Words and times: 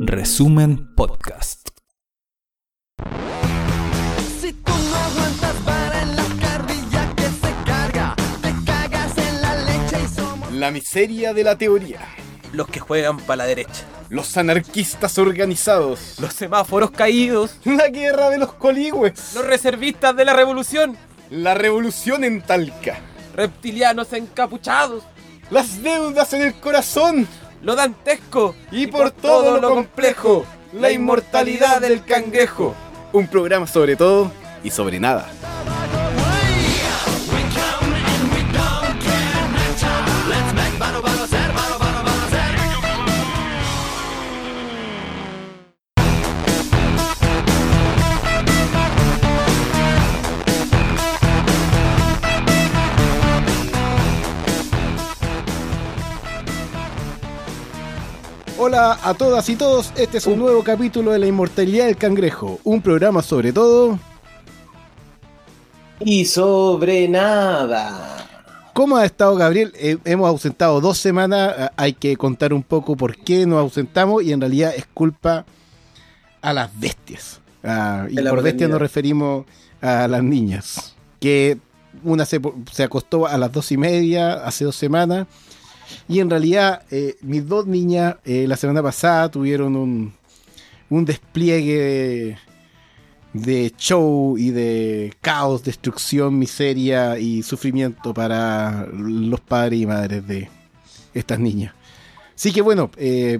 Resumen 0.00 0.92
Podcast. 0.96 1.68
Si 4.40 4.52
tú 4.54 4.72
no 4.72 4.96
aguantas 4.96 5.64
vara 5.64 6.02
en 6.02 6.16
la 6.16 6.24
carrilla 6.40 7.14
que 7.14 7.22
se 7.28 7.54
carga, 7.64 8.16
te 8.42 8.52
cagas 8.66 9.16
en 9.18 9.40
la 9.42 9.54
leche 9.54 9.96
y 10.04 10.08
somos. 10.08 10.52
La 10.52 10.72
miseria 10.72 11.32
de 11.32 11.44
la 11.44 11.56
teoría. 11.56 12.00
los 12.52 12.66
que 12.66 12.80
juegan 12.80 13.18
para 13.18 13.36
la 13.36 13.44
derecha, 13.44 13.84
Los 14.08 14.36
anarquistas 14.36 15.16
organizados. 15.18 16.16
los 16.18 16.32
semáforos 16.34 16.90
caídos, 16.90 17.58
La 17.64 17.86
guerra 17.88 18.30
de 18.30 18.38
los 18.38 18.52
coligües. 18.54 19.32
los 19.34 19.46
reservistas 19.46 20.16
de 20.16 20.24
la 20.24 20.32
revolución, 20.32 20.96
La 21.30 21.54
revolución 21.54 22.24
en 22.24 22.42
Talca. 22.42 22.98
reptilianos 23.36 24.12
encapuchados, 24.12 25.04
Las 25.50 25.80
deudas 25.84 26.32
en 26.32 26.42
el 26.42 26.54
corazón. 26.54 27.28
Lo 27.62 27.74
dantesco 27.74 28.54
Y 28.70 28.86
por 28.86 29.10
todo 29.10 29.60
lo 29.60 29.70
complejo. 29.70 30.44
La 30.72 30.90
inmortalidad 30.90 31.80
del 31.80 32.04
cangrejo. 32.04 32.74
Un 33.12 33.28
programa 33.28 33.66
sobre 33.66 33.96
todo 33.96 34.30
y 34.62 34.70
sobre 34.70 35.00
nada. 35.00 35.26
Hola 58.68 58.98
a 59.04 59.14
todas 59.14 59.48
y 59.48 59.54
todos, 59.54 59.92
este 59.96 60.18
es 60.18 60.26
un 60.26 60.40
nuevo 60.40 60.64
capítulo 60.64 61.12
de 61.12 61.20
La 61.20 61.28
Inmortalidad 61.28 61.86
del 61.86 61.96
Cangrejo, 61.96 62.58
un 62.64 62.82
programa 62.82 63.22
sobre 63.22 63.52
todo... 63.52 63.96
Y 66.00 66.24
sobre 66.24 67.06
nada. 67.06 68.26
¿Cómo 68.72 68.96
ha 68.96 69.04
estado 69.04 69.36
Gabriel? 69.36 69.72
Eh, 69.76 69.98
hemos 70.04 70.28
ausentado 70.28 70.80
dos 70.80 70.98
semanas, 70.98 71.54
eh, 71.56 71.68
hay 71.76 71.92
que 71.92 72.16
contar 72.16 72.52
un 72.52 72.64
poco 72.64 72.96
por 72.96 73.16
qué 73.16 73.46
nos 73.46 73.60
ausentamos 73.60 74.24
y 74.24 74.32
en 74.32 74.40
realidad 74.40 74.74
es 74.76 74.86
culpa 74.86 75.46
a 76.42 76.52
las 76.52 76.68
bestias. 76.76 77.40
Ah, 77.62 78.08
y 78.10 78.16
por 78.16 78.42
bestias 78.42 78.68
nos 78.68 78.80
referimos 78.80 79.46
a 79.80 80.08
las 80.08 80.24
niñas, 80.24 80.96
que 81.20 81.58
una 82.02 82.24
se, 82.24 82.40
se 82.72 82.82
acostó 82.82 83.28
a 83.28 83.38
las 83.38 83.52
dos 83.52 83.70
y 83.70 83.76
media 83.76 84.44
hace 84.44 84.64
dos 84.64 84.74
semanas 84.74 85.28
y 86.08 86.20
en 86.20 86.30
realidad 86.30 86.82
eh, 86.90 87.16
mis 87.22 87.46
dos 87.46 87.66
niñas 87.66 88.16
eh, 88.24 88.46
la 88.48 88.56
semana 88.56 88.82
pasada 88.82 89.30
tuvieron 89.30 89.76
un, 89.76 90.12
un 90.90 91.04
despliegue 91.04 91.76
de, 91.78 92.36
de 93.32 93.72
show 93.76 94.36
y 94.38 94.50
de 94.50 95.12
caos, 95.20 95.62
destrucción, 95.64 96.38
miseria 96.38 97.18
y 97.18 97.42
sufrimiento 97.42 98.14
para 98.14 98.86
los 98.92 99.40
padres 99.40 99.80
y 99.80 99.86
madres 99.86 100.26
de 100.26 100.48
estas 101.14 101.38
niñas. 101.38 101.74
Así 102.34 102.52
que 102.52 102.60
bueno, 102.62 102.90
eh, 102.96 103.38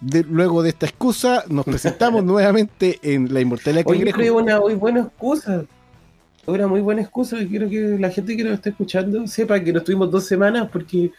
de- 0.00 0.24
luego 0.24 0.62
de 0.62 0.70
esta 0.70 0.86
excusa 0.86 1.44
nos 1.48 1.64
presentamos 1.64 2.24
nuevamente 2.32 2.98
en 3.02 3.32
La 3.32 3.40
Inmortalidad 3.40 3.84
Hoy 3.86 3.96
Cangrejo. 3.98 4.18
creo 4.18 4.36
una 4.38 4.60
muy 4.60 4.74
buena 4.74 5.00
excusa. 5.00 5.64
Una 6.44 6.66
muy 6.66 6.80
buena 6.80 7.02
excusa 7.02 7.36
quiero 7.48 7.68
que 7.70 7.96
la 8.00 8.10
gente 8.10 8.36
que 8.36 8.42
nos 8.42 8.54
está 8.54 8.70
escuchando 8.70 9.24
sepa 9.28 9.60
que 9.62 9.72
nos 9.72 9.84
tuvimos 9.84 10.10
dos 10.10 10.24
semanas 10.26 10.68
porque 10.72 11.12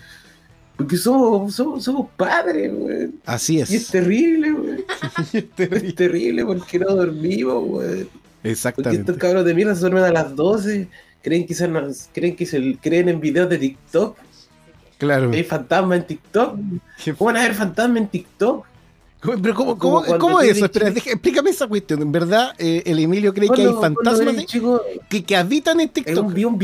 porque 0.76 0.98
somos, 0.98 1.54
somos, 1.56 1.84
somos 1.84 2.08
padres, 2.18 2.74
güey. 2.74 3.10
Así 3.26 3.60
es. 3.60 3.70
Y 3.72 3.76
es 3.76 3.88
terrible, 3.88 4.52
güey. 4.52 4.86
Es 5.34 5.50
terrible. 5.52 5.88
Es 5.90 5.96
terrible 5.96 6.46
porque 6.46 6.80
no 6.80 6.96
dormimos, 6.96 7.64
güey. 7.66 8.04
Porque 8.06 8.50
Exactamente. 8.52 9.00
estos 9.02 9.18
cabros 9.18 9.46
de 9.46 9.54
mierda 9.54 9.76
se 9.76 9.82
duermen 9.82 10.04
a 10.04 10.12
las 10.12 10.36
12. 10.36 10.88
Creen 11.22 11.46
que, 11.46 11.54
son, 11.56 11.94
creen 12.14 12.36
que 12.36 12.46
se 12.46 12.78
creen 12.82 13.08
en 13.10 13.22
videos 13.22 13.50
de 13.50 13.58
TikTok. 13.58 14.18
Claro. 14.98 15.32
Hay 15.32 15.44
fantasmas 15.44 16.00
en 16.00 16.08
TikTok. 16.08 16.56
¿Cómo 17.18 17.26
van 17.28 17.38
a 17.38 17.42
haber 17.44 17.54
fantasmas 17.56 17.98
en 17.98 18.08
TikTok? 18.08 18.66
Pero 19.42 19.56
¿cómo, 19.56 20.42
es 20.42 20.58
eso? 20.58 20.66
Espera, 20.66 20.88
chico. 20.88 20.96
deja- 20.96 21.12
explícame 21.12 21.50
esa 21.52 21.68
cuestión. 21.68 22.02
En 22.02 22.12
verdad, 22.12 22.54
eh, 22.58 22.84
el 22.86 23.00
Emilio 23.00 23.34
cree 23.34 23.48
que 23.50 23.62
hay 23.62 23.74
fantasmas 23.74 24.36
de- 24.36 24.46
chico, 24.46 24.82
que, 25.10 25.24
que 25.24 25.36
habitan 25.38 25.80
en 25.80 25.88
TikTok. 25.90 26.26
un, 26.28 26.34
vi 26.34 26.44
un 26.44 26.58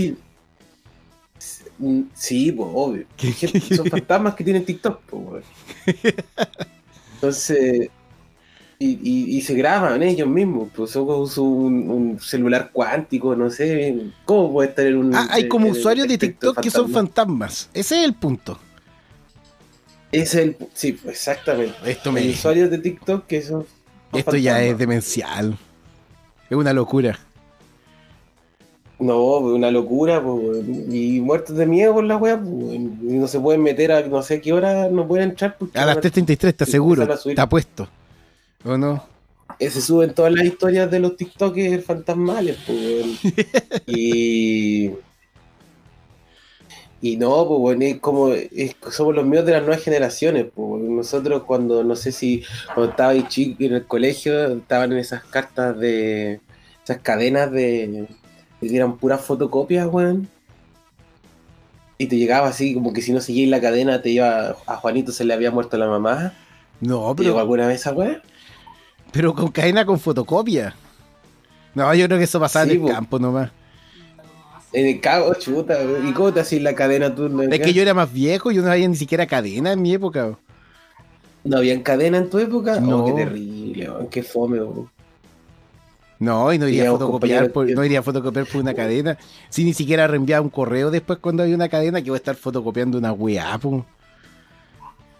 Sí, 2.13 2.51
pues, 2.51 2.69
obvio. 2.73 3.05
Gente- 3.17 3.75
Son 3.75 3.85
fantasmas 3.87 4.35
que 4.35 4.43
tienen 4.43 4.65
TikTok, 4.65 5.01
pues. 5.09 5.45
Entonces, 7.15 7.89
y, 8.77 8.87
y- 8.87 9.37
y 9.37 9.41
se 9.41 9.53
graban 9.55 10.01
ellos 10.03 10.27
mismos, 10.27 10.69
pues 10.75 10.91
su- 10.91 11.03
un, 11.43 11.89
un 11.89 12.19
celular 12.19 12.69
cuántico, 12.71 13.35
no 13.35 13.49
sé. 13.49 14.11
¿Cómo 14.25 14.51
puede 14.53 14.69
estar 14.69 14.85
en 14.85 14.97
un. 14.97 15.15
Ah, 15.15 15.27
hay 15.31 15.47
como 15.47 15.65
en 15.67 15.73
usuarios 15.73 16.07
de 16.07 16.17
TikTok 16.17 16.59
que 16.61 16.69
son 16.71 16.89
fantasma? 16.89 17.35
fantasmas. 17.37 17.69
Ese 17.73 17.99
es 17.99 18.05
el 18.05 18.13
punto. 18.13 18.57
Ese 20.11 20.23
es 20.23 20.35
el. 20.35 20.57
Sí, 20.73 20.93
pues, 20.93 21.15
exactamente. 21.15 21.75
Esto 21.85 22.11
me 22.11 22.21
Hay 22.21 22.29
usuarios 22.31 22.69
de 22.69 22.77
TikTok 22.77 23.25
que 23.27 23.41
son. 23.41 23.65
Esto 24.13 24.37
ya 24.37 24.61
es 24.63 24.77
demencial. 24.77 25.57
Es 26.49 26.57
una 26.57 26.73
locura. 26.73 27.19
No, 28.99 29.37
pues, 29.41 29.55
una 29.55 29.71
locura, 29.71 30.21
pues, 30.21 30.57
y 30.91 31.21
muertos 31.21 31.55
de 31.55 31.65
miedo 31.65 31.93
por 31.93 32.03
la 32.03 32.17
wea, 32.17 32.37
pues, 32.37 32.79
no 32.79 33.27
se 33.27 33.39
pueden 33.39 33.63
meter 33.63 33.91
a 33.93 34.01
no 34.01 34.21
sé 34.21 34.35
a 34.35 34.41
qué 34.41 34.51
hora, 34.51 34.89
no 34.89 35.07
pueden 35.07 35.29
entrar 35.29 35.55
porque 35.57 35.79
A 35.79 35.85
las 35.85 35.95
van 35.95 36.03
3.33, 36.03 36.47
está 36.49 36.65
seguro. 36.65 37.03
Está 37.13 37.47
puesto. 37.47 37.87
¿O 38.65 38.77
no? 38.77 39.01
Eh, 39.57 39.69
se 39.69 39.81
suben 39.81 40.13
todas 40.13 40.33
las 40.33 40.43
historias 40.45 40.91
de 40.91 40.99
los 40.99 41.15
TikTokers 41.17 41.83
fantasmales, 41.85 42.57
pues, 42.67 43.05
y. 43.87 44.91
Y 47.01 47.15
no, 47.15 47.47
pues, 47.47 47.59
weón, 47.61 47.81
es 47.81 47.99
como. 47.99 48.33
es- 48.33 48.75
somos 48.91 49.15
los 49.15 49.25
míos 49.25 49.45
de 49.45 49.53
las 49.53 49.61
nuevas 49.63 49.81
generaciones, 49.83 50.47
pues. 50.53 50.81
Nosotros, 50.83 51.43
cuando, 51.43 51.83
no 51.83 51.95
sé 51.95 52.11
si. 52.11 52.43
Cuando 52.73 52.91
estaba 52.91 53.11
ahí 53.11 53.25
chico 53.29 53.63
en 53.63 53.75
el 53.75 53.85
colegio, 53.85 54.57
estaban 54.57 54.91
en 54.91 54.97
esas 54.99 55.23
cartas 55.23 55.79
de. 55.79 56.41
Esas 56.83 56.97
cadenas 56.99 57.51
de. 57.51 58.07
Que 58.59 58.75
eran 58.75 58.97
puras 58.97 59.21
fotocopias, 59.21 59.87
weón. 59.87 60.27
Y 61.97 62.07
te 62.07 62.17
llegaba 62.17 62.47
así, 62.47 62.73
como 62.73 62.93
que 62.93 63.01
si 63.01 63.11
no 63.11 63.19
seguías 63.19 63.49
la 63.49 63.59
cadena, 63.61 64.01
te 64.01 64.09
iba. 64.09 64.55
A 64.65 64.75
Juanito 64.77 65.11
se 65.11 65.25
le 65.25 65.33
había 65.33 65.51
muerto 65.51 65.77
la 65.77 65.87
mamá. 65.87 66.33
No, 66.81 67.13
¿Te 67.15 67.23
llegó 67.23 67.35
pero, 67.35 67.39
alguna 67.39 67.67
vez 67.67 67.81
esa 67.81 67.91
weón? 67.91 68.21
pero 69.11 69.33
con 69.33 69.49
cadena 69.51 69.85
con 69.85 69.99
fotocopia. 69.99 70.75
No, 71.75 71.93
yo 71.93 72.05
creo 72.05 72.17
que 72.17 72.23
eso 72.23 72.39
pasaba 72.39 72.65
Sí, 72.65 72.71
en 72.71 72.77
el 72.77 72.81
po. 72.83 72.87
campo 72.89 73.19
nomás. 73.19 73.51
En 74.71 74.85
el 74.85 75.01
cago, 75.01 75.33
chuta, 75.33 75.77
¿y 76.07 76.13
cómo 76.13 76.31
te 76.31 76.39
hacías 76.41 76.61
la 76.61 76.75
cadena 76.75 77.13
tú? 77.13 77.27
¿No, 77.27 77.41
Es 77.43 77.59
que 77.59 77.73
yo 77.73 77.81
era 77.81 77.93
más 77.93 78.13
viejo, 78.13 78.51
yo 78.51 78.61
no 78.61 78.71
había 78.71 78.87
ni 78.87 78.95
siquiera 78.95 79.25
cadena 79.25 79.73
en 79.73 79.81
mi 79.81 79.93
época. 79.93 80.25
bro. 80.27 80.39
¿No 81.43 81.57
habían 81.57 81.81
cadena 81.81 82.17
en 82.19 82.29
tu 82.29 82.37
época? 82.37 82.79
No. 82.79 83.03
Oh, 83.03 83.05
qué 83.07 83.23
terrible, 83.23 83.89
weón, 83.89 84.07
qué 84.09 84.23
fome, 84.23 84.61
weón. 84.61 84.89
No, 86.19 86.51
y 86.51 86.57
no 86.59 86.67
iría 86.67 86.81
a 86.81 86.83
Teníamos 86.83 86.99
fotocopiar 86.99 87.51
por, 87.51 87.69
no 87.69 87.85
iría 87.85 87.99
a 87.99 88.03
fotocopiar 88.03 88.45
por 88.45 88.61
una 88.61 88.73
cadena. 88.73 89.17
Si 89.49 89.63
ni 89.63 89.73
siquiera 89.73 90.05
reenviaba 90.07 90.41
un 90.41 90.49
correo 90.49 90.91
después 90.91 91.19
cuando 91.19 91.43
había 91.43 91.55
una 91.55 91.69
cadena 91.69 92.01
que 92.01 92.09
voy 92.09 92.17
a 92.17 92.19
estar 92.19 92.35
fotocopiando 92.35 92.97
una 92.97 93.13
weá, 93.13 93.57
po. 93.57 93.85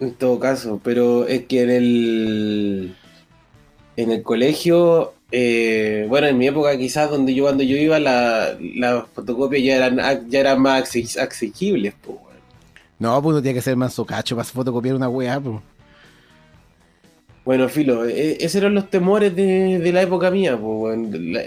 En 0.02 0.14
todo 0.14 0.40
caso, 0.40 0.80
pero 0.84 1.26
es 1.28 1.46
que 1.46 1.64
en 1.64 1.70
el 1.70 2.96
en 3.98 4.12
el 4.12 4.24
colegio, 4.24 5.14
eh, 5.32 6.06
bueno, 6.08 6.28
en 6.28 6.38
mi 6.38 6.48
época 6.48 6.78
quizás 6.78 7.10
donde 7.10 7.34
yo 7.34 7.44
cuando 7.46 7.64
yo 7.64 7.76
iba, 7.78 8.00
la- 8.00 8.58
las 8.76 9.06
fotocopias 9.14 9.62
ya 9.64 9.76
eran 9.76 10.30
ya 10.30 10.40
eran 10.40 10.62
más 10.62 10.84
acce- 10.84 11.18
asequibles, 11.20 11.94
pues, 12.02 12.18
weón. 12.18 12.40
No, 12.98 13.22
pues 13.22 13.34
uno 13.34 13.42
tiene 13.42 13.56
que 13.56 13.62
ser 13.62 13.76
más 13.78 13.94
socacho 13.94 14.36
para 14.36 14.46
fotocopiar 14.46 14.96
una 14.96 15.08
weá, 15.10 15.40
po. 15.40 15.62
Bueno, 17.50 17.68
Filo, 17.68 18.06
eh, 18.06 18.38
esos 18.42 18.58
eran 18.58 18.76
los 18.76 18.92
temores 18.92 19.36
de, 19.36 19.90
la 19.92 20.04
época 20.04 20.30
mía, 20.30 20.56
pues. 20.56 21.00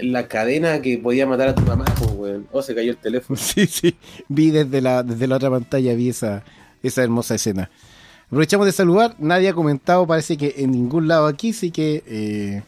La, 0.03 0.27
cadena 0.27 0.81
que 0.81 0.97
podía 0.97 1.25
matar 1.25 1.47
a 1.47 1.55
tu 1.55 1.61
mamá, 1.61 1.85
pues. 2.17 2.41
Oh, 2.51 2.61
se 2.61 2.75
cayó 2.75 2.91
el 2.91 2.97
teléfono. 2.97 3.39
Sí, 3.41 3.67
sí. 3.67 3.95
Vi 4.27 4.51
desde 4.51 4.81
la, 4.81 5.01
desde 5.01 5.27
la 5.27 5.37
otra 5.37 5.49
pantalla, 5.49 5.93
vi 5.93 6.09
esa, 6.09 6.43
esa 6.83 7.03
hermosa 7.03 7.35
escena. 7.35 7.69
Aprovechamos 8.25 8.65
de 8.65 8.73
saludar. 8.73 9.15
Nadie 9.17 9.47
ha 9.47 9.53
comentado, 9.53 10.05
parece 10.05 10.35
que 10.35 10.55
en 10.57 10.71
ningún 10.71 11.07
lado 11.07 11.25
aquí, 11.25 11.51
así 11.51 11.71
que. 11.71 12.03
eh, 12.05 12.63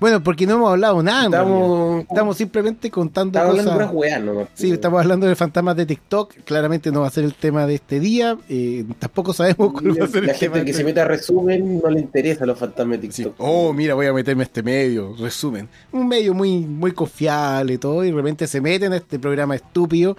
bueno, 0.00 0.22
porque 0.22 0.46
no 0.46 0.54
hemos 0.54 0.70
hablado 0.70 1.02
nada. 1.02 1.24
Estamos, 1.24 2.00
Estamos 2.02 2.36
simplemente 2.36 2.90
contando 2.90 3.38
estamos 3.38 3.58
hablando 3.60 3.72
cosas. 3.80 3.94
weas, 3.94 4.22
nomás, 4.22 4.48
Sí, 4.54 4.70
estamos 4.70 5.00
hablando 5.00 5.26
de 5.26 5.34
fantasmas 5.36 5.76
de 5.76 5.86
TikTok. 5.86 6.34
Claramente 6.44 6.90
no 6.92 7.00
va 7.02 7.06
a 7.06 7.10
ser 7.10 7.24
el 7.24 7.34
tema 7.34 7.66
de 7.66 7.74
este 7.76 8.00
día. 8.00 8.36
eh, 8.48 8.84
tampoco 8.98 9.32
sabemos 9.32 9.72
cuál 9.72 10.00
va 10.00 10.04
a 10.04 10.08
ser 10.08 10.24
La 10.24 10.32
el 10.32 10.38
tema. 10.38 10.54
gente 10.54 10.58
de 10.60 10.64
que 10.64 10.72
se 10.74 10.84
mete 10.84 11.00
a 11.00 11.04
resumen 11.06 11.80
no 11.82 11.90
le 11.90 12.00
interesa 12.00 12.44
los 12.46 12.58
fantasmas 12.58 13.00
de 13.00 13.10
Sí. 13.12 13.22
TikTok. 13.24 13.34
Oh, 13.38 13.72
mira, 13.72 13.94
voy 13.94 14.06
a 14.06 14.12
meterme 14.12 14.42
a 14.42 14.46
este 14.46 14.62
medio. 14.62 15.14
Resumen. 15.18 15.68
Un 15.92 16.08
medio 16.08 16.34
muy, 16.34 16.60
muy 16.60 16.92
confiable 16.92 17.74
y 17.74 17.78
todo. 17.78 18.04
Y 18.04 18.10
de 18.10 18.16
repente 18.16 18.46
se 18.46 18.60
meten 18.60 18.92
a 18.92 18.96
este 18.96 19.18
programa 19.18 19.54
estúpido 19.56 20.16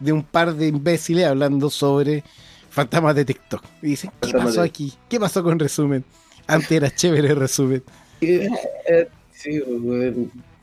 de 0.00 0.12
un 0.12 0.22
par 0.22 0.54
de 0.54 0.68
imbéciles 0.68 1.26
hablando 1.26 1.70
sobre 1.70 2.22
Fantasmas 2.70 3.14
de 3.16 3.24
TikTok. 3.24 3.62
Y 3.82 3.86
dicen, 3.88 4.10
¿qué 4.20 4.32
pasó 4.32 4.60
de- 4.60 4.68
aquí? 4.68 4.92
¿Qué 5.08 5.18
pasó 5.18 5.42
con 5.42 5.58
resumen? 5.58 6.04
Antes 6.46 6.70
era 6.70 6.90
chévere 6.94 7.28
el 7.30 7.36
resumen. 7.36 7.82
Eh, 8.20 8.48
eh, 8.88 9.08
sí, 9.32 9.60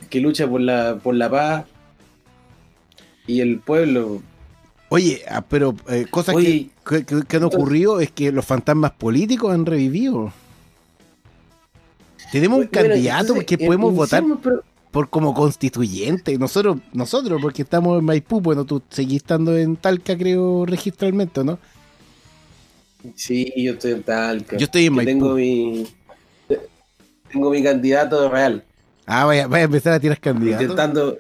que 0.10 0.20
lucha 0.20 0.48
por 0.48 0.62
la, 0.62 0.98
por 1.02 1.16
la 1.16 1.30
paz 1.30 1.66
y 3.28 3.42
el 3.42 3.60
pueblo. 3.60 4.22
Oye, 4.90 5.24
ah, 5.30 5.42
pero 5.42 5.76
eh, 5.90 6.06
cosas 6.10 6.36
Oye, 6.36 6.70
que, 6.88 7.04
que- 7.06 7.24
que 7.28 7.38
han 7.38 7.44
ocurrido 7.44 8.00
es 8.00 8.12
que 8.12 8.32
los 8.32 8.46
fantasmas 8.46 8.92
políticos 8.92 9.52
han 9.54 9.66
revivido. 9.66 10.32
Tenemos 12.32 12.60
un 12.60 12.68
candidato 12.68 13.22
entonces, 13.22 13.46
que 13.46 13.56
eh, 13.56 13.66
podemos 13.68 13.94
votar 13.94 14.24
pero- 14.44 14.64
por 14.92 15.10
como 15.10 15.34
constituyente. 15.34 16.38
Nosotros, 16.38 16.78
nosotros, 16.94 17.42
porque 17.42 17.64
estamos 17.64 18.00
en 18.00 18.06
Maipú, 18.06 18.40
bueno, 18.42 18.64
tú 18.66 18.82
seguís 18.90 19.18
estando 19.18 19.58
en 19.58 19.76
Talca, 19.76 20.18
creo, 20.18 20.66
registralmente, 20.66 21.44
¿no? 21.44 21.60
Sí, 23.16 23.52
yo 23.58 23.74
estoy 23.74 23.92
en 23.94 24.04
Talca. 24.04 24.58
Yo 24.58 24.66
estoy 24.66 24.86
en 24.86 24.94
Maipú. 24.94 25.10
Tengo 25.12 25.34
mi, 25.36 25.86
tengo 27.36 27.50
mi 27.50 27.62
candidato 27.62 28.30
real. 28.30 28.64
Ah, 29.06 29.26
vaya, 29.26 29.46
vaya 29.48 29.64
a 29.64 29.66
empezar 29.66 29.94
a 29.94 30.00
tirar 30.00 30.20
candidatos. 30.20 30.62
Intentando. 30.64 31.18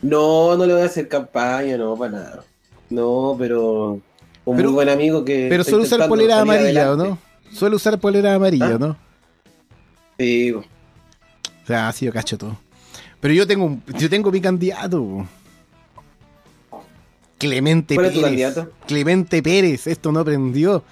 No, 0.00 0.56
no 0.56 0.66
le 0.66 0.72
voy 0.72 0.82
a 0.82 0.86
hacer 0.86 1.06
campaña, 1.06 1.76
no, 1.76 1.94
para 1.96 2.12
nada. 2.12 2.44
No, 2.90 3.36
pero. 3.38 4.00
Un 4.44 4.56
Pero- 4.56 4.70
muy 4.70 4.74
buen 4.74 4.88
amigo 4.88 5.24
que. 5.24 5.46
Pero 5.48 5.62
suele 5.62 5.84
usar 5.84 6.08
polera 6.08 6.40
amarilla, 6.40 6.90
¿o 6.90 6.94
adelante. 6.94 7.08
no? 7.10 7.18
Suele 7.56 7.76
usar 7.76 7.98
polera 8.00 8.34
amarilla, 8.34 8.74
¿Ah? 8.74 8.78
¿no? 8.78 8.96
Sí, 10.18 10.50
O 10.52 10.64
sea, 11.66 11.88
así 11.88 12.06
yo 12.06 12.12
cacho 12.12 12.36
todo. 12.38 12.56
Pero 13.20 13.34
yo 13.34 13.46
tengo 13.46 13.66
un- 13.66 13.82
yo 13.98 14.08
tengo 14.10 14.32
mi 14.32 14.40
candidato. 14.40 15.26
Clemente 17.38 17.94
¿Cuál 17.94 18.06
es 18.06 18.12
tu 18.14 18.20
Pérez. 18.20 18.30
candidato? 18.30 18.72
Clemente 18.86 19.42
Pérez, 19.42 19.86
esto 19.86 20.10
no 20.10 20.20
aprendió. 20.20 20.82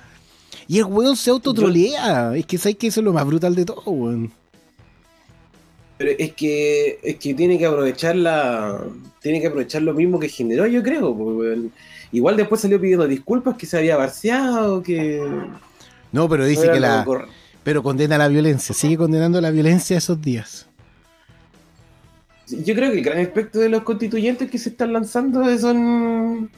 Y 0.66 0.78
el 0.78 0.84
weón 0.84 1.16
se 1.16 1.30
autotrolea. 1.30 2.34
Es 2.36 2.46
que 2.46 2.58
sabes 2.58 2.76
que 2.76 2.86
eso 2.88 3.00
es 3.00 3.04
lo 3.04 3.12
más 3.12 3.24
brutal 3.26 3.54
de 3.54 3.64
todo, 3.64 3.82
weón. 3.90 4.32
Pero 5.98 6.12
es 6.18 6.32
que, 6.32 6.98
es 7.02 7.16
que 7.16 7.34
tiene 7.34 7.58
que 7.58 7.66
aprovechar 7.66 8.16
la. 8.16 8.82
Tiene 9.20 9.40
que 9.40 9.48
aprovechar 9.48 9.82
lo 9.82 9.92
mismo 9.92 10.18
que 10.18 10.28
generó, 10.28 10.66
yo 10.66 10.82
creo. 10.82 11.10
weón, 11.10 11.72
igual 12.12 12.36
después 12.36 12.60
salió 12.60 12.80
pidiendo 12.80 13.06
disculpas 13.06 13.56
que 13.56 13.66
se 13.66 13.76
había 13.78 13.96
barceado, 13.96 14.82
que. 14.82 15.22
No, 16.12 16.28
pero 16.28 16.46
dice 16.46 16.66
no 16.68 16.72
que 16.72 16.80
la. 16.80 17.04
cor- 17.04 17.28
Pero 17.62 17.82
condena 17.82 18.16
la 18.16 18.28
violencia. 18.28 18.74
Sigue 18.74 18.96
condenando 18.96 19.40
la 19.40 19.50
violencia 19.50 19.98
esos 19.98 20.20
días. 20.22 20.66
Yo 22.48 22.74
creo 22.74 22.90
que 22.90 22.98
el 22.98 23.04
gran 23.04 23.18
aspecto 23.18 23.58
de 23.60 23.68
los 23.68 23.82
constituyentes 23.82 24.50
que 24.50 24.58
se 24.58 24.70
están 24.70 24.92
lanzando 24.92 25.44
son. 25.58 26.50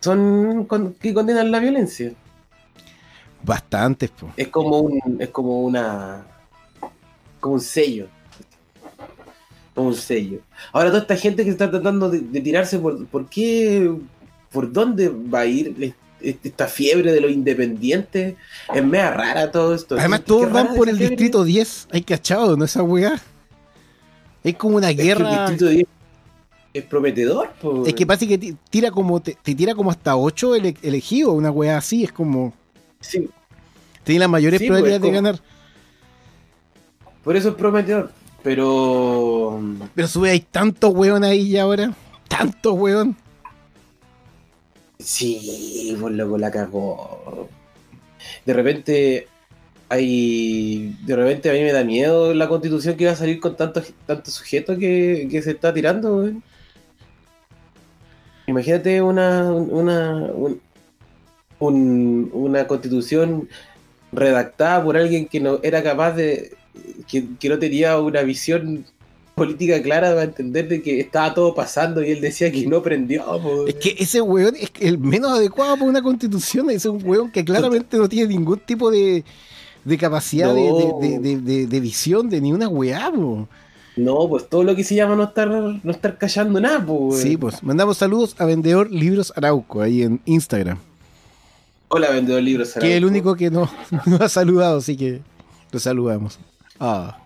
son 0.00 0.64
con- 0.66 0.94
que 0.94 1.12
condenan 1.12 1.50
la 1.50 1.58
violencia. 1.58 2.12
Bastantes, 3.44 4.10
po. 4.10 4.30
Es 4.36 4.48
como 4.48 4.80
un. 4.80 5.16
es 5.20 5.28
como 5.30 5.62
una. 5.62 6.24
como 7.40 7.54
un 7.54 7.60
sello. 7.60 8.06
Como 9.74 9.88
un 9.88 9.94
sello. 9.94 10.40
Ahora 10.72 10.90
toda 10.90 11.02
esta 11.02 11.16
gente 11.16 11.44
que 11.44 11.50
está 11.50 11.70
tratando 11.70 12.10
de, 12.10 12.20
de 12.20 12.40
tirarse 12.40 12.78
por. 12.78 13.06
¿Por 13.06 13.28
qué? 13.28 13.92
¿Por 14.50 14.70
dónde 14.72 15.08
va 15.08 15.40
a 15.40 15.46
ir 15.46 15.74
es- 15.80 15.94
es- 16.20 16.36
esta 16.44 16.66
fiebre 16.68 17.10
de 17.12 17.20
los 17.20 17.30
independientes? 17.32 18.34
Es 18.72 18.84
mea 18.84 19.10
rara 19.10 19.50
todo 19.50 19.74
esto. 19.74 19.96
Además, 19.98 20.24
todos 20.24 20.52
van 20.52 20.74
por 20.74 20.88
el 20.88 20.96
fiebre. 20.96 21.16
distrito 21.16 21.42
10. 21.44 21.88
Hay 21.90 22.02
cachado, 22.02 22.56
¿no? 22.56 22.64
Esa 22.64 22.82
weá. 22.82 23.20
Es 24.44 24.54
como 24.56 24.76
una 24.76 24.90
Es 24.90 24.96
que 24.96 25.02
el 25.02 25.08
guerra. 25.08 25.30
distrito 25.50 25.68
10 25.70 25.86
es 26.74 26.84
prometedor. 26.84 27.50
po. 27.60 27.86
Es 27.86 27.94
que 27.94 28.06
pasa 28.06 28.26
que 28.26 28.36
ti- 28.38 28.56
tira 28.70 28.90
como 28.90 29.20
te, 29.20 29.36
te 29.42 29.54
tira 29.54 29.74
como 29.74 29.90
hasta 29.90 30.16
8 30.16 30.54
ele- 30.54 30.76
elegidos, 30.82 31.34
una 31.34 31.50
weá 31.50 31.78
así, 31.78 32.04
es 32.04 32.12
como 32.12 32.52
Sí, 33.02 33.28
tiene 34.04 34.20
las 34.20 34.28
mayores 34.30 34.58
Sí, 34.60 34.66
probabilidades 34.66 35.00
pues, 35.00 35.12
de 35.12 35.14
ganar. 35.16 35.40
por 37.22 37.36
eso 37.36 37.50
es 37.50 37.54
prometedor. 37.56 38.10
Pero. 38.42 39.60
Pero 39.94 40.08
sube 40.08 40.30
hay 40.30 40.40
tantos 40.40 40.92
weón 40.92 41.22
ahí 41.22 41.50
ya 41.50 41.62
ahora, 41.62 41.94
tantos 42.28 42.72
weón. 42.76 43.14
Sí, 44.98 45.96
por 46.00 46.10
loco 46.12 46.38
la 46.38 46.50
cagó. 46.50 47.48
De 48.44 48.52
repente 48.52 49.28
hay. 49.88 50.96
De 51.04 51.14
repente 51.16 51.50
a 51.50 51.52
mí 51.52 51.60
me 51.60 51.72
da 51.72 51.84
miedo 51.84 52.34
la 52.34 52.48
constitución 52.48 52.96
que 52.96 53.06
va 53.06 53.12
a 53.12 53.16
salir 53.16 53.38
con 53.40 53.56
tantos 53.56 53.92
tantos 54.06 54.34
sujetos 54.34 54.78
que, 54.78 55.28
que 55.30 55.42
se 55.42 55.52
está 55.52 55.72
tirando, 55.72 56.16
weón. 56.16 56.42
Imagínate 58.46 59.00
una. 59.02 59.52
una. 59.52 60.08
un- 60.34 60.60
un- 61.68 62.30
una 62.32 62.66
constitución 62.66 63.48
redactada 64.12 64.82
por 64.84 64.96
alguien 64.96 65.26
que 65.26 65.40
no 65.40 65.58
era 65.62 65.82
capaz 65.82 66.12
de. 66.12 66.52
que, 67.08 67.24
que 67.38 67.48
no 67.48 67.58
tenía 67.58 67.98
una 67.98 68.22
visión 68.22 68.84
política 69.34 69.80
clara 69.82 70.10
para 70.10 70.24
entender 70.24 70.68
de 70.68 70.82
que 70.82 71.00
estaba 71.00 71.32
todo 71.34 71.54
pasando 71.54 72.02
y 72.02 72.10
él 72.10 72.20
decía 72.20 72.50
que 72.52 72.66
no 72.66 72.82
prendió. 72.82 73.24
po, 73.42 73.66
Es 73.66 73.74
que 73.76 73.96
ese 73.98 74.20
weón 74.20 74.54
es 74.56 74.70
el 74.80 74.98
menos 74.98 75.32
adecuado 75.32 75.74
para 75.76 75.88
una 75.90 76.02
constitución, 76.02 76.70
es 76.70 76.84
un 76.84 77.00
weón 77.06 77.30
que 77.30 77.44
claramente 77.44 77.96
no 77.96 78.08
tiene 78.08 78.28
ningún 78.28 78.58
tipo 78.58 78.90
de, 78.90 79.24
de 79.84 79.98
capacidad 79.98 80.54
de- 80.54 80.68
No. 80.68 80.98
de, 81.00 81.08
de- 81.08 81.18
de- 81.18 81.40
de- 81.40 81.66
de 81.66 81.80
visión 81.80 82.28
de 82.28 82.40
ni 82.40 82.52
una 82.52 82.68
weá, 82.68 83.10
po. 83.10 83.48
No, 83.96 84.26
pues 84.28 84.48
todo 84.48 84.64
lo 84.64 84.74
que 84.74 84.84
se 84.84 84.94
llama 84.94 85.16
no 85.16 85.24
estar, 85.24 85.48
no 85.48 85.90
estar 85.90 86.16
callando 86.16 86.58
nada, 86.60 86.84
pues. 86.84 87.20
Sí, 87.20 87.36
pues 87.36 87.62
mandamos 87.62 87.98
saludos 87.98 88.34
a 88.38 88.46
Vendedor 88.46 88.90
Libros 88.90 89.32
Arauco 89.36 89.82
ahí 89.82 90.02
en 90.02 90.20
Instagram, 90.24 90.78
Hola, 91.94 92.10
vendedor 92.10 92.36
de 92.40 92.42
libros. 92.42 92.72
que 92.80 92.90
es 92.90 92.96
el 92.96 93.04
único 93.04 93.34
que 93.36 93.50
no, 93.50 93.70
no 94.06 94.16
ha 94.16 94.28
saludado, 94.28 94.78
así 94.78 94.96
que 94.96 95.20
lo 95.70 95.78
saludamos. 95.78 96.38
Ah. 96.80 97.18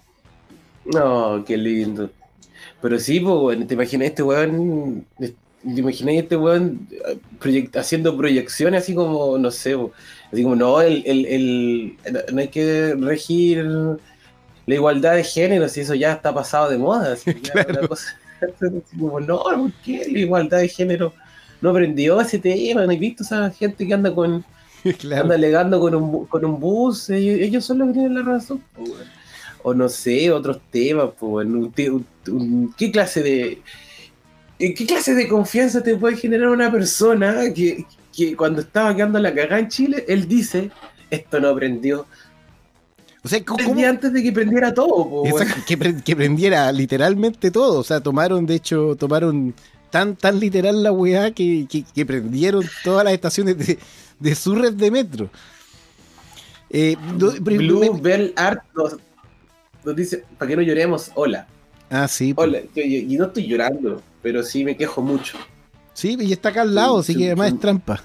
No, 0.84 1.44
qué 1.46 1.56
lindo. 1.56 2.10
Pero 2.82 2.98
sí, 2.98 3.20
pues, 3.20 3.66
te 3.66 3.74
imaginas 3.74 4.08
este 4.08 4.22
weón. 4.22 5.04
Te 5.18 5.34
imaginas 5.80 6.14
este 6.16 6.36
weón 6.36 6.86
eh, 6.90 7.18
proyect- 7.40 7.76
haciendo 7.78 8.16
proyecciones 8.16 8.82
así 8.82 8.94
como, 8.94 9.38
no 9.38 9.50
sé, 9.50 9.76
po, 9.76 9.92
así 10.32 10.42
como, 10.42 10.56
no, 10.56 10.80
el, 10.80 11.02
el, 11.06 11.26
el- 11.26 11.96
no 12.32 12.40
hay 12.40 12.48
que 12.48 12.94
regir 12.98 13.64
la 14.66 14.74
igualdad 14.74 15.14
de 15.14 15.24
género, 15.24 15.68
si 15.68 15.80
eso 15.80 15.94
ya 15.94 16.12
está 16.12 16.34
pasado 16.34 16.70
de 16.70 16.78
moda. 16.78 17.12
así, 17.12 17.32
ya 17.40 17.52
Claro. 17.52 17.78
una 17.78 17.88
cosa- 17.88 18.16
así 18.42 18.96
como, 18.98 19.20
no, 19.20 19.42
¿por 19.42 19.72
qué 19.84 20.06
la 20.10 20.18
igualdad 20.18 20.58
de 20.58 20.68
género 20.68 21.12
no 21.60 21.70
aprendió 21.70 22.20
ese 22.20 22.38
tema? 22.40 22.84
¿No 22.84 22.92
has 22.92 22.98
visto 22.98 23.22
esa 23.22 23.48
gente 23.50 23.86
que 23.86 23.94
anda 23.94 24.12
con. 24.14 24.44
Claro. 24.98 25.22
anda 25.22 25.34
alegando 25.34 25.80
con 25.80 25.94
un, 25.94 26.26
con 26.26 26.44
un 26.44 26.60
bus, 26.60 27.10
ellos, 27.10 27.38
ellos 27.40 27.64
son 27.64 27.78
los 27.78 27.88
que 27.88 27.94
tienen 27.94 28.14
la 28.14 28.22
razón. 28.22 28.62
O 29.62 29.75
no 29.75 29.88
sé, 29.88 30.30
otros 30.30 30.61
temas, 30.70 31.11
po, 31.18 31.26
weón, 31.28 31.56
un 31.56 31.72
te- 31.72 31.90
un- 31.90 32.06
un- 32.28 32.75
¿qué 32.76 32.90
clase 32.92 33.22
de 33.22 33.62
eh, 34.58 34.72
qué 34.75 34.87
clase 34.87 35.14
de 35.14 35.28
confianza 35.28 35.82
te 35.82 35.96
puede 35.96 36.16
generar 36.16 36.49
una 36.49 36.70
persona 36.72 37.52
que, 37.54 37.84
que 38.16 38.34
cuando 38.37 38.62
estaba 38.62 38.94
quedando 38.94 39.18
la 39.18 39.34
cagada 39.34 39.58
en 39.58 39.68
Chile, 39.68 40.04
él 40.08 40.26
dice, 40.28 40.70
esto 41.11 41.40
no 41.40 41.49
aprendió. 41.49 42.06
O 43.22 43.28
sea, 43.28 43.44
¿cómo, 43.44 43.84
antes 43.84 44.12
de 44.12 44.22
que 44.22 44.32
prendiera 44.32 44.72
todo, 44.72 45.11
po, 45.11 45.25
que, 45.66 45.96
que 46.02 46.16
prendiera 46.16 46.70
literalmente 46.72 47.50
todo. 47.50 47.80
O 47.80 47.84
sea, 47.84 48.00
tomaron, 48.00 48.46
de 48.46 48.54
hecho, 48.54 48.94
tomaron 48.96 49.52
tan, 49.90 50.14
tan 50.16 50.38
literal 50.38 50.82
la 50.82 50.92
weá 50.92 51.32
que, 51.32 51.66
que, 51.68 51.82
que 51.82 52.06
prendieron 52.06 52.64
todas 52.84 53.04
las 53.04 53.12
estaciones 53.14 53.58
de, 53.58 53.78
de 54.18 54.35
su 54.35 54.54
red 54.54 54.73
de 54.75 54.90
metro. 54.90 55.30
Eh, 56.70 56.96
do- 57.16 57.32
Blue 57.40 57.78
me- 57.80 58.00
Bell 58.00 58.32
Art 58.37 58.62
nos, 58.75 58.96
nos 59.85 59.96
dice, 59.96 60.25
para 60.38 60.49
que 60.50 60.56
no 60.56 60.62
lloremos, 60.62 61.11
hola. 61.14 61.46
ah, 61.90 62.08
sí. 62.08 62.35
pues. 62.35 62.49
Hola, 62.49 62.61
y 62.75 63.16
no 63.16 63.26
estoy 63.26 63.46
llorando, 63.46 64.02
pero 64.23 64.42
sí 64.42 64.64
me 64.64 64.76
quejo 64.76 65.00
mucho. 65.02 65.38
Sí, 65.94 66.16
y 66.20 66.32
está 66.32 66.50
acá 66.50 66.62
al 66.62 66.75
lado, 66.75 66.99
así 66.99 67.12
Sí, 67.12 67.18
que 67.20 67.26
además 67.26 67.50
sí. 67.50 67.54
es 67.54 67.61
trampa. 67.61 68.02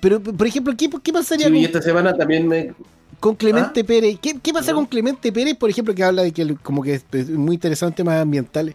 Pero, 0.00 0.20
por 0.20 0.46
ejemplo, 0.46 0.72
¿qué, 0.76 0.88
qué 1.02 1.12
pasaría 1.12 1.46
con, 1.46 1.56
y 1.56 1.64
esta 1.64 1.82
semana 1.82 2.16
también 2.16 2.46
me, 2.48 2.72
con 3.20 3.34
Clemente 3.36 3.84
Pérez? 3.84 4.18
¿Qué, 4.20 4.38
qué 4.42 4.52
pasa 4.52 4.72
¿Ah? 4.72 4.74
con 4.74 4.86
Clemente 4.86 5.30
Pérez, 5.32 5.56
por 5.56 5.70
ejemplo, 5.70 5.94
que 5.94 6.02
habla 6.02 6.22
de 6.22 6.32
que 6.32 6.54
como 6.56 6.82
que 6.82 6.94
es 6.94 7.04
es 7.12 7.28
muy 7.30 7.54
interesante 7.54 7.96
temas 7.98 8.20
ambientales? 8.20 8.74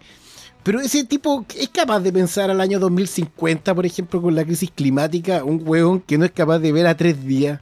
Pero 0.68 0.82
ese 0.82 1.06
tipo 1.06 1.46
es 1.58 1.70
capaz 1.70 2.02
de 2.02 2.12
pensar 2.12 2.52
al 2.52 2.60
año 2.60 2.78
2050, 2.78 3.74
por 3.74 3.86
ejemplo, 3.86 4.22
con 4.22 4.36
la 4.36 4.44
crisis 4.44 4.70
climática, 4.70 5.42
un 5.46 5.62
hueón 5.66 6.02
que 6.02 6.18
no 6.18 6.26
es 6.26 6.32
capaz 6.32 6.60
de 6.60 6.74
ver 6.74 6.88
a 6.88 6.98
tres 6.98 7.24
días. 7.26 7.62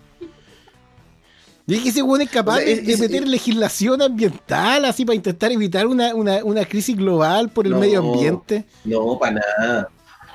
Y 1.68 1.76
es 1.76 1.82
que 1.84 1.90
ese 1.90 2.02
hueón 2.02 2.22
es 2.22 2.32
capaz 2.32 2.54
O 2.56 2.58
sea, 2.58 2.66
de, 2.66 2.72
es- 2.74 2.86
de 2.88 2.94
es- 2.94 3.00
meter 3.00 3.28
legislación 3.28 4.02
ambiental 4.02 4.86
así 4.86 5.06
para 5.06 5.16
intentar 5.16 5.52
evitar 5.52 5.86
una, 5.86 6.16
una, 6.16 6.44
una 6.44 6.66
crisis 6.66 6.96
global 6.98 7.50
por 7.50 7.68
el 7.68 7.74
No. 7.74 7.80
medio 7.80 8.00
ambiente. 8.00 8.66
No, 8.84 9.20
para 9.20 9.34
nada. 9.60 9.90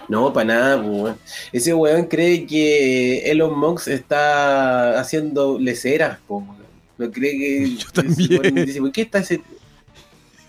No, 0.08 0.32
para 0.32 0.44
nada, 0.46 0.76
weón. 0.80 1.16
Ese 1.52 1.74
weón 1.74 2.04
cree 2.06 2.46
que 2.46 3.30
Elon 3.30 3.58
Musk 3.58 3.88
está 3.88 4.98
haciendo 5.00 5.58
leceras, 5.58 6.18
po, 6.28 6.36
weón. 6.38 6.60
No 6.98 7.10
cree 7.10 7.32
que. 7.36 7.76
Yo 7.78 7.90
también. 7.92 8.54
Dice, 8.66 8.80
¿por 8.80 8.92
qué 8.92 9.02
está 9.02 9.18
ese.? 9.18 9.40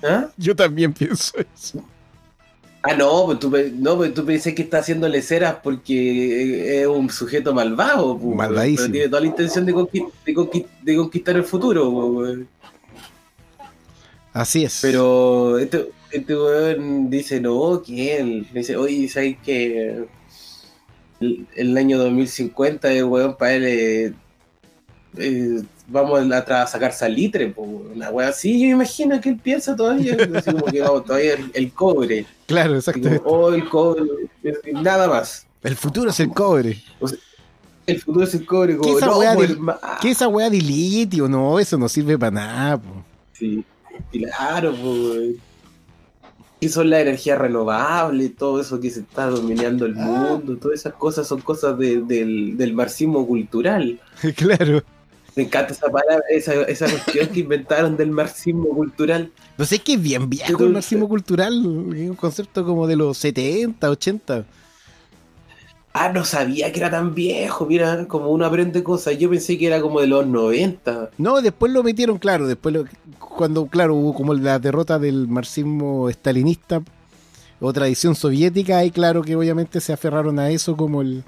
¿Ah? 0.03 0.27
Yo 0.37 0.55
también 0.55 0.93
pienso 0.93 1.33
eso. 1.55 1.83
Ah, 2.83 2.95
no, 2.95 3.25
pues 3.27 3.39
tú, 3.39 3.53
no, 3.75 3.97
pues 3.97 4.13
tú 4.13 4.25
pensás 4.25 4.53
que 4.53 4.63
está 4.63 4.79
haciéndole 4.79 5.21
ceras 5.21 5.57
porque 5.63 6.81
es 6.81 6.87
un 6.87 7.09
sujeto 7.11 7.53
malvado, 7.53 8.17
pues, 8.17 8.35
Malvadísimo. 8.35 8.79
pero 8.85 8.91
tiene 8.91 9.07
toda 9.09 9.21
la 9.21 9.27
intención 9.27 9.65
de 10.85 10.95
conquistar 10.95 11.35
el 11.35 11.43
futuro. 11.43 12.11
pues, 12.13 12.39
Así 14.33 14.63
es. 14.63 14.79
Pero 14.81 15.59
este, 15.59 15.89
este 16.09 16.35
weón 16.35 17.09
dice, 17.09 17.39
no, 17.41 17.81
que 17.85 18.17
él. 18.17 18.47
Dice, 18.53 18.77
oye, 18.77 19.07
¿sabes 19.09 19.37
que 19.43 20.05
el, 21.19 21.47
el 21.55 21.77
año 21.77 21.97
2050, 21.99 22.91
el 22.93 23.03
weón, 23.05 23.35
para 23.37 23.53
él, 23.53 23.63
eh, 23.65 24.13
eh, 25.17 25.61
vamos 25.91 26.19
a, 26.31 26.37
a 26.63 26.67
sacar 26.67 26.93
salitre, 26.93 27.47
po, 27.49 27.61
una 27.63 28.09
weá 28.09 28.29
así, 28.29 28.59
yo 28.61 28.67
imagino 28.67 29.19
que 29.21 29.29
él 29.29 29.37
piensa 29.37 29.75
todavía, 29.75 30.17
así 30.35 30.51
como 30.51 30.65
que 30.65 30.81
vamos, 30.81 31.05
todavía 31.05 31.33
el, 31.33 31.51
el 31.53 31.71
cobre, 31.73 32.25
claro, 32.47 32.75
exacto. 32.75 33.09
oh, 33.25 33.53
el 33.53 33.67
cobre, 33.69 34.03
nada 34.73 35.07
más. 35.07 35.45
El 35.63 35.75
futuro 35.75 36.09
es 36.09 36.19
el 36.19 36.29
cobre. 36.29 36.81
El 37.85 37.99
futuro 38.01 38.25
es 38.25 38.33
el 38.33 38.45
cobre, 38.45 38.77
¿Qué 38.81 38.91
esa 38.93 39.05
no, 39.07 39.13
pues, 39.35 39.49
de- 39.49 39.53
hermano. 39.55 39.79
¿Qué 40.01 40.11
esa 40.11 40.27
weá 40.27 40.49
de 40.49 40.57
litio? 40.61 41.27
No, 41.27 41.59
eso 41.59 41.77
no 41.77 41.87
sirve 41.89 42.17
para 42.17 42.31
nada. 42.31 42.77
po. 42.77 43.03
Sí, 43.33 43.63
claro, 44.11 44.73
pues. 44.81 45.35
¿Qué 46.59 46.69
son 46.69 46.91
las 46.91 47.01
energías 47.01 47.39
renovables? 47.39 48.35
Todo 48.35 48.61
eso 48.61 48.79
que 48.79 48.91
se 48.91 48.99
está 48.99 49.25
dominando 49.25 49.87
el 49.87 49.95
Ah. 49.97 50.05
mundo, 50.05 50.57
todas 50.57 50.79
esas 50.79 50.93
cosas 50.93 51.27
son 51.27 51.41
cosas 51.41 51.75
de- 51.77 52.01
del, 52.01 52.55
del 52.55 52.73
marxismo 52.73 53.25
cultural. 53.25 53.99
claro. 54.35 54.83
Me 55.35 55.43
encanta 55.43 55.71
esa 55.73 55.87
palabra, 55.87 56.23
esa, 56.29 56.53
esa 56.63 56.89
cuestión 56.89 57.27
que 57.29 57.39
inventaron 57.39 57.95
del 57.95 58.11
marxismo 58.11 58.67
cultural. 58.69 59.31
No 59.57 59.65
sé, 59.65 59.75
es 59.75 59.81
que 59.81 59.93
es 59.93 60.01
bien 60.01 60.29
viejo 60.29 60.63
el 60.63 60.73
marxismo 60.73 61.07
cultural. 61.07 61.53
Es 61.95 62.09
un 62.09 62.15
concepto 62.15 62.65
como 62.65 62.85
de 62.87 62.95
los 62.97 63.17
70, 63.17 63.89
80. 63.89 64.45
Ah, 65.93 66.09
no 66.09 66.23
sabía 66.23 66.71
que 66.71 66.79
era 66.79 66.89
tan 66.89 67.13
viejo, 67.13 67.65
mira, 67.65 68.07
como 68.07 68.29
uno 68.29 68.45
aprende 68.45 68.81
cosas. 68.81 69.17
Yo 69.17 69.29
pensé 69.29 69.57
que 69.57 69.67
era 69.67 69.81
como 69.81 69.99
de 69.99 70.07
los 70.07 70.25
90. 70.25 71.09
No, 71.17 71.41
después 71.41 71.71
lo 71.71 71.83
metieron, 71.83 72.17
claro, 72.17 72.47
después 72.47 72.73
lo- 72.73 72.85
cuando, 73.19 73.65
claro, 73.67 73.95
hubo 73.95 74.13
como 74.13 74.33
la 74.33 74.57
derrota 74.59 74.99
del 74.99 75.27
marxismo 75.27 76.09
estalinista 76.09 76.81
o 77.59 77.73
tradición 77.73 78.15
soviética, 78.15 78.83
y 78.85 78.91
claro 78.91 79.21
que 79.21 79.35
obviamente 79.35 79.81
se 79.81 79.91
aferraron 79.93 80.39
a 80.39 80.49
eso 80.49 80.77
como 80.77 81.01
el, 81.01 81.23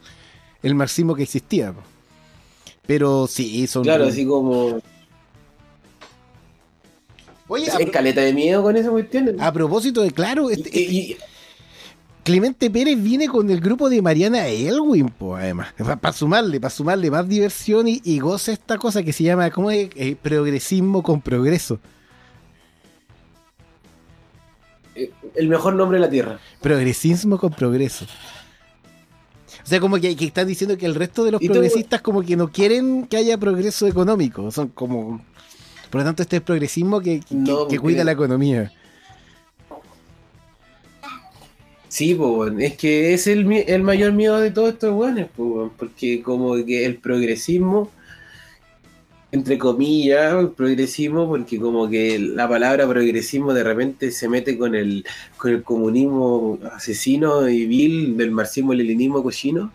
el 0.64 0.76
marxismo 0.76 1.14
que 1.16 1.24
existía. 1.24 1.74
Pero 2.86 3.28
sí, 3.28 3.66
son... 3.68 3.84
Claro, 3.84 4.06
así 4.06 4.26
como. 4.26 4.80
Oye, 7.48 7.68
caleta 7.92 8.22
de 8.22 8.34
miedo 8.34 8.64
con 8.64 8.76
esa 8.76 8.90
cuestión. 8.90 9.40
a 9.40 9.52
propósito 9.52 10.02
de, 10.02 10.12
claro, 10.12 10.50
este- 10.50 10.70
y- 10.80 11.18
Clemente 12.24 12.70
Pérez 12.70 13.02
viene 13.04 13.28
con 13.28 13.50
el 13.52 13.60
grupo 13.60 13.90
de 13.90 14.02
Mariana 14.02 14.48
Elwin, 14.48 15.10
pues, 15.10 15.44
además, 15.44 15.74
para 16.02 16.14
sumarle, 16.14 16.60
para 16.62 16.70
sumarle 16.70 17.12
más 17.12 17.28
diversión 17.28 17.88
y, 17.90 18.02
y 18.06 18.20
goza 18.20 18.54
esta 18.54 18.78
cosa 18.78 19.04
que 19.04 19.12
se 19.12 19.26
llama, 19.26 19.52
¿cómo 19.52 19.70
es? 19.72 19.90
Eh, 19.96 20.16
progresismo 20.22 21.04
con 21.04 21.22
progreso. 21.22 21.80
el 25.36 25.48
mejor 25.50 25.74
nombre 25.74 25.98
de 25.98 26.06
la 26.06 26.10
tierra. 26.10 26.40
Progresismo 26.62 27.38
con 27.38 27.52
progreso. 27.52 28.06
O 29.64 29.66
sea, 29.66 29.80
como 29.80 29.98
que, 29.98 30.16
que 30.16 30.26
están 30.26 30.48
diciendo 30.48 30.78
que 30.78 30.86
el 30.86 30.94
resto 30.96 31.24
de 31.24 31.32
los 31.32 31.42
progresistas 31.42 32.02
como 32.02 32.22
que 32.22 32.36
no 32.36 32.52
quieren 32.52 33.08
que 33.08 33.18
haya 33.18 33.38
progreso 33.38 33.88
económico. 33.88 34.52
Son 34.52 34.68
como... 34.70 35.24
Por 35.90 36.02
lo 36.02 36.06
tanto, 36.06 36.24
este 36.24 36.38
es 36.38 36.42
progresismo 36.42 37.00
que, 37.00 37.20
que- 37.22 37.36
No, 37.36 37.46
que 37.46 37.76
porque- 37.76 37.80
cuida 37.80 38.04
la 38.04 38.12
economía. 38.12 38.72
Sí, 41.88 42.16
po, 42.16 42.48
es 42.48 42.76
que 42.76 43.14
es 43.14 43.28
el, 43.28 43.52
el 43.52 43.84
mayor 43.84 44.14
miedo 44.14 44.40
de 44.40 44.50
todos 44.50 44.70
estos 44.74 44.92
weones, 44.96 45.28
po, 45.36 45.72
porque 45.78 46.24
como 46.24 46.56
que 46.66 46.86
el 46.86 46.98
progresismo, 46.98 47.92
entre 49.34 49.58
comillas, 49.58 50.36
progresismo, 50.56 51.28
porque 51.28 51.60
como 51.60 51.90
que 51.90 52.20
la 52.20 52.48
palabra 52.48 52.88
progresismo 52.88 53.52
de 53.52 53.64
repente 53.64 54.12
se 54.12 54.30
mete 54.30 54.60
con 54.60 54.76
el, 54.76 55.04
con 55.38 55.52
el 55.52 55.64
comunismo 55.64 56.60
asesino 56.72 57.50
y 57.50 57.66
vil 57.66 58.16
del 58.16 58.30
marxismo-leninismo 58.30 59.24
cochino. 59.24 59.74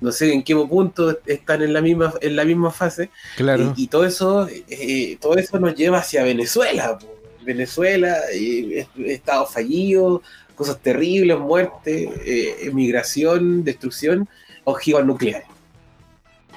No 0.00 0.10
sé 0.10 0.32
en 0.32 0.42
qué 0.42 0.56
punto 0.56 1.16
están 1.26 1.62
en 1.62 1.74
la 1.74 1.80
misma, 1.80 2.12
en 2.20 2.34
la 2.34 2.44
misma 2.44 2.72
fase. 2.72 3.10
Claro. 3.36 3.72
Y, 3.76 3.84
y 3.84 3.86
todo 3.86 4.04
eso, 4.04 4.48
eh, 4.68 5.16
todo 5.20 5.36
eso 5.36 5.60
nos 5.60 5.76
lleva 5.76 5.98
hacia 5.98 6.24
Venezuela. 6.24 6.98
po. 6.98 7.06
Venezuela, 7.44 8.16
eh, 8.32 8.88
estado 9.06 9.46
fallido, 9.46 10.22
cosas 10.56 10.80
terribles, 10.80 11.38
muerte, 11.38 12.10
eh, 12.26 12.56
emigración, 12.62 13.62
destrucción, 13.62 14.28
ojivas 14.64 15.06
nucleares. 15.06 15.46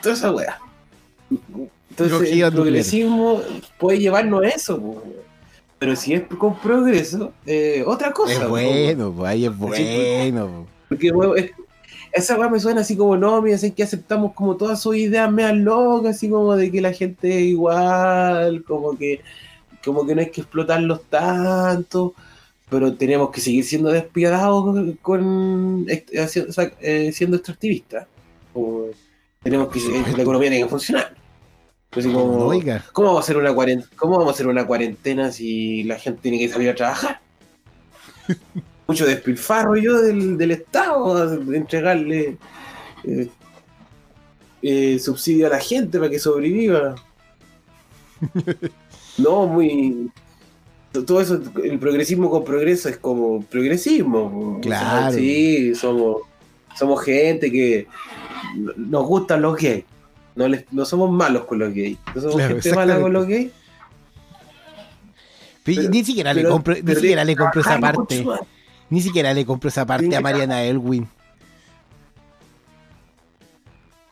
Toda 0.01 0.15
esa 0.15 0.31
weá. 0.31 0.60
Entonces 1.91 2.31
el 2.31 2.51
progresismo 2.53 3.41
puede 3.77 4.00
llevarnos 4.00 4.43
a 4.43 4.48
eso, 4.50 4.79
po. 4.81 5.03
pero 5.77 5.95
si 5.95 6.13
es 6.13 6.24
con 6.38 6.57
progreso, 6.60 7.33
eh, 7.45 7.83
otra 7.86 8.12
cosa. 8.12 8.33
es 8.33 8.39
po. 8.39 8.50
bueno, 8.50 9.13
pues 9.15 9.29
ahí 9.29 9.45
es 9.45 9.51
pues. 9.57 9.79
bueno. 9.79 10.48
po. 10.48 10.67
Porque 10.89 11.12
weón, 11.12 11.38
es- 11.38 11.51
esa 12.13 12.38
weá 12.38 12.50
me 12.50 12.60
suena 12.60 12.81
así 12.81 12.98
como, 12.98 13.15
no, 13.15 13.41
mira, 13.41 13.57
sé 13.57 13.74
que 13.74 13.83
aceptamos 13.83 14.33
como 14.33 14.57
todas 14.57 14.81
sus 14.81 14.98
ideas 14.98 15.31
meas 15.31 15.55
locas, 15.55 16.17
así 16.17 16.29
como 16.29 16.55
de 16.57 16.69
que 16.69 16.81
la 16.81 16.91
gente 16.91 17.38
es 17.38 17.43
igual, 17.45 18.63
como 18.65 18.98
que, 18.98 19.21
como 19.86 20.05
que 20.05 20.13
no 20.15 20.19
hay 20.21 20.29
que 20.29 20.41
explotarlos 20.41 21.03
tanto, 21.10 22.13
pero 22.69 22.93
tenemos 22.95 23.29
que 23.31 23.39
seguir 23.39 23.63
siendo 23.63 23.89
despiadados 23.91 24.95
con, 25.01 25.86
eh, 25.89 27.12
siendo 27.13 27.38
extractivistas. 27.38 28.07
Tenemos 29.41 29.69
que, 29.69 29.79
eh, 29.79 30.03
la 30.15 30.21
economía 30.24 30.50
tiene 30.50 30.65
que 30.65 30.69
funcionar. 30.69 31.15
Pues 31.91 32.05
así 32.05 32.13
como, 32.15 32.45
Oiga. 32.45 32.83
¿Cómo 32.93 33.07
vamos 33.10 33.21
a 33.21 33.24
hacer 33.25 33.38
una 33.38 33.53
cuarentena? 33.53 33.91
¿Cómo 33.98 34.13
vamos 34.13 34.29
a 34.29 34.33
hacer 34.33 34.48
una 34.48 34.65
cuarentena 34.65 35.31
si 35.31 35.83
la 35.83 36.00
gente 36.00 36.21
tiene 36.21 36.39
que 36.39 36.50
salir 36.50 36.69
a 36.69 36.75
trabajar? 36.75 37.19
Mucho 38.88 39.05
despilfarro 39.05 39.75
yo 39.75 40.01
del, 40.01 40.38
del 40.38 40.51
Estado, 40.51 41.38
de 41.38 41.57
entregarle 41.57 42.38
eh, 43.03 43.29
eh, 44.62 45.00
subsidio 45.00 45.48
a 45.48 45.50
la 45.51 45.60
gente 45.60 45.98
para 46.00 46.10
que 46.10 46.19
sobreviva. 46.19 46.95
No, 49.17 49.45
muy. 49.45 50.10
Todo 50.93 51.19
eso, 51.21 51.39
el 51.63 51.77
progresismo 51.79 52.29
con 52.29 52.45
progreso 52.45 52.88
es 52.88 52.98
como 52.98 53.41
progresismo. 53.43 54.57
o 54.60 54.63
sea, 54.63 54.79
Claro. 54.79 55.13
sí, 55.13 55.75
somos, 55.75 56.21
somos 56.77 57.03
gente 57.03 57.51
que 57.51 57.88
nos 58.77 59.05
gustan 59.05 59.41
los 59.41 59.57
gays. 59.57 59.83
No, 60.36 60.48
les, 60.48 60.66
no 60.72 60.86
somos 60.86 61.12
malos 61.12 61.46
con 61.46 61.60
los 61.60 61.74
gays. 61.74 61.98
No 62.16 62.22
somos 62.22 62.36
Claro, 62.38 62.54
gente 62.56 62.74
mala 62.74 63.00
con 63.00 63.14
los 63.14 63.28
gays. 63.28 63.52
Pero 65.64 65.82
Pero- 65.82 65.90
ni 65.90 66.04
siquiera 66.04 66.34
le 66.34 66.44
compro, 66.44 66.76
ni 66.82 66.96
siquiera 66.96 67.24
le 67.24 67.36
compro 67.36 67.62
esa 67.62 67.80
parte. 67.80 68.26
Ni 68.90 69.02
siquiera 69.02 69.34
le 69.34 69.46
compro 69.46 69.70
esa 69.70 69.86
parte 69.86 70.16
a 70.16 70.22
Mariana 70.22 70.64
Elwin. 70.64 71.08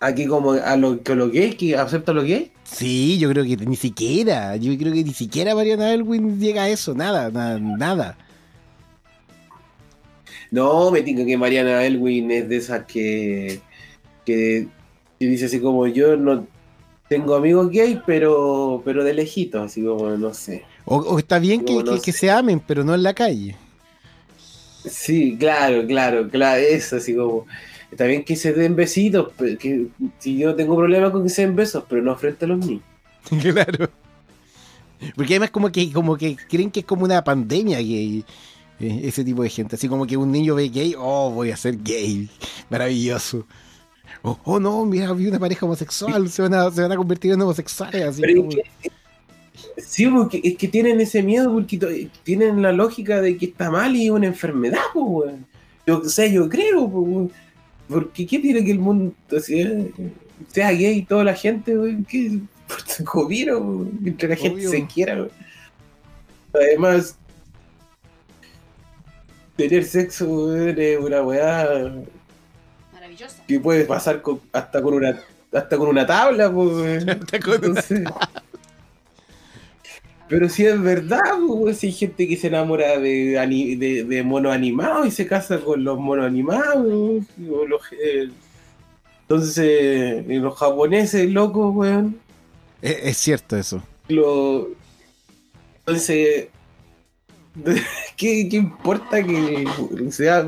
Aquí 0.02 0.28
como 0.28 0.54
a 0.54 0.78
los 0.78 1.00
que 1.00 1.14
los 1.14 1.32
gays, 1.32 1.56
que 1.56 1.76
aceptan 1.76 2.16
los 2.16 2.24
gays. 2.24 2.52
Sí, 2.64 3.18
yo 3.20 3.30
creo 3.30 3.44
que 3.44 3.58
ni 3.58 3.76
siquiera. 3.76 4.56
Yo 4.56 4.78
creo 4.78 4.94
que 4.94 5.04
ni 5.04 5.14
siquiera 5.14 5.54
Mariana 5.56 5.92
Elwin 5.94 6.40
llega 6.40 6.64
a 6.64 6.70
eso. 6.70 6.94
Nada, 6.94 7.30
nada, 7.32 7.60
nada. 7.60 8.18
No, 10.52 10.90
me 10.92 11.02
tinca 11.02 11.26
que 11.26 11.38
Mariana 11.38 11.84
Elwin 11.84 12.32
es 12.32 12.48
de 12.48 12.58
esas 12.58 12.86
que, 12.86 13.60
que, 14.26 14.68
que 15.20 15.26
dice 15.26 15.46
así 15.46 15.60
como 15.60 15.86
yo 15.88 16.16
no 16.18 16.48
tengo 17.10 17.36
amigos 17.36 17.70
gays, 17.72 18.00
pero, 18.06 18.82
pero 18.86 19.04
de 19.04 19.14
lejitos, 19.14 19.62
así 19.66 19.84
como 19.84 20.10
no 20.12 20.34
sé. 20.34 20.64
O, 20.86 20.98
o 20.98 21.20
está 21.20 21.40
bien 21.40 21.66
que, 21.66 21.74
No, 21.76 21.84
no 21.84 21.94
que- 21.96 22.02
que 22.02 22.12
sé. 22.12 22.20
se 22.20 22.32
amen, 22.32 22.62
pero 22.66 22.84
no 22.84 22.94
en 22.96 23.04
la 23.04 23.14
calle. 23.14 23.56
Sí, 24.86 25.36
claro, 25.38 25.86
claro, 25.86 26.30
claro, 26.30 26.62
eso, 26.62 26.96
así 26.98 27.16
como. 27.16 27.46
Está 27.92 28.06
bien 28.06 28.24
que 28.24 28.36
se 28.36 28.54
den 28.54 28.76
besitos, 28.76 29.30
que 29.60 29.88
si 30.20 30.38
yo 30.38 30.50
no 30.50 30.56
tengo 30.56 30.76
problema 30.78 31.12
con 31.12 31.24
que 31.24 31.30
se 31.30 31.42
den 31.42 31.56
besos, 31.56 31.84
pero 31.90 32.02
no 32.04 32.16
frente 32.16 32.46
a 32.46 32.48
los 32.50 32.60
niños. 32.60 32.84
claro. 33.42 33.90
Porque 35.16 35.34
además 35.34 35.50
como 35.52 35.72
que, 35.72 35.92
como 35.92 36.16
que 36.16 36.36
creen 36.48 36.70
que 36.72 36.82
es 36.82 36.86
como 36.86 37.06
una 37.06 37.24
pandemia 37.24 37.80
gay. 37.80 38.24
eh, 38.80 39.02
Ese 39.04 39.24
tipo 39.24 39.42
de 39.44 39.50
gente. 39.50 39.76
Así 39.76 39.88
como 39.88 40.06
que 40.06 40.18
un 40.18 40.32
niño 40.32 40.54
ve 40.56 40.70
gay, 40.70 40.94
oh, 40.98 41.32
voy 41.32 41.50
a 41.52 41.58
ser 41.58 41.78
gay. 41.84 42.30
Maravilloso. 42.70 43.48
Oh, 44.22 44.38
oh, 44.44 44.60
no, 44.60 44.86
mira, 44.86 45.14
vi 45.14 45.28
una 45.28 45.40
pareja 45.40 45.66
homosexual, 45.66 46.30
se 46.30 46.42
van 46.42 46.54
a, 46.54 46.70
se 46.72 46.82
van 46.82 46.92
a 46.92 46.98
convertir 46.98 47.32
en 47.32 47.42
homosexuales. 47.42 48.04
Así 48.04 48.22
Pero 48.22 48.42
como- 48.42 48.52
es 48.52 48.58
que- 48.82 49.82
sí, 49.82 50.08
porque 50.08 50.42
es 50.44 50.58
que 50.58 50.68
tienen 50.68 51.00
ese 51.00 51.24
miedo, 51.24 51.52
porque 51.54 52.10
tienen 52.24 52.62
la 52.62 52.72
lógica 52.74 53.22
de 53.22 53.38
que 53.38 53.46
está 53.48 53.72
mal 53.72 53.96
y 53.96 54.06
es 54.06 54.12
una 54.12 54.28
enfermedad, 54.28 54.82
pues, 54.94 55.06
weón. 55.08 55.46
Yo, 55.88 56.00
o 56.00 56.10
sea, 56.10 56.28
yo 56.28 56.48
creo, 56.50 56.90
pues. 56.90 57.32
Porque 57.88 58.28
¿qué 58.28 58.38
tiene 58.40 58.64
que 58.64 58.72
el 58.72 58.80
mundo 58.80 59.16
sea, 59.42 59.68
sea 60.50 60.72
gay 60.74 61.04
toda 61.04 61.24
la 61.24 61.34
gente, 61.34 61.78
weón? 61.78 62.06
¿Qué? 62.06 62.40
Weón, 63.16 63.92
mientras 64.00 64.30
la 64.30 64.36
gente 64.36 64.58
Obvio. 64.60 64.70
se 64.70 64.86
quiera, 64.86 65.16
weón. 65.16 65.32
Además, 66.54 67.18
tener 69.56 69.84
sexo 69.86 70.56
es 70.56 71.00
una 71.00 71.22
weá 71.24 71.68
Maravillosa. 73.20 73.44
que 73.48 73.60
puede 73.60 73.86
pasar 73.86 74.22
con- 74.22 74.40
hasta 74.54 74.82
con 74.82 74.94
una 74.94 75.20
hasta 75.52 75.78
con 75.78 75.88
una 75.90 76.06
tabla, 76.06 76.52
pues, 76.52 76.70
weón. 76.76 77.10
Hasta 77.10 77.40
con 77.40 77.50
una 77.56 77.66
Entonces- 77.68 78.04
Pero 80.28 80.48
si 80.48 80.64
es 80.66 80.80
verdad, 80.80 81.24
pues, 81.48 81.84
hay 81.84 81.92
gente 81.92 82.28
que 82.28 82.38
se 82.38 82.48
enamora 82.48 83.00
de, 83.00 83.40
ani- 83.40 83.76
de, 83.76 84.04
de 84.04 84.24
monos 84.24 84.54
animados 84.54 85.08
y 85.08 85.12
se 85.12 85.26
casa 85.26 85.60
con 85.60 85.84
los 85.84 86.00
monos 86.00 86.26
animados. 86.28 86.86
weón, 86.86 87.28
o 87.52 87.66
los, 87.66 87.82
eh, 87.94 88.30
entonces, 89.24 90.24
y 90.28 90.36
los 90.36 90.56
japoneses 90.58 91.30
locos, 91.32 91.76
weón. 91.76 92.20
Es, 92.82 92.98
es 93.04 93.18
cierto 93.18 93.58
eso. 93.58 93.82
Lo, 94.08 94.70
entonces, 95.80 96.48
¿qué, 98.16 98.48
qué 98.50 98.58
importa 98.58 99.24
que 99.24 99.66
sea? 100.12 100.46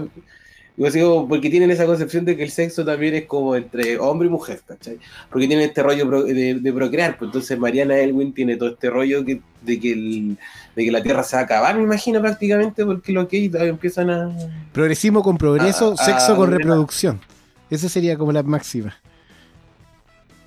Digo 0.77 1.27
porque 1.27 1.49
tienen 1.49 1.69
esa 1.69 1.85
concepción 1.85 2.25
de 2.25 2.35
que 2.35 2.43
el 2.43 2.49
sexo 2.49 2.83
también 2.85 3.13
es 3.13 3.25
como 3.25 3.55
entre 3.55 3.99
hombre 3.99 4.27
y 4.27 4.31
mujer, 4.31 4.61
¿cachai? 4.65 4.97
Porque 5.29 5.47
tienen 5.47 5.67
este 5.69 5.83
rollo 5.83 6.07
pro- 6.07 6.23
de, 6.23 6.55
de 6.55 6.73
procrear, 6.73 7.17
pues 7.17 7.27
entonces 7.29 7.59
Mariana 7.59 7.97
Elwin 7.97 8.33
tiene 8.33 8.55
todo 8.55 8.69
este 8.69 8.89
rollo 8.89 9.23
que, 9.25 9.41
de, 9.61 9.79
que 9.79 9.91
el- 9.91 10.37
de 10.75 10.85
que 10.85 10.91
la 10.91 11.03
Tierra 11.03 11.23
se 11.23 11.35
va 11.35 11.41
a 11.41 11.45
acabar, 11.45 11.75
me 11.75 11.83
imagino 11.83 12.21
prácticamente, 12.21 12.85
porque 12.85 13.11
los 13.11 13.27
gays 13.29 13.53
empiezan 13.55 14.09
a... 14.09 14.31
Progresismo 14.71 15.21
con 15.21 15.37
progreso, 15.37 15.95
sexo 15.97 16.35
con 16.35 16.49
reproducción. 16.51 17.19
Esa 17.69 17.87
sería 17.89 18.17
como 18.17 18.31
la 18.31 18.41
máxima. 18.43 18.95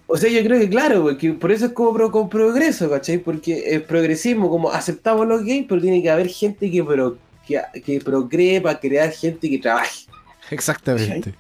O 0.07 0.17
sea, 0.17 0.31
yo 0.31 0.43
creo 0.45 0.61
que 0.61 0.69
claro, 0.69 1.03
porque 1.03 1.33
por 1.33 1.51
eso 1.53 1.67
es 1.67 1.73
como 1.73 1.93
pro- 1.95 2.11
con 2.11 2.29
progreso, 2.29 2.91
¿cachai? 2.91 3.19
Porque 3.19 3.75
el 3.75 3.83
progresismo, 3.83 4.51
como 4.51 4.71
aceptamos 4.71 5.27
los 5.27 5.43
gays, 5.45 5.67
pero 5.69 5.81
tiene 5.81 6.03
que 6.03 6.11
haber 6.11 6.29
gente 6.29 6.71
que, 6.71 6.85
pro- 6.85 7.17
que, 7.47 7.61
que 7.85 8.01
procree 8.01 8.61
para 8.61 8.79
crear 8.79 9.11
gente 9.11 9.49
que 9.49 9.59
trabaje. 9.59 10.07
Exactamente. 10.55 11.35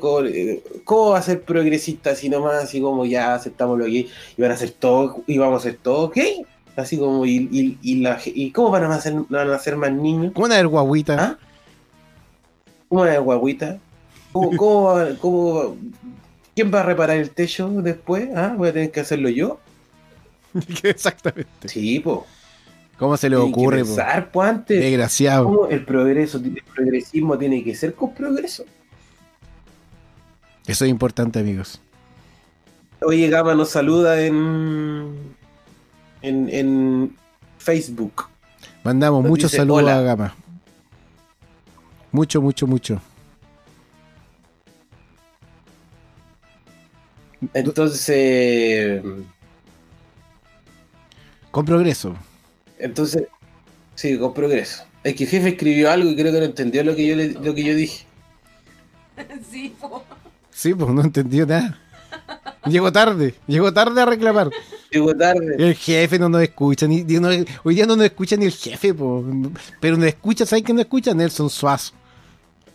Como, 0.00 0.20
eh, 0.24 0.62
¿Cómo 0.84 1.10
va 1.10 1.18
a 1.18 1.22
ser 1.22 1.42
progresista 1.42 2.14
si 2.14 2.28
nomás 2.28 2.64
así 2.64 2.80
como 2.80 3.04
ya 3.04 3.34
aceptamos 3.34 3.78
gays 3.78 4.10
y 4.36 4.42
van 4.42 4.50
a 4.52 4.56
ser 4.56 4.70
todos, 4.70 5.16
y 5.26 5.36
vamos 5.36 5.60
a 5.60 5.68
ser 5.68 5.76
todos 5.76 6.10
gay? 6.12 6.42
Así 6.76 6.96
como, 6.96 7.26
y, 7.26 7.48
y, 7.50 7.78
y, 7.82 8.00
la, 8.00 8.18
y 8.24 8.50
cómo 8.52 8.70
van 8.70 8.84
a 8.84 8.88
nacer, 8.88 9.12
van 9.28 9.48
a 9.48 9.50
nacer 9.50 9.76
más 9.76 9.92
niños? 9.92 10.32
¿Cómo 10.32 10.44
van 10.44 10.52
a 10.52 10.56
ver 10.56 10.68
guaguita? 10.68 11.16
¿Ah? 11.18 11.38
¿Cómo 12.88 13.00
va 13.02 13.06
a 13.08 13.10
haber 13.10 13.22
guaguita? 13.22 13.78
¿Cómo, 14.32 14.50
cómo, 14.56 14.94
cómo- 15.20 15.76
¿Quién 16.54 16.72
va 16.74 16.80
a 16.80 16.84
reparar 16.84 17.16
el 17.18 17.30
techo 17.30 17.68
después? 17.68 18.28
¿Ah? 18.34 18.54
¿Voy 18.56 18.68
a 18.68 18.72
tener 18.72 18.90
que 18.90 19.00
hacerlo 19.00 19.28
yo? 19.28 19.60
Exactamente. 20.82 21.68
Sí, 21.68 22.00
po. 22.00 22.26
¿Cómo 22.98 23.16
se 23.16 23.30
le 23.30 23.36
que 23.36 23.42
ocurre? 23.42 23.80
po? 23.82 23.86
pensar, 23.94 24.30
po, 24.32 24.42
antes. 24.42 24.80
Desgraciado. 24.80 25.44
¿Cómo 25.44 25.66
el 25.68 25.84
progreso, 25.84 26.38
el 26.38 26.62
progresismo 26.74 27.38
tiene 27.38 27.62
que 27.62 27.74
ser 27.74 27.94
con 27.94 28.12
progreso? 28.14 28.64
Eso 30.66 30.84
es 30.84 30.90
importante, 30.90 31.38
amigos. 31.38 31.80
Oye, 33.00 33.28
Gama 33.28 33.54
nos 33.54 33.70
saluda 33.70 34.20
en, 34.20 35.16
en, 36.22 36.48
en 36.50 37.16
Facebook. 37.58 38.24
Mandamos 38.82 39.22
Nos 39.22 39.30
muchos 39.30 39.50
dice, 39.52 39.58
saludos 39.58 39.82
"Hola". 39.84 39.98
a 39.98 40.02
Gama. 40.02 40.34
Mucho, 42.10 42.42
mucho, 42.42 42.66
mucho. 42.66 43.00
Entonces, 47.54 49.02
Con 51.50 51.64
progreso. 51.64 52.16
Entonces, 52.78 53.24
sí, 53.94 54.18
con 54.18 54.34
progreso. 54.34 54.84
Es 55.04 55.14
que 55.14 55.24
el 55.24 55.30
jefe 55.30 55.48
escribió 55.50 55.90
algo 55.90 56.10
y 56.10 56.16
creo 56.16 56.32
que 56.32 56.38
no 56.40 56.44
entendió 56.44 56.82
lo 56.84 56.94
que 56.96 57.06
yo, 57.06 57.16
le- 57.16 57.32
lo 57.32 57.54
que 57.54 57.64
yo 57.64 57.74
dije. 57.74 58.04
Sí, 59.50 59.74
po. 59.80 60.04
Sí, 60.50 60.74
pues 60.74 60.90
no 60.90 61.00
entendió 61.02 61.44
nada. 61.46 61.78
Llegó 62.66 62.92
tarde, 62.92 63.34
llegó 63.46 63.72
tarde 63.72 64.00
a 64.02 64.04
reclamar. 64.06 64.50
Llegó 64.90 65.14
tarde. 65.16 65.56
El 65.58 65.74
jefe 65.74 66.18
no 66.18 66.28
nos 66.28 66.42
escucha, 66.42 66.86
ni, 66.86 67.02
ni- 67.04 67.18
no- 67.18 67.28
hoy 67.64 67.74
día 67.74 67.86
no 67.86 67.96
nos 67.96 68.06
escucha 68.06 68.36
ni 68.36 68.46
el 68.46 68.52
jefe, 68.52 68.94
po. 68.94 69.24
pero 69.80 69.96
nos 69.96 70.06
escucha, 70.06 70.44
¿sabes 70.46 70.64
quién 70.64 70.76
nos 70.76 70.84
escucha? 70.84 71.14
Nelson 71.14 71.50
Suazo. 71.50 71.92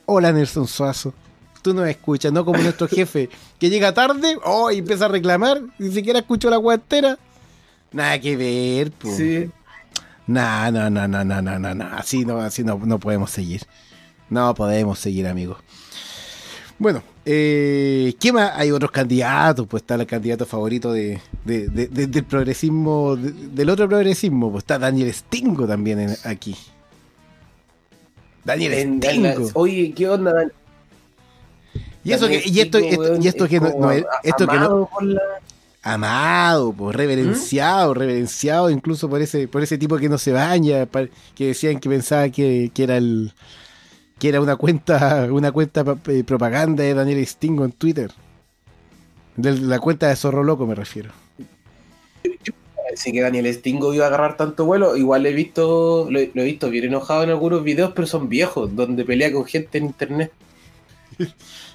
Hola 0.05 0.31
Nelson 0.31 0.67
Suazo. 0.67 1.13
Tú 1.61 1.73
nos 1.73 1.87
escuchas, 1.87 2.31
no 2.33 2.43
como 2.43 2.59
nuestro 2.61 2.87
jefe, 2.89 3.29
que 3.59 3.69
llega 3.69 3.93
tarde, 3.93 4.37
oh, 4.43 4.69
y 4.71 4.79
empieza 4.79 5.05
a 5.05 5.09
reclamar, 5.09 5.61
ni 5.79 5.91
siquiera 5.91 6.19
escuchó 6.19 6.49
la 6.49 6.57
guantera. 6.57 7.17
Nada 7.91 8.19
que 8.19 8.35
ver, 8.35 8.91
po. 8.91 9.09
Sí. 9.15 9.49
No, 10.27 10.71
no, 10.71 10.89
no, 10.89 11.07
no, 11.07 11.23
no, 11.23 11.41
no, 11.41 11.59
no, 11.59 11.75
no. 11.75 11.85
Así 11.97 12.23
no, 12.25 12.39
así 12.39 12.63
no, 12.63 12.79
no 12.83 12.99
podemos 12.99 13.29
seguir. 13.31 13.61
No 14.29 14.53
podemos 14.55 14.99
seguir, 14.99 15.27
amigos. 15.27 15.57
Bueno, 16.79 17.03
eh, 17.25 18.13
¿qué 18.19 18.33
más? 18.33 18.51
Hay 18.55 18.71
otros 18.71 18.91
candidatos, 18.91 19.67
pues 19.67 19.83
está 19.83 19.95
el 19.95 20.07
candidato 20.07 20.45
favorito 20.45 20.91
de, 20.91 21.21
de- 21.45 21.67
de- 21.69 21.87
de- 21.87 22.07
del 22.07 22.23
progresismo, 22.23 23.15
de- 23.15 23.31
del 23.31 23.69
otro 23.69 23.87
progresismo, 23.87 24.51
pues 24.51 24.63
está 24.63 24.79
Daniel 24.79 25.13
Stingo 25.13 25.67
también 25.67 25.99
en- 25.99 26.15
aquí. 26.23 26.55
Daniel 28.43 28.73
En- 28.73 29.01
Stingo. 29.01 29.49
oye, 29.53 29.93
¿qué 29.95 30.09
onda? 30.09 30.33
Dan- 30.33 30.51
Y 32.03 32.11
eso 32.11 32.27
que, 32.27 32.41
y 32.45 32.59
esto, 32.59 32.77
esto- 32.79 33.15
y 33.21 33.27
esto 33.27 33.43
es 33.45 33.49
que 33.49 33.59
no, 33.61 33.69
no 33.79 33.91
es- 33.91 34.05
esto 34.23 34.45
que 34.47 34.57
no, 34.57 34.89
amado 35.83 36.71
por 36.71 36.73
amado, 36.73 36.73
pues 36.73 36.95
reverenciado, 36.95 37.93
reverenciado 37.93 38.69
incluso 38.69 39.09
por 39.09 39.21
ese, 39.21 39.47
por 39.47 39.61
ese 39.61 39.77
tipo 39.77 39.97
que 39.97 40.09
no 40.09 40.17
se 40.17 40.31
baña, 40.31 40.87
que 41.35 41.47
decían 41.47 41.79
que 41.79 41.89
pensaba 41.89 42.29
que, 42.29 42.71
que 42.73 42.83
era 42.83 42.97
el 42.97 43.33
que 44.19 44.29
era 44.29 44.39
una 44.39 44.55
cuenta, 44.55 45.27
una 45.31 45.51
cuenta 45.51 45.83
eh, 46.07 46.23
propaganda 46.23 46.83
de 46.83 46.93
Daniel 46.93 47.25
Stingo 47.27 47.65
en 47.65 47.73
Twitter. 47.73 48.11
De 49.35 49.59
la 49.59 49.79
cuenta 49.79 50.07
de 50.07 50.15
Zorro 50.15 50.43
Loco 50.43 50.65
me 50.65 50.75
refiero. 50.75 51.11
Así 52.93 53.11
que 53.11 53.21
Daniel 53.21 53.51
Stingo 53.53 53.93
iba 53.93 54.05
a 54.05 54.07
agarrar 54.07 54.37
tanto 54.37 54.65
vuelo. 54.65 54.95
Igual 54.95 55.25
he 55.25 55.33
visto, 55.33 56.07
lo, 56.09 56.19
lo 56.33 56.41
he 56.41 56.45
visto 56.45 56.69
bien 56.69 56.85
enojado 56.85 57.23
en 57.23 57.31
algunos 57.31 57.63
videos, 57.63 57.91
pero 57.93 58.07
son 58.07 58.29
viejos, 58.29 58.73
donde 58.73 59.03
pelea 59.03 59.33
con 59.33 59.43
gente 59.43 59.79
en 59.79 59.85
internet. 59.85 60.31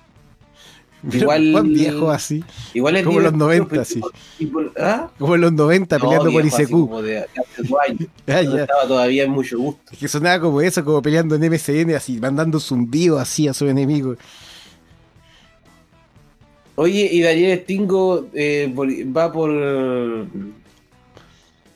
Igual- 1.12 1.52
Juan 1.52 1.72
viejo 1.72 2.10
así, 2.10 2.42
Igual 2.74 2.96
es 2.96 3.04
Como 3.04 3.20
los 3.20 3.32
divertido, 3.32 3.46
90, 3.46 3.68
pero- 3.70 3.84
sí. 3.84 4.46
por- 4.46 4.72
¿ah? 4.80 5.08
como 5.18 5.34
en 5.36 5.40
los 5.42 5.52
90 5.52 5.96
No, 5.98 6.04
peleando 6.04 6.32
por 6.32 6.42
viejo, 6.42 6.56
así 6.56 6.62
ICQ. 6.64 6.70
como 6.72 7.02
de- 7.02 7.12
de. 7.12 7.26
Ah. 8.26 8.40
Estaba 8.40 8.86
todavía 8.88 9.22
en 9.24 9.30
mucho 9.30 9.58
gusto. 9.58 9.82
Es 9.92 9.98
que 9.98 10.08
sonaba 10.08 10.40
como 10.40 10.60
eso, 10.60 10.84
como 10.84 11.00
peleando 11.00 11.36
en 11.36 11.44
MSN, 11.44 11.94
así, 11.94 12.18
mandando 12.18 12.58
zumbido 12.58 13.18
así 13.18 13.46
a 13.46 13.54
su 13.54 13.66
enemigo. 13.68 14.16
Oye, 16.74 17.08
y 17.12 17.22
Daniel 17.22 17.60
Stingo 17.64 18.28
eh, 18.34 18.72
por- 18.74 18.88
va 18.88 19.32
por. 19.32 19.50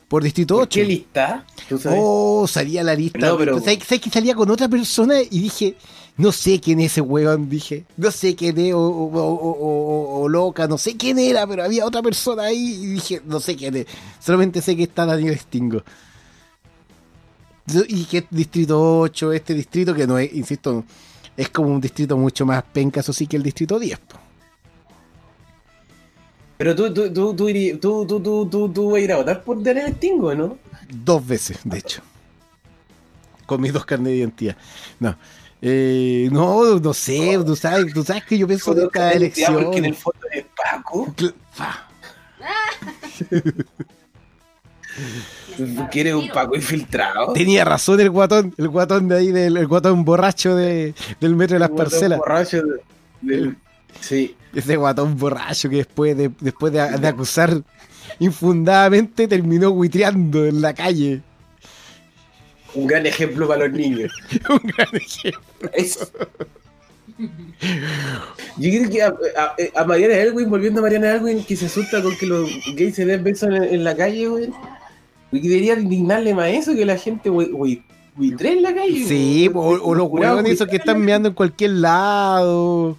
Por 0.08 0.22
Distrito 0.22 0.54
¿por 0.56 0.64
8. 0.64 0.80
qué 0.80 0.84
lista? 0.84 1.46
¿Tú 1.68 1.78
sabes? 1.78 1.98
Oh, 2.00 2.46
salía 2.46 2.82
la 2.82 2.94
lista. 2.94 3.18
No, 3.18 3.36
pero- 3.38 3.58
¿Sabes, 3.60 3.78
sabes 3.84 4.00
que 4.02 4.10
salía 4.10 4.34
con 4.34 4.50
otra 4.50 4.68
persona? 4.68 5.14
Y 5.22 5.40
dije, 5.40 5.74
no 6.16 6.30
sé 6.32 6.60
quién 6.60 6.80
es 6.80 6.92
ese 6.92 7.00
weón. 7.00 7.48
Dije, 7.48 7.84
no 7.96 8.10
sé 8.10 8.34
quién 8.36 8.58
es, 8.58 8.74
o, 8.74 8.80
o- 8.80 10.20
o- 10.22 10.28
loca, 10.28 10.66
no 10.68 10.78
sé 10.78 10.96
quién 10.96 11.18
era, 11.18 11.46
pero 11.46 11.64
había 11.64 11.84
otra 11.86 12.02
persona 12.02 12.44
ahí. 12.44 12.74
Y 12.82 12.86
dije, 12.86 13.20
no 13.24 13.40
sé 13.40 13.56
quién 13.56 13.76
es. 13.76 13.86
Solamente 14.20 14.60
sé 14.62 14.76
que 14.76 14.84
está 14.84 15.04
Daniel 15.06 15.38
Stingo. 15.38 15.82
Y 17.88 18.04
que 18.06 18.26
Distrito 18.30 19.00
8, 19.00 19.32
este 19.32 19.54
distrito 19.54 19.94
que 19.94 20.06
no 20.06 20.18
es, 20.18 20.32
insisto, 20.32 20.84
es 21.36 21.48
como 21.48 21.68
un 21.68 21.80
distrito 21.80 22.16
mucho 22.16 22.44
más 22.44 22.62
penca, 22.64 23.00
eso 23.00 23.12
sí, 23.12 23.26
que 23.26 23.36
el 23.36 23.42
Distrito 23.42 23.78
10. 23.78 23.98
po. 24.00 24.18
Pero 26.58 26.76
tú, 26.76 26.92
tú, 26.94 27.12
tú, 27.12 27.34
tú, 27.34 27.48
irí- 27.48 27.78
tú, 27.80 28.06
tú, 28.06 28.20
tú, 28.20 28.46
tú, 28.48 28.68
tú 28.68 28.90
vas 28.90 28.96
a 29.00 29.00
ir 29.00 29.12
a 29.12 29.16
votar 29.16 29.42
por 29.42 29.62
Daniel 29.62 29.94
Stingo, 29.96 30.34
¿no? 30.34 30.58
Dos 30.88 31.26
veces, 31.26 31.58
de 31.64 31.78
hecho. 31.78 32.02
Con 33.46 33.60
mis 33.60 33.72
dos 33.72 33.84
carnes 33.84 34.12
de 34.12 34.18
identidad. 34.18 34.56
No. 35.00 35.16
Eh, 35.64 36.28
no, 36.32 36.80
no 36.80 36.92
sé, 36.92 37.38
tú 37.46 37.54
sabes, 37.54 37.94
tú 37.94 38.02
sabes 38.02 38.24
que 38.24 38.36
yo 38.36 38.48
pienso 38.48 38.74
de 38.74 38.88
cada 38.90 39.12
elección. 39.12 39.62
Porque 39.62 39.78
en 39.78 39.84
el 39.84 39.94
fondo 39.94 40.18
es 40.32 40.44
Paco. 40.56 41.14
Porque 45.76 46.00
eres 46.00 46.14
un 46.14 46.28
Paco 46.28 46.56
infiltrado. 46.56 47.32
Tenía 47.32 47.64
razón 47.64 48.00
el 48.00 48.10
guatón, 48.10 48.54
el 48.58 48.68
guatón 48.68 49.08
de 49.08 49.16
ahí, 49.18 49.30
del, 49.32 49.56
el 49.56 49.66
guatón 49.66 50.04
borracho 50.04 50.56
de, 50.56 50.94
del 51.20 51.36
metro 51.36 51.54
de 51.54 51.60
las 51.60 51.68
guatón 51.70 51.90
parcelas. 51.90 52.18
borracho 52.18 52.62
de- 52.62 52.80
del- 53.36 53.56
Sí. 54.00 54.34
Ese 54.54 54.76
guatón 54.76 55.16
borracho 55.16 55.68
que 55.70 55.76
después 55.76 56.16
de, 56.16 56.30
después 56.40 56.72
de, 56.72 56.98
de 56.98 57.08
acusar 57.08 57.62
infundadamente 58.18 59.28
terminó 59.28 59.70
buitreando 59.70 60.44
en 60.46 60.60
la 60.60 60.74
calle. 60.74 61.22
Un 62.74 62.86
gran 62.86 63.04
ejemplo 63.06 63.46
para 63.48 63.66
los 63.66 63.76
niños. 63.76 64.12
Un 64.48 64.70
gran 64.70 64.88
ejemplo. 64.94 65.70
Es- 65.74 66.12
Yo 68.56 68.70
creo 68.70 68.90
que 68.90 69.02
a, 69.02 69.08
a- 69.08 69.80
a 69.80 69.84
Mariana 69.84 70.14
Elwin, 70.14 70.48
volviendo 70.50 70.80
a 70.80 70.82
Mariana 70.82 71.12
Elwin, 71.12 71.44
que 71.44 71.56
se 71.56 71.66
asusta 71.66 72.02
con 72.02 72.16
que 72.16 72.26
los 72.26 72.48
gays 72.74 72.94
se 72.96 73.04
den 73.04 73.22
besos 73.22 73.48
en, 73.50 73.62
en 73.62 73.84
la 73.84 73.94
calle, 73.96 74.26
güey. 74.26 74.50
Y 75.30 75.40
que 75.40 75.48
debería 75.48 75.74
indignarle 75.78 76.34
más 76.34 76.48
eso 76.48 76.74
que 76.74 76.84
la 76.84 76.96
gente, 76.98 77.30
güey, 77.30 77.82
en 78.18 78.62
la 78.62 78.74
calle. 78.74 79.04
Sí, 79.06 79.50
o, 79.54 79.60
o 79.60 79.94
los 79.94 80.08
hueones 80.08 80.52
esos 80.52 80.68
que 80.68 80.76
están 80.76 81.00
meando 81.00 81.28
en 81.30 81.34
cualquier 81.34 81.70
lado. 81.70 82.98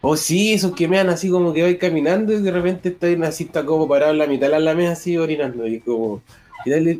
O 0.00 0.16
sí, 0.16 0.52
esos 0.52 0.72
que 0.72 0.86
mean 0.86 1.08
así 1.08 1.30
como 1.30 1.52
que 1.52 1.62
vais 1.62 1.78
caminando 1.78 2.32
y 2.32 2.40
de 2.40 2.50
repente 2.50 2.90
están 2.90 3.24
así, 3.24 3.44
está 3.44 3.64
como 3.64 3.88
parado 3.88 4.12
en 4.12 4.18
la 4.18 4.26
mitad 4.26 4.48
de 4.50 4.60
la 4.60 4.74
mesa 4.74 4.92
así 4.92 5.16
orinando. 5.16 5.66
Y 5.66 5.80
como, 5.80 6.22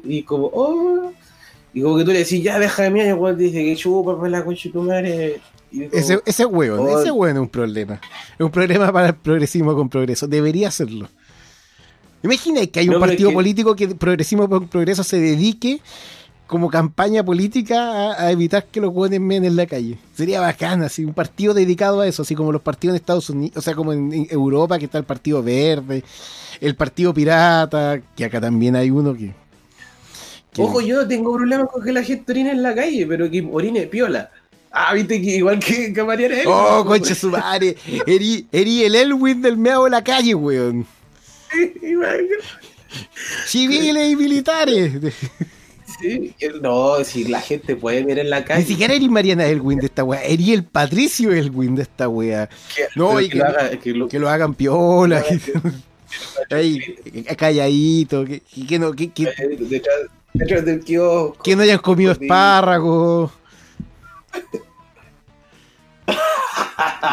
y, 0.05 0.23
como, 0.23 0.47
oh. 0.53 1.13
Y 1.75 1.83
como 1.83 1.99
que 1.99 2.05
tú 2.05 2.13
le 2.13 2.19
decís, 2.21 2.43
ya 2.43 2.59
deja 2.59 2.85
de 2.85 2.91
mear, 2.91 3.07
y 3.07 3.11
el 3.11 3.37
te 3.37 3.43
dice 3.43 3.63
que 3.65 3.77
chupa 3.77 4.19
pues 4.19 4.31
la 4.33 4.45
concha 4.45 4.71
tu 4.73 4.83
madre. 4.83 5.41
Como, 5.71 5.85
Ese, 5.93 6.21
ese 6.25 6.45
hueón, 6.47 6.81
Oh. 6.81 7.01
ese 7.01 7.11
hueón 7.11 7.37
es 7.37 7.41
un 7.43 7.49
problema. 7.49 8.01
Es 8.39 8.41
un 8.41 8.51
problema 8.51 8.91
para 8.93 9.09
el 9.09 9.15
progresismo 9.17 9.75
con 9.75 9.89
progreso. 9.89 10.27
Debería 10.27 10.71
serlo. 10.71 11.09
Imagina 12.23 12.67
que 12.67 12.81
hay 12.81 12.89
un 12.89 12.95
No, 12.95 13.01
partido 13.01 13.29
que- 13.29 13.35
político 13.35 13.77
que 13.77 13.89
progresismo 13.89 14.49
con 14.49 14.69
progreso 14.69 15.05
se 15.05 15.21
dedique 15.21 15.81
como 16.47 16.71
campaña 16.71 17.25
política 17.25 18.13
a, 18.13 18.23
a 18.27 18.31
evitar 18.31 18.65
que 18.67 18.81
los 18.81 18.93
hueones 18.95 19.21
meen 19.21 19.45
en 19.45 19.57
la 19.57 19.67
calle. 19.67 19.99
Sería 20.15 20.41
bacán, 20.41 20.83
así, 20.83 21.05
un 21.05 21.13
partido 21.13 21.53
dedicado 21.55 22.01
a 22.01 22.07
eso, 22.07 22.23
así 22.23 22.35
como 22.35 22.53
los 22.53 22.63
partidos 22.63 22.93
en 22.95 23.01
Estados 23.01 23.29
Unidos, 23.31 23.57
o 23.57 23.61
sea, 23.61 23.75
como 23.75 23.93
en, 23.93 24.13
en 24.13 24.27
Europa, 24.31 24.79
que 24.79 24.85
está 24.87 24.97
el 24.99 25.05
Partido 25.05 25.43
Verde, 25.43 26.05
el 26.61 26.75
Partido 26.77 27.13
Pirata, 27.13 28.01
que 28.17 28.25
acá 28.25 28.41
también 28.41 28.77
hay 28.77 28.91
uno 28.91 29.13
que... 29.15 29.35
Ojo, 30.59 30.81
yo 30.81 30.97
no 31.03 31.09
tengo 31.09 31.35
problema 31.35 31.67
con 31.67 31.83
que 31.85 31.93
la 31.93 32.03
gente 32.03 32.33
orine 32.33 32.51
en 32.53 32.63
la 32.63 32.75
calle, 32.75 33.07
pero 33.07 33.31
que 33.31 33.47
orine 33.51 33.83
piola. 33.87 34.31
Ah, 34.71 34.93
viste 34.95 35.21
que 35.23 35.37
igual 35.37 35.59
que, 35.59 35.91
Mariana 36.05 36.35
Elwin, 36.41 36.55
Oh, 36.55 36.85
pues, 36.87 37.01
concha 37.01 37.15
su 37.15 37.31
madre. 37.31 37.77
Eri, 38.07 38.47
eri 38.53 38.85
el 38.85 38.95
Elwin 38.95 39.41
del 39.41 39.57
meado 39.57 39.85
de 39.85 39.91
la 39.91 40.05
calle, 40.05 40.35
weón. 40.35 40.87
Civiles 43.47 44.13
y 44.13 44.17
militares. 44.17 44.93
sí, 46.01 46.35
no, 46.63 47.03
si 47.05 47.25
la 47.25 47.41
gente 47.41 47.77
puede 47.77 48.03
ver 48.05 48.19
en 48.19 48.31
la 48.31 48.45
calle. 48.45 48.61
Ni 48.63 48.67
siquiera 48.69 48.95
eres 48.95 49.09
Mariana 49.09 49.47
Elwin 49.47 49.79
de 49.79 49.87
esta 49.87 50.05
weá. 50.05 50.23
Eri 50.25 50.53
el 50.53 50.65
Patricio 50.65 51.33
Elwin 51.33 51.75
de 51.75 51.83
esta 51.83 52.09
weá. 52.09 52.49
que, 52.75 52.85
No, 52.97 53.21
y 53.21 53.25
que 53.29 53.33
que- 53.33 53.39
lo 53.39 53.45
haga- 53.47 53.71
que 53.79 53.91
lo- 53.93 54.09
Que 54.09 54.19
lo 54.19 54.29
hagan 54.29 54.55
piola. 54.55 55.23
que- 55.23 56.55
ahí, 56.55 56.81
calladito. 57.37 58.25
Que, 58.25 58.41
que 58.67 58.79
no, 58.79 58.93
que, 58.93 59.05
eh, 59.05 59.57
detrás, 59.59 59.97
detrás 60.39 60.65
del 60.65 60.81
kiosco. 60.85 61.43
que 61.43 61.57
no 61.57 61.63
hayan 61.63 61.79
comido 61.79 62.13
espárragos. 62.13 63.31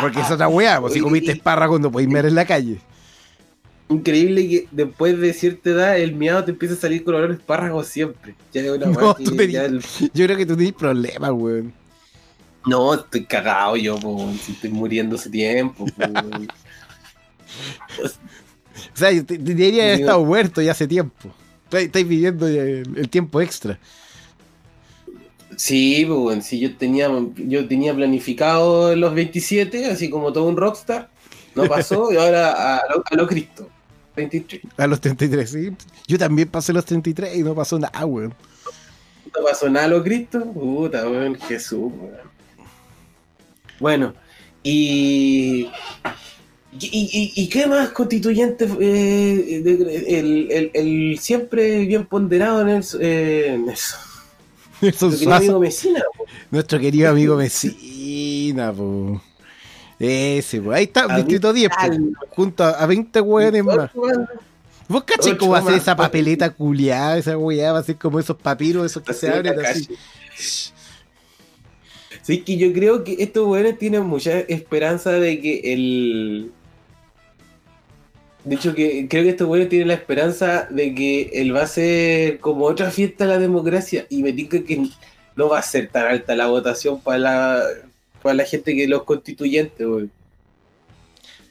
Porque 0.02 0.20
es 0.20 0.30
otra 0.32 0.48
weá. 0.48 0.80
pues, 0.82 0.94
si 0.94 1.00
comiste 1.00 1.32
espárragos 1.32 1.80
no 1.80 1.92
podéis 1.92 2.12
ver 2.12 2.26
en 2.26 2.36
la 2.36 2.46
calle. 2.46 2.80
Increíble 3.90 4.48
que 4.50 4.68
después 4.72 5.20
de 5.20 5.34
cierta 5.34 5.70
edad 5.70 5.98
el 6.00 6.16
miado 6.16 6.44
te 6.44 6.52
empieza 6.52 6.74
a 6.76 6.78
salir 6.78 7.04
con 7.04 7.16
olor 7.16 7.32
a 7.32 7.34
espárragos 7.34 7.88
siempre. 7.88 8.36
Ya 8.52 8.62
es 8.62 8.70
una 8.72 8.86
No, 8.88 8.92
weá 9.00 9.14
que 9.16 9.24
tú 9.24 9.32
tenés- 9.36 9.52
ya 9.52 9.66
el- 9.66 9.82
Yo 10.14 10.26
creo 10.26 10.38
que 10.38 10.46
tú 10.46 10.56
tienes 10.58 10.74
problemas, 10.76 11.32
weón. 11.32 11.74
No, 12.66 12.94
estoy 12.94 13.26
cagado 13.26 13.76
yo, 13.76 13.96
weón, 13.98 14.38
si 14.38 14.54
estoy 14.54 14.70
muriendo 14.70 15.16
hace 15.16 15.30
tiempo. 15.30 15.86
weón. 15.98 16.48
O 18.76 18.98
sea, 18.98 19.12
yo 19.12 19.24
te- 19.24 19.36
haber 19.36 19.56
Digo- 19.56 19.82
estado 19.82 20.26
muerto 20.26 20.62
ya 20.62 20.72
hace 20.72 20.88
tiempo. 20.88 21.32
Estáis 21.82 22.08
viviendo 22.08 22.48
el, 22.48 22.88
el 22.96 23.10
tiempo 23.10 23.42
extra. 23.42 23.80
Sí, 25.58 26.04
pues 26.08 26.20
bueno, 26.20 26.42
sí, 26.42 26.60
yo 26.60 26.76
tenía, 26.76 27.10
yo 27.36 27.68
tenía 27.68 27.94
planificado 27.94 28.96
los 28.96 29.14
27, 29.14 29.86
así 29.86 30.10
como 30.10 30.34
todo 30.34 30.46
un 30.46 30.58
rockstar. 30.58 31.10
No 31.56 31.66
pasó, 31.66 32.12
y 32.12 32.18
ahora 32.18 32.78
a, 32.78 32.82
lo, 32.90 33.04
a 33.06 33.16
lo 33.16 33.28
Cristo. 33.28 33.70
23. 34.16 34.64
A 34.78 34.88
los 34.88 35.02
33, 35.02 35.50
sí. 35.50 35.72
Yo 36.08 36.18
también 36.18 36.48
pasé 36.48 36.74
los 36.74 36.86
33 36.86 37.36
y 37.36 37.44
no 37.44 37.56
pasó 37.56 37.80
nada, 37.80 38.06
weón. 38.06 38.34
No 39.36 39.44
pasó 39.44 39.70
nada 39.70 39.86
a 39.86 39.90
lo 39.90 40.04
Cristo. 40.04 40.44
Puta, 40.54 41.08
weón, 41.08 41.36
Jesús, 41.36 41.92
weón. 41.96 42.34
Bueno, 43.80 44.14
y. 44.64 45.70
¿Y, 46.80 47.32
y- 47.36 47.44
y 47.44 47.48
qué 47.50 47.68
más 47.68 47.90
constituyente? 47.90 48.66
eh, 48.80 49.62
de- 49.64 50.20
el, 50.20 50.52
el- 50.52 50.72
el 50.74 51.20
siempre 51.20 51.86
bien 51.86 52.06
ponderado 52.06 52.64
Nelson, 52.64 53.00
eh, 53.04 53.58
Nelson. 53.64 54.00
Nelson 54.82 55.10
Nuestro 55.10 55.10
querido 55.20 55.36
amigo 55.36 55.60
Mesina, 55.60 56.04
po. 56.18 56.26
nuestro 56.52 56.80
querido 56.80 57.10
amigo 57.12 57.36
Mesina, 57.38 58.74
po. 58.74 59.22
Ese, 60.00 60.62
po. 60.62 60.72
Ahí 60.72 60.84
está, 60.86 61.06
A 61.14 61.18
Distrito 61.18 61.54
10, 61.54 61.70
po. 61.70 61.76
Vital. 61.84 62.14
junto 62.32 62.64
a, 62.64 62.70
a 62.72 62.86
20 62.86 63.22
weones 63.22 63.64
más. 63.64 63.92
¿Vos 64.90 65.04
Ocho 65.18 65.38
cómo 65.38 65.56
hacer 65.56 65.72
más. 65.74 65.82
esa 65.82 65.96
papeleta 65.96 66.50
culiada, 66.50 67.18
esa 67.18 67.38
weá? 67.38 67.72
Va 67.72 67.80
a 67.80 67.84
ser 67.84 67.96
como 67.98 68.20
esos 68.20 68.36
papiros, 68.36 68.86
esos 68.86 69.02
que 69.04 69.14
se 69.14 69.30
abren 69.30 69.58
así. 69.66 69.88
Sí, 72.22 72.40
que 72.42 72.58
yo 72.58 72.72
creo 72.74 73.04
que 73.04 73.16
estos 73.20 73.46
weones 73.48 73.78
tienen 73.78 74.04
mucha 74.06 74.40
esperanza 74.40 75.12
de 75.12 75.40
que 75.42 75.74
el. 75.74 76.52
De 78.44 78.56
hecho, 78.56 78.76
que 78.76 79.08
creo 79.10 79.24
que 79.24 79.30
estos 79.30 79.48
weones 79.48 79.70
tienen 79.70 79.88
la 79.88 79.94
esperanza 79.94 80.68
de 80.70 80.94
que 80.94 81.30
él 81.34 81.56
va 81.56 81.64
a 81.64 81.68
ser 81.68 82.40
como 82.40 82.66
otra 82.66 82.92
fiesta 82.92 83.26
de 83.26 83.32
la 83.32 83.40
democracia. 83.40 84.06
Y 84.10 84.22
me 84.22 84.34
tinca 84.34 84.62
que 84.64 84.90
no 85.36 85.50
va 85.50 85.60
a 85.60 85.64
ser 85.64 85.90
tan 85.90 86.08
alta 86.08 86.36
la 86.36 86.48
votación 86.48 87.00
para 87.02 87.18
la, 87.18 87.64
para 88.22 88.36
la 88.36 88.46
gente 88.46 88.76
que 88.76 88.88
los 88.88 89.04
constituyentes. 89.04 89.88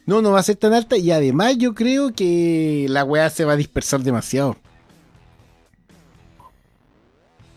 No, 0.05 0.21
no 0.21 0.31
va 0.31 0.39
a 0.39 0.43
ser 0.43 0.57
tan 0.57 0.73
alta 0.73 0.97
y 0.97 1.11
además 1.11 1.57
yo 1.57 1.73
creo 1.73 2.13
que 2.13 2.85
la 2.89 3.03
weá 3.05 3.29
se 3.29 3.45
va 3.45 3.53
a 3.53 3.57
dispersar 3.57 4.01
demasiado. 4.01 4.57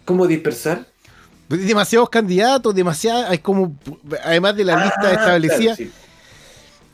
¿Cómo 0.04 0.26
dispersar? 0.26 0.86
Demasiados 1.48 2.08
candidatos, 2.10 2.74
demasiadas, 2.74 3.30
hay 3.30 3.38
como, 3.38 3.76
además 4.24 4.56
de 4.56 4.64
la 4.64 4.84
lista 4.84 5.10
Ah, 5.10 5.12
establecida, 5.12 5.76
claro, 5.76 5.76
sí. 5.76 5.90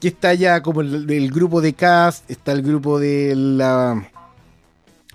Que 0.03 0.09
está 0.09 0.35
ya 0.35 0.61
como 0.63 0.81
el, 0.81 1.09
el 1.09 1.31
grupo 1.31 1.61
de 1.61 1.75
cast, 1.75 2.29
está 2.29 2.51
el 2.51 2.63
grupo 2.63 2.99
de 2.99 3.37
la 3.37 4.05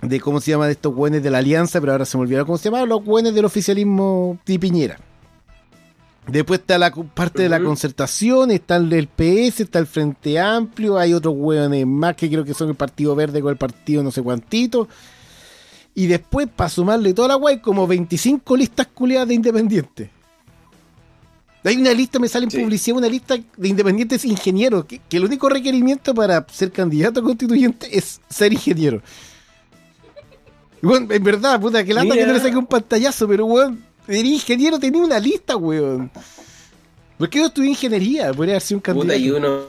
de 0.01 0.21
cómo 0.21 0.39
se 0.39 0.51
llama 0.51 0.67
de 0.67 0.71
estos 0.71 0.95
güenes 0.95 1.21
de 1.21 1.29
la 1.29 1.39
alianza, 1.39 1.81
pero 1.81 1.91
ahora 1.91 2.05
se 2.05 2.15
me 2.15 2.23
olvidó 2.23 2.45
cómo 2.45 2.57
se 2.57 2.71
llama, 2.71 2.85
los 2.85 3.03
güenes 3.03 3.35
del 3.35 3.43
oficialismo 3.43 4.39
de 4.45 4.57
Piñera. 4.57 4.97
Después 6.25 6.61
está 6.61 6.77
la 6.77 6.91
parte 6.91 7.43
de 7.43 7.49
la 7.49 7.59
concertación, 7.59 8.49
está 8.49 8.77
el 8.77 8.89
del 8.89 9.09
PS, 9.09 9.59
está 9.59 9.79
el 9.79 9.87
Frente 9.87 10.39
Amplio, 10.39 10.97
hay 10.97 11.13
otros 11.13 11.35
güenes 11.35 11.85
más 11.85 12.15
que 12.15 12.29
creo 12.29 12.45
que 12.45 12.53
son 12.53 12.69
el 12.69 12.75
Partido 12.75 13.13
Verde 13.13 13.41
con 13.41 13.51
el 13.51 13.57
partido 13.57 14.03
no 14.03 14.11
sé 14.11 14.21
cuantito. 14.21 14.87
Y 15.95 16.07
después, 16.07 16.47
para 16.47 16.69
sumarle 16.69 17.13
toda 17.13 17.27
la 17.27 17.35
guay, 17.35 17.59
como 17.59 17.85
25 17.87 18.55
listas 18.55 18.87
culiadas 18.87 19.27
de 19.27 19.33
independientes. 19.33 20.16
Hay 21.67 21.77
una 21.77 21.93
lista, 21.93 22.17
me 22.19 22.27
sale 22.27 22.45
en 22.45 22.51
Sí. 22.51 22.59
publicidad, 22.59 22.97
una 22.97 23.07
lista 23.09 23.35
de 23.57 23.67
independientes 23.67 24.23
ingenieros, 24.25 24.85
que, 24.85 24.99
que 25.09 25.17
el 25.17 25.25
único 25.25 25.49
requerimiento 25.49 26.13
para 26.13 26.45
ser 26.51 26.71
candidato 26.71 27.19
a 27.19 27.23
constituyente 27.23 27.87
es 27.97 28.21
ser 28.29 28.53
ingeniero. 28.53 29.01
Bueno, 30.81 31.11
en 31.11 31.23
verdad, 31.23 31.59
puta, 31.59 31.83
que 31.83 31.93
lata 31.93 32.13
que 32.13 32.25
no 32.25 32.33
le 32.33 32.39
saque 32.39 32.55
un 32.57 32.67
pantallazo, 32.67 33.27
pero 33.27 33.45
weón, 33.45 33.83
eres 34.07 34.23
ingeniero, 34.25 34.79
tenía 34.79 35.01
una 35.01 35.19
lista, 35.19 35.55
weón. 35.57 36.11
¿Por 37.17 37.29
qué 37.29 37.39
no 37.39 37.47
estudié 37.47 37.69
ingeniería? 37.71 38.31
Podría 38.33 38.53
haber 38.53 38.61
sido 38.61 38.77
un 38.77 38.81
candidato. 38.81 39.07
Puta, 39.07 39.17
y 39.17 39.31
uno. 39.31 39.61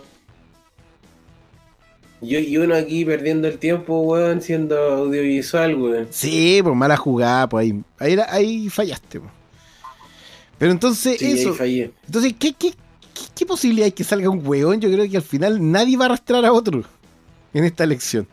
Yo, 2.20 2.38
y 2.40 2.58
uno 2.58 2.74
aquí 2.74 3.04
perdiendo 3.04 3.46
el 3.48 3.58
tiempo, 3.58 4.00
weón, 4.00 4.42
siendo 4.42 4.76
audiovisual, 4.76 5.74
weón. 5.76 6.08
Sí, 6.10 6.60
pues 6.62 6.76
mala 6.76 6.96
jugada, 6.96 7.48
pues 7.48 7.62
ahí, 7.70 7.82
ahí, 7.98 8.16
ahí 8.28 8.68
fallaste. 8.68 9.20
pues. 9.20 9.32
Pero 10.58 10.72
entonces, 10.72 11.18
Sí, 11.18 11.32
eso. 11.32 11.56
Entonces, 11.60 12.34
¿qué, 12.38 12.52
qué, 12.52 12.70
qué, 12.70 13.22
qué 13.34 13.46
posibilidad 13.46 13.86
hay 13.86 13.92
que 13.92 14.04
salga 14.04 14.28
un 14.28 14.46
weón? 14.46 14.80
Yo 14.80 14.90
creo 14.90 15.08
que 15.08 15.16
al 15.16 15.22
final 15.22 15.70
nadie 15.70 15.96
va 15.96 16.04
a 16.04 16.06
arrastrar 16.06 16.44
a 16.44 16.52
otro 16.52 16.84
en 17.54 17.64
esta 17.64 17.84
elección. 17.84 18.26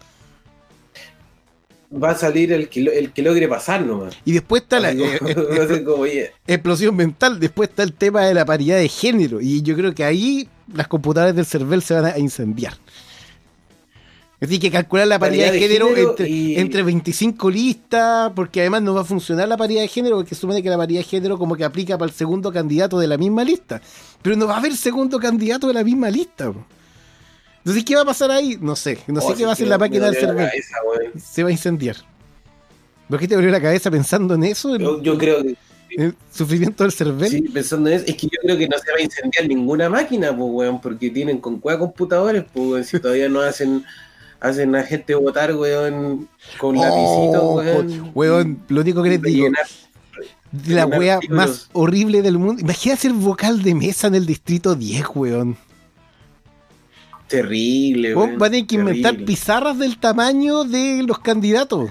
Va 1.94 2.12
a 2.12 2.16
salir 2.16 2.52
el 2.52 2.68
que, 2.68 2.82
el 2.82 3.12
que 3.14 3.22
logre 3.22 3.48
pasar 3.48 3.86
nomás. 3.86 4.18
Y 4.26 4.34
después 4.34 4.64
está 4.64 4.80
la 4.80 4.92
eh, 4.92 5.20
eh, 5.26 6.32
explosión 6.48 6.96
mental, 6.96 7.40
después 7.40 7.70
está 7.70 7.84
el 7.84 7.94
tema 7.94 8.26
de 8.26 8.34
la 8.34 8.44
paridad 8.44 8.78
de 8.78 8.90
género. 8.90 9.40
Y 9.40 9.62
yo 9.62 9.76
creo 9.76 9.94
que 9.94 10.04
ahí 10.04 10.50
las 10.74 10.88
computadoras 10.88 11.36
del 11.36 11.46
CERVEL 11.46 11.82
se 11.82 11.94
van 11.94 12.06
a 12.06 12.18
incendiar. 12.18 12.74
Así 14.46 14.60
que 14.60 14.70
calcular 14.70 15.08
la 15.08 15.18
paridad, 15.20 15.52
de, 15.52 15.60
género, 15.60 15.96
entre, 15.96 16.30
y- 16.30 16.56
entre 16.56 16.84
25 16.84 17.50
listas, 17.50 18.32
porque 18.36 18.62
además 18.62 18.84
no 18.84 18.94
va 18.94 19.02
a 19.02 19.06
funcionar 19.06 19.48
la 19.48 19.58
paridad 19.58 19.82
de 19.82 19.88
género, 19.88 20.18
porque 20.18 20.36
supone 20.36 20.62
que 20.62 20.70
la 20.70 20.78
paridad 20.78 21.00
de 21.00 21.06
género 21.06 21.38
como 21.38 21.56
que 21.56 21.64
aplica 21.64 21.98
para 21.98 22.10
el 22.10 22.16
segundo 22.16 22.52
candidato 22.52 23.00
de 23.00 23.08
la 23.08 23.18
misma 23.18 23.44
lista. 23.44 23.82
Pero 24.22 24.36
no 24.36 24.48
va 24.48 24.56
a 24.56 24.58
haber 24.58 24.76
segundo 24.76 25.20
candidato 25.20 25.68
de 25.68 25.74
la 25.74 25.84
misma 25.84 26.10
lista. 26.10 26.52
Entonces, 27.60 27.84
¿qué 27.84 27.96
va 27.96 28.02
a 28.02 28.06
pasar 28.06 28.30
ahí? 28.30 28.58
No 28.62 28.76
sé. 28.76 29.00
No 29.08 29.22
sé 29.22 29.28
oh, 29.32 29.36
qué 29.36 29.44
va 29.44 29.52
a 29.52 29.54
hacer 29.54 29.68
la 29.68 29.80
máquina 29.80 30.12
del 30.12 30.36
weón. 30.36 30.50
Se 31.18 31.42
va 31.42 31.50
a 31.50 31.52
incendiar. 31.52 31.96
¿Por 33.10 33.20
qué 33.20 33.28
te 33.28 33.36
abrió 33.36 33.50
la 33.50 33.62
cabeza 33.62 33.90
pensando 33.90 34.36
en 34.36 34.44
eso? 34.44 34.76
¿En, 34.76 34.82
Yo, 34.82 35.02
yo 35.02 35.18
creo 35.18 35.42
que, 35.44 35.56
el 35.98 36.16
sufrimiento 36.32 36.84
del 36.84 36.92
CERVEL? 36.92 37.30
sí, 37.30 37.42
pensando 37.42 37.90
en 37.90 37.96
eso, 37.98 38.06
es 38.08 38.16
que 38.16 38.28
yo 38.28 38.38
creo 38.42 38.58
que 38.58 38.68
no 38.68 38.78
se 38.78 38.92
va 38.92 38.98
a 38.98 39.02
incendiar 39.02 39.48
ninguna 39.48 39.90
máquina, 39.90 40.36
pues, 40.36 40.50
weón, 40.52 40.82
porque 40.82 41.10
tienen 41.10 41.40
con 41.40 41.60
cueva 41.60 41.80
computadores, 41.80 42.44
pues, 42.54 42.68
weón, 42.68 42.84
si 42.84 43.00
todavía 43.00 43.30
no 43.30 43.42
hacen 43.42 43.84
hacen 44.50 44.76
a 44.76 44.84
gente 44.84 45.16
votar, 45.16 45.56
weón, 45.56 46.28
con 46.60 46.76
lapicitos, 46.76 47.42
Oh, 47.42 47.56
weón. 47.56 48.12
weón, 48.14 48.60
lo 48.68 48.82
único 48.82 49.02
que 49.04 49.10
les 49.10 49.22
digo, 49.22 49.48
la 50.68 50.86
wea 50.86 51.16
artículos. 51.16 51.46
más 51.48 51.70
horrible 51.74 52.22
del 52.22 52.38
mundo. 52.38 52.62
Imagina 52.62 52.96
ser 52.96 53.12
vocal 53.14 53.62
de 53.62 53.76
mesa 53.76 54.08
en 54.08 54.16
el 54.16 54.26
distrito 54.26 54.76
10, 54.76 55.04
weón. 55.16 55.58
Terrible, 57.28 58.16
weón. 58.16 58.38
van 58.38 58.48
a 58.48 58.52
tener 58.52 58.68
que 58.68 58.76
inventar 58.76 59.18
pizarras 59.26 59.78
del 59.80 59.98
tamaño 59.98 60.64
de 60.64 61.04
los 61.08 61.20
candidatos. 61.20 61.90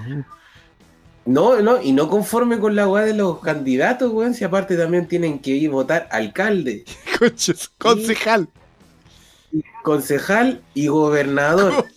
No, 1.25 1.59
no, 1.61 1.81
y 1.81 1.91
no 1.91 2.07
conforme 2.09 2.59
con 2.59 2.75
la 2.75 2.87
weá 2.87 3.03
de 3.03 3.15
los 3.15 3.39
candidatos, 3.39 4.11
weón, 4.13 4.33
si 4.33 4.43
aparte 4.43 4.77
también 4.77 5.07
tienen 5.07 5.39
que 5.39 5.51
ir 5.51 5.69
a 5.69 5.73
votar 5.73 6.07
alcalde, 6.11 6.85
Conches, 7.19 7.69
concejal. 7.77 8.47
Concejal 9.83 10.61
y 10.73 10.87
gobernador. 10.87 11.85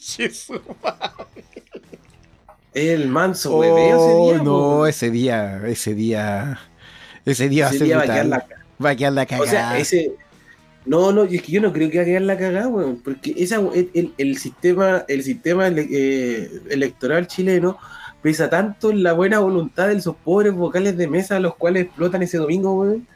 El 2.75 3.09
manso 3.09 3.57
hueveo 3.59 3.97
ese 3.97 4.15
Oh, 4.15 4.27
día, 4.33 4.37
no, 4.39 4.45
po. 4.45 4.87
ese 4.87 5.11
día, 5.11 5.61
ese 5.67 5.95
día, 5.95 6.61
ese 7.25 7.49
día 7.49 7.65
va 7.67 7.71
a 7.71 7.75
Ese 7.75 7.85
día 7.85 7.97
va 7.97 8.03
a 8.03 8.07
quedar 8.07 8.27
brutal. 8.27 8.45
la 8.49 8.85
Va 8.85 8.91
a 8.91 8.97
quedar 8.97 9.13
la 9.15 9.23
O 9.23 9.27
cagada. 9.27 9.47
sea, 9.51 9.79
ese. 9.79 10.13
No, 10.87 11.13
no, 11.13 11.25
es 11.25 11.43
que 11.43 11.53
yo 11.53 11.61
no 11.61 11.73
creo 11.73 11.91
que 11.91 11.99
va 11.99 12.03
a 12.03 12.07
quedar 12.07 12.23
la 12.23 12.39
cagada, 12.39 12.69
weón. 12.69 13.01
Porque 13.03 13.35
esa, 13.37 13.57
el, 13.57 13.91
el- 13.95 14.15
el 14.17 14.39
sistema, 14.39 15.05
el 15.09 15.23
sistema 15.25 15.69
eh, 15.69 16.51
electoral 16.71 17.27
chileno 17.27 17.79
pesa 18.23 18.49
tanto 18.49 18.91
en 18.91 19.03
la 19.03 19.13
buena 19.13 19.41
voluntad 19.41 19.89
de 19.89 19.97
esos 19.97 20.15
pobres 20.17 20.53
vocales 20.55 20.97
de 20.97 21.09
mesa 21.09 21.37
a 21.37 21.41
los 21.41 21.57
cuales 21.57 21.87
explotan 21.87 22.23
ese 22.23 22.39
domingo, 22.39 22.75
weón. 22.81 23.07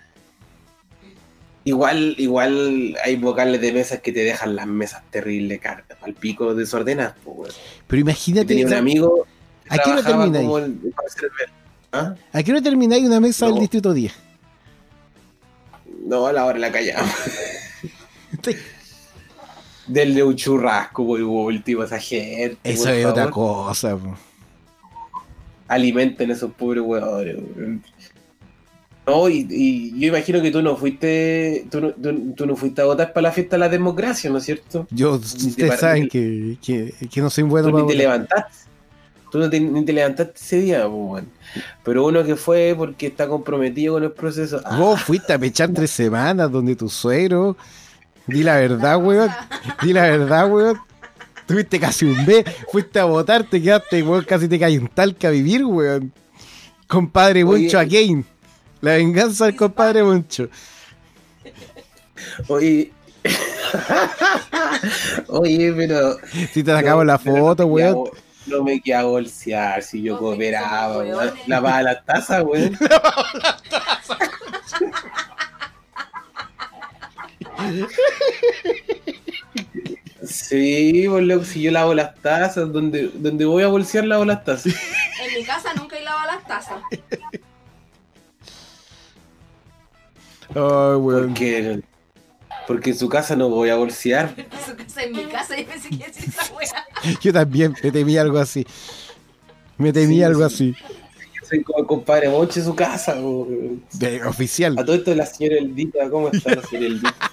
Igual, 1.64 2.16
igual 2.18 2.96
hay 3.04 3.16
vocales 3.16 3.60
de 3.60 3.72
mesas 3.72 4.00
que 4.00 4.10
te 4.10 4.24
dejan 4.24 4.56
las 4.56 4.66
mesas 4.66 5.02
terribles, 5.10 5.60
cartas, 5.60 5.96
al 6.02 6.14
pico 6.14 6.54
desordenadas, 6.54 7.14
weón. 7.24 7.52
Pero 7.86 8.00
imagínate, 8.00 8.46
tenía 8.46 8.66
un 8.66 8.74
¿a 8.74 8.78
amigo 8.78 9.26
que 9.68 9.74
¿A 9.74 9.78
qué 9.78 9.90
hora 9.90 10.02
termináis? 10.02 10.48
¿Ah? 11.92 12.14
qué 12.44 12.52
hora 12.52 12.62
termináis 12.62 13.04
una 13.04 13.20
mesa 13.20 13.46
del 13.46 13.60
distrito 13.60 13.92
10? 13.92 14.12
No, 16.06 16.26
a 16.26 16.32
la 16.32 16.44
hora 16.44 16.54
de 16.54 16.60
la 16.60 16.72
callada. 16.72 17.04
Denle 19.86 20.22
un 20.22 20.36
churrasco 20.36 21.06
por 21.06 21.20
último 21.20 21.82
a 21.82 21.84
esa 21.86 21.98
gente. 21.98 22.58
Eso 22.64 22.88
es 22.88 23.04
otra 23.04 23.30
cosa. 23.30 23.96
po. 23.96 24.16
Alimenten 25.68 26.30
a 26.30 26.34
esos 26.34 26.52
pobres 26.52 26.82
huevones. 26.82 27.36
No, 29.06 29.28
y, 29.28 29.46
y 29.50 29.98
yo 29.98 30.08
imagino 30.08 30.40
que 30.40 30.52
tú 30.52 30.62
no 30.62 30.76
fuiste, 30.76 31.66
tú 31.70 31.80
no, 31.80 31.90
tú, 31.90 32.34
tú 32.36 32.46
no 32.46 32.54
fuiste 32.54 32.82
a 32.82 32.84
votar 32.84 33.12
para 33.12 33.28
la 33.28 33.32
fiesta 33.32 33.56
de 33.56 33.60
la 33.60 33.68
democracia, 33.68 34.30
¿no 34.30 34.38
es 34.38 34.44
cierto? 34.44 34.86
Yo, 34.90 35.18
te 35.18 35.26
ustedes 35.26 35.80
saben 35.80 36.08
que, 36.08 36.56
que, 36.64 36.94
que 37.10 37.20
no 37.20 37.28
soy 37.28 37.42
bueno 37.44 37.68
tú 37.68 37.72
para 37.72 37.82
ni 37.84 37.90
te 37.90 37.96
levantaste. 37.96 38.62
Tú 39.32 39.38
no 39.38 39.48
te, 39.50 39.58
ni 39.58 39.84
te 39.84 39.92
levantaste 39.92 40.34
ese 40.36 40.60
día, 40.60 40.86
weón. 40.86 41.26
Pero 41.82 42.06
uno 42.06 42.22
que 42.22 42.36
fue 42.36 42.74
porque 42.76 43.06
está 43.08 43.26
comprometido 43.26 43.94
con 43.94 44.04
el 44.04 44.12
proceso. 44.12 44.60
ah, 44.64 44.76
Vos 44.78 45.00
fuiste 45.00 45.32
a 45.32 45.38
pechar 45.38 45.70
tres 45.72 45.90
semanas 45.90 46.52
donde 46.52 46.76
tu 46.76 46.88
suegro. 46.88 47.56
Di 48.26 48.42
la 48.44 48.56
verdad, 48.56 49.02
weón. 49.02 49.30
Di 49.82 49.92
la 49.94 50.02
verdad, 50.02 50.48
weón. 50.52 50.78
Tuviste 51.46 51.80
casi 51.80 52.04
un 52.04 52.24
mes. 52.24 52.44
Fuiste 52.70 53.00
a 53.00 53.04
votar, 53.04 53.44
te 53.48 53.60
quedaste, 53.60 54.02
weón. 54.02 54.22
Casi 54.24 54.48
te 54.48 54.58
cae 54.60 54.78
un 54.78 54.88
talca 54.88 55.28
a 55.28 55.30
vivir, 55.32 55.64
weón. 55.64 56.12
Compadre 56.86 57.42
Oye. 57.42 57.62
Moncho 57.62 57.78
again. 57.78 58.26
La 58.82 58.92
venganza 58.96 59.46
del 59.46 59.56
compadre 59.56 60.02
Moncho. 60.02 60.48
Oye. 62.48 62.92
Oye, 65.28 65.72
pero. 65.72 66.18
Si 66.52 66.62
te 66.62 66.70
sacamos 66.72 67.06
la 67.06 67.16
pero 67.18 67.36
foto, 67.38 67.62
no 67.62 67.68
me 67.68 67.74
weón. 67.74 68.04
queda- 68.04 68.18
No 68.46 68.62
me 68.64 68.80
queda 68.82 69.04
bolsear 69.04 69.82
si 69.82 70.02
yo 70.02 70.14
No, 70.14 70.18
cooperaba, 70.18 70.98
weón. 70.98 71.32
Lavaba 71.46 71.82
las 71.82 72.04
tazas, 72.04 72.42
weón. 72.44 72.76
Sí, 80.24 81.04
pues 81.08 81.24
loco, 81.24 81.44
si 81.44 81.62
yo 81.62 81.70
lavo 81.72 81.94
las 81.94 82.14
tazas, 82.20 82.72
donde, 82.72 83.10
donde 83.14 83.44
voy 83.44 83.64
a 83.64 83.68
bolsear 83.68 84.04
lavo 84.04 84.24
las 84.24 84.44
tazas. 84.44 84.72
En 84.74 85.34
mi 85.38 85.44
casa 85.44 85.74
nunca 85.74 85.98
he 85.98 86.04
lavado 86.04 86.26
las 86.32 86.46
tazas. 86.46 86.82
Ay, 90.54 90.96
weón. 90.96 91.28
Porque, 91.28 91.80
porque 92.66 92.90
en 92.90 92.98
su 92.98 93.08
casa 93.08 93.36
no 93.36 93.48
voy 93.48 93.70
a 93.70 93.76
bolsear. 93.76 94.34
Su 94.66 94.76
casa 94.76 95.02
en 95.02 95.12
mi 95.12 95.24
casa, 95.24 95.56
yo 95.58 95.66
pensé 95.66 95.88
que 95.90 96.04
esa 96.04 96.52
wea. 96.54 96.86
Yo 97.20 97.32
también 97.32 97.74
me 97.82 97.90
temí 97.90 98.16
algo 98.16 98.38
así. 98.38 98.66
Me 99.78 99.92
temí 99.92 100.16
Sí, 100.16 100.22
algo 100.22 100.48
sí. 100.48 100.74
así. 100.74 100.94
Soy 101.48 101.62
como 101.64 101.80
el 101.80 101.86
compadre 101.86 102.28
Monche 102.28 102.60
en 102.60 102.66
su 102.66 102.74
casa. 102.74 103.14
weón. 103.14 103.82
De 103.92 104.22
oficial. 104.24 104.78
A 104.78 104.84
todo 104.84 104.96
esto 104.96 105.14
la 105.14 105.26
señora 105.26 105.56
Eldita, 105.58 106.08
¿cómo 106.10 106.28
está 106.28 106.54
la 106.54 106.62
señora 106.62 106.86
Eldita? 106.86 107.14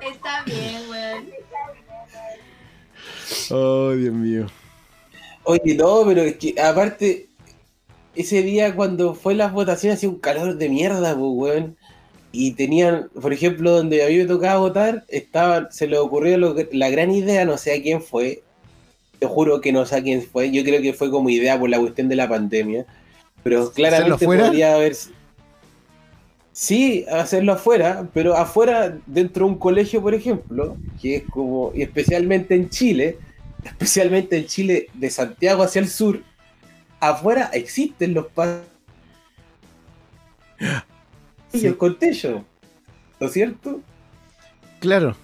Está 0.00 0.42
bien, 0.44 0.82
weón. 0.88 1.26
Oh, 3.50 3.90
Dios 3.92 4.14
mío. 4.14 4.46
Oye, 5.44 5.74
no, 5.74 6.02
pero 6.06 6.22
es 6.22 6.36
que 6.36 6.54
aparte, 6.60 7.28
ese 8.14 8.42
día 8.42 8.74
cuando 8.74 9.14
fue 9.14 9.34
las 9.34 9.52
votaciones 9.52 9.98
hacía 9.98 10.08
un 10.08 10.18
calor 10.18 10.56
de 10.56 10.68
mierda, 10.68 11.14
pues, 11.16 11.32
weón. 11.32 11.76
Y 12.32 12.52
tenían, 12.52 13.08
por 13.20 13.32
ejemplo, 13.32 13.72
donde 13.72 14.04
a 14.04 14.08
mí 14.08 14.16
me 14.16 14.24
tocaba 14.24 14.60
votar, 14.60 15.04
estaban, 15.08 15.68
se 15.72 15.88
le 15.88 15.98
ocurrió 15.98 16.38
lo 16.38 16.54
la 16.72 16.88
gran 16.88 17.10
idea, 17.10 17.44
no 17.44 17.58
sé 17.58 17.74
a 17.74 17.82
quién 17.82 18.02
fue. 18.02 18.42
Te 19.18 19.26
juro 19.26 19.60
que 19.60 19.72
no 19.72 19.84
sé 19.84 19.96
a 19.96 20.02
quién 20.02 20.22
fue. 20.22 20.50
Yo 20.50 20.62
creo 20.62 20.80
que 20.80 20.92
fue 20.92 21.10
como 21.10 21.28
idea 21.28 21.58
por 21.58 21.68
la 21.68 21.80
cuestión 21.80 22.08
de 22.08 22.16
la 22.16 22.28
pandemia. 22.28 22.86
Pero 23.42 23.72
claramente 23.72 24.24
podría 24.24 24.74
haber. 24.74 24.96
Sí, 26.52 27.04
hacerlo 27.10 27.52
afuera, 27.52 28.08
pero 28.12 28.36
afuera, 28.36 28.98
dentro 29.06 29.46
de 29.46 29.52
un 29.52 29.58
colegio, 29.58 30.02
por 30.02 30.14
ejemplo, 30.14 30.76
que 31.00 31.16
es 31.16 31.22
como, 31.24 31.72
y 31.74 31.82
especialmente 31.82 32.54
en 32.54 32.68
Chile, 32.68 33.16
especialmente 33.64 34.36
en 34.36 34.46
Chile, 34.46 34.88
de 34.94 35.10
Santiago 35.10 35.62
hacia 35.62 35.80
el 35.80 35.88
sur, 35.88 36.22
afuera 37.00 37.50
existen 37.52 38.14
los 38.14 38.26
pasillos 38.28 38.66
Sí. 41.52 41.72
con 41.74 41.98
techo, 41.98 42.44
¿no 43.18 43.26
es 43.26 43.32
cierto? 43.32 43.80
Claro. 44.78 45.16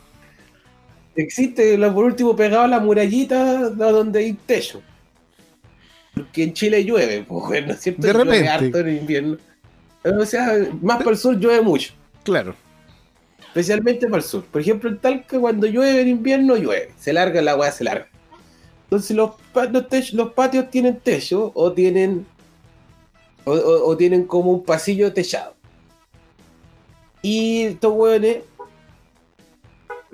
Existe, 1.14 1.78
por 1.78 2.04
último, 2.04 2.34
pegado 2.34 2.64
a 2.64 2.68
la 2.68 2.80
murallita 2.80 3.70
donde 3.70 4.18
hay 4.20 4.32
techo. 4.32 4.82
Porque 6.14 6.42
en 6.44 6.52
Chile 6.54 6.84
llueve, 6.84 7.24
pues, 7.28 7.64
¿no 7.66 7.72
es 7.72 7.80
cierto? 7.80 8.02
De 8.02 8.12
Llueve 8.12 8.24
repente. 8.24 8.48
harto 8.48 8.78
en 8.80 8.96
invierno. 8.96 9.36
O 10.04 10.24
sea, 10.24 10.52
más 10.82 10.98
para 10.98 11.10
el 11.10 11.16
sur 11.16 11.38
llueve 11.38 11.62
mucho. 11.62 11.92
Claro. 12.24 12.54
especialmente 13.48 14.06
para 14.06 14.18
el 14.18 14.22
sur. 14.28 14.44
Por 14.44 14.60
ejemplo, 14.60 14.90
en 14.90 14.98
Talca, 14.98 15.38
cuando 15.38 15.66
llueve 15.66 16.00
en 16.02 16.08
invierno, 16.08 16.56
llueve. 16.56 16.90
Se 16.98 17.12
larga, 17.12 17.40
la 17.40 17.56
weá 17.56 17.70
se 17.72 17.84
larga. 17.84 18.08
Entonces, 18.86 19.16
los, 19.16 19.30
los, 19.72 19.88
tech- 19.88 20.12
los 20.12 20.32
patios 20.32 20.70
tienen 20.70 20.98
techo 21.00 21.50
o 21.54 21.72
tienen. 21.72 22.26
O, 23.44 23.52
o- 23.52 23.88
o 23.90 23.96
tienen 23.96 24.24
como 24.24 24.50
un 24.52 24.64
pasillo 24.64 25.12
techado. 25.12 25.54
Y 27.22 27.62
estos 27.62 27.92
weones. 27.94 28.38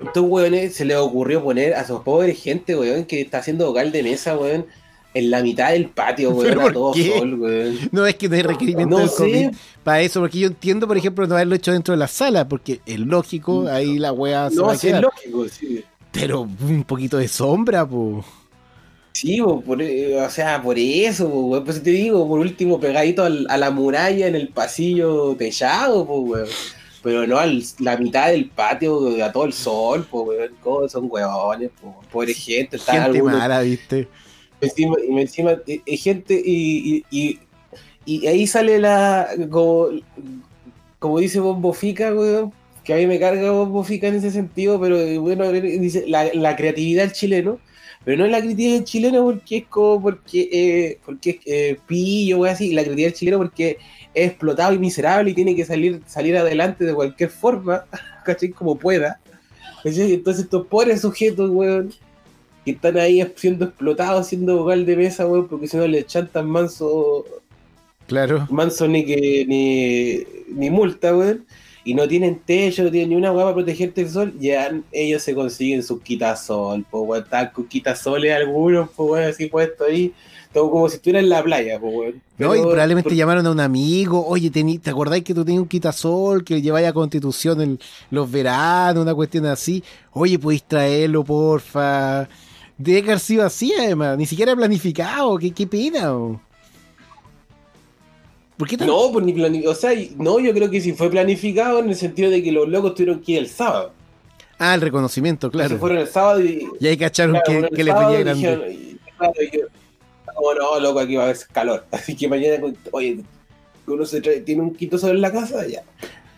Estos 0.03 0.23
weones 0.27 0.75
se 0.75 0.85
les 0.85 0.97
ocurrió 0.97 1.43
poner 1.43 1.73
a 1.75 1.81
esos 1.81 2.01
pobres 2.01 2.41
gente, 2.41 2.75
weón, 2.75 3.05
que 3.05 3.21
está 3.21 3.37
haciendo 3.37 3.67
vocal 3.67 3.91
de 3.91 4.03
mesa, 4.03 4.35
weón, 4.37 4.65
en 5.13 5.29
la 5.31 5.41
mitad 5.43 5.71
del 5.71 5.87
patio, 5.89 6.31
weón, 6.31 6.49
¿Pero 6.55 6.67
a 6.67 6.73
todo 6.73 6.93
qué? 6.93 7.17
sol, 7.17 7.39
weón. 7.39 7.77
No 7.91 8.05
es 8.05 8.15
que 8.15 8.27
no 8.27 8.35
hay 8.35 8.41
requerimiento 8.41 8.97
No 8.99 9.07
sé. 9.07 9.51
Para 9.83 10.01
eso, 10.01 10.19
porque 10.19 10.39
yo 10.39 10.47
entiendo, 10.47 10.87
por 10.87 10.97
ejemplo, 10.97 11.25
no 11.27 11.35
haberlo 11.35 11.55
hecho 11.55 11.71
dentro 11.71 11.93
de 11.93 11.99
la 11.99 12.07
sala, 12.07 12.49
porque 12.49 12.81
es 12.85 12.99
lógico, 12.99 13.67
ahí 13.67 13.99
la 13.99 14.11
wea 14.11 14.49
se 14.49 14.57
va 14.59 14.67
No, 14.67 14.69
a 14.71 14.75
sí, 14.77 14.89
es 14.89 14.99
lógico, 14.99 15.47
sí. 15.47 15.83
Pero 16.11 16.41
un 16.41 16.83
poquito 16.83 17.17
de 17.17 17.27
sombra, 17.27 17.87
po. 17.87 18.25
Sí, 19.13 19.39
bo, 19.41 19.61
por, 19.61 19.81
eh, 19.81 20.19
o 20.19 20.29
sea, 20.29 20.61
por 20.61 20.77
eso, 20.79 21.27
bo, 21.29 21.63
pues 21.63 21.81
te 21.83 21.91
digo, 21.91 22.27
por 22.27 22.39
último, 22.39 22.79
pegadito 22.79 23.23
al- 23.23 23.45
a 23.49 23.57
la 23.57 23.69
muralla 23.69 24.27
en 24.27 24.35
el 24.35 24.49
pasillo 24.49 25.35
techado, 25.35 26.05
pues. 26.05 26.49
Pero 27.03 27.27
no 27.27 27.37
a 27.37 27.45
la 27.79 27.97
mitad 27.97 28.29
del 28.31 28.49
patio 28.49 29.23
a 29.23 29.31
todo 29.31 29.45
el 29.45 29.53
sol, 29.53 30.07
pues, 30.09 30.27
weón. 30.27 30.51
¿Cómo 30.61 30.87
son 30.89 31.09
po? 31.09 32.01
Pobre 32.11 32.33
gente, 32.33 32.77
Gente 32.79 32.91
algunos. 32.97 33.37
mala, 33.39 33.61
¿viste? 33.61 34.07
Encima, 34.61 34.95
y 35.07 35.19
encima 35.19 35.51
eh, 35.67 35.81
eh, 35.85 35.97
gente, 35.97 36.41
y, 36.43 37.03
y, 37.11 37.11
y, 37.11 37.39
y 38.05 38.27
ahí 38.27 38.47
sale 38.47 38.79
la. 38.79 39.27
Como, 39.51 39.89
como 40.99 41.19
dice 41.19 41.39
Bombo 41.39 41.73
Fica, 41.73 42.13
weón. 42.13 42.51
Que 42.83 42.93
a 42.93 42.97
mí 42.97 43.07
me 43.07 43.19
carga 43.19 43.51
Bombo 43.51 43.83
Fica 43.83 44.07
en 44.07 44.15
ese 44.15 44.31
sentido, 44.31 44.79
pero 44.79 44.97
eh, 44.97 45.17
bueno, 45.17 45.51
dice 45.51 46.05
la, 46.07 46.25
la 46.33 46.55
creatividad 46.55 47.03
del 47.03 47.13
chileno. 47.13 47.59
Pero 48.05 48.17
no 48.17 48.25
es 48.25 48.31
la 48.31 48.39
creatividad 48.39 48.73
del 48.75 48.83
chileno 48.83 49.23
porque 49.23 49.57
es 49.57 49.65
como 49.67 50.01
porque, 50.01 50.49
eh, 50.51 50.99
porque 51.05 51.29
es 51.29 51.37
eh, 51.45 51.79
pillo, 51.87 52.39
weón, 52.39 52.53
así. 52.53 52.73
La 52.73 52.81
creatividad 52.81 53.09
del 53.09 53.17
chileno 53.17 53.37
porque 53.37 53.77
es 54.13 54.29
explotado 54.29 54.73
y 54.73 54.79
miserable 54.79 55.31
y 55.31 55.33
tiene 55.33 55.55
que 55.55 55.65
salir, 55.65 56.01
salir 56.05 56.35
adelante 56.37 56.83
de 56.83 56.93
cualquier 56.93 57.29
forma, 57.29 57.85
¿cachai? 58.25 58.49
Como 58.49 58.77
pueda. 58.77 59.19
¿cachai? 59.83 60.13
Entonces 60.13 60.45
estos 60.45 60.67
pobres 60.67 61.01
sujetos, 61.01 61.49
weón, 61.49 61.93
que 62.65 62.71
están 62.71 62.97
ahí 62.97 63.25
siendo 63.35 63.65
explotados, 63.65 64.27
siendo 64.27 64.57
vocal 64.57 64.85
de 64.85 64.97
mesa, 64.97 65.25
weón, 65.27 65.47
porque 65.47 65.67
si 65.67 65.77
no 65.77 65.87
le 65.87 66.05
chantan 66.05 66.49
manso, 66.49 67.25
Claro. 68.07 68.47
manso 68.49 68.85
ni 68.87 69.05
que 69.05 69.45
ni, 69.47 70.53
ni 70.53 70.69
multa, 70.69 71.15
weón. 71.15 71.45
Y 71.85 71.93
no 71.93 72.07
tienen 72.07 72.39
techo, 72.45 72.83
no 72.83 72.91
tienen 72.91 73.09
ni 73.09 73.15
una 73.17 73.31
weá 73.33 73.43
para 73.43 73.55
protegerte 73.55 74.03
del 74.03 74.11
sol, 74.13 74.33
ya 74.39 74.71
ellos 74.91 75.21
se 75.21 75.35
consiguen 75.35 75.83
sus 75.83 76.01
quitasol, 76.01 76.85
pues 76.89 77.03
weón, 77.05 77.23
están 77.23 77.49
con 77.53 77.65
quitasoles 77.67 78.33
algunos, 78.33 78.89
pues 78.95 79.09
weón, 79.09 79.29
así 79.29 79.47
puesto 79.47 79.83
ahí, 79.83 80.13
todo 80.53 80.71
como 80.71 80.87
si 80.87 80.95
estuviera 80.95 81.19
en 81.19 81.27
la 81.27 81.43
playa, 81.43 81.77
pues 81.81 81.93
weón. 81.93 82.21
No, 82.37 82.55
y 82.55 82.61
probablemente 82.61 83.09
por- 83.09 83.17
llamaron 83.17 83.45
a 83.47 83.51
un 83.51 83.59
amigo, 83.59 84.25
oye, 84.25 84.49
tení- 84.49 84.79
¿te 84.79 84.91
acordáis 84.91 85.23
que 85.25 85.33
tú 85.33 85.43
tenías 85.43 85.61
un 85.61 85.67
quitasol 85.67 86.43
que 86.45 86.61
lleváis 86.61 86.87
a 86.87 86.93
Constitución 86.93 87.59
en 87.61 87.79
los 88.11 88.31
veranos, 88.31 89.01
una 89.03 89.13
cuestión 89.13 89.45
así? 89.45 89.83
Oye, 90.13 90.39
podéis 90.39 90.63
traerlo, 90.63 91.23
porfa. 91.25 92.29
Debe 92.77 92.99
haber 93.01 93.19
sido 93.19 93.45
así, 93.45 93.73
además, 93.77 94.17
ni 94.17 94.25
siquiera 94.25 94.55
planificado, 94.55 95.37
qué, 95.37 95.51
qué 95.51 95.67
pena. 95.67 96.13
¿Por 98.57 98.67
qué 98.67 98.77
tan- 98.77 98.87
No, 98.87 99.11
pues 99.11 99.25
ni 99.25 99.33
planificado. 99.33 99.71
O 99.73 99.75
sea, 99.75 99.91
no, 100.17 100.39
yo 100.39 100.53
creo 100.53 100.69
que 100.69 100.79
sí 100.81 100.93
fue 100.93 101.09
planificado 101.09 101.79
en 101.79 101.89
el 101.89 101.95
sentido 101.95 102.29
de 102.29 102.41
que 102.43 102.51
los 102.51 102.67
locos 102.69 102.93
tuvieron 102.95 103.19
que 103.21 103.33
ir 103.33 103.37
el 103.39 103.47
sábado. 103.49 103.91
Ah, 104.59 104.75
el 104.75 104.81
reconocimiento, 104.81 105.49
Claro. 105.51 105.69
Se 105.69 105.77
fueron 105.77 105.97
el 105.97 106.07
sábado 106.07 106.41
y. 106.41 106.67
Y 106.79 106.87
ahí 106.87 106.97
cacharon 106.97 107.37
claro, 107.43 107.67
que, 107.69 107.75
que 107.75 107.83
les 107.83 107.93
venía 107.93 108.19
grande. 108.19 108.33
dijeron, 108.35 108.71
y, 108.71 108.97
claro, 109.17 109.33
y 109.41 109.57
yo, 109.57 109.65
como 110.35 110.53
no, 110.53 110.79
loco, 110.79 110.99
aquí 110.99 111.15
va 111.15 111.23
a 111.23 111.25
haber 111.25 111.37
calor. 111.51 111.85
Así 111.91 112.15
que 112.15 112.27
mañana, 112.27 112.63
oye, 112.91 113.19
uno 113.87 114.05
se 114.05 114.21
trae- 114.21 114.43
tiene 114.45 114.61
un 114.61 114.73
quito 114.75 114.97
sobre 114.97 115.17
la 115.17 115.31
casa, 115.31 115.65
ya. 115.67 115.81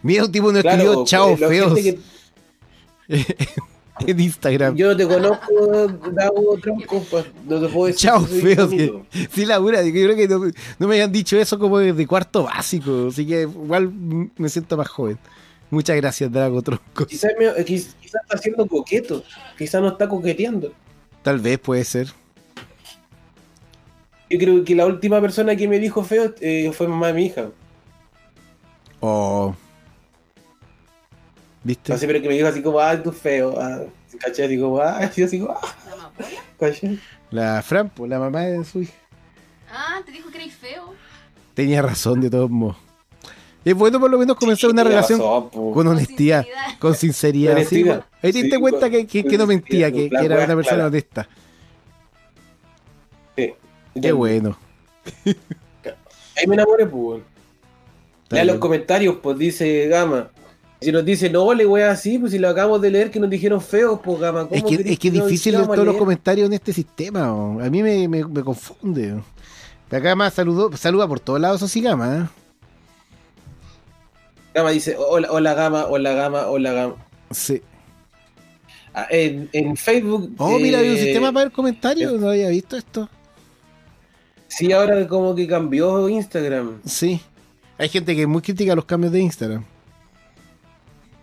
Mira, 0.01 0.23
un 0.25 0.31
tipo 0.31 0.51
no 0.51 0.61
Claro, 0.61 1.03
chao 1.05 1.29
pues, 1.29 1.41
la 1.41 1.47
feos 1.49 1.79
gente 1.79 1.99
en 4.07 4.19
Instagram. 4.19 4.75
yo 4.75 4.89
no 4.89 4.97
te 4.97 5.07
conozco, 5.07 5.87
Dago 6.11 6.57
Tronco, 6.61 7.03
no 7.47 7.61
te 7.61 7.67
puedo 7.67 7.85
decir. 7.87 8.09
Chao 8.09 8.25
si 8.27 8.53
amigo. 8.53 9.05
sí, 9.31 9.45
Laura, 9.45 9.81
yo 9.83 9.91
creo 9.91 10.15
que 10.15 10.27
no, 10.27 10.39
no 10.79 10.87
me 10.87 10.95
habían 10.95 11.11
dicho 11.11 11.37
eso 11.37 11.57
como 11.57 11.79
desde 11.79 12.05
cuarto 12.05 12.43
básico. 12.43 13.07
Así 13.09 13.25
que 13.25 13.41
igual 13.43 13.91
me 14.37 14.49
siento 14.49 14.75
más 14.77 14.87
joven. 14.89 15.17
Muchas 15.69 15.95
gracias, 15.97 16.31
Drago 16.31 16.61
Tronco. 16.61 17.05
Quizás 17.07 17.31
eh, 17.39 17.65
quiz- 17.65 17.95
quizás 18.01 18.21
está 18.23 18.37
siendo 18.37 18.67
coqueto, 18.67 19.23
quizás 19.57 19.81
no 19.81 19.87
está 19.89 20.07
coqueteando. 20.07 20.71
Tal 21.23 21.39
vez 21.39 21.57
puede 21.57 21.83
ser. 21.83 22.07
Yo 24.29 24.37
creo 24.39 24.63
que 24.63 24.75
la 24.75 24.85
última 24.85 25.21
persona 25.21 25.55
que 25.55 25.67
me 25.67 25.79
dijo 25.79 26.03
feo 26.03 26.33
eh, 26.41 26.71
fue 26.73 26.87
mamá 26.87 27.07
de 27.07 27.13
mi 27.13 27.25
hija. 27.27 27.49
O. 28.99 29.55
¿Viste? 31.65 31.91
Así, 31.91 32.05
pero 32.05 32.21
que 32.21 32.27
me 32.27 32.35
dijo 32.35 32.47
así 32.47 32.61
como, 32.61 32.79
ah, 32.79 33.01
tú 33.01 33.11
feo. 33.11 33.59
Ah, 33.59 33.81
¿Cachai? 34.19 34.47
Digo, 34.47 34.79
ah, 34.79 35.09
yo 35.17 35.25
así 35.25 35.39
como, 35.39 35.53
ah. 35.53 36.11
¿cachai? 36.59 36.99
La 37.31 37.59
Fran, 37.63 37.89
pues, 37.89 38.07
la 38.07 38.19
mamá 38.19 38.41
de 38.41 38.63
su 38.63 38.83
hija. 38.83 38.93
Ah, 39.71 39.99
te 40.05 40.11
dijo 40.11 40.29
que 40.29 40.37
eres 40.37 40.53
feo. 40.53 40.93
Tenía 41.55 41.81
razón, 41.81 42.21
de 42.21 42.29
todos 42.29 42.51
modos. 42.51 42.77
Es 43.65 43.73
bueno 43.73 43.99
por 43.99 44.11
lo 44.11 44.19
menos 44.19 44.37
comenzar 44.37 44.69
una 44.69 44.83
relación 44.83 45.17
razón, 45.17 45.49
con 45.49 45.87
honestidad, 45.87 46.43
sinceridad. 46.43 46.79
con 46.79 46.93
sinceridad. 46.95 47.55
Con 47.55 47.65
sí. 47.65 47.89
Ahí 48.21 48.31
te 48.31 48.41
diste 48.43 48.55
Sí, 48.57 48.61
cuenta 48.61 48.89
que, 48.91 49.07
que- 49.07 49.37
no 49.39 49.47
mentía, 49.47 49.91
que, 49.91 50.07
que 50.07 50.23
era 50.23 50.45
una 50.45 50.55
persona 50.55 50.85
honesta. 50.85 51.27
Sí. 53.35 53.55
Qué 53.99 54.11
bueno. 54.11 54.55
Ahí 55.25 56.45
me 56.47 56.53
enamoré, 56.53 56.85
pues. 56.85 57.23
Lea 58.29 58.45
los 58.45 58.57
comentarios, 58.57 59.17
pues 59.23 59.35
dice 59.39 59.87
Gama. 59.87 60.29
Si 60.81 60.91
nos 60.91 61.05
dice, 61.05 61.29
no, 61.29 61.53
le 61.53 61.65
voy 61.65 61.81
así, 61.81 62.19
pues 62.19 62.31
si 62.33 62.37
lo 62.39 62.49
acabamos 62.49 62.81
de 62.81 62.91
leer 62.91 63.09
que 63.09 63.19
nos 63.19 63.29
dijeron 63.29 63.61
feos, 63.61 63.99
pues 64.03 64.19
Gama. 64.19 64.47
¿cómo 64.47 64.53
Es 64.55 64.63
que, 64.63 64.91
es 64.93 64.99
que 64.99 65.09
no- 65.11 65.25
difícil 65.25 65.53
leer 65.53 65.63
a 65.63 65.67
todos 65.67 65.85
los 65.85 65.95
comentarios 65.97 66.47
en 66.47 66.53
este 66.53 66.73
sistema. 66.73 67.33
o. 67.33 67.59
A 67.61 67.69
mí 67.69 67.81
me, 67.81 68.07
me- 68.07 68.25
me 68.25 68.43
confunde. 68.43 69.13
o. 69.13 69.23
Pero 69.89 70.01
Acá 70.01 70.15
más 70.15 70.33
saludó, 70.33 70.75
saluda 70.77 71.07
por 71.07 71.19
todos 71.19 71.39
lados, 71.39 71.63
así 71.63 71.81
Gama. 71.81 72.17
¿eh? 72.17 72.27
Gama 74.53 74.71
dice, 74.71 74.95
hola, 74.97 75.29
hola 75.31 75.53
Gama, 75.53 75.85
hola 75.87 76.13
Gama, 76.13 76.47
hola 76.47 76.71
Gama. 76.73 76.95
Sí. 77.31 77.61
Ah, 78.93 79.07
en, 79.09 79.49
en 79.51 79.75
Facebook. 79.75 80.33
Oh, 80.37 80.57
mira, 80.57 80.79
hay 80.79 80.89
un 80.89 80.95
eh, 80.95 81.01
sistema 81.03 81.31
para 81.33 81.45
ver 81.45 81.53
comentarios. 81.53 82.13
No 82.19 82.29
había 82.29 82.49
visto 82.49 82.77
esto. 82.77 83.09
Sí, 84.47 84.71
ahora 84.71 85.05
como 85.07 85.35
que 85.35 85.47
cambió 85.47 86.07
Instagram. 86.07 86.79
Sí. 86.85 87.19
Hay 87.77 87.89
gente 87.89 88.15
que 88.15 88.21
es 88.21 88.27
muy 88.27 88.41
crítica 88.41 88.71
a 88.71 88.75
los 88.75 88.85
cambios 88.85 89.11
de 89.11 89.19
Instagram. 89.19 89.65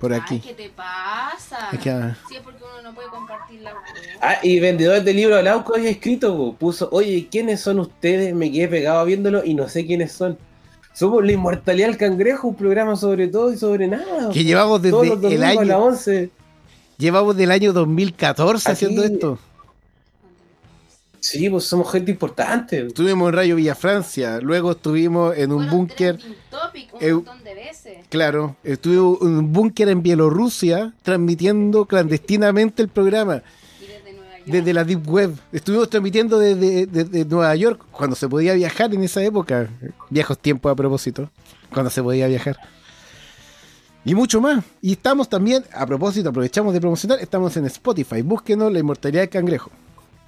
Por 0.02 0.12
Ay, 0.12 0.20
aquí. 0.20 0.40
¿qué 0.40 0.52
te 0.52 0.68
pasa? 0.68 1.68
Es 1.72 1.78
que, 1.78 1.88
ah, 1.90 2.16
Sí, 2.28 2.34
es 2.34 2.42
porque 2.42 2.58
uno 2.64 2.82
no 2.90 2.94
puede 2.94 3.08
compartir 3.08 3.60
la 3.62 3.70
web. 3.72 3.80
Ah, 4.20 4.34
y 4.42 4.58
vendedores 4.60 5.04
de 5.04 5.14
libros 5.14 5.36
de 5.38 5.44
Lauco 5.44 5.76
había 5.76 5.90
escrito, 5.90 6.36
po, 6.36 6.54
puso, 6.56 6.88
oye, 6.92 7.28
¿quiénes 7.30 7.60
son 7.60 7.78
ustedes? 7.78 8.34
Me 8.34 8.50
quedé 8.52 8.66
pegado 8.68 9.04
viéndolo 9.06 9.44
y 9.44 9.54
no 9.54 9.68
sé 9.68 9.86
quiénes 9.86 10.10
son. 10.12 10.36
Somos 10.92 11.24
la 11.24 11.32
inmortalidad 11.32 11.86
del 11.86 11.96
cangrejo, 11.96 12.48
un 12.48 12.56
programa 12.56 12.96
sobre 12.96 13.28
todo 13.28 13.52
y 13.52 13.56
sobre 13.56 13.86
nada. 13.88 14.28
que 14.32 14.44
llevamos 14.44 14.82
Todos 14.82 15.06
los 15.06 15.20
desde 15.22 15.36
el 15.36 15.40
domingos 15.40 15.68
a 15.70 15.74
año. 15.76 15.84
11. 15.84 16.30
Llevamos 16.98 17.36
del 17.36 17.50
año 17.52 17.72
2014 17.72 18.68
Aquí- 18.68 18.72
haciendo 18.72 19.04
esto. 19.04 19.38
Sí, 21.24 21.48
pues 21.48 21.62
somos 21.64 21.88
gente 21.92 22.10
importante. 22.10 22.84
Estuvimos 22.88 23.28
en 23.28 23.34
Radio 23.36 23.54
Villa 23.54 23.76
Francia, 23.76 24.40
luego 24.40 24.72
estuvimos 24.72 25.36
en 25.36 25.52
un 25.52 25.70
búnker, 25.70 26.18
un 26.92 27.00
Eu- 27.00 27.14
montón 27.14 27.44
de 27.44 27.54
veces. 27.54 27.98
claro, 28.08 28.56
estuvimos 28.64 29.18
en 29.22 29.28
un 29.28 29.52
búnker 29.52 29.88
en 29.88 30.02
Bielorrusia 30.02 30.92
transmitiendo 31.02 31.84
clandestinamente 31.84 32.82
el 32.82 32.88
programa 32.88 33.40
Y 33.80 33.86
desde 33.86 34.12
Nueva 34.14 34.36
York. 34.38 34.46
desde 34.46 34.72
la 34.74 34.82
Deep 34.84 35.08
Web. 35.08 35.36
Estuvimos 35.52 35.88
transmitiendo 35.90 36.40
desde, 36.40 36.86
desde 36.86 37.24
Nueva 37.24 37.54
York 37.54 37.80
cuando 37.92 38.16
se 38.16 38.28
podía 38.28 38.54
viajar 38.54 38.92
en 38.92 39.04
esa 39.04 39.22
época. 39.22 39.68
Viejos 40.10 40.36
tiempos 40.40 40.72
a 40.72 40.74
propósito, 40.74 41.30
cuando 41.72 41.88
se 41.90 42.02
podía 42.02 42.26
viajar. 42.26 42.56
Y 44.04 44.16
mucho 44.16 44.40
más. 44.40 44.64
Y 44.80 44.90
estamos 44.94 45.28
también, 45.28 45.62
a 45.72 45.86
propósito, 45.86 46.30
aprovechamos 46.30 46.74
de 46.74 46.80
promocionar, 46.80 47.20
estamos 47.20 47.56
en 47.56 47.66
Spotify. 47.66 48.22
Búsquenos 48.22 48.72
la 48.72 48.80
inmortalidad 48.80 49.22
del 49.22 49.30
cangrejo. 49.30 49.70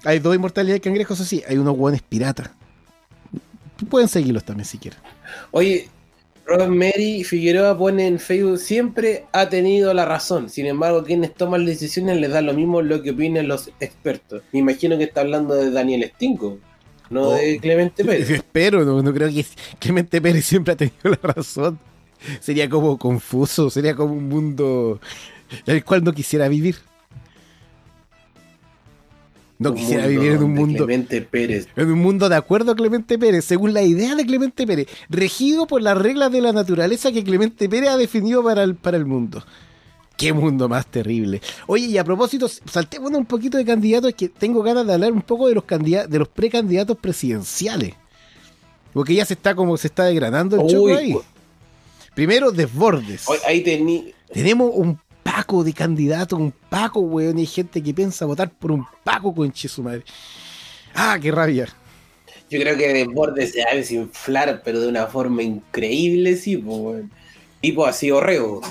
Hay 0.05 0.19
dos 0.19 0.35
inmortalidades 0.35 0.81
de 0.81 0.83
cangrejos, 0.83 1.19
eso 1.19 1.27
sí, 1.27 1.43
hay 1.47 1.57
unos 1.57 1.75
guanes 1.75 2.01
piratas. 2.01 2.49
Pueden 3.89 4.07
seguirlos 4.07 4.43
también 4.45 4.65
si 4.65 4.77
quieren. 4.77 4.99
Oye, 5.51 5.89
Rosemary 6.45 7.23
Figueroa 7.23 7.77
pone 7.77 8.07
en 8.07 8.19
Facebook, 8.19 8.59
siempre 8.59 9.25
ha 9.33 9.49
tenido 9.49 9.93
la 9.93 10.05
razón. 10.05 10.49
Sin 10.49 10.65
embargo, 10.67 11.03
quienes 11.03 11.33
toman 11.33 11.61
las 11.65 11.79
decisiones 11.79 12.17
les 12.17 12.29
da 12.31 12.41
lo 12.41 12.53
mismo 12.53 12.81
lo 12.81 13.01
que 13.01 13.11
opinen 13.11 13.47
los 13.47 13.69
expertos. 13.79 14.43
Me 14.53 14.59
imagino 14.59 14.97
que 14.97 15.05
está 15.05 15.21
hablando 15.21 15.55
de 15.55 15.71
Daniel 15.71 16.09
Stinko, 16.15 16.59
no 17.09 17.29
Oh. 17.29 17.35
de 17.35 17.59
Clemente 17.59 18.05
Pérez. 18.05 18.29
Espero, 18.29 18.85
no, 18.85 19.01
no 19.01 19.13
creo 19.13 19.29
que 19.29 19.45
Clemente 19.79 20.21
Pérez 20.21 20.45
siempre 20.45 20.73
ha 20.73 20.77
tenido 20.77 20.95
la 21.03 21.33
razón. 21.33 21.79
Sería 22.39 22.69
como 22.69 22.97
confuso, 22.97 23.69
sería 23.69 23.95
como 23.95 24.13
un 24.13 24.29
mundo 24.29 24.99
en 25.65 25.75
el 25.75 25.83
cual 25.83 26.03
no 26.03 26.13
quisiera 26.13 26.47
vivir. 26.47 26.77
No 29.57 29.69
Un 29.69 29.75
quisiera 29.77 30.07
vivir 30.07 30.33
en 30.33 30.43
un 30.43 30.53
mundo, 30.53 30.85
Clemente 30.85 31.21
Pérez. 31.21 31.67
en 31.75 31.91
un 31.91 31.99
mundo 31.99 32.27
de 32.27 32.35
acuerdo 32.35 32.73
a 32.73 32.75
Clemente 32.75 33.17
Pérez, 33.17 33.45
según 33.45 33.73
la 33.73 33.83
idea 33.83 34.15
de 34.15 34.25
Clemente 34.25 34.67
Pérez, 34.67 34.87
regido 35.09 35.65
por 35.65 35.81
las 35.81 35.97
reglas 35.97 36.31
de 36.31 36.41
la 36.41 36.51
naturaleza 36.51 37.11
que 37.11 37.23
Clemente 37.23 37.69
Pérez 37.69 37.89
ha 37.89 37.97
definido 37.97 38.43
para 38.43 38.63
el, 38.63 38.75
para 38.75 38.97
el 38.97 39.05
mundo. 39.05 39.45
Qué 40.17 40.33
mundo 40.33 40.69
más 40.69 40.87
terrible. 40.87 41.41
Oye, 41.67 41.87
y 41.87 41.97
a 41.97 42.03
propósito, 42.03 42.47
saltémonos 42.47 43.19
un 43.19 43.25
poquito 43.25 43.57
de 43.57 43.65
candidatos, 43.65 44.13
que 44.13 44.29
tengo 44.29 44.61
ganas 44.63 44.87
de 44.87 44.93
hablar 44.93 45.11
un 45.11 45.21
poco 45.21 45.47
de 45.47 45.55
los 45.55 45.63
candidatos, 45.65 46.09
de 46.11 46.19
los 46.19 46.27
precandidatos 46.29 46.97
presidenciales. 46.97 47.93
Porque 48.93 49.13
ya 49.13 49.25
se 49.25 49.33
está 49.33 49.55
como 49.55 49.75
se 49.77 49.87
está 49.87 50.05
degradando 50.05 50.55
el 50.55 50.63
Uy, 50.63 50.71
choco 50.71 50.95
ahí. 50.95 51.15
Primero, 52.13 52.51
desbordes. 52.51 53.25
Ahí 53.45 53.61
tení. 53.61 54.13
Tenemos 54.31 54.71
un 54.73 54.97
paco 55.25 55.63
de 55.63 55.73
candidatos, 55.73 56.39
un 56.39 56.51
paco, 56.69 56.99
weón, 56.99 57.39
y 57.39 57.41
hay 57.41 57.47
gente 57.47 57.81
que 57.81 57.93
piensa 57.95 58.25
votar 58.25 58.51
por 58.51 58.71
un 58.71 58.85
paco, 59.03 59.33
conche 59.33 59.67
su 59.67 59.81
madre. 59.81 60.03
Ah, 60.93 61.17
qué 61.19 61.31
rabia. 61.31 61.67
Yo 62.47 62.59
creo 62.59 62.77
que 62.77 62.93
Desbordes 62.93 63.53
se 63.53 63.63
va 63.65 63.71
a 63.71 63.75
desinflar, 63.75 64.61
pero 64.63 64.79
de 64.79 64.87
una 64.87 65.07
forma 65.07 65.41
increíble, 65.41 66.35
sí, 66.37 66.57
weón. 66.57 67.09
Tipo 67.59 67.87
así, 67.87 68.11
Orrego. 68.11 68.61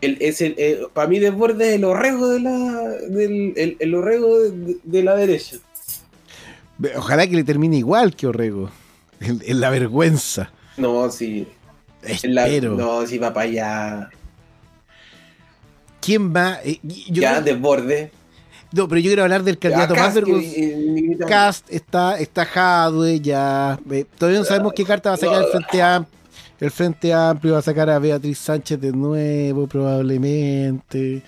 El, 0.00 0.18
es 0.20 0.40
el, 0.40 0.56
eh, 0.58 0.80
para 0.92 1.06
mí 1.06 1.20
Desbordes 1.20 1.68
es 1.68 1.74
el 1.76 1.84
Orrego 1.84 2.28
de 2.30 2.40
la, 2.40 2.50
del, 3.08 3.52
el, 3.56 3.76
el 3.78 3.94
Orrego 3.94 4.40
de, 4.40 4.76
de 4.82 5.02
la 5.04 5.14
derecha. 5.14 5.58
Ojalá 6.96 7.28
que 7.28 7.36
le 7.36 7.44
termine 7.44 7.76
igual 7.76 8.16
que 8.16 8.26
Orrego. 8.26 8.70
En, 9.20 9.40
en 9.46 9.60
la 9.60 9.70
vergüenza. 9.70 10.50
No, 10.76 11.08
sí. 11.12 11.46
en 12.02 12.34
la- 12.34 12.48
Espero. 12.48 12.74
no, 12.76 13.06
sí 13.06 13.18
va 13.18 13.32
para 13.32 13.46
allá. 13.48 14.10
¿Quién 16.02 16.34
va? 16.34 16.58
Eh, 16.64 16.78
yo 16.82 17.22
ya, 17.22 17.30
creo- 17.40 17.42
Desbordes. 17.54 18.10
no, 18.72 18.88
pero 18.88 19.00
yo 19.00 19.08
quiero 19.10 19.22
hablar 19.22 19.42
del 19.44 19.58
candidato 19.58 19.94
más 19.94 20.14
vergonzoso. 20.14 20.54
eh, 20.56 21.16
Cast 21.28 21.66
está, 21.72 22.18
está 22.18 22.44
Jadwe 22.44 23.20
ya. 23.20 23.78
eh, 23.90 24.04
todavía 24.18 24.40
no 24.40 24.44
sabemos 24.44 24.72
qué 24.74 24.84
carta 24.84 25.10
va 25.10 25.14
a 25.14 25.18
sacar 25.18 25.42
el 25.42 25.48
Frente 25.50 25.82
Amplio. 25.82 26.18
El 26.60 26.70
Frente 26.70 27.12
Amplio 27.12 27.52
va 27.54 27.58
a 27.58 27.62
sacar 27.62 27.90
a 27.90 27.98
Beatriz 27.98 28.38
Sánchez 28.38 28.80
de 28.80 28.92
nuevo, 28.92 29.66
probablemente. 29.66 31.22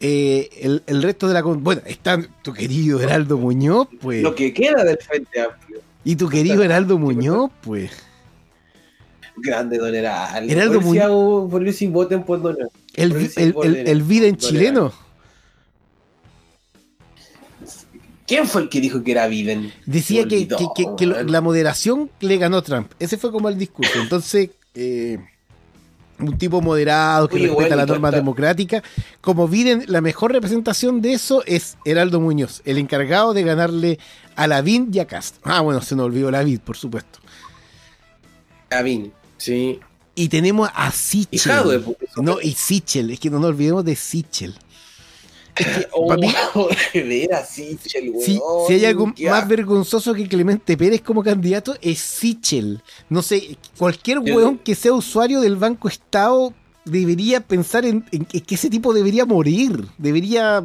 eh, 0.00 0.48
el, 0.60 0.82
el 0.86 1.02
resto 1.02 1.26
de 1.28 1.34
la... 1.34 1.42
Bueno, 1.42 1.80
está 1.86 2.20
tu 2.42 2.52
querido 2.52 3.00
Heraldo 3.00 3.38
Muñoz, 3.38 3.88
pues. 4.00 4.22
Lo 4.22 4.34
que 4.34 4.52
queda 4.52 4.84
del 4.84 4.98
Frente 4.98 5.40
Amplio. 5.40 5.80
Y 6.04 6.16
tu 6.16 6.28
querido 6.28 6.62
Heraldo 6.62 6.98
Muñoz, 6.98 7.50
pues. 7.62 7.90
Grande 9.36 9.78
Don 9.78 9.94
Heraldo. 9.94 10.52
Heraldo 10.52 11.48
por 11.50 11.72
si 11.72 11.86
voten 11.86 12.22
por 12.22 12.40
Don 12.42 12.54
Heraldo. 12.54 12.72
El, 12.96 13.12
el, 13.12 13.54
el, 13.62 13.76
era- 13.76 13.90
el 13.90 14.02
vida 14.02 14.26
en 14.26 14.34
gol 14.36 14.40
chileno. 14.40 14.92
¿Quién 18.26 18.46
fue 18.46 18.62
el 18.62 18.68
que 18.70 18.80
dijo 18.80 19.02
que 19.04 19.12
era 19.12 19.26
Biden? 19.26 19.72
Decía 19.84 20.26
que, 20.26 20.48
que- 20.48 20.56
que- 20.96 21.06
la 21.06 21.40
moderación 21.42 22.10
le 22.20 22.38
ganó 22.38 22.62
Trump. 22.62 22.90
Ese 22.98 23.18
fue 23.18 23.30
como 23.30 23.48
el 23.50 23.58
discurso. 23.58 24.00
Entonces, 24.00 24.50
eh, 24.74 25.18
un 26.18 26.38
tipo 26.38 26.62
moderado 26.62 27.28
que 27.28 27.36
Oye, 27.36 27.48
respeta 27.48 27.76
las 27.76 27.86
normas 27.86 28.12
democráticas. 28.12 28.82
Como 29.20 29.46
Biden, 29.46 29.84
la 29.88 30.00
mejor 30.00 30.32
representación 30.32 31.02
de 31.02 31.12
eso 31.12 31.42
es 31.44 31.76
Heraldo 31.84 32.18
Muñoz, 32.18 32.62
el 32.64 32.78
encargado 32.78 33.34
de 33.34 33.42
ganarle 33.42 33.98
a 34.36 34.46
Lavín 34.46 34.88
y 34.92 35.00
a 35.00 35.06
Cast. 35.06 35.36
Ah, 35.42 35.60
bueno, 35.60 35.82
se 35.82 35.94
nos 35.94 36.06
olvidó 36.06 36.30
Lavín, 36.30 36.58
por 36.60 36.76
supuesto. 36.78 37.18
Gavin, 38.70 39.12
sí. 39.36 39.78
Y 40.14 40.28
tenemos 40.28 40.68
a 40.74 40.90
Sichel. 40.92 41.38
Eso- 41.40 42.22
No, 42.22 42.40
y 42.40 42.52
Sichel, 42.52 43.10
es 43.10 43.20
que 43.20 43.30
no 43.30 43.38
nos 43.38 43.50
olvidemos 43.50 43.84
de 43.84 43.96
Sichel. 43.96 44.54
Oh, 45.92 46.08
pa' 46.08 46.16
mí- 46.16 46.34
de 46.94 47.02
veras, 47.04 47.48
sí, 47.50 47.78
chel, 47.84 48.12
Si, 48.20 48.38
weón, 48.38 48.66
si 48.66 48.74
hay 48.74 48.84
algo 48.86 49.06
más 49.06 49.20
asco. 49.34 49.48
vergonzoso 49.48 50.12
que 50.14 50.26
Clemente 50.26 50.76
Pérez 50.76 51.00
como 51.00 51.22
candidato, 51.22 51.76
es 51.80 52.00
Sichel. 52.00 52.82
No 53.08 53.22
sé, 53.22 53.56
cualquier 53.78 54.18
weón 54.18 54.58
que 54.58 54.74
sea 54.74 54.92
usuario 54.92 55.40
del 55.40 55.54
Banco 55.56 55.86
Estado 55.88 56.52
debería 56.84 57.40
pensar 57.40 57.84
en, 57.84 58.04
en 58.10 58.24
que 58.24 58.40
que 58.42 58.56
ese 58.56 58.68
tipo 58.68 58.92
debería 58.92 59.24
morir, 59.26 59.86
debería 59.96 60.64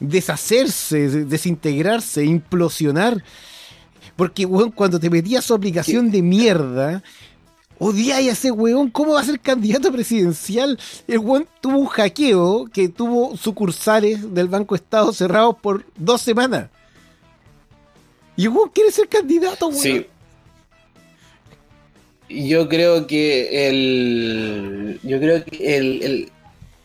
deshacerse, 0.00 1.08
de- 1.08 1.24
desintegrarse, 1.24 2.24
implosionar. 2.24 3.22
Porque, 4.16 4.44
weón, 4.46 4.70
cuando 4.72 4.98
te 4.98 5.10
metías 5.10 5.44
su 5.44 5.54
aplicación 5.54 6.10
de 6.10 6.22
mierda, 6.22 7.02
odiáis 7.78 8.28
a 8.28 8.32
ese 8.32 8.50
weón. 8.50 8.90
¿Cómo 8.90 9.12
va 9.14 9.20
a 9.20 9.24
ser 9.24 9.38
candidato 9.40 9.90
presidencial? 9.92 10.78
El 11.06 11.18
weón 11.18 11.46
tuvo 11.60 11.78
un 11.78 11.86
hackeo 11.86 12.66
que 12.72 12.88
tuvo 12.88 13.36
sucursales 13.36 14.34
del 14.34 14.48
Banco 14.48 14.74
Estado 14.74 15.12
cerrados 15.12 15.56
por 15.60 15.84
dos 15.96 16.20
semanas. 16.22 16.68
Y 18.36 18.44
el 18.44 18.48
weón 18.50 18.70
quiere 18.70 18.90
ser 18.90 19.08
candidato, 19.08 19.68
weón. 19.68 19.80
Sí. 19.80 20.06
Yo 22.28 22.68
creo 22.68 23.06
que 23.06 23.68
el. 23.68 24.98
Yo 25.02 25.18
creo 25.20 25.44
que 25.44 25.76
el. 25.76 26.02
el- 26.02 26.32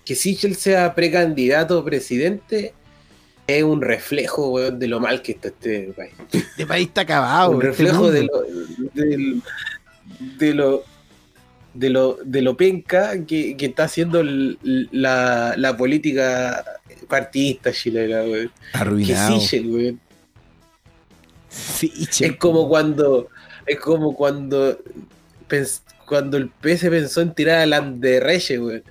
que 0.06 0.16
Sichel 0.16 0.56
sea 0.56 0.96
precandidato 0.96 1.86
presidente 1.86 2.74
es 3.46 3.64
un 3.64 3.82
reflejo, 3.82 4.50
weón, 4.50 4.80
de 4.80 4.88
lo 4.88 5.00
mal 5.00 5.22
que 5.22 5.34
está 5.34 5.50
este 5.50 5.94
país. 5.96 6.12
Este 6.32 6.66
país 6.66 6.88
está 6.88 7.02
acabado. 7.02 7.52
un 7.52 7.56
este 7.58 7.68
reflejo 7.68 8.12
de 8.12 8.24
lo, 8.24 8.42
del- 8.94 9.42
de 10.20 10.54
lo 10.54 10.84
de 11.74 11.90
lo 11.90 12.18
de 12.26 12.42
lo 12.42 12.58
penca 12.58 13.14
que, 13.26 13.56
que 13.56 13.68
está 13.68 13.86
haciendo 13.86 14.22
la, 14.24 15.54
la 15.58 15.78
política 15.78 16.64
partidista 17.08 17.72
chilena, 17.72 18.22
weón. 18.24 18.52
Que 18.72 18.78
Arruinado. 18.78 19.40
Sichel, 19.40 19.68
weón. 19.70 20.00
Sichel. 21.50 22.32
Es 22.32 22.38
como 22.38 22.68
cuando. 22.68 23.28
Es 23.66 23.80
como 23.80 24.16
cuando. 24.16 24.78
pens- 25.50 25.82
cuando 26.06 26.36
el 26.38 26.50
PS 26.50 26.90
pensó 26.90 27.22
en 27.22 27.34
tirar 27.34 27.60
a 27.60 27.66
Landerreche, 27.66 28.60
weón. 28.60 28.84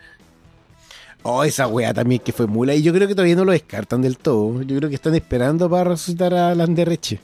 Oh, 1.23 1.45
esa 1.45 1.67
weá 1.67 1.93
también 1.93 2.23
que 2.23 2.33
fue 2.33 2.47
mula. 2.47 2.75
Y 2.75 2.83
yo 2.83 2.95
creo 2.95 3.07
que 3.07 3.15
todavía 3.15 3.37
no 3.37 3.45
lo 3.45 3.53
descartan 3.53 4.01
del 4.01 4.17
todo. 4.17 4.63
Yo 4.63 4.77
creo 4.77 4.89
que 4.89 4.95
están 4.95 5.15
esperando 5.15 5.69
para 5.69 5.91
resucitar 5.91 6.33
a 6.33 6.55
Landerreche. 6.55 7.21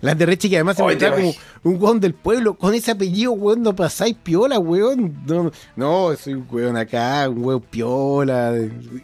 Landerreche 0.00 0.48
que 0.48 0.56
además 0.56 0.76
se 0.76 0.82
muestra 0.82 1.14
como 1.14 1.34
un 1.64 1.82
weón 1.82 2.00
del 2.00 2.14
pueblo. 2.14 2.54
Con 2.54 2.74
ese 2.74 2.92
apellido, 2.92 3.32
weón, 3.32 3.62
no 3.62 3.74
pasáis 3.74 4.14
piola, 4.14 4.58
weón. 4.58 5.14
No, 5.26 5.50
no, 5.76 6.16
soy 6.16 6.34
un 6.34 6.46
weón 6.50 6.76
acá, 6.76 7.28
un 7.28 7.44
weón 7.44 7.60
piola. 7.62 8.54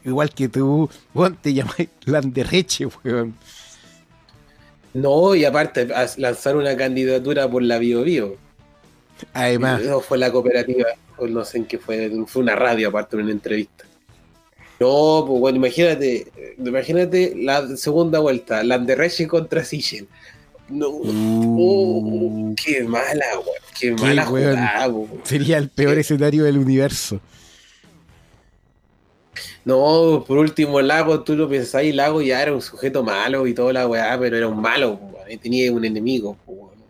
Igual 0.05 0.31
que 0.31 0.49
tú. 0.49 0.89
Weón, 1.15 1.37
te 1.41 1.53
llamáis 1.53 1.89
Landerreche, 2.05 2.87
weón. 3.03 3.35
No, 4.95 5.35
y 5.35 5.45
aparte, 5.45 5.89
lanzar 6.19 6.57
una 6.57 6.77
candidatura 6.77 7.51
por 7.51 7.63
la 7.63 7.79
Bio 7.79 8.03
Bio. 8.03 8.37
Además, 9.33 9.83
No 9.83 10.01
fue 10.01 10.19
la 10.19 10.31
cooperativa, 10.31 10.87
o 11.17 11.27
no 11.27 11.45
sé 11.45 11.59
en 11.59 11.65
qué 11.67 11.79
fue, 11.79 12.11
fue 12.27 12.43
una 12.43 12.55
radio 12.55 12.89
aparte 12.89 13.17
de 13.17 13.25
una 13.25 13.33
entrevista. 13.33 13.85
No, 14.81 15.25
pues 15.27 15.41
bueno, 15.41 15.57
imagínate, 15.59 16.27
eh, 16.37 16.57
imagínate 16.59 17.35
la 17.37 17.77
segunda 17.77 18.19
vuelta, 18.19 18.63
Landerreche 18.65 19.27
contra 19.27 19.65
Sichel. 19.65 20.09
No, 20.75 20.89
Uh. 20.89 21.57
oh, 21.61 22.55
qué 22.57 22.83
mala, 22.83 23.25
weón, 23.35 23.47
qué 23.79 23.93
mala 23.93 24.25
jugada, 24.27 24.89
weón. 24.89 25.21
sería 25.23 25.59
el 25.59 25.69
peor 25.69 25.99
escenario 25.99 26.45
del 26.45 26.59
universo. 26.59 27.21
No, 29.65 30.25
por 30.27 30.39
último, 30.39 30.81
Lago, 30.83 31.23
tú 31.23 31.35
lo 31.37 31.49
pensás 31.49 31.85
y 31.85 31.93
Lago 31.93 32.21
ya 32.23 32.43
era 32.43 32.53
un 32.53 32.61
sujeto 32.61 33.03
malo 33.03 33.47
y 33.47 33.55
toda 33.55 33.73
la 33.73 33.87
weá, 33.87 34.19
pero 34.19 34.37
era 34.37 34.49
un 34.49 34.61
malo, 34.61 34.95
weón, 34.95 35.31
y 35.31 35.37
tenía 35.37 35.73
un 35.73 35.85
enemigo, 35.85 36.37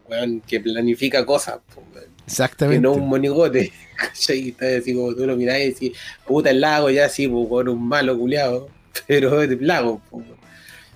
weón, 0.08 0.40
que 0.40 0.60
planifica 0.60 1.24
cosas, 1.24 1.58
weón, 1.76 1.90
que 1.92 2.00
Exactamente. 2.26 2.80
no 2.80 2.92
un 2.92 3.08
monigote. 3.08 3.70
Está 4.28 4.66
así 4.78 4.94
como 4.94 5.14
tú 5.14 5.26
lo 5.26 5.36
mirás 5.36 5.58
y 5.60 5.66
decís, 5.70 5.92
puta 6.26 6.50
el 6.50 6.60
Lago 6.60 6.90
ya 6.90 7.08
sí, 7.08 7.26
weón, 7.26 7.68
un 7.68 7.86
malo 7.86 8.18
culiado, 8.18 8.68
pero 9.06 9.38
de 9.46 9.56
Lago, 9.60 10.00
weón. 10.10 10.33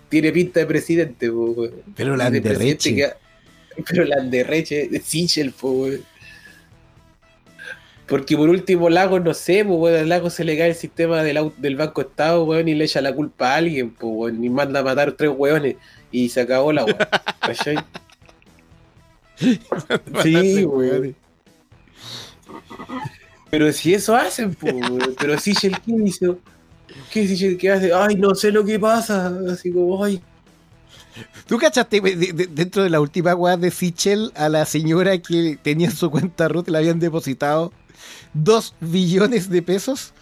Tiene 0.08 0.32
pinta 0.32 0.60
de 0.60 0.66
presidente, 0.66 1.30
po, 1.30 1.50
weón. 1.52 1.72
Pero 1.96 2.12
De 2.12 2.16
Landerreche. 2.18 2.54
presidente 2.56 2.94
que- 2.94 3.82
Pero 3.88 4.04
Landerreche, 4.04 4.88
de 4.88 5.00
Sichel, 5.00 5.52
po, 5.52 5.70
weón. 5.70 6.00
Porque 8.06 8.36
por 8.38 8.48
último, 8.48 8.88
Lago, 8.88 9.20
no 9.20 9.34
sé, 9.34 9.64
pues, 9.66 9.78
weón, 9.78 10.00
al 10.00 10.08
Lago 10.08 10.30
se 10.30 10.42
le 10.44 10.56
cae 10.56 10.68
el 10.70 10.74
sistema 10.74 11.22
del, 11.22 11.52
del 11.58 11.76
Banco 11.76 12.00
Estado, 12.00 12.42
weón, 12.44 12.66
y 12.68 12.74
le 12.74 12.84
echa 12.86 13.00
la 13.02 13.12
culpa 13.14 13.52
a 13.52 13.56
alguien, 13.56 13.90
pues, 13.90 14.10
weón, 14.14 14.42
y 14.42 14.48
manda 14.48 14.80
a 14.80 14.82
matar 14.82 15.12
tres 15.12 15.30
weones, 15.36 15.76
y 16.10 16.28
se 16.30 16.40
acabó 16.40 16.72
la 16.72 16.84
weón. 16.86 16.96
¿Cachai? 17.40 17.76
sí, 20.22 20.64
weón. 20.64 21.14
Pero 23.50 23.72
si 23.72 23.94
eso 23.94 24.16
hacen, 24.16 24.54
pues, 24.54 24.74
weón. 24.74 25.14
Pero 25.18 25.38
Sichel, 25.38 25.76
¿qué 25.84 25.92
hizo? 26.04 26.38
¿Qué 27.10 27.26
Sichel 27.26 27.56
qué 27.58 27.70
hace? 27.70 27.92
Ay, 27.92 28.16
no 28.16 28.34
sé 28.34 28.50
lo 28.52 28.64
que 28.64 28.78
pasa. 28.78 29.32
Así 29.50 29.72
como, 29.72 30.02
ay, 30.04 30.22
¿Tú 31.46 31.58
cachaste 31.58 32.00
de- 32.00 32.32
de- 32.32 32.46
dentro 32.46 32.82
de 32.82 32.90
la 32.90 33.00
última 33.00 33.34
weá 33.34 33.56
de 33.56 33.70
Sichel 33.70 34.32
a 34.36 34.48
la 34.48 34.64
señora 34.66 35.18
que 35.18 35.58
tenía 35.62 35.88
en 35.88 35.96
su 35.96 36.10
cuenta 36.10 36.48
Ruth 36.48 36.68
le 36.68 36.78
habían 36.78 37.00
depositado 37.00 37.72
dos 38.34 38.74
billones 38.80 39.48
de 39.50 39.62
pesos? 39.62 40.14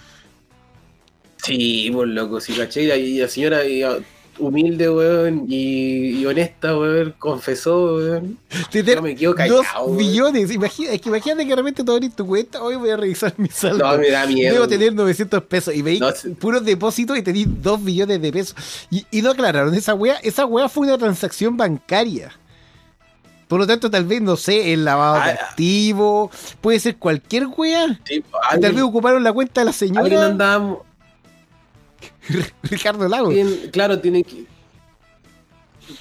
Sí, 1.43 1.91
pues 1.93 2.09
loco, 2.09 2.41
sí, 2.41 2.55
¿cachai? 2.57 2.91
Y 2.91 3.19
la 3.21 3.29
señora 3.29 3.65
y, 3.67 3.83
ah, 3.83 3.99
humilde, 4.39 4.91
weón, 4.91 5.47
y, 5.49 6.19
y 6.21 6.27
honesta, 6.27 6.77
weón, 6.79 7.15
confesó, 7.19 7.97
weón. 7.97 8.39
Yo 8.73 9.03
me 9.03 9.15
quedo 9.17 9.31
dos 9.33 9.37
callado, 9.37 9.85
weón. 9.87 9.97
billones. 9.99 10.51
Imagina, 10.51 10.93
es 10.93 11.01
que 11.01 11.09
imagínate 11.09 11.45
que 11.45 11.51
de 11.51 11.57
repente 11.57 11.85
tú 11.85 11.93
abrís 11.93 12.15
tu 12.15 12.27
cuenta, 12.27 12.63
hoy 12.63 12.77
voy 12.77 12.91
a 12.91 12.97
revisar 12.97 13.35
mi 13.37 13.49
saldo. 13.49 13.79
No, 13.91 13.99
me 13.99 14.11
da 14.11 14.27
miedo. 14.27 14.55
Debo 14.55 14.69
tener 14.69 14.95
900 14.95 15.43
pesos 15.45 15.75
y 15.75 15.83
veis 15.83 16.01
No, 16.01 16.09
puros 16.39 16.65
depósitos 16.65 17.17
y 17.19 17.23
tenéis 17.23 17.47
2 17.63 17.85
billones 17.85 18.21
de 18.21 18.33
pesos. 18.33 18.57
Y, 18.91 19.07
y 19.11 19.23
no 19.23 19.31
aclararon 19.31 19.75
esa 19.75 19.95
weá. 19.95 20.17
Esa 20.23 20.47
weá 20.47 20.69
fue 20.69 20.87
una 20.87 20.99
transacción 20.99 21.57
bancaria. 21.57 22.33
Por 23.49 23.61
lo 23.61 23.67
tanto, 23.67 23.89
tal 23.89 24.05
vez, 24.05 24.21
no 24.21 24.37
sé, 24.37 24.73
el 24.73 24.85
lavado 24.85 25.15
de 25.15 25.21
Ah, 25.31 25.39
ah. 25.41 25.47
activos, 25.51 26.31
puede 26.61 26.81
ser 26.81 26.97
cualquier 26.97 27.47
weá. 27.47 27.87
Sí, 28.05 28.21
Tal 28.51 28.59
vez 28.59 28.65
alguien, 28.71 28.85
ocuparon 28.85 29.23
la 29.23 29.33
cuenta 29.33 29.61
de 29.61 29.67
la 29.67 29.71
alguien 29.71 29.95
señora 29.95 30.27
andaba, 30.27 30.79
Ricardo 32.63 33.09
Lago. 33.09 33.31
claro, 33.73 33.99
tiene 34.01 34.25
que... 34.25 34.45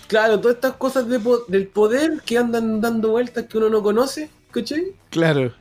Claro, 0.08 0.40
todas 0.40 0.56
estas 0.56 0.74
cosas 0.74 1.08
de 1.08 1.20
del 1.48 1.68
poder 1.68 2.22
que 2.26 2.38
andan 2.38 2.82
dando 2.82 3.12
vueltas 3.12 3.46
que 3.46 3.58
uno 3.58 3.70
no 3.70 3.84
conoce, 3.84 4.30
¿cachai? 4.52 4.94
Claro. 5.12 5.54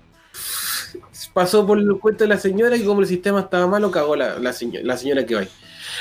pasó 1.35 1.67
por 1.67 1.79
la 1.79 1.95
cuenta 1.99 2.25
de 2.25 2.29
la 2.29 2.39
señora 2.39 2.77
y 2.77 2.85
como 2.85 3.03
el 3.03 3.07
sistema 3.07 3.41
estaba 3.41 3.67
malo, 3.67 3.91
cagó 3.91 4.17
la, 4.17 4.39
la, 4.39 4.53
señora, 4.53 4.87
la 4.87 4.97
señora 4.97 5.27
que 5.27 5.35
va. 5.35 5.43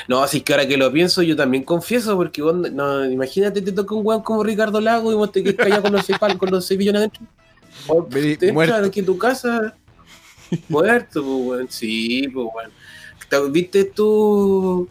No, 0.08 0.22
así 0.22 0.40
que 0.40 0.52
ahora 0.52 0.66
que 0.66 0.76
lo 0.76 0.90
pienso, 0.92 1.22
yo 1.22 1.36
también 1.36 1.64
confieso, 1.64 2.16
porque 2.16 2.42
vos, 2.42 2.54
no, 2.54 3.04
imagínate, 3.04 3.60
te 3.60 3.72
toca 3.72 3.94
un 3.94 4.06
weón 4.06 4.22
como 4.22 4.42
Ricardo 4.42 4.80
Lago 4.80 5.12
y 5.12 5.14
vos 5.14 5.30
te 5.30 5.42
quedas 5.42 5.56
callado 5.56 5.82
con 5.82 5.92
los 5.92 6.06
seis 6.06 6.18
con 6.38 6.50
los 6.50 6.64
seis 6.66 6.78
billones 6.78 7.00
adentro. 7.00 7.22
O 7.88 8.04
te 8.04 8.48
entras 8.48 8.84
aquí 8.84 9.00
en 9.00 9.06
tu 9.06 9.18
casa, 9.18 9.76
muerto, 10.68 11.22
pues, 11.22 11.46
weón. 11.46 11.66
Sí, 11.70 12.28
pues, 12.32 12.46
weón. 12.54 12.83
Te- 13.42 13.50
¿Viste 13.50 13.84
tú 13.84 14.88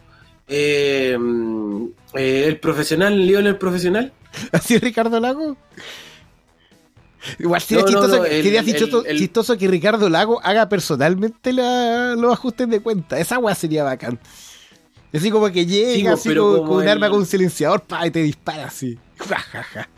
eh, 0.48 1.18
mm, 1.20 1.86
eh, 2.16 2.46
el 2.48 2.60
profesional, 2.60 3.26
León 3.26 3.48
el 3.48 3.58
profesional? 3.58 4.12
¿Así 4.52 4.78
Ricardo 4.78 5.20
Lago? 5.20 5.56
Igual 7.40 7.62
sería 7.62 7.84
No, 7.84 7.90
no, 7.90 7.92
chistoso, 8.02 8.18
no, 8.18 8.24
que- 8.24 8.38
el- 8.40 8.44
sería 8.44 8.60
el- 8.60 8.66
chistoso, 8.66 9.06
el- 9.06 9.18
chistoso 9.18 9.58
que 9.58 9.68
Ricardo 9.68 10.10
Lago 10.10 10.42
haga 10.44 10.68
personalmente 10.68 11.54
la- 11.54 12.16
los 12.18 12.34
ajustes 12.34 12.70
de 12.70 12.82
cuenta. 12.82 13.18
Esa 13.20 13.40
weá 13.40 13.56
sería 13.56 13.84
bacán. 13.84 14.20
Así 15.14 15.30
como 15.30 15.50
que 15.52 15.66
llega, 15.66 15.94
Sí, 15.94 16.08
así 16.08 16.30
pero 16.30 16.42
como, 16.44 16.58
como 16.58 16.70
con 16.74 16.82
un 16.84 16.88
arma 16.90 17.10
con 17.10 17.20
un 17.20 17.26
silenciador, 17.26 17.82
pa, 17.84 18.06
y 18.08 18.12
te 18.12 18.22
dispara 18.24 18.66
así. 18.66 18.98
Ja, 19.20 19.38
ja, 19.38 19.64
ja. 19.64 19.90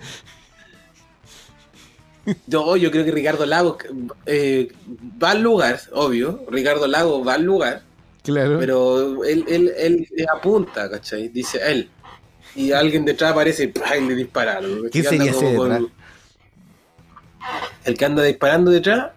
Yo, 2.48 2.76
yo 2.76 2.90
creo 2.92 3.06
que 3.06 3.12
Ricardo 3.12 3.46
Lagos 3.46 3.78
eh, 4.26 4.72
va 5.22 5.32
al 5.32 5.42
lugar, 5.44 5.80
obvio. 5.94 6.44
Ricardo 6.50 6.88
Lagos 6.88 7.26
va 7.26 7.36
al 7.36 7.44
lugar, 7.44 7.84
Claro. 8.26 8.58
pero 8.60 9.24
él, 9.24 9.46
él, 9.48 9.72
él 9.78 10.08
apunta, 10.36 10.90
¿cachai? 10.90 11.30
Dice 11.30 11.60
él. 11.66 11.90
Y 12.56 12.72
alguien 12.72 13.06
detrás 13.06 13.32
aparece 13.32 13.72
y 13.98 14.02
le 14.02 14.16
dispara. 14.16 14.60
¿no? 14.62 14.90
¿Quién 14.90 14.92
Que 14.92 15.00
anda 15.00 15.10
sería 15.10 15.32
ese 15.32 15.40
como 15.46 15.58
con- 15.58 15.70
detrás? 15.70 15.92
El 17.84 17.98
que 17.98 18.06
anda 18.06 18.24
disparando 18.24 18.72
detrás. 18.72 19.12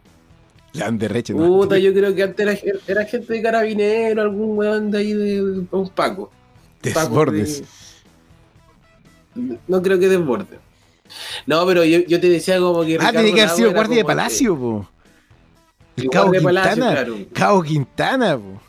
Le 0.75 0.81
dan 0.81 0.99
de 0.99 1.09
reche, 1.09 1.33
¿no? 1.33 1.47
Puta, 1.47 1.79
yo 1.79 1.93
creo 1.95 2.15
que 2.15 2.23
antes 2.23 2.41
era, 2.47 2.55
gen- 2.55 2.81
era 2.87 3.05
gente 3.07 3.33
de 3.33 3.43
carabinero, 3.43 4.21
algún 4.23 4.59
weón 4.59 4.91
de 4.91 4.99
ahí 4.99 5.13
de, 5.15 5.43
de 5.43 5.67
un 5.71 5.89
Paco. 5.95 6.31
Desbordes. 6.83 7.63
de- 9.35 9.59
No 9.67 9.81
creo 9.83 9.99
que 9.99 10.09
desborde. 10.09 10.59
No, 11.47 11.65
pero 11.67 11.85
yo, 11.85 12.01
yo 12.01 12.21
te 12.21 12.29
decía 12.29 12.59
como 12.59 12.85
que. 12.85 12.99
Ah, 13.01 13.11
tiene 13.13 13.33
que 13.33 13.41
haber 13.43 13.57
sido 13.57 13.73
guardia 13.73 13.97
de 13.99 14.05
palacio, 14.05 14.57
po. 14.59 14.89
El 15.97 16.11
Cabo 16.11 16.31
Quintana. 16.31 16.53
Palacio, 16.65 16.83
claro. 16.85 17.17
Cabo 17.33 17.63
Quintana, 17.63 18.37
po. 18.39 18.61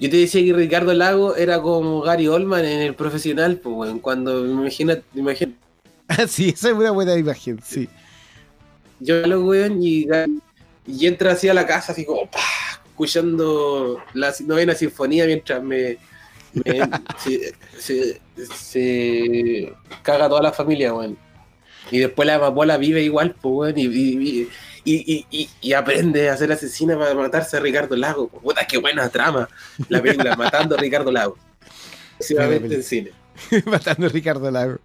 Yo 0.00 0.08
te 0.10 0.16
decía 0.16 0.42
que 0.44 0.52
Ricardo 0.52 0.94
Lago 0.94 1.34
era 1.36 1.60
como 1.60 2.00
Gary 2.02 2.28
Oldman 2.28 2.64
en 2.64 2.80
el 2.82 2.94
profesional, 2.94 3.58
pues, 3.58 3.74
weón. 3.76 3.98
Cuando, 3.98 4.46
imagina, 4.46 4.98
imagina, 5.14 5.52
Ah, 6.08 6.26
sí, 6.28 6.50
esa 6.50 6.68
es 6.68 6.74
una 6.74 6.90
buena 6.92 7.16
imagen, 7.16 7.58
sí. 7.62 7.88
yo 9.00 9.26
lo 9.26 9.44
weón 9.44 9.82
y, 9.82 10.06
y 10.86 11.06
entra 11.06 11.32
así 11.32 11.48
a 11.48 11.54
la 11.54 11.66
casa, 11.66 11.92
así 11.92 12.04
como, 12.04 12.30
¡pah! 12.30 12.40
escuchando 12.90 13.98
la 14.14 14.32
novena 14.46 14.74
sinfonía 14.74 15.26
mientras 15.26 15.62
me. 15.62 15.98
me- 16.52 16.88
se, 17.18 17.54
se- 17.78 18.20
se 18.56 19.72
caga 20.02 20.28
toda 20.28 20.42
la 20.42 20.52
familia, 20.52 20.94
weón. 20.94 21.16
Y 21.90 21.98
después 21.98 22.26
la 22.26 22.36
amapola 22.36 22.76
vive 22.78 23.02
igual, 23.02 23.34
pues, 23.40 23.74
weón, 23.74 23.78
y, 23.78 23.84
y, 23.86 24.48
y, 24.94 25.26
y- 25.30 25.48
y- 25.60 25.72
aprende 25.72 26.28
a 26.30 26.36
ser 26.36 26.50
asesina 26.52 26.98
para 26.98 27.14
matarse 27.14 27.56
a 27.56 27.60
Ricardo 27.60 27.96
Lago. 27.96 28.28
Puta, 28.28 28.66
qué 28.66 28.78
buena 28.78 29.08
trama. 29.08 29.48
La 29.88 30.00
película 30.02 30.36
Matando 30.36 30.74
a 30.76 30.78
Ricardo 30.78 31.10
Lago. 31.12 31.36
Próximamente 32.16 32.74
en 32.74 32.82
cine. 32.82 33.10
Matando 33.66 34.06
a 34.06 34.08
Ricardo 34.08 34.50
Lago. 34.50 34.78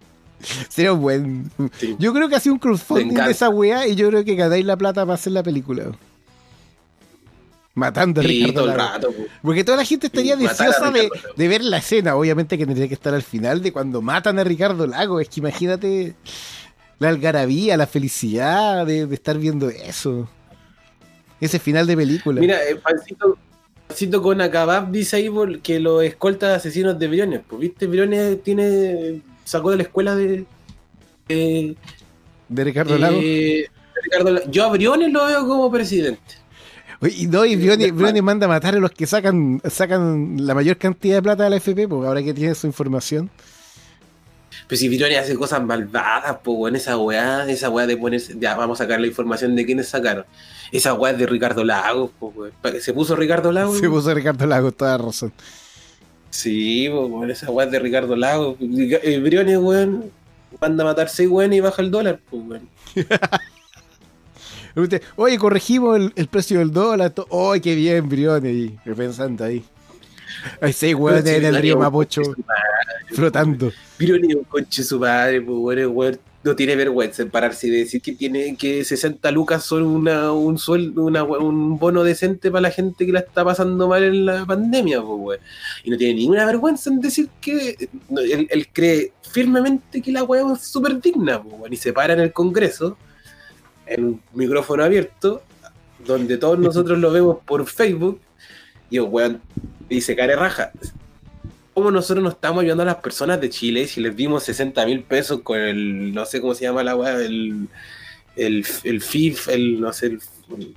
Sería 0.68 0.92
un 0.92 1.00
buen. 1.00 1.50
Sí. 1.78 1.96
Yo 1.98 2.12
creo 2.12 2.28
que 2.28 2.36
ha 2.36 2.40
sido 2.40 2.54
un 2.54 2.58
crowdfunding 2.58 3.14
de 3.14 3.30
esa 3.30 3.48
weá 3.48 3.86
y 3.88 3.94
yo 3.94 4.08
creo 4.10 4.24
que 4.24 4.34
ganáis 4.34 4.64
la 4.64 4.76
plata 4.76 5.02
para 5.06 5.14
hacer 5.14 5.32
la 5.32 5.42
película. 5.42 5.84
Matando 7.76 8.20
a 8.20 8.24
Sí, 8.24 8.44
Ricardo 8.46 8.72
rato, 8.74 9.10
pues. 9.10 9.28
Porque 9.42 9.64
toda 9.64 9.78
la 9.78 9.84
gente 9.84 10.06
estaría 10.06 10.36
Sí, 10.36 10.42
deseosa 10.46 10.92
de 11.36 11.48
ver 11.48 11.64
la 11.64 11.78
escena. 11.78 12.14
Obviamente 12.14 12.56
que 12.56 12.66
tendría 12.66 12.86
que 12.86 12.94
estar 12.94 13.12
al 13.14 13.22
final 13.22 13.62
de 13.62 13.72
cuando 13.72 14.00
matan 14.00 14.38
a 14.38 14.44
Ricardo 14.44 14.86
Lago. 14.86 15.18
Es 15.18 15.28
que 15.28 15.40
imagínate 15.40 16.14
la 16.98 17.08
algarabía, 17.08 17.76
la 17.76 17.86
felicidad 17.86 18.86
de, 18.86 19.06
de 19.06 19.14
estar 19.14 19.38
viendo 19.38 19.68
eso. 19.68 20.28
Ese 21.40 21.58
final 21.58 21.86
de 21.86 21.96
película. 21.96 22.40
Mira, 22.40 22.56
eh, 22.68 22.76
Pancito, 22.76 23.36
Pancito 23.88 24.22
con 24.22 24.40
Acabab 24.40 24.90
dice 24.90 25.16
ahí 25.16 25.30
que 25.62 25.80
los 25.80 26.02
escoltas 26.02 26.56
asesinos 26.56 26.98
de 26.98 27.08
Briones. 27.08 27.40
Pues, 27.46 27.60
¿viste? 27.60 27.86
Briones 27.86 28.42
tiene, 28.42 29.20
sacó 29.44 29.70
de 29.70 29.76
la 29.78 29.82
escuela 29.82 30.14
de. 30.16 30.44
de- 31.28 31.76
de 32.48 32.64
Ricardo 32.64 32.96
eh, 32.96 32.98
Lago. 32.98 33.16
de 33.18 33.70
Ricardo 34.04 34.30
La- 34.30 34.50
Yo 34.50 34.64
a 34.64 34.70
Briones 34.70 35.12
lo 35.12 35.26
veo 35.26 35.46
como 35.46 35.70
presidente. 35.70 36.20
Y 37.10 37.26
no, 37.26 37.44
y 37.44 37.56
Briones, 37.56 37.92
Briones 37.94 38.22
manda 38.22 38.46
a 38.46 38.48
matar 38.48 38.74
a 38.76 38.78
los 38.78 38.90
que 38.92 39.06
sacan, 39.06 39.60
sacan 39.68 40.36
la 40.46 40.54
mayor 40.54 40.78
cantidad 40.78 41.16
de 41.16 41.22
plata 41.22 41.44
de 41.44 41.50
la 41.50 41.56
FP, 41.56 41.86
porque 41.88 42.06
ahora 42.06 42.22
que 42.22 42.32
tiene 42.32 42.54
su 42.54 42.66
información. 42.66 43.28
Pero 44.66 44.78
si 44.78 44.88
Briones 44.88 45.18
hace 45.18 45.34
cosas 45.34 45.62
malvadas, 45.62 46.38
pues, 46.42 46.56
bueno, 46.56 46.76
esa 46.76 46.96
weá, 46.96 47.48
esa 47.48 47.70
weá 47.70 47.86
de 47.86 47.96
ponerse. 47.96 48.34
Ya, 48.38 48.54
vamos 48.54 48.80
a 48.80 48.84
sacar 48.84 49.00
la 49.00 49.06
información 49.06 49.54
de 49.54 49.66
quiénes 49.66 49.88
sacaron. 49.88 50.24
Esa 50.72 50.94
weá 50.94 51.12
es 51.12 51.18
de 51.18 51.26
Ricardo 51.26 51.64
Lagos, 51.64 52.10
pues, 52.18 52.82
¿Se 52.82 52.92
puso 52.92 53.14
Ricardo 53.14 53.52
Lagos? 53.52 53.78
Se 53.78 53.88
puso 53.88 54.12
Ricardo 54.14 54.46
Lago, 54.46 54.72
toda 54.72 54.98
razón. 54.98 55.32
Sí, 56.30 56.88
pues, 56.90 57.30
esa 57.30 57.50
weá 57.50 57.66
es 57.66 57.72
de 57.72 57.78
Ricardo 57.78 58.16
Lagos. 58.16 58.56
Briones, 58.58 59.58
weón, 59.58 60.10
manda 60.60 60.82
a 60.82 60.86
matar 60.86 61.08
seis 61.08 61.28
weón 61.28 61.52
y 61.52 61.60
baja 61.60 61.82
el 61.82 61.90
dólar, 61.90 62.20
pues, 62.30 62.42
weón. 62.46 62.68
Oye, 65.16 65.38
corregimos 65.38 65.96
el, 65.96 66.12
el 66.16 66.26
precio 66.26 66.58
del 66.58 66.72
dólar. 66.72 67.12
Oye, 67.28 67.60
qué 67.60 67.74
bien, 67.74 68.08
Briones. 68.08 68.54
Y 68.54 68.78
pensando 68.96 69.44
ahí. 69.44 69.64
Hay 70.60 70.72
seis 70.72 70.94
hueones 70.94 71.24
Pero 71.24 71.36
en 71.36 71.54
el 71.54 71.62
río 71.62 71.78
Mapocho 71.78 72.22
madre, 72.22 73.14
flotando. 73.14 73.72
Briones 73.98 74.30
es 74.30 74.36
un 74.36 74.44
conche 74.44 74.82
su 74.82 75.00
padre, 75.00 75.40
pues, 75.40 75.86
weón 75.86 76.18
no 76.44 76.54
tiene 76.54 76.76
vergüenza 76.76 77.22
en 77.22 77.30
pararse 77.30 77.66
y 77.68 77.70
decir 77.70 78.02
que 78.02 78.12
tiene 78.12 78.54
que 78.54 78.84
60 78.84 79.30
lucas 79.30 79.64
son 79.64 79.82
una, 79.82 80.30
un 80.30 80.58
sueldo, 80.58 81.04
una, 81.04 81.24
un 81.24 81.78
bono 81.78 82.04
decente 82.04 82.50
para 82.50 82.60
la 82.60 82.70
gente 82.70 83.06
que 83.06 83.12
la 83.12 83.20
está 83.20 83.42
pasando 83.42 83.88
mal 83.88 84.04
en 84.04 84.26
la 84.26 84.44
pandemia, 84.44 85.00
pues, 85.00 85.18
weón. 85.18 85.40
Y 85.84 85.90
no 85.90 85.96
tiene 85.96 86.14
ninguna 86.14 86.44
vergüenza 86.44 86.90
en 86.90 87.00
decir 87.00 87.30
que 87.40 87.88
no, 88.10 88.20
él, 88.20 88.46
él 88.50 88.68
cree 88.70 89.12
firmemente 89.22 90.02
que 90.02 90.12
la 90.12 90.22
weá 90.22 90.44
es 90.52 90.60
súper 90.60 91.00
digna, 91.00 91.42
pues. 91.42 91.72
Y 91.72 91.76
se 91.76 91.94
para 91.94 92.12
en 92.12 92.20
el 92.20 92.32
Congreso, 92.32 92.98
en 93.86 94.04
un 94.04 94.22
micrófono 94.34 94.84
abierto, 94.84 95.42
donde 96.06 96.36
todos 96.36 96.58
nosotros 96.68 96.98
lo 96.98 97.10
vemos 97.10 97.38
por 97.46 97.64
Facebook, 97.66 98.20
y 98.90 98.98
el 98.98 99.04
weón 99.04 99.40
dice, 99.88 100.14
care 100.16 100.36
raja, 100.36 100.70
¿cómo 101.74 101.90
nosotros 101.90 102.22
nos 102.24 102.34
estamos 102.34 102.62
ayudando 102.62 102.82
a 102.82 102.86
las 102.86 102.96
personas 102.96 103.40
de 103.40 103.50
Chile 103.50 103.86
si 103.86 104.00
les 104.00 104.14
dimos 104.16 104.42
60 104.44 104.84
mil 104.86 105.02
pesos 105.02 105.40
con 105.42 105.58
el, 105.58 106.12
no 106.14 106.24
sé 106.24 106.40
cómo 106.40 106.54
se 106.54 106.64
llama 106.64 106.82
la 106.82 106.94
weá, 106.96 107.14
el, 107.16 107.68
el, 108.36 108.66
el 108.84 109.00
FIF, 109.02 109.48
el, 109.48 109.80
no 109.80 109.92
sé, 109.92 110.06
el- 110.06 110.20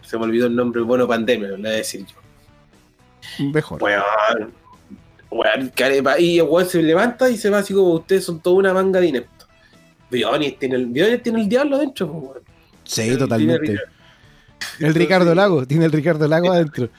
se 0.01 0.17
me 0.17 0.23
olvidó 0.23 0.47
el 0.47 0.55
nombre, 0.55 0.79
el 0.79 0.85
bono 0.85 1.07
pandemia, 1.07 1.49
lo 1.49 1.57
voy 1.57 1.67
a 1.67 1.71
decir 1.71 2.05
yo. 2.05 3.45
Mejor. 3.51 3.79
Care- 5.75 6.01
va- 6.01 6.19
y 6.19 6.39
el 6.39 6.45
weón 6.47 6.67
se 6.67 6.81
levanta 6.81 7.29
y 7.29 7.37
se 7.37 7.49
va 7.49 7.59
así 7.59 7.73
como 7.73 7.89
ustedes 7.93 8.23
son 8.23 8.39
toda 8.39 8.55
una 8.55 8.73
manga 8.73 8.99
de 8.99 9.07
ineptos. 9.07 9.47
Briones 10.09 10.57
tiene 10.57 10.75
el, 10.75 11.21
tiene 11.21 11.41
el 11.41 11.49
diablo 11.49 11.75
adentro, 11.75 12.07
weón. 12.07 12.39
Sí, 12.85 13.17
totalmente. 13.17 13.77
El 14.79 14.93
Ricardo 14.95 15.35
Lago, 15.35 15.65
tiene 15.67 15.85
el 15.85 15.91
Ricardo 15.91 16.27
Lago 16.27 16.51
adentro. 16.51 16.89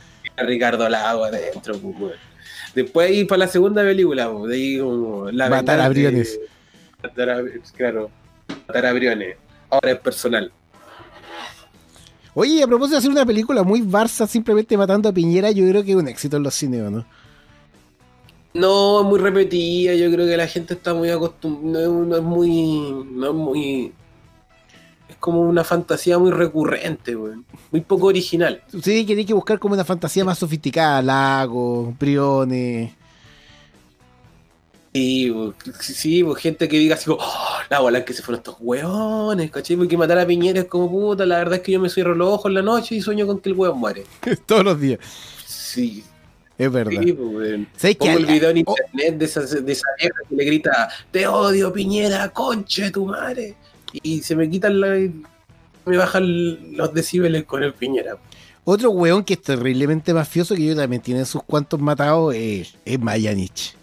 Ricardo 0.42 0.88
Lago 0.88 1.24
adentro, 1.24 1.78
pues. 1.78 2.14
Después 2.74 3.10
ir 3.10 3.26
para 3.26 3.40
la 3.40 3.48
segunda 3.48 3.82
película, 3.82 4.30
pues, 4.30 4.50
de 4.50 4.56
ahí 4.56 4.78
como 4.78 5.30
la 5.30 5.48
Matar 5.48 5.80
a 5.80 5.84
de- 5.84 5.88
Briones. 5.90 6.38
Matar 7.02 7.30
a, 7.30 7.42
claro, 7.76 8.10
matar 8.66 8.86
a 8.86 8.92
Briones. 8.92 9.36
Ahora 9.70 9.92
es 9.92 9.98
personal. 9.98 10.50
Oye, 12.34 12.62
a 12.62 12.66
propósito 12.66 12.94
de 12.94 12.98
hacer 12.98 13.10
una 13.10 13.26
película 13.26 13.62
muy 13.64 13.80
Barça 13.82 14.26
simplemente 14.26 14.76
matando 14.76 15.08
a 15.08 15.12
Piñera, 15.12 15.50
yo 15.50 15.68
creo 15.68 15.82
que 15.82 15.90
es 15.90 15.96
un 15.96 16.06
éxito 16.08 16.36
en 16.36 16.42
los 16.44 16.54
cines, 16.54 16.82
¿o 16.82 16.90
¿no? 16.90 17.06
No, 18.54 19.00
es 19.00 19.06
muy 19.06 19.18
repetida, 19.18 19.94
yo 19.94 20.10
creo 20.10 20.26
que 20.26 20.36
la 20.36 20.46
gente 20.46 20.74
está 20.74 20.94
muy 20.94 21.10
acostumbrada, 21.10 21.86
no 21.88 22.16
es 22.16 22.22
muy, 22.22 23.04
no 23.12 23.28
es 23.28 23.34
muy, 23.34 23.92
es 25.08 25.16
como 25.16 25.40
una 25.42 25.64
fantasía 25.64 26.18
muy 26.18 26.30
recurrente, 26.30 27.16
muy 27.16 27.80
poco 27.80 28.06
original. 28.08 28.62
Sí, 28.82 29.04
que 29.06 29.14
hay 29.14 29.24
que 29.24 29.34
buscar 29.34 29.58
como 29.58 29.74
una 29.74 29.84
fantasía 29.84 30.24
más 30.24 30.38
sofisticada, 30.38 31.00
Lago, 31.02 31.94
Briones. 31.98 32.92
Sí, 34.94 35.32
sí, 35.80 36.24
gente 36.38 36.66
que 36.66 36.78
diga 36.78 36.94
así 36.96 37.04
como, 37.04 37.18
"Oh, 37.22 37.58
la 37.70 37.78
bola 37.80 38.04
que 38.04 38.12
se 38.12 38.22
fueron 38.22 38.40
estos 38.40 38.56
weones, 38.58 39.50
¿cachai? 39.50 39.76
Porque 39.76 39.96
matar 39.96 40.18
a 40.18 40.26
Piñera 40.26 40.60
es 40.60 40.66
como 40.66 40.90
puta, 40.90 41.24
la 41.24 41.38
verdad 41.38 41.56
es 41.56 41.60
que 41.60 41.72
yo 41.72 41.78
me 41.80 41.88
cierro 41.88 42.14
los 42.14 42.28
ojos 42.28 42.46
en 42.46 42.54
la 42.54 42.62
noche 42.62 42.96
y 42.96 43.00
sueño 43.00 43.26
con 43.26 43.38
que 43.38 43.50
el 43.50 43.54
weón 43.54 43.78
muere. 43.78 44.04
Todos 44.46 44.64
los 44.64 44.80
días. 44.80 44.98
Sí, 45.46 46.02
Es 46.56 46.72
verdad. 46.72 47.00
sí, 47.02 47.12
pues, 47.12 47.50
el 48.00 48.26
video 48.26 48.50
en 48.50 48.64
Oh, 48.66 48.74
internet 48.76 49.18
de 49.18 49.24
esa, 49.26 49.40
de 49.42 49.72
esa 49.72 49.86
vieja 50.00 50.14
que 50.28 50.34
le 50.34 50.44
grita, 50.44 50.88
te 51.12 51.26
odio 51.28 51.72
Piñera, 51.72 52.30
conche 52.30 52.90
tu 52.90 53.04
madre. 53.06 53.54
Y 53.92 54.22
se 54.22 54.36
me 54.36 54.48
quitan 54.50 54.80
la... 54.80 54.96
me 55.86 55.96
bajan 55.96 56.76
los 56.76 56.92
decibeles 56.92 57.44
con 57.44 57.62
el 57.62 57.72
Piñera. 57.72 58.16
Otro 58.64 58.90
weón 58.90 59.24
que 59.24 59.34
es 59.34 59.42
terriblemente 59.42 60.12
mafioso, 60.12 60.54
que 60.54 60.66
yo 60.66 60.76
también 60.76 61.00
tiene 61.00 61.24
sus 61.24 61.42
cuantos 61.42 61.80
matados, 61.80 62.34
es, 62.34 62.76
es 62.84 63.00
Mayanich. 63.00 63.74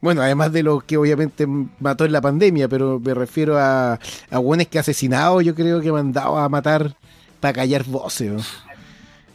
Bueno, 0.00 0.22
además 0.22 0.52
de 0.52 0.62
lo 0.62 0.80
que 0.80 0.96
obviamente 0.96 1.46
mató 1.80 2.04
en 2.04 2.12
la 2.12 2.20
pandemia, 2.20 2.68
pero 2.68 3.00
me 3.00 3.14
refiero 3.14 3.58
a, 3.58 3.98
a 4.30 4.38
weones 4.38 4.68
que 4.68 4.78
asesinado, 4.78 5.40
yo 5.40 5.54
creo 5.54 5.80
que 5.80 5.90
mandado 5.90 6.36
a 6.36 6.48
matar 6.48 6.96
para 7.40 7.52
callar 7.52 7.84
voces. 7.84 8.30
¿no? 8.30 8.40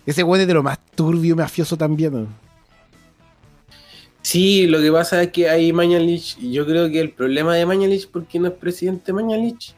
Ese 0.06 0.24
weón 0.24 0.42
es 0.42 0.48
de 0.48 0.54
lo 0.54 0.64
más 0.64 0.80
turbio 0.96 1.34
y 1.34 1.38
mafioso 1.38 1.76
también. 1.78 2.14
¿no? 2.14 2.28
Sí, 4.22 4.68
lo 4.68 4.80
que 4.82 4.92
pasa 4.92 5.24
es 5.24 5.32
que 5.32 5.50
hay 5.50 5.72
Mañalich, 5.72 6.38
y 6.40 6.52
yo 6.52 6.66
creo 6.66 6.90
que 6.90 7.00
el 7.00 7.12
problema 7.12 7.56
de 7.56 7.66
Mañalich, 7.66 8.10
¿por 8.10 8.26
qué 8.26 8.40
no 8.40 8.48
es 8.48 8.54
presidente 8.54 9.14
Mañalich? 9.14 9.74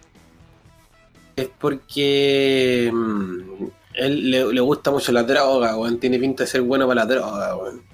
Es 1.41 1.49
porque 1.59 2.91
mm, 2.93 3.65
él 3.93 4.31
le, 4.31 4.53
le 4.53 4.61
gusta 4.61 4.91
mucho 4.91 5.11
la 5.11 5.23
droga, 5.23 5.77
weón. 5.77 5.99
Tiene 5.99 6.19
pinta 6.19 6.43
de 6.43 6.49
ser 6.49 6.61
bueno 6.61 6.87
para 6.87 7.05
la 7.05 7.05
droga, 7.05 7.55
weón. 7.55 7.89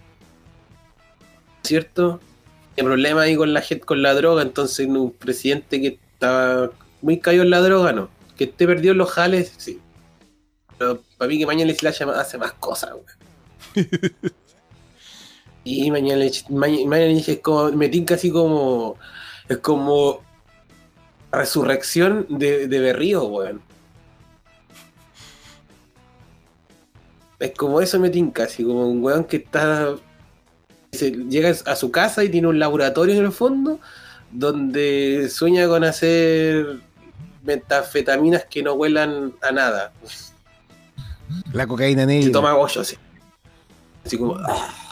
¿cierto? 1.65 2.19
Tiene 2.75 2.89
problemas 2.89 3.23
ahí 3.23 3.35
con 3.35 3.53
la 3.53 3.61
gente, 3.61 3.85
con 3.85 4.01
la 4.01 4.13
droga, 4.13 4.41
entonces 4.41 4.87
un 4.87 5.11
presidente 5.11 5.81
que 5.81 5.99
estaba 6.13 6.71
muy 7.01 7.19
caído 7.19 7.43
en 7.43 7.49
la 7.49 7.61
droga, 7.61 7.91
no. 7.91 8.09
Que 8.37 8.45
esté 8.45 8.67
perdido 8.67 8.91
en 8.93 8.99
los 8.99 9.11
jales, 9.11 9.53
sí. 9.57 9.79
Pero 10.77 11.01
para 11.17 11.29
mí 11.29 11.39
que 11.39 11.45
mañana 11.45 11.73
Slash 11.73 12.03
hace 12.03 12.37
más 12.37 12.53
cosas, 12.53 12.91
weón. 12.93 13.87
y 15.63 15.89
mañana 15.91 16.25
mañana 16.49 17.05
es 17.05 17.39
como, 17.39 17.71
me 17.71 17.89
tinca 17.89 18.15
así 18.15 18.31
como, 18.31 18.97
es 19.49 19.57
como 19.57 20.21
resurrección 21.31 22.25
de, 22.29 22.67
de 22.67 22.79
Berrío, 22.79 23.25
weón. 23.25 23.61
Es 27.39 27.51
como 27.51 27.81
eso 27.81 27.99
me 27.99 28.09
tinca, 28.09 28.43
así 28.45 28.63
como 28.63 28.87
un 28.87 29.03
weón 29.03 29.25
que 29.25 29.37
está. 29.37 29.95
se- 30.93 31.11
llega 31.11 31.53
a 31.65 31.75
su 31.75 31.91
casa 31.91 32.23
y 32.23 32.29
tiene 32.29 32.47
un 32.47 32.59
laboratorio 32.59 33.15
en 33.15 33.25
el 33.25 33.31
fondo 33.31 33.79
donde 34.31 35.29
sueña 35.29 35.67
con 35.67 35.83
hacer 35.83 36.79
metafetaminas 37.43 38.45
que 38.45 38.63
no 38.63 38.73
huelan 38.73 39.33
a 39.41 39.51
nada. 39.51 39.93
La 41.53 41.67
cocaína 41.67 42.01
Se 42.03 42.07
negra. 42.07 42.31
toma 42.31 42.53
bollo 42.53 42.81
así. 42.81 42.97
Así 44.05 44.17
como. 44.17 44.35
ah. 44.39 44.84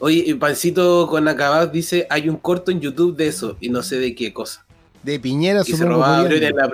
Oye, 0.00 0.34
Pancito 0.36 1.06
con 1.08 1.28
Acabad 1.28 1.68
dice: 1.68 2.06
hay 2.10 2.28
un 2.28 2.36
corto 2.36 2.70
en 2.70 2.80
YouTube 2.80 3.16
de 3.16 3.28
eso 3.28 3.56
y 3.60 3.68
no 3.68 3.82
sé 3.82 3.98
de 3.98 4.14
qué 4.14 4.32
cosa. 4.32 4.64
De 5.02 5.20
Piñera, 5.20 5.62
se 5.62 5.84
robaba 5.84 6.22
muriendo. 6.22 6.58
La 6.58 6.72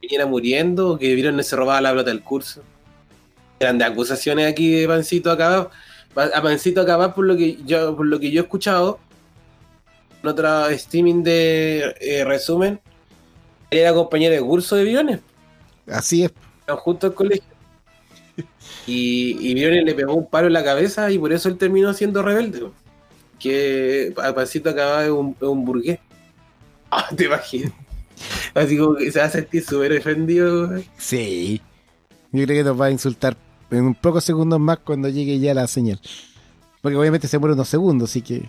Piñera 0.00 0.26
muriendo, 0.26 0.98
que 0.98 1.14
vieron 1.14 1.42
se 1.44 1.54
robaba 1.54 1.80
la 1.80 1.92
plata 1.92 2.10
del 2.10 2.22
curso. 2.22 2.62
Eran 3.60 3.78
de 3.78 3.84
acusaciones 3.84 4.50
aquí 4.50 4.70
de 4.70 4.88
Pancito 4.88 5.30
Acabad. 5.30 5.68
A 6.14 6.42
Pancito 6.42 6.80
Acabad, 6.80 7.14
por 7.14 7.26
lo 7.26 7.36
que 7.36 7.58
yo, 7.64 7.94
por 7.94 8.06
lo 8.06 8.18
que 8.18 8.30
yo 8.30 8.40
he 8.40 8.44
escuchado, 8.44 8.98
en 10.22 10.28
otro 10.28 10.68
streaming 10.68 11.22
de 11.22 11.94
eh, 12.00 12.24
resumen, 12.24 12.80
era 13.70 13.92
compañero 13.92 14.34
de 14.34 14.40
curso 14.40 14.76
de 14.76 14.84
Briones. 14.84 15.20
Así 15.86 16.24
es. 16.24 16.32
Juntos 16.66 17.10
al 17.10 17.14
colegio. 17.14 17.55
Y, 18.88 19.36
y 19.40 19.54
Briones 19.54 19.84
le 19.84 19.94
pegó 19.94 20.14
un 20.14 20.28
palo 20.28 20.46
en 20.46 20.52
la 20.52 20.62
cabeza 20.62 21.10
y 21.10 21.18
por 21.18 21.32
eso 21.32 21.48
él 21.48 21.58
terminó 21.58 21.92
siendo 21.92 22.22
rebelde. 22.22 22.68
Que 23.40 24.14
a 24.22 24.32
Pancito 24.34 24.70
acaba 24.70 25.02
de 25.02 25.10
un, 25.10 25.34
burgués. 25.64 25.98
Ah, 26.90 27.08
te 27.14 27.24
imaginas. 27.24 27.72
Así 28.54 28.78
como 28.78 28.94
que 28.94 29.10
se 29.10 29.18
va 29.18 29.24
a 29.24 29.30
sentir 29.30 29.64
súper 29.64 29.98
ofendido. 29.98 30.68
güey. 30.68 30.84
Sí. 30.96 31.60
Yo 32.30 32.44
creo 32.44 32.58
que 32.58 32.64
nos 32.64 32.80
va 32.80 32.86
a 32.86 32.90
insultar 32.92 33.36
en 33.72 33.84
un 33.86 33.94
pocos 33.94 34.22
segundos 34.22 34.60
más 34.60 34.78
cuando 34.78 35.08
llegue 35.08 35.38
ya 35.40 35.52
la 35.52 35.66
señal. 35.66 36.00
Porque 36.80 36.96
obviamente 36.96 37.26
se 37.26 37.38
muere 37.38 37.54
unos 37.54 37.68
segundos, 37.68 38.10
así 38.10 38.22
que 38.22 38.48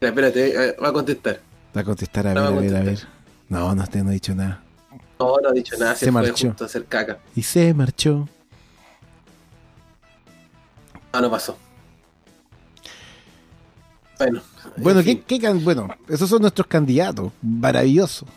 Espérate, 0.00 0.68
eh, 0.68 0.76
va 0.82 0.88
a 0.88 0.92
contestar. 0.92 1.40
va 1.76 1.80
a 1.80 1.84
contestar 1.84 2.26
a 2.28 2.34
No 2.34 2.42
ver, 2.42 2.52
a 2.52 2.60
ver, 2.60 2.76
a 2.76 2.80
ver. 2.84 2.98
No, 3.48 3.74
no, 3.74 3.82
usted 3.82 4.02
no 4.02 4.10
ha 4.10 4.12
dicho 4.12 4.34
nada. 4.34 4.62
No, 5.18 5.36
no 5.42 5.48
ha 5.48 5.52
dicho 5.52 5.76
nada, 5.78 5.94
Se 5.96 6.06
se, 6.06 6.10
marchó. 6.12 6.48
justo 6.48 6.64
a 6.64 6.66
hacer 6.66 6.84
caca. 6.86 7.18
Y 7.36 7.42
se 7.42 7.74
marchó. 7.74 8.28
No, 11.12 11.20
no 11.20 11.30
pasó. 11.30 11.56
Bueno. 14.18 14.40
Bueno, 14.76 15.00
en 15.00 15.04
¿qué, 15.06 15.12
fin. 15.12 15.24
qué 15.26 15.40
can- 15.40 15.64
bueno, 15.64 15.88
esos 16.08 16.28
son 16.28 16.42
nuestros 16.42 16.66
candidatos. 16.66 17.32
Maravillosos. 17.42 18.28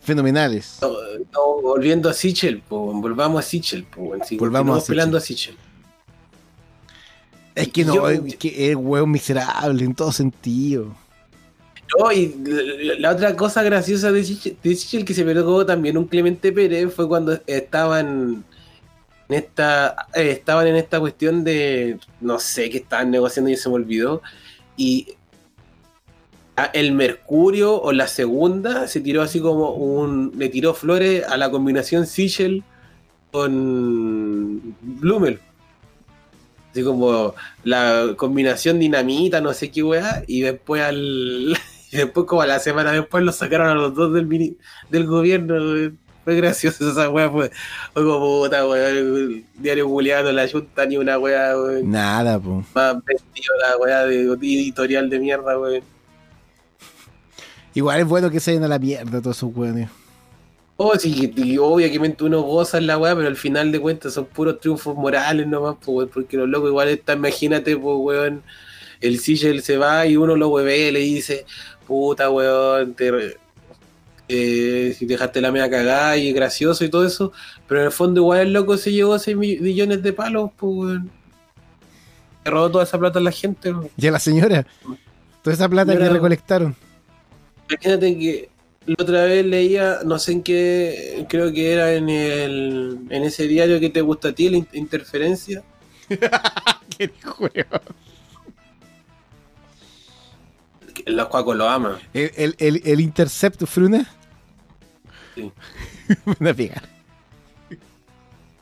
Fenomenales. 0.00 0.78
No, 0.80 0.88
no, 1.32 1.60
volviendo 1.62 2.08
a 2.08 2.14
Sichel, 2.14 2.62
po, 2.62 2.92
volvamos 2.94 3.44
a 3.44 3.46
Sichel. 3.46 3.84
Po, 3.84 4.02
Volvamos 4.02 4.26
sí, 4.28 4.36
continuamos 4.38 4.78
a 4.78 4.80
Sichel. 4.86 5.16
a 5.16 5.20
Sichel. 5.20 5.56
Es 7.54 7.68
que 7.68 7.84
no, 7.84 7.94
Yo- 7.94 8.08
es 8.08 8.36
que 8.36 8.70
es 8.70 8.76
hueón 8.76 9.10
miserable 9.10 9.84
en 9.84 9.94
todo 9.94 10.12
sentido. 10.12 10.94
No, 11.98 12.12
y 12.12 12.34
la, 12.44 12.94
la 12.98 13.10
otra 13.12 13.34
cosa 13.36 13.62
graciosa 13.62 14.12
de 14.12 14.24
Sichel, 14.24 14.56
de 14.62 14.74
Sichel 14.74 15.04
que 15.04 15.12
se 15.14 15.24
me 15.24 15.34
tocó 15.34 15.66
también 15.66 15.98
un 15.98 16.06
Clemente 16.06 16.52
Pérez 16.52 16.92
fue 16.94 17.06
cuando 17.08 17.38
estaban 17.46 18.44
en 19.28 19.34
esta 19.36 20.06
eh, 20.14 20.30
estaban 20.30 20.66
en 20.66 20.76
esta 20.76 20.98
cuestión 21.00 21.44
de 21.44 21.98
no 22.20 22.38
sé 22.38 22.70
qué 22.70 22.78
estaban 22.78 23.10
negociando 23.10 23.50
y 23.50 23.56
se 23.56 23.68
me 23.68 23.74
olvidó 23.76 24.22
y 24.76 25.14
el 26.72 26.92
Mercurio 26.92 27.80
o 27.80 27.92
la 27.92 28.08
segunda 28.08 28.88
se 28.88 29.00
tiró 29.00 29.22
así 29.22 29.40
como 29.40 29.70
un 29.74 30.32
le 30.36 30.48
tiró 30.48 30.74
flores 30.74 31.24
a 31.28 31.36
la 31.36 31.50
combinación 31.50 32.06
Sichel 32.06 32.64
con 33.30 34.74
Blumel 34.80 35.38
así 36.72 36.82
como 36.82 37.34
la 37.62 38.14
combinación 38.16 38.78
dinamita 38.80 39.40
no 39.40 39.52
sé 39.54 39.70
qué 39.70 39.82
weá 39.84 40.24
y 40.26 40.40
después 40.40 40.82
al 40.82 40.98
y 41.92 41.96
después 41.96 42.26
como 42.26 42.42
a 42.42 42.46
la 42.46 42.58
semana 42.58 42.90
después 42.92 43.22
los 43.22 43.36
sacaron 43.36 43.68
a 43.68 43.74
los 43.74 43.94
dos 43.94 44.12
del 44.12 44.26
mini- 44.26 44.56
del 44.90 45.06
gobierno. 45.06 45.54
Fue 46.28 46.36
gracioso 46.36 46.90
esa 46.90 47.08
weá 47.08 47.30
fue, 47.30 47.50
como 47.94 48.18
puta 48.18 48.60
el 48.60 49.46
diario 49.54 49.88
Juliano 49.88 50.30
la 50.30 50.46
junta 50.46 50.84
ni 50.84 50.98
una 50.98 51.18
weá 51.18 51.56
weón, 51.56 51.90
Nada, 51.90 52.38
po. 52.38 52.62
más 52.74 53.02
vestido 53.02 53.54
la 53.62 53.78
weá 53.78 54.04
de 54.04 54.24
editorial 54.24 55.08
de 55.08 55.18
mierda 55.20 55.58
weón 55.58 55.82
Igual 57.72 58.00
es 58.00 58.06
bueno 58.06 58.30
que 58.30 58.40
se 58.40 58.50
vayan 58.50 58.64
a 58.64 58.68
la 58.68 58.78
mierda 58.78 59.22
todos 59.22 59.36
esos 59.36 59.54
hueones. 59.54 59.88
Oh, 60.76 60.96
sí, 60.96 61.32
y 61.34 61.58
obviamente 61.58 62.24
uno 62.24 62.42
goza 62.42 62.76
en 62.78 62.88
la 62.88 62.98
weá, 62.98 63.14
pero 63.14 63.28
al 63.28 63.36
final 63.36 63.72
de 63.72 63.80
cuentas 63.80 64.14
son 64.14 64.26
puros 64.26 64.60
triunfos 64.60 64.96
morales 64.96 65.46
nomás, 65.46 65.76
pues, 65.76 65.88
weón, 65.88 66.10
porque 66.12 66.36
los 66.36 66.48
locos 66.48 66.68
igual 66.70 66.88
están, 66.88 67.18
imagínate, 67.18 67.76
pues, 67.76 67.96
weón, 67.98 68.42
el 69.00 69.18
Sigel 69.18 69.62
se 69.62 69.78
va 69.78 70.06
y 70.06 70.16
uno 70.16 70.36
lo 70.36 70.48
hueve 70.48 70.88
y 70.88 70.90
le 70.90 71.00
dice, 71.00 71.46
puta, 71.86 72.30
weón, 72.30 72.94
te, 72.94 73.36
eh, 74.28 74.94
si 74.98 75.06
dejaste 75.06 75.40
la 75.40 75.50
media 75.50 75.70
cagada 75.70 76.16
y 76.16 76.28
es 76.28 76.34
gracioso 76.34 76.84
y 76.84 76.88
todo 76.90 77.06
eso, 77.06 77.32
pero 77.66 77.80
en 77.80 77.86
el 77.86 77.92
fondo 77.92 78.20
igual 78.20 78.40
el 78.40 78.52
loco 78.52 78.76
se 78.76 78.92
llevó 78.92 79.18
6 79.18 79.36
millones 79.36 80.02
de 80.02 80.12
palos, 80.12 80.50
pues. 80.56 81.00
Se 82.44 82.50
robó 82.50 82.70
toda 82.70 82.84
esa 82.84 82.98
plata 82.98 83.18
a 83.18 83.22
la 83.22 83.32
gente, 83.32 83.72
weón. 83.72 83.90
Y 83.96 84.06
a 84.06 84.10
la 84.12 84.18
señora. 84.20 84.66
Toda 85.42 85.54
esa 85.54 85.68
plata 85.68 85.96
que 85.96 86.08
recolectaron. 86.08 86.74
Imagínate 87.68 88.18
que 88.18 88.48
la 88.86 88.94
otra 88.98 89.24
vez 89.24 89.44
leía, 89.44 89.98
no 90.04 90.18
sé 90.18 90.32
en 90.32 90.42
qué, 90.42 91.26
creo 91.28 91.52
que 91.52 91.72
era 91.72 91.92
en 91.92 92.08
el 92.08 92.98
en 93.10 93.22
ese 93.22 93.46
diario 93.46 93.78
que 93.80 93.90
te 93.90 94.00
gusta 94.00 94.28
a 94.28 94.32
ti, 94.32 94.48
la 94.48 94.56
in- 94.58 94.68
interferencia. 94.72 95.62
Qué 96.98 97.10
que 100.94 101.12
Los 101.12 101.28
cuacos 101.28 101.56
lo 101.56 101.68
aman. 101.68 101.96
El, 102.12 102.32
el, 102.36 102.56
el, 102.58 102.82
el 102.84 103.00
Intercept 103.00 103.64
Fruna. 103.66 104.08
Sí. 105.42 105.52
Una 106.40 106.54
pega. 106.54 106.82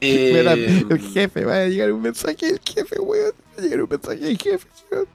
Eh, 0.01 0.85
el 0.91 1.01
jefe, 1.01 1.45
va 1.45 1.57
a 1.57 1.67
llegar 1.67 1.91
un 1.91 2.03
mensaje 2.03 2.47
del 2.47 2.61
jefe, 2.65 3.01
weón. 3.01 3.33
Va 3.57 3.61
a 3.61 3.63
llegar 3.63 3.83
un 3.83 3.89
mensaje 3.89 4.19
del 4.19 4.39
jefe, 4.39 4.67
weón. 4.93 5.07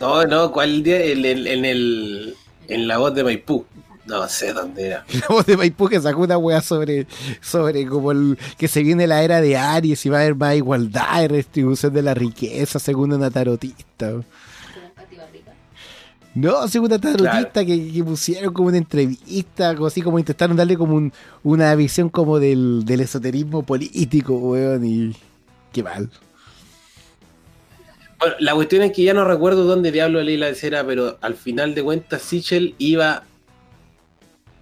no, 0.00 0.24
no, 0.24 0.52
¿cuál 0.52 0.82
día? 0.82 1.02
El- 1.02 1.24
en 1.26 1.64
el 1.64 2.34
en 2.68 2.86
la 2.86 2.98
voz 2.98 3.14
de 3.14 3.24
Maipú. 3.24 3.64
No 4.06 4.26
sé 4.28 4.52
dónde 4.54 4.86
era. 4.86 5.04
La 5.12 5.26
voz 5.28 5.44
de 5.44 5.56
Maipú 5.56 5.86
que 5.88 6.00
sacó 6.00 6.22
una 6.22 6.38
weá 6.38 6.62
sobre, 6.62 7.06
sobre 7.42 7.86
como 7.86 8.12
el, 8.12 8.38
que 8.56 8.66
se 8.68 8.82
viene 8.82 9.06
la 9.06 9.22
era 9.22 9.40
de 9.42 9.56
Aries 9.58 10.06
y 10.06 10.08
va 10.08 10.18
a 10.18 10.20
haber 10.22 10.34
más 10.34 10.56
igualdad 10.56 11.24
y 11.24 11.26
redistribución 11.28 11.92
de 11.92 12.00
la 12.02 12.14
riqueza 12.14 12.78
según 12.78 13.12
una 13.12 13.30
tarotista. 13.30 14.06
weón. 14.06 14.24
No, 16.40 16.68
según 16.68 16.86
una 16.92 16.98
tarotista 17.00 17.64
que, 17.64 17.92
que 17.92 18.04
pusieron 18.04 18.52
como 18.52 18.68
una 18.68 18.78
entrevista, 18.78 19.70
algo 19.70 19.86
así 19.86 20.02
como 20.02 20.18
intentaron 20.18 20.56
darle 20.56 20.76
como 20.76 20.94
un- 20.94 21.12
una 21.42 21.74
visión 21.74 22.08
como 22.10 22.38
del, 22.38 22.84
del 22.84 23.00
esoterismo 23.00 23.62
político, 23.62 24.34
weón, 24.36 24.84
y 24.84 25.16
qué 25.72 25.82
mal. 25.82 26.10
Bueno, 28.18 28.34
la 28.40 28.54
cuestión 28.54 28.82
es 28.82 28.92
que 28.92 29.02
ya 29.04 29.14
no 29.14 29.24
recuerdo 29.24 29.64
dónde 29.64 29.92
diablo 29.92 30.22
leí 30.22 30.36
la 30.36 30.48
escena, 30.48 30.84
pero 30.84 31.18
al 31.20 31.34
final 31.34 31.74
de 31.74 31.82
cuentas 31.82 32.22
Sichel 32.22 32.74
iba 32.78 33.22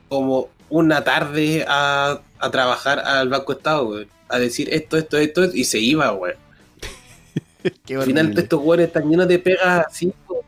como 0.09 0.49
una 0.69 1.03
tarde 1.05 1.65
a, 1.69 2.21
a 2.39 2.51
trabajar 2.51 2.99
al 3.01 3.29
Banco 3.29 3.53
Estado, 3.53 3.85
güey. 3.87 4.07
A 4.29 4.39
decir 4.39 4.69
esto, 4.73 4.97
esto, 4.97 5.17
esto, 5.19 5.45
y 5.45 5.65
se 5.65 5.79
iba, 5.79 6.11
güey. 6.11 6.35
Al 7.97 8.03
final 8.03 8.37
estos 8.39 8.61
güeyes 8.61 8.89
están 8.89 9.09
llenos 9.09 9.27
de 9.29 9.39
pegas 9.39 9.87
así, 9.87 10.13
po, 10.27 10.45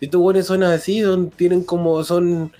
weón. 0.00 0.04
Estos 0.06 0.20
güeyes 0.20 0.46
son 0.46 0.62
así, 0.62 1.02
son, 1.02 1.30
tienen 1.30 1.62
como, 1.64 2.02
son, 2.04 2.52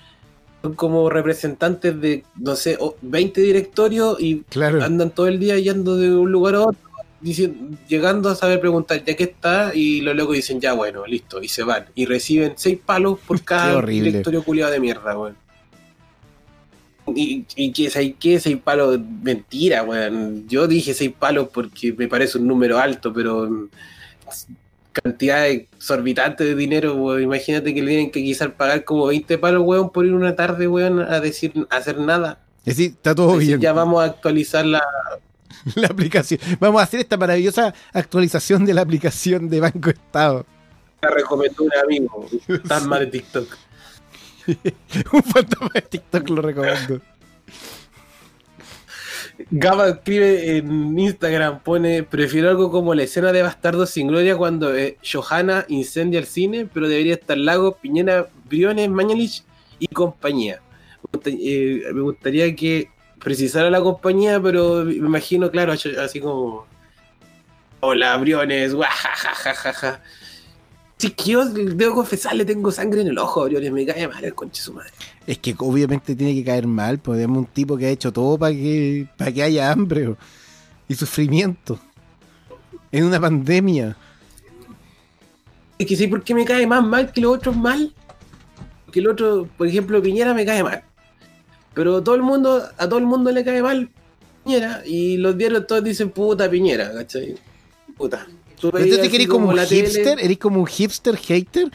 son 0.61 0.73
como 0.75 1.09
representantes 1.09 1.99
de, 2.01 2.23
no 2.35 2.55
sé, 2.55 2.77
o- 2.79 2.95
20 3.01 3.41
directorios 3.41 4.19
y 4.19 4.41
Claro. 4.49 4.83
andan 4.83 5.11
todo 5.11 5.27
el 5.27 5.39
día 5.39 5.57
yendo 5.57 5.97
de 5.97 6.11
un 6.15 6.31
lugar 6.31 6.55
a 6.55 6.61
otro, 6.61 6.79
diciendo, 7.21 7.77
llegando 7.87 8.29
a 8.29 8.35
saber 8.35 8.59
preguntar 8.59 9.03
ya 9.03 9.15
qué 9.15 9.23
está, 9.23 9.71
y 9.75 10.01
los 10.01 10.15
locos 10.15 10.35
dicen 10.35 10.59
ya 10.61 10.73
bueno, 10.73 11.05
listo, 11.05 11.41
y 11.41 11.47
se 11.47 11.63
van. 11.63 11.85
Y 11.95 12.05
reciben 12.05 12.53
seis 12.57 12.77
palos 12.85 13.19
por 13.25 13.41
cada 13.43 13.81
directorio 13.81 14.43
culiado 14.43 14.71
de 14.71 14.79
mierda, 14.79 15.17
weón. 15.17 15.35
Y, 17.15 17.43
y 17.55 17.71
que 17.71 17.89
seis, 17.89 18.13
que 18.19 18.39
seis 18.39 18.57
palos, 18.63 18.99
mentira, 19.23 19.81
weón. 19.81 20.47
Yo 20.47 20.67
dije 20.67 20.93
seis 20.93 21.11
palos 21.17 21.47
porque 21.51 21.91
me 21.93 22.07
parece 22.07 22.37
un 22.37 22.45
número 22.47 22.77
alto, 22.77 23.11
pero 23.11 23.67
cantidades 24.91 25.67
exorbitantes 25.77 26.47
de 26.47 26.55
dinero, 26.55 26.95
weón. 26.95 27.21
Imagínate 27.23 27.73
que 27.73 27.81
le 27.81 27.87
tienen 27.89 28.11
que 28.11 28.21
quizás 28.23 28.49
pagar 28.49 28.83
como 28.83 29.05
20 29.07 29.37
palos, 29.37 29.63
weón, 29.65 29.89
por 29.91 30.05
ir 30.05 30.13
una 30.13 30.35
tarde, 30.35 30.67
weón, 30.67 30.99
a 31.01 31.19
decir, 31.19 31.53
a 31.69 31.77
hacer 31.77 31.97
nada. 31.99 32.39
Es 32.65 32.77
decir, 32.77 32.91
está 32.91 33.15
todo 33.15 33.33
Decir, 33.33 33.47
bien. 33.47 33.61
ya 33.61 33.73
vamos 33.73 34.01
a 34.01 34.05
actualizar 34.05 34.65
la. 34.65 34.83
La 35.75 35.87
aplicación. 35.87 36.39
Vamos 36.59 36.79
a 36.79 36.85
hacer 36.85 37.01
esta 37.01 37.17
maravillosa 37.17 37.73
actualización 37.91 38.63
de 38.65 38.73
la 38.73 38.81
aplicación 38.81 39.49
de 39.49 39.59
Banco 39.59 39.89
Estado. 39.89 40.45
La 41.01 41.09
recomendó 41.09 41.63
un 41.63 41.71
amigo. 41.83 42.27
Tan 42.67 42.87
mal 42.87 43.01
de 43.01 43.07
TikTok. 43.07 43.57
Un 45.13 45.23
fantasma 45.23 45.69
de 45.73 45.81
TikTok 45.81 46.29
lo 46.29 46.41
recomiendo. 46.41 47.01
Gaba 49.51 49.87
escribe 49.89 50.57
en 50.57 50.99
Instagram, 50.99 51.59
pone, 51.61 52.03
prefiero 52.03 52.49
algo 52.49 52.71
como 52.71 52.93
la 52.93 53.03
escena 53.03 53.31
de 53.31 53.41
Bastardos 53.41 53.89
sin 53.89 54.07
Gloria 54.07 54.35
cuando 54.35 54.75
eh, 54.75 54.97
Johanna 55.01 55.65
incendia 55.69 56.19
el 56.19 56.25
cine, 56.25 56.67
pero 56.71 56.89
debería 56.89 57.13
estar 57.13 57.37
Lago, 57.37 57.77
Piñera, 57.77 58.27
Briones, 58.49 58.89
Mañalich 58.89 59.43
y 59.79 59.87
compañía. 59.87 60.61
Me 61.25 61.31
eh, 61.31 61.91
gustaría 61.93 62.53
que 62.53 62.89
precisara 63.23 63.69
la 63.69 63.81
compañía, 63.81 64.41
pero 64.41 64.83
me 64.83 64.93
imagino, 64.93 65.49
claro, 65.49 65.71
así 65.73 66.19
como... 66.19 66.67
Hola, 67.79 68.17
Briones, 68.17 68.73
guajajajaja. 68.73 70.01
Sí, 70.99 71.11
que 71.11 71.31
yo 71.31 71.45
debo 71.45 71.95
confesar, 71.95 72.35
le 72.35 72.43
tengo 72.43 72.73
sangre 72.73 72.99
en 72.99 73.07
el 73.07 73.17
ojo, 73.17 73.45
Briones, 73.45 73.71
me 73.71 73.85
cae 73.85 74.05
mal 74.05 74.21
el 74.21 74.35
conche 74.35 74.61
su 74.61 74.73
madre. 74.73 74.91
Es 75.25 75.37
que 75.37 75.55
obviamente 75.57 76.13
tiene 76.13 76.35
que 76.35 76.43
caer 76.43 76.67
mal, 76.67 76.99
pues 76.99 77.21
es 77.21 77.25
un 77.25 77.45
tipo 77.45 77.77
que 77.77 77.85
ha 77.85 77.89
hecho 77.89 78.11
todo 78.11 78.37
para 78.37 78.51
que, 78.51 79.07
para 79.17 79.31
que 79.31 79.41
haya 79.41 79.71
hambre 79.71 80.13
y 80.89 80.95
sufrimiento. 80.95 81.79
En 82.91 83.05
una 83.05 83.17
pandemia. 83.17 83.95
Es 85.77 85.87
que 85.87 85.95
sé 85.95 86.09
por 86.09 86.21
qué 86.21 86.35
me 86.35 86.43
cae 86.43 86.67
más 86.67 86.83
mal 86.83 87.13
que 87.13 87.21
los 87.21 87.37
otros 87.37 87.55
mal. 87.55 87.93
Que 88.91 88.99
el 88.99 89.07
otro, 89.07 89.47
por 89.57 89.67
ejemplo, 89.67 90.01
Piñera 90.01 90.33
me 90.33 90.45
cae 90.45 90.63
mal. 90.63 90.83
Pero 91.73 92.03
todo 92.03 92.15
el 92.15 92.23
mundo, 92.23 92.61
a 92.77 92.89
todo 92.89 92.99
el 92.99 93.05
mundo 93.05 93.31
le 93.31 93.45
cae 93.45 93.61
mal 93.61 93.89
Piñera. 94.43 94.83
Y 94.85 95.15
los 95.15 95.37
diarios 95.37 95.65
todos 95.65 95.81
dicen 95.81 96.09
puta 96.09 96.49
Piñera, 96.49 96.91
¿cachai? 96.91 97.35
Puta. 97.95 98.27
Tú 98.59 98.67
Entonces, 98.67 99.13
¿eres 99.13 99.27
como 99.27 99.49
un 99.49 99.55
la 99.55 99.65
tele, 99.65 99.89
hipster? 99.89 100.19
¿Eres 100.19 100.37
como 100.37 100.59
un 100.59 100.67
hipster 100.67 101.15
hater? 101.15 101.71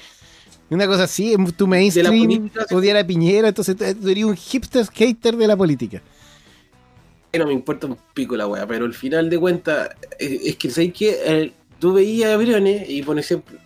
Una 0.70 0.86
cosa 0.86 1.04
así, 1.04 1.34
tu 1.56 1.66
mainstream, 1.66 2.50
odiar 2.70 2.96
a 2.96 3.06
Piñera, 3.06 3.48
entonces 3.48 3.76
tú 3.76 3.84
tú 4.00 4.08
eres 4.08 4.24
un 4.24 4.36
hipster 4.36 4.86
hater 4.86 5.36
de 5.36 5.46
la 5.46 5.56
política. 5.56 6.02
no 7.38 7.46
me 7.46 7.52
importa 7.52 7.86
un 7.86 7.96
pico 8.12 8.36
la 8.36 8.46
wea, 8.46 8.66
pero 8.66 8.84
al 8.84 8.94
final 8.94 9.30
de 9.30 9.38
cuentas, 9.38 9.90
es, 10.18 10.42
es 10.42 10.56
que 10.56 10.70
sabes 10.70 10.92
que 10.92 11.52
tú 11.78 11.92
veías 11.92 12.32
a 12.32 12.36
Briones 12.36 12.88
y 12.88 13.02
por 13.02 13.18
ejemplo, 13.18 13.58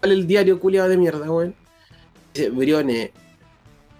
¿cuál 0.00 0.12
es 0.12 0.18
el 0.18 0.26
diario 0.26 0.60
culiado 0.60 0.88
de 0.88 0.96
mierda, 0.96 1.30
weón? 1.30 1.54
Dice, 2.32 2.50
Briones, 2.50 3.10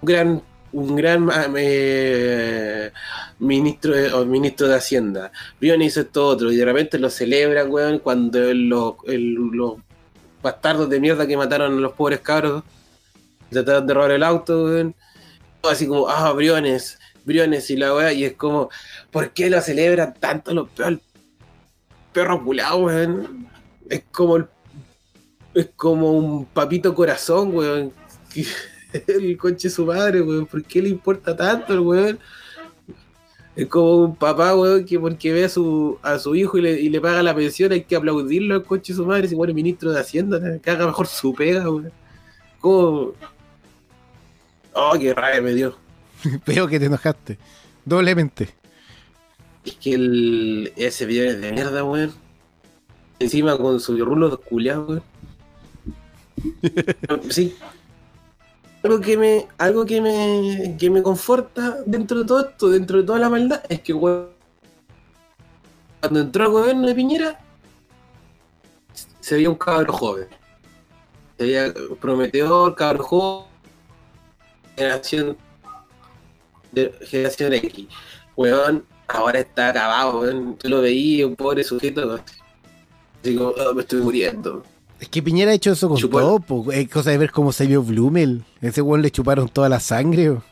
un 0.01 0.07
gran, 0.07 0.43
un 0.75 0.97
gran 0.97 1.31
eh, 1.57 2.91
ministro, 3.39 3.95
o 4.19 4.25
ministro 4.25 4.69
de 4.69 4.75
Hacienda. 4.75 5.31
Briones 5.61 5.89
hizo 5.89 6.01
esto 6.01 6.27
otro, 6.27 6.53
y 6.53 6.57
de 6.57 6.65
repente 6.65 6.99
lo 6.99 7.11
celebran, 7.11 7.71
weón, 7.71 8.01
cuando 8.01 8.41
los, 8.53 8.97
bastardos 10.43 10.91
de 10.91 11.01
mierda 11.01 11.27
que 11.27 11.37
mataron 11.37 11.79
a 11.79 11.81
los 11.81 11.93
pobres 11.93 12.21
cabros 12.21 12.65
trataron 13.51 13.87
de 13.87 13.95
robar 13.95 14.11
el 14.11 14.23
auto, 14.23 14.65
weón. 14.65 14.95
Así 15.63 15.87
como, 15.87 16.09
ah, 16.09 16.33
Briones, 16.33 16.99
Briones 17.25 17.71
y 17.71 17.77
la 17.77 17.95
weá, 17.95 18.13
y 18.13 18.25
es 18.25 18.35
como, 18.35 18.69
¿por 19.11 19.31
qué 19.31 19.49
lo 19.49 19.61
celebran 19.61 20.15
tanto 20.15 20.53
los 20.53 20.69
peor 20.71 21.01
perro 22.13 22.45
culado, 22.45 22.79
weón? 22.79 23.49
Es 23.89 24.03
como 24.11 24.37
el, 24.37 24.47
es 25.55 25.71
como 25.77 26.13
un 26.13 26.47
papito 26.47 26.95
corazón, 26.95 27.55
weón. 27.55 27.93
El 29.09 29.37
conche 29.37 29.69
de 29.69 29.75
su 29.75 29.87
madre, 29.87 30.23
weón. 30.23 30.47
¿Por 30.47 30.63
qué 30.63 30.81
le 30.81 30.89
importa 30.89 31.37
tanto 31.37 31.73
el 31.73 31.81
weón? 31.81 32.19
Es 33.57 33.67
como 33.69 33.97
un 34.05 34.17
papá, 34.17 34.55
weón, 34.55 34.85
que 34.85 34.99
porque 34.99 35.33
ve 35.33 35.45
a 35.45 35.49
su, 35.49 35.99
a 36.03 36.19
su 36.19 36.35
hijo 36.35 36.59
y 36.59 36.63
le, 36.63 36.81
y 36.81 36.89
le 36.89 37.01
paga 37.01 37.23
la 37.23 37.35
pensión, 37.35 37.73
hay 37.73 37.85
que 37.85 37.97
aplaudirlo 37.97 38.55
al 38.55 38.65
conche 38.65 38.93
de 38.93 38.97
su 38.97 39.07
madre, 39.07 39.29
si 39.29 39.37
muere 39.37 39.55
ministro 39.55 39.93
de 39.93 40.01
Hacienda, 40.01 40.59
que 40.59 40.71
haga 40.71 40.87
mejor 40.87 41.07
su 41.07 41.35
pega, 41.35 41.69
weón. 41.69 41.93
Como. 42.61 43.13
Oh, 44.73 44.97
qué 44.99 45.15
rabia 45.15 45.41
me 45.41 45.55
dio. 45.55 45.77
Veo 46.47 46.67
que 46.67 46.81
te 46.81 46.87
enojaste. 46.87 47.39
Doblemente. 47.85 48.49
Es 49.65 49.75
que 49.77 49.95
el, 49.95 50.73
ese 50.77 51.07
video 51.07 51.31
es 51.31 51.41
de 51.41 51.53
mierda, 51.53 51.85
weón. 51.85 52.13
Encima 53.19 53.57
con 53.57 53.81
su 53.81 53.97
rulo 54.05 54.31
de 54.31 54.37
culiado, 54.37 54.87
weón. 54.87 55.03
Sí. 57.31 57.55
Algo 58.85 59.01
que 59.01 59.17
me, 59.17 59.49
algo 59.57 59.87
que 59.87 59.99
me, 60.03 60.77
que 60.79 60.91
me 60.91 61.03
conforta 61.03 61.79
dentro 61.87 62.19
de 62.19 62.27
todo 62.27 62.41
esto, 62.51 62.69
dentro 62.69 62.99
de 62.99 63.05
toda 63.05 63.19
la 63.19 63.31
maldad, 63.31 63.63
es 63.71 63.81
que 63.81 63.95
cuando 63.95 64.31
entró 66.03 66.45
al 66.45 66.51
gobierno 66.51 66.87
de 66.87 66.95
Piñera, 66.95 67.41
se 69.21 69.37
veía 69.37 69.49
un 69.49 69.57
cabro 69.57 69.91
joven. 69.91 70.29
Se 71.39 71.45
veía 71.45 71.73
prometedor, 71.99 72.75
cabro 72.75 73.03
joven, 73.05 73.47
generación 74.77 75.39
generación 77.07 77.55
X. 77.55 77.89
Weón, 78.37 78.85
ahora 79.09 79.39
está 79.41 79.71
acabado, 79.71 80.21
weón. 80.21 80.59
Tú 80.59 80.69
lo 80.69 80.83
veías, 80.83 81.27
un 81.27 81.37
pobre 81.37 81.65
sujeto. 81.65 82.21
Así 83.23 83.35
como, 83.35 83.49
"Oh, 83.51 83.73
me 83.73 83.81
estoy 83.81 84.03
muriendo. 84.03 84.63
Es 85.01 85.09
que 85.09 85.23
Piñera 85.23 85.51
ha 85.51 85.55
hecho 85.55 85.73
eso 85.73 85.89
con 85.89 85.99
Chupó 85.99 86.21
todo, 86.21 86.41
po. 86.41 86.73
es 86.73 86.89
cosa 86.89 87.11
de 87.11 87.19
ver 87.19 87.31
cómo 87.31 87.53
se 87.53 87.67
vio 87.67 87.83
Blumel. 87.83 88.45
Ese 88.61 88.81
weón 88.81 89.03
le 89.03 89.11
chuparon 89.11 89.49
toda 89.49 89.69
la 89.69 89.81
sangre. 89.81 90.31
o. 90.31 90.43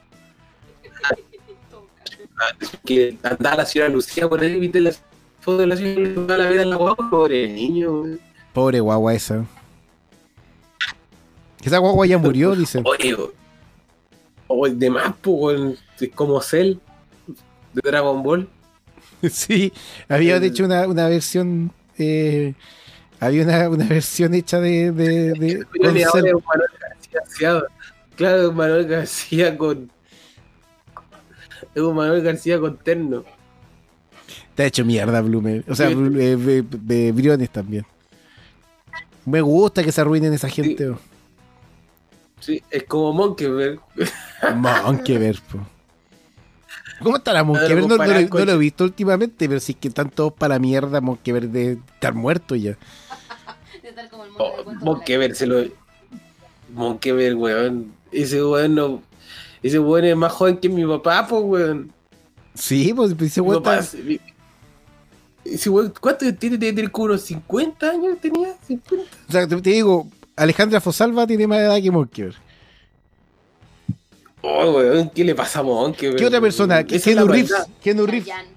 Que 2.84 3.16
andaba 3.22 3.57
la 3.59 3.66
señora 3.66 3.88
Lucía 3.90 4.28
por 4.28 4.40
ahí, 4.40 4.59
viste 4.59 4.80
las 4.80 5.01
fotos 5.40 5.61
de 5.61 5.66
la 5.68 5.76
señora 5.76 6.01
Lucía, 6.09 6.36
la 6.38 6.51
vida 6.51 6.62
en 6.62 6.70
la 6.70 6.76
guagua, 6.76 7.09
pobre 7.11 7.49
niño. 7.49 8.05
Pobre 8.53 8.80
guagua 8.80 9.14
esa. 9.14 9.45
Esa 11.62 11.78
guagua 11.78 12.07
ya 12.07 12.18
murió, 12.18 12.55
dicen. 12.57 12.82
Oye, 12.86 13.14
o- 14.49 14.66
el 14.66 14.78
de 14.78 14.90
más, 14.90 15.14
pues, 15.22 15.78
como 16.14 16.40
Cell 16.43 16.74
de 17.72 17.80
Dragon 17.82 18.22
Ball. 18.22 18.49
Sí, 19.30 19.72
había 20.09 20.40
de 20.40 20.49
hecho 20.49 20.64
una, 20.64 20.88
una 20.88 21.07
versión. 21.09 21.70
eh, 21.97 22.55
había 23.27 23.45
una, 23.45 23.68
una 23.68 23.87
versión 23.87 24.35
hecha 24.35 24.61
de. 24.61 24.93
de, 24.93 25.33
de 25.33 25.66
ahora 26.05 26.29
es 26.29 26.35
un 26.35 26.43
Manuel 26.47 26.70
García. 26.81 27.62
Claro, 28.16 28.49
es 28.51 28.55
Manuel 28.55 28.87
García 28.87 29.57
con. 29.59 29.91
Es 31.75 31.83
un 31.83 31.95
Manuel 31.97 32.23
García 32.23 32.59
con 32.61 32.77
terno. 32.77 33.25
Te 34.55 34.64
ha 34.64 34.66
hecho 34.66 34.85
mierda 34.85 35.20
Blumel. 35.23 35.64
O 35.68 35.75
sea, 35.75 35.89
Sí. 35.89 35.95
Eh, 35.95 36.37
eh, 36.39 36.64
eh, 36.91 37.12
Briones 37.14 37.51
también. 37.51 37.87
Me 39.25 39.41
gusta 39.41 39.83
que 39.83 39.93
se 39.93 40.01
arruinen 40.01 40.33
esa 40.35 40.49
gente. 40.49 40.95
Sí, 42.41 42.61
es 42.70 42.83
como 42.85 43.12
Monkey, 43.12 43.47
Monkever, 44.55 45.39
po. 45.51 45.59
¿Cómo 47.03 47.16
estará 47.16 47.45
Monkever? 47.45 47.68
Claro, 47.85 47.89
No, 47.89 47.97
no, 47.97 48.20
lo, 48.20 48.29
con- 48.29 48.41
no 48.41 48.47
lo 48.47 48.53
he 48.53 48.59
visto 48.59 48.85
últimamente, 48.85 49.49
pero 49.49 49.61
sí 49.61 49.75
que 49.75 49.89
están 49.89 50.11
todos 50.11 50.33
para 50.33 50.55
la 50.57 50.59
mierda. 50.59 51.01
Monkever 51.01 51.49
de 51.49 51.79
estar 51.95 52.14
muerto 52.14 52.55
ya. 52.57 52.77
Tal 53.95 54.09
como 54.09 54.24
el 54.24 54.30
mundo 54.30 54.55
de 54.59 54.64
cuentos 54.64 54.84
Monkever 54.84 55.34
se 55.36 55.47
lo. 55.47 55.64
Monkever, 56.72 57.34
weón. 57.34 57.93
Ese 58.11 58.43
weón 58.45 58.74
no. 58.74 59.03
Ese 59.62 59.78
weón 59.78 60.05
es 60.05 60.16
más 60.16 60.32
joven 60.32 60.57
que 60.59 60.68
mi 60.68 60.84
papá, 60.86 61.26
pues, 61.28 61.43
weón. 61.45 61.93
Sí, 62.55 62.93
pues 62.95 63.12
ese 63.20 63.40
Mi 63.40 63.49
weón 63.49 63.62
papá 63.62 63.78
está- 63.78 63.97
se- 63.97 64.03
mi- 64.03 64.20
Ese 65.45 65.70
weón, 65.70 65.93
¿cuánto 66.01 66.32
tiene? 66.34 66.57
Tiene 66.59 66.88
como 66.88 67.07
unos 67.07 67.22
50 67.22 67.90
años 67.90 68.18
tenía. 68.20 68.55
50. 68.66 69.05
O 69.28 69.32
sea, 69.32 69.47
te, 69.47 69.61
te 69.61 69.70
digo, 69.70 70.07
Alejandra 70.36 70.80
Fosalva 70.80 71.26
tiene 71.26 71.47
más 71.47 71.59
edad 71.59 71.80
que 71.82 71.90
Monkever. 71.90 72.34
Oh, 74.40 74.72
weón, 74.72 75.11
¿qué 75.11 75.24
le 75.24 75.34
pasa 75.34 75.61
a 75.61 75.62
Monkever? 75.62 76.16
¿Qué 76.16 76.26
otra 76.26 76.40
persona? 76.40 76.84
¿Qué- 76.84 76.97
Esa 76.97 77.11
es 77.11 77.16
la 77.16 77.22
Keanu 77.22 77.32
Reeves. 77.32 77.66
Keanu 77.82 78.07
Reeves. 78.07 78.26
Chayanne. 78.26 78.49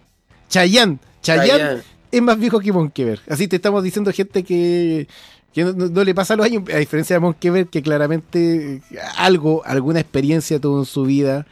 Chayanne. 0.49 0.99
Chayanne 1.21 1.47
Chayanne. 1.57 1.83
Es 2.17 2.21
más 2.23 2.39
viejo 2.39 2.59
que 2.59 2.71
Monkever. 2.71 3.19
Así 3.29 3.47
te 3.47 3.55
estamos 3.57 3.83
diciendo 3.83 4.11
gente 4.11 4.43
que, 4.43 5.07
que 5.53 5.63
no, 5.63 5.73
no- 5.73 5.87
no 5.89 6.03
le 6.03 6.13
pasa 6.15 6.35
los 6.35 6.45
años, 6.45 6.63
a 6.73 6.77
diferencia 6.77 7.15
de 7.15 7.19
Monkever, 7.19 7.67
que 7.67 7.81
claramente 7.81 8.75
eh, 8.75 8.81
algo, 9.17 9.63
alguna 9.65 9.99
experiencia 9.99 10.59
tuvo 10.59 10.79
en 10.79 10.85
su 10.85 11.03
vida, 11.03 11.45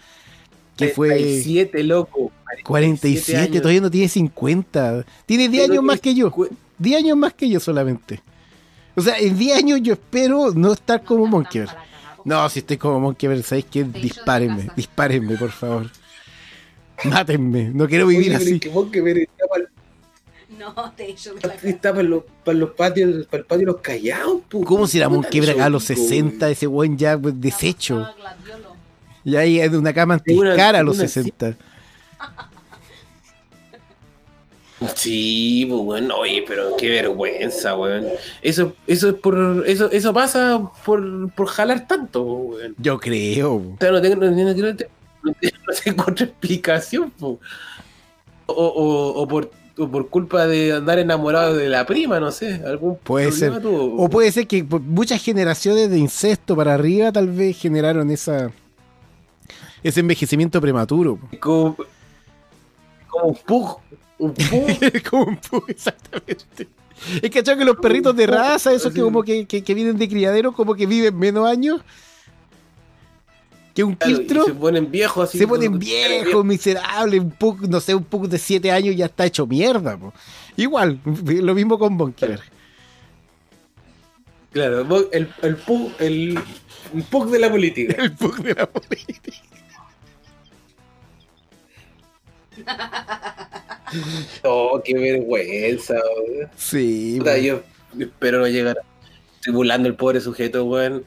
que 0.78 0.90
fue 0.90 1.10
47, 1.10 1.84
loco. 1.84 2.32
47, 2.64 3.38
años. 3.42 3.62
todavía 3.62 3.82
no 3.82 3.90
tiene 3.92 4.08
50. 4.08 5.06
Tiene 5.26 5.50
10 5.50 5.64
Pero 5.64 5.74
años 5.74 5.84
más 5.84 6.00
que 6.00 6.14
yo. 6.16 6.32
cincu- 6.32 6.50
10 6.78 6.98
años 7.04 7.18
más 7.18 7.34
que 7.34 7.50
yo 7.50 7.60
solamente. 7.60 8.22
O 8.96 9.02
sea, 9.02 9.18
en 9.18 9.38
10 9.38 9.58
años 9.58 9.80
yo 9.82 9.94
espero 9.94 10.52
no 10.54 10.74
estar 10.74 11.04
como 11.04 11.26
Monkever. 11.26 11.70
No, 12.26 12.48
si 12.50 12.60
estoy 12.60 12.78
como 12.78 13.00
Monkever, 13.00 13.42
¿sabéis 13.44 13.66
qué? 13.70 13.84
Dispárenme, 13.84 14.70
dispárenme, 14.76 15.36
por 15.36 15.52
favor. 15.52 15.90
Mátenme, 17.04 17.72
no 17.74 17.88
quiero 17.88 18.08
vivir 18.08 18.28
Oye, 18.30 18.36
así. 18.38 18.54
es 18.56 18.62
que 18.62 18.70
Monkever 18.70 19.18
está 19.18 19.46
mal. 19.50 19.68
No, 20.60 20.94
te 20.96 21.14
yo 21.16 21.34
de 21.36 21.48
la 21.48 21.54
está 21.56 21.92
para 21.92 22.04
los, 22.04 22.24
para 22.44 22.58
los 22.58 22.72
patios, 22.72 23.26
para 23.28 23.42
el 23.42 23.46
patio 23.46 23.60
de 23.60 23.72
los 23.74 23.82
callados, 23.82 24.42
po. 24.50 24.62
¿Cómo 24.64 24.88
si 24.88 25.00
la 25.00 25.08
Puta, 25.10 25.22
Monkey 25.22 25.50
acá 25.50 25.66
a 25.66 25.70
los 25.70 25.90
eso, 25.90 26.02
60, 26.02 26.50
ese 26.50 26.68
buen 26.68 26.98
ya 26.98 27.18
pues, 27.18 27.40
deshecho? 27.40 28.08
Y 29.26 29.36
ahí 29.36 29.60
en 29.60 29.76
una 29.76 29.94
cama 29.94 30.16
antiscara 30.16 30.80
a 30.80 30.84
los 30.84 30.98
una- 30.98 31.08
60. 31.08 31.56
Sí, 34.96 35.66
pues 35.70 35.82
bueno, 35.82 36.18
oye, 36.18 36.44
pero 36.46 36.76
qué 36.76 36.90
vergüenza, 36.90 37.78
weón. 37.78 38.06
Eso, 38.42 38.74
eso 38.86 39.10
es 39.10 39.14
por, 39.16 39.64
eso, 39.66 39.90
eso 39.92 40.14
pasa 40.14 40.62
por, 40.86 41.32
por 41.34 41.48
jalar 41.48 41.88
tanto, 41.88 42.22
weón. 42.24 42.76
Yo 42.78 43.00
creo. 43.00 43.54
O 43.56 43.78
sea, 43.80 43.92
no 43.92 44.02
tengo, 44.02 44.18
no, 44.18 44.32
no, 44.32 44.54
no, 44.54 44.54
no, 44.54 44.74
no 45.24 45.34
tengo 45.84 46.04
otra 46.06 46.26
explicación, 46.26 47.12
po. 47.12 47.40
O, 48.46 48.54
o, 48.54 49.22
o 49.22 49.28
por, 49.28 49.52
o 49.78 49.90
por 49.90 50.10
culpa 50.10 50.46
de 50.46 50.74
andar 50.74 51.00
enamorado 51.00 51.56
de 51.56 51.68
la 51.70 51.86
prima, 51.86 52.20
no 52.20 52.32
sé, 52.32 52.62
algún 52.66 52.98
Puede 52.98 53.30
problema 53.30 53.56
ser. 53.56 53.64
tuvo. 53.64 54.04
O 54.04 54.10
puede 54.10 54.32
ser 54.32 54.46
que 54.48 54.64
muchas 54.64 55.22
generaciones 55.24 55.90
de 55.90 55.98
incesto 55.98 56.56
para 56.56 56.74
arriba 56.76 57.12
tal 57.12 57.30
vez 57.30 57.58
generaron 57.58 58.10
esa 58.12 58.52
ese 59.84 60.00
envejecimiento 60.00 60.62
prematuro. 60.62 61.20
como, 61.40 61.76
como 63.08 63.26
un 63.26 63.36
pug, 63.46 63.78
un 64.20 64.34
pug. 64.34 65.04
como 65.10 65.24
un 65.26 65.38
pu- 65.42 65.64
exactamente. 65.68 66.68
Es 67.22 67.30
que 67.32 67.44
que 67.44 67.66
los 67.66 67.76
perritos 67.78 68.16
de 68.16 68.28
raza, 68.28 68.72
esos 68.74 68.94
que 68.94 69.02
como 69.02 69.24
que, 69.24 69.46
que, 69.46 69.62
que 69.64 69.74
vienen 69.74 69.98
de 69.98 70.08
criadero, 70.08 70.54
como 70.54 70.74
que 70.76 70.86
viven 70.86 71.18
menos 71.18 71.48
años 71.50 71.82
que 73.74 73.84
un 73.84 73.96
Claro, 73.96 74.46
se 74.46 74.54
ponen 74.54 74.92
viejos 74.92 75.30
así. 75.30 75.38
Se 75.38 75.48
ponen 75.48 75.68
como- 75.70 75.80
viejos, 75.80 76.46
miserables, 76.46 77.20
un 77.22 77.32
pug, 77.32 77.68
no 77.68 77.80
sé, 77.80 77.96
un 77.96 78.04
pug 78.04 78.28
de 78.28 78.38
7 78.38 78.72
años 78.72 78.96
ya 78.96 79.06
está 79.06 79.26
hecho 79.26 79.48
mierda. 79.48 79.98
po. 79.98 80.14
Igual, 80.58 81.00
lo 81.26 81.54
mismo 81.56 81.80
con 81.80 81.98
Bonker. 81.98 82.40
Claro, 84.52 85.10
el, 85.12 85.30
el 85.42 85.56
pug, 85.58 85.92
el, 86.00 86.38
el 86.94 87.04
pug 87.04 87.32
de 87.32 87.40
la 87.40 87.50
política. 87.50 87.96
El 88.04 88.12
pug 88.14 88.38
de 88.44 88.54
la 88.54 88.70
política. 88.70 89.32
Oh, 94.44 94.82
qué 94.84 94.96
vergüenza, 94.96 95.94
weón. 95.94 96.50
Sí, 96.58 97.16
Puta, 97.20 97.38
yo 97.38 97.62
espero 98.00 98.40
no 98.40 98.48
llegar 98.48 98.78
tribulando 99.42 99.88
el 99.88 99.96
pobre 99.96 100.20
sujeto, 100.20 100.66
weón. 100.66 101.06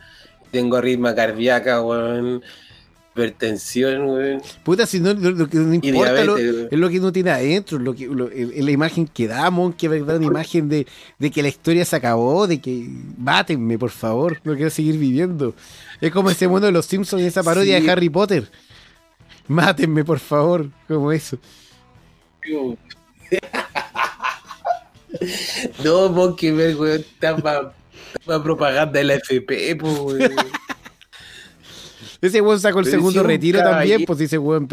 Tengo 0.56 0.76
arritmia 0.78 1.14
cardíaca, 1.14 1.82
weón. 1.82 2.42
Hipertensión, 3.12 4.06
weón. 4.08 4.42
Puta, 4.64 4.86
si 4.86 5.00
no, 5.00 5.12
lo, 5.12 5.30
lo 5.32 5.48
que 5.50 5.58
no 5.58 5.74
importa 5.74 6.14
diabetes, 6.22 6.68
es 6.70 6.78
lo 6.78 6.88
que 6.88 6.98
uno 6.98 7.12
tiene 7.12 7.30
adentro, 7.30 7.78
lo 7.78 7.94
que, 7.94 8.06
lo- 8.06 8.30
es 8.30 8.64
la 8.64 8.70
imagen 8.70 9.06
que 9.06 9.26
damos, 9.28 9.74
que 9.74 9.88
verdad, 9.88 10.16
una 10.16 10.26
imagen 10.26 10.70
de, 10.70 10.86
de 11.18 11.30
que 11.30 11.42
la 11.42 11.48
historia 11.48 11.84
se 11.84 11.94
acabó, 11.96 12.46
de 12.46 12.58
que 12.60 12.88
mátenme, 13.18 13.78
por 13.78 13.90
favor, 13.90 14.40
no 14.44 14.54
quiero 14.54 14.70
seguir 14.70 14.96
viviendo. 14.98 15.54
Es 16.00 16.10
como 16.10 16.30
ese 16.30 16.48
mono 16.48 16.64
de 16.66 16.72
los 16.72 16.86
Simpsons 16.86 17.22
y 17.22 17.26
esa 17.26 17.42
parodia 17.42 17.78
Sí. 17.78 17.84
de 17.84 17.90
Harry 17.92 18.08
Potter. 18.08 18.50
Mátenme, 19.46 20.04
por 20.04 20.18
favor, 20.20 20.70
como 20.88 21.12
eso. 21.12 21.38
No, 25.82 26.36
que 26.36 26.52
ver, 26.52 26.76
weón. 26.76 27.00
Está 27.00 27.36
para 28.24 28.42
propaganda 28.42 28.98
de 28.98 29.04
la 29.04 29.14
FP, 29.14 29.78
weón. 29.82 30.18
Ese 32.20 32.40
weón 32.40 32.58
sacó 32.60 32.80
el 32.80 32.86
Pero 32.86 32.96
segundo 32.96 33.22
retiro 33.22 33.60
también, 33.60 34.04
pues 34.04 34.18
dice 34.18 34.38
weón, 34.38 34.68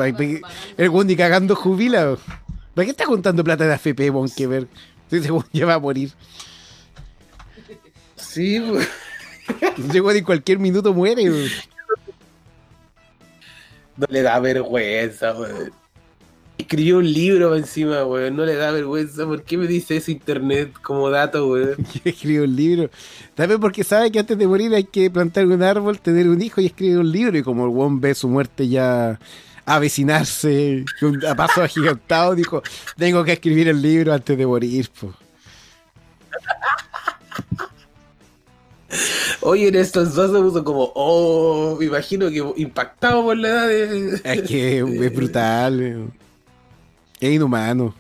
el 0.78 0.90
weón 0.90 1.08
ni 1.08 1.16
cagando 1.16 1.56
jubila. 1.56 2.18
¿Para 2.74 2.86
qué 2.86 2.92
está 2.92 3.06
contando 3.06 3.44
plata 3.44 3.66
de 3.68 3.74
AFP, 3.74 4.10
weón, 4.10 4.30
que 4.30 4.48
ver? 4.48 4.68
Ese 5.12 5.32
weón 5.32 5.46
ya 5.52 5.66
va 5.66 5.76
a 5.76 5.80
morir. 5.80 6.12
Sí, 8.16 8.60
weón. 8.60 8.86
Ese 9.90 10.02
weón 10.02 10.18
en 10.18 10.24
cualquier 10.24 10.60
minuto 10.60 10.94
muere, 10.94 11.30
weón. 11.30 11.50
No 13.98 14.08
le 14.10 14.22
da 14.22 14.40
vergüenza, 14.40 15.34
weón. 15.34 15.83
Escribió 16.58 16.99
un 16.99 17.12
libro 17.12 17.56
encima, 17.56 18.06
weón. 18.06 18.36
No 18.36 18.45
le 18.45 18.56
da 18.56 18.72
vergüenza. 18.72 19.26
¿Por 19.26 19.43
qué 19.43 19.58
me 19.58 19.68
dice 19.68 19.97
eso 19.97 20.12
internet 20.12 20.72
como 20.82 21.10
dato, 21.10 21.47
weón? 21.47 21.76
que 22.04 22.10
escribe 22.10 22.43
un 22.43 22.56
libro. 22.56 22.89
También 23.36 23.60
porque 23.60 23.84
sabe 23.84 24.12
que 24.12 24.20
antes 24.20 24.38
de 24.38 24.47
morir 24.47 24.74
hay 24.74 24.84
que 24.84 25.10
plantar 25.10 25.45
un 25.45 25.64
árbol, 25.64 25.99
tener 25.99 26.30
un 26.30 26.41
hijo 26.41 26.62
y 26.62 26.68
escribir 26.68 26.99
un 26.99 27.12
libro. 27.12 27.38
Y 27.38 27.43
como 27.43 27.66
el 27.66 27.72
weón 27.72 27.99
ve 27.99 28.14
su 28.14 28.30
muerte 28.30 28.68
ya 28.68 29.20
avecinarse 29.66 30.86
a 31.28 31.36
paso 31.36 31.62
agigantado, 31.62 32.36
dijo, 32.36 32.62
tengo 32.97 33.24
que 33.24 33.34
escribir 33.34 33.68
el 33.68 33.82
libro 33.82 34.14
antes 34.14 34.38
de 34.38 34.45
morir. 34.45 34.89
po". 34.99 35.14
Oye, 39.41 39.68
en 39.68 39.76
estos 39.76 40.14
dos 40.14 40.32
se 40.32 40.38
puso 40.38 40.64
como, 40.64 40.91
oh, 40.95 41.76
me 41.78 41.86
imagino 41.86 42.30
que 42.30 42.43
impactado 42.58 43.24
por 43.24 43.38
la 43.38 43.47
edad 43.47 43.68
de. 43.68 44.22
Es 44.24 44.41
que 44.43 44.80
es 44.80 45.16
brutal. 45.16 46.12
Es 47.28 47.34
inhumano. 47.34 47.93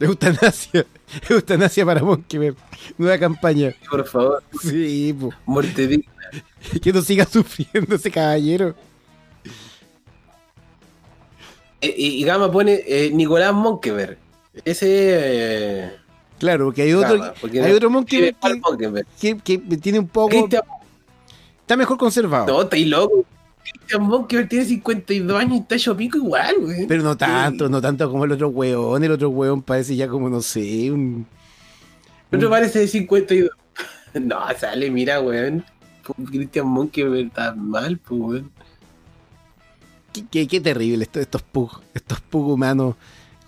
Eutanasia. 0.00 0.86
Eutanasia 1.28 1.84
para 1.84 2.02
Monkey. 2.02 2.54
Nueva 2.98 3.18
campaña. 3.18 3.74
Por 3.90 4.06
favor, 4.06 4.42
Sí, 4.60 5.14
po. 5.18 5.30
muerte 5.46 5.86
digna. 5.86 6.12
que 6.82 6.92
no 6.92 7.02
siga 7.02 7.26
sufriendo 7.26 7.94
ese 7.96 8.10
caballero. 8.10 8.74
Eh, 11.80 11.94
Y, 11.96 12.06
y 12.22 12.24
Gama 12.24 12.50
pone 12.50 12.80
eh, 12.86 13.10
Nicolás 13.12 13.52
Monkever. 13.52 14.18
Ese. 14.64 14.86
Eh, 14.88 15.96
Claro, 16.38 16.64
porque 16.66 16.82
hay 16.82 16.92
otro, 16.94 17.18
Gama, 17.18 17.34
porque 17.40 17.60
hay 17.62 17.70
no- 17.70 17.76
otro 17.76 17.88
que, 17.88 18.34
Monkever. 18.60 19.06
que, 19.20 19.38
que 19.38 19.58
tiene 19.76 19.98
un 20.00 20.08
poco. 20.08 20.48
Está 21.60 21.76
mejor 21.76 21.96
conservado. 21.98 22.46
No, 22.46 22.62
estáis 22.62 22.86
loco. 22.86 23.24
Cristian 23.72 24.02
Monkever 24.02 24.48
tiene 24.48 24.64
52 24.66 25.40
años 25.40 25.54
y 25.56 25.60
está 25.60 25.74
hecho 25.74 25.96
pico 25.96 26.18
igual, 26.18 26.54
güey. 26.60 26.86
Pero 26.86 27.02
no 27.02 27.16
tanto, 27.16 27.68
no 27.68 27.80
tanto 27.80 28.10
como 28.10 28.24
el 28.24 28.32
otro 28.32 28.48
weón. 28.48 29.02
El 29.02 29.12
otro 29.12 29.30
weón 29.30 29.62
parece 29.62 29.96
ya 29.96 30.06
como, 30.08 30.28
no 30.28 30.40
sé, 30.42 30.90
un. 30.92 31.26
El 32.30 32.38
otro 32.38 32.50
parece 32.50 32.80
de 32.80 32.88
52. 32.88 33.50
No, 34.20 34.38
sale, 34.58 34.90
mira, 34.90 35.20
weón. 35.20 35.64
Cristian 36.30 36.66
Monkever 36.68 37.26
está 37.26 37.52
mal, 37.54 37.98
pues, 37.98 38.20
weón. 38.20 38.50
Qué, 40.12 40.24
qué- 40.30 40.46
qué 40.46 40.60
terrible 40.60 41.02
esto- 41.04 41.18
estos 41.20 41.42
pug, 41.42 41.80
estos 41.94 42.20
pug 42.20 42.50
humanos 42.50 42.94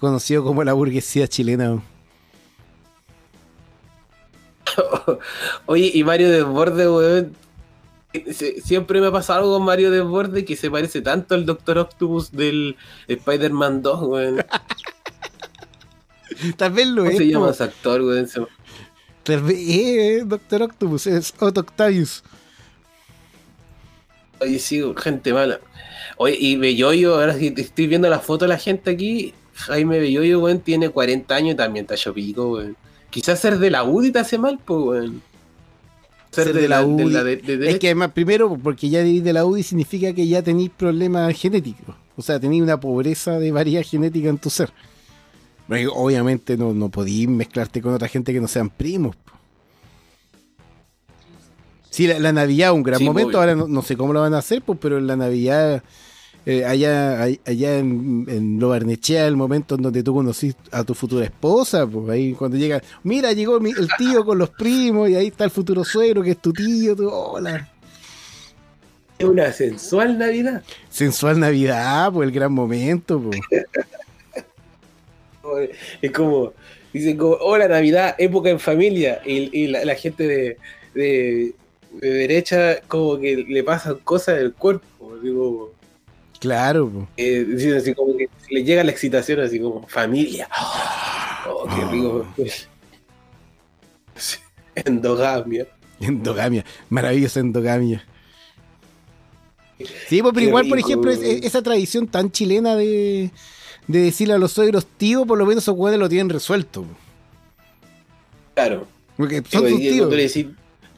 conocidos 0.00 0.44
como 0.44 0.64
la 0.64 0.72
burguesía 0.72 1.28
chilena. 1.28 1.80
Oye, 5.66 5.90
y 5.94 6.02
Mario 6.04 6.30
Desborde, 6.30 6.88
weón. 6.90 7.32
Siempre 8.64 9.00
me 9.00 9.08
ha 9.08 9.12
pasado 9.12 9.40
algo 9.40 9.54
con 9.54 9.64
Mario 9.64 9.90
Desborde 9.90 10.44
que 10.44 10.56
se 10.56 10.70
parece 10.70 11.02
tanto 11.02 11.34
al 11.34 11.46
Doctor 11.46 11.78
Octopus 11.78 12.32
del 12.32 12.76
Spider-Man 13.08 13.82
2, 13.82 14.02
weón. 14.02 14.44
Tal 16.56 16.72
vez 16.72 16.86
lo 16.88 17.02
¿Cómo 17.02 17.10
es. 17.10 17.18
se 17.18 17.28
llama 17.28 17.50
ese 17.50 17.64
actor, 17.64 18.02
weón? 18.02 18.28
Tal 19.22 19.42
vez 19.42 19.58
es 19.58 20.28
Doctor 20.28 20.62
Octopus, 20.62 21.06
es 21.06 21.34
Otto 21.38 21.60
Octavius. 21.60 22.22
Oye, 24.40 24.58
sí, 24.58 24.82
gente 24.98 25.32
mala. 25.32 25.60
Oye, 26.18 26.36
y 26.38 26.56
Belloyo, 26.56 27.14
ahora 27.14 27.38
que 27.38 27.54
estoy 27.56 27.86
viendo 27.86 28.08
la 28.08 28.20
foto 28.20 28.44
de 28.44 28.50
la 28.50 28.58
gente 28.58 28.90
aquí, 28.90 29.32
Jaime 29.54 29.98
Belloyo, 29.98 30.40
weón, 30.40 30.60
tiene 30.60 30.90
40 30.90 31.34
años 31.34 31.54
y 31.54 31.56
también 31.56 31.84
está 31.84 31.94
hecho 31.94 32.12
pico, 32.12 32.52
weón. 32.52 32.76
Quizás 33.10 33.40
ser 33.40 33.58
de 33.58 33.70
la 33.70 33.84
UDI 33.84 34.12
te 34.12 34.18
hace 34.18 34.38
mal, 34.38 34.58
pues, 34.64 34.80
weón. 34.80 35.22
Ser, 36.44 36.52
de, 36.54 36.68
la, 36.68 36.84
de 36.84 37.04
la 37.06 37.24
de- 37.24 37.36
de 37.36 37.70
Es 37.70 37.78
que 37.78 37.88
además, 37.88 38.12
primero, 38.12 38.56
porque 38.62 38.88
ya 38.88 39.02
de, 39.02 39.20
de 39.20 39.32
la 39.32 39.44
UDI 39.44 39.62
significa 39.62 40.12
que 40.12 40.26
ya 40.28 40.42
tenéis 40.42 40.70
problemas 40.70 41.34
genéticos. 41.36 41.94
O 42.16 42.22
sea, 42.22 42.38
tenéis 42.40 42.62
una 42.62 42.78
pobreza 42.80 43.38
de 43.38 43.52
variedad 43.52 43.82
genética 43.82 44.28
en 44.28 44.38
tu 44.38 44.50
ser. 44.50 44.70
Porque 45.68 45.86
obviamente 45.88 46.56
no, 46.56 46.72
no 46.72 46.88
podéis 46.90 47.28
mezclarte 47.28 47.82
con 47.82 47.92
otra 47.94 48.08
gente 48.08 48.32
que 48.32 48.40
no 48.40 48.48
sean 48.48 48.70
primos. 48.70 49.16
Sí, 51.90 52.06
la, 52.06 52.18
la 52.18 52.32
Navidad 52.32 52.72
un 52.72 52.82
gran 52.82 52.98
Sí, 52.98 53.04
momento. 53.04 53.28
obvio. 53.30 53.38
Ahora 53.40 53.54
no, 53.54 53.66
no 53.68 53.82
sé 53.82 53.96
cómo 53.96 54.12
lo 54.12 54.20
van 54.20 54.34
a 54.34 54.38
hacer, 54.38 54.62
pues, 54.62 54.78
pero 54.80 54.98
en 54.98 55.06
la 55.06 55.16
Navidad, 55.16 55.82
eh, 56.46 56.64
allá, 56.64 57.22
allá 57.24 57.78
en, 57.78 58.24
en 58.28 58.58
Lo 58.58 58.68
Barnechea, 58.70 59.26
el 59.26 59.36
momento 59.36 59.74
en 59.74 59.82
donde 59.82 60.02
tú 60.02 60.14
conociste 60.14 60.60
a 60.72 60.84
tu 60.84 60.94
futura 60.94 61.24
esposa, 61.24 61.86
pues 61.86 62.08
ahí 62.08 62.32
cuando 62.32 62.56
llega, 62.56 62.80
mira, 63.02 63.32
llegó 63.32 63.58
mi- 63.60 63.72
el 63.72 63.88
tío 63.98 64.24
con 64.24 64.38
los 64.38 64.50
primos 64.50 65.10
y 65.10 65.16
ahí 65.16 65.26
está 65.26 65.44
el 65.44 65.50
futuro 65.50 65.84
suegro 65.84 66.22
que 66.22 66.30
es 66.30 66.38
tu 66.38 66.52
tío, 66.52 66.94
tú, 66.96 67.08
hola. 67.10 67.68
Es 69.18 69.24
una 69.26 69.50
sensual 69.52 70.18
Navidad. 70.18 70.62
Sensual 70.90 71.40
Navidad, 71.40 72.12
pues 72.12 72.28
el 72.28 72.34
gran 72.34 72.52
momento, 72.52 73.20
pues. 73.20 73.40
Es 76.02 76.10
como, 76.10 76.52
dicen 76.92 77.16
como, 77.16 77.34
hola 77.34 77.68
Navidad, 77.68 78.14
época 78.18 78.50
en 78.50 78.58
familia. 78.60 79.20
Y, 79.24 79.56
y 79.56 79.68
la, 79.68 79.84
la 79.84 79.94
gente 79.94 80.26
de, 80.26 80.56
de, 80.94 81.54
de 81.92 82.10
derecha 82.10 82.80
como 82.88 83.18
que 83.18 83.36
le 83.36 83.62
pasan 83.62 83.96
cosas 84.02 84.36
del 84.38 84.52
cuerpo. 84.54 85.16
Digo, 85.22 85.72
Claro, 86.40 86.88
pues. 86.90 87.06
eh, 87.16 87.44
dicen 87.44 87.74
así 87.76 87.94
como 87.94 88.16
que 88.16 88.28
le 88.50 88.62
llega 88.64 88.84
la 88.84 88.90
excitación 88.90 89.40
así 89.40 89.58
como, 89.60 89.86
familia. 89.88 90.48
Oh, 91.48 91.66
qué 91.74 91.84
rico. 91.92 92.26
Sí, 94.16 94.38
Endogamia. 94.74 95.66
Endogamia, 96.00 96.64
maravillosa 96.90 97.40
endogamia. 97.40 98.04
Sí, 100.08 100.22
pues, 100.22 100.32
pero 100.32 100.34
Qué 100.34 100.42
igual, 100.44 100.68
por 100.68 100.76
rico, 100.76 100.88
ejemplo, 100.88 101.10
es- 101.10 101.20
esa 101.22 101.62
tradición 101.62 102.06
tan 102.06 102.30
chilena 102.30 102.76
de, 102.76 103.30
de 103.86 103.98
decirle 104.00 104.34
a 104.34 104.38
los 104.38 104.52
suegros 104.52 104.86
tío, 104.86 105.26
por 105.26 105.38
lo 105.38 105.46
menos 105.46 105.64
esos 105.64 105.74
güeyes 105.74 105.98
lo 106.00 106.08
tienen 106.08 106.28
resuelto. 106.30 106.84
Claro. 108.54 108.86
Porque 109.16 109.38
Sí, 109.38 109.44
son 109.50 109.60
pues, 109.62 109.72
sus 109.72 109.80
y 109.82 109.88
tíos. 109.90 110.10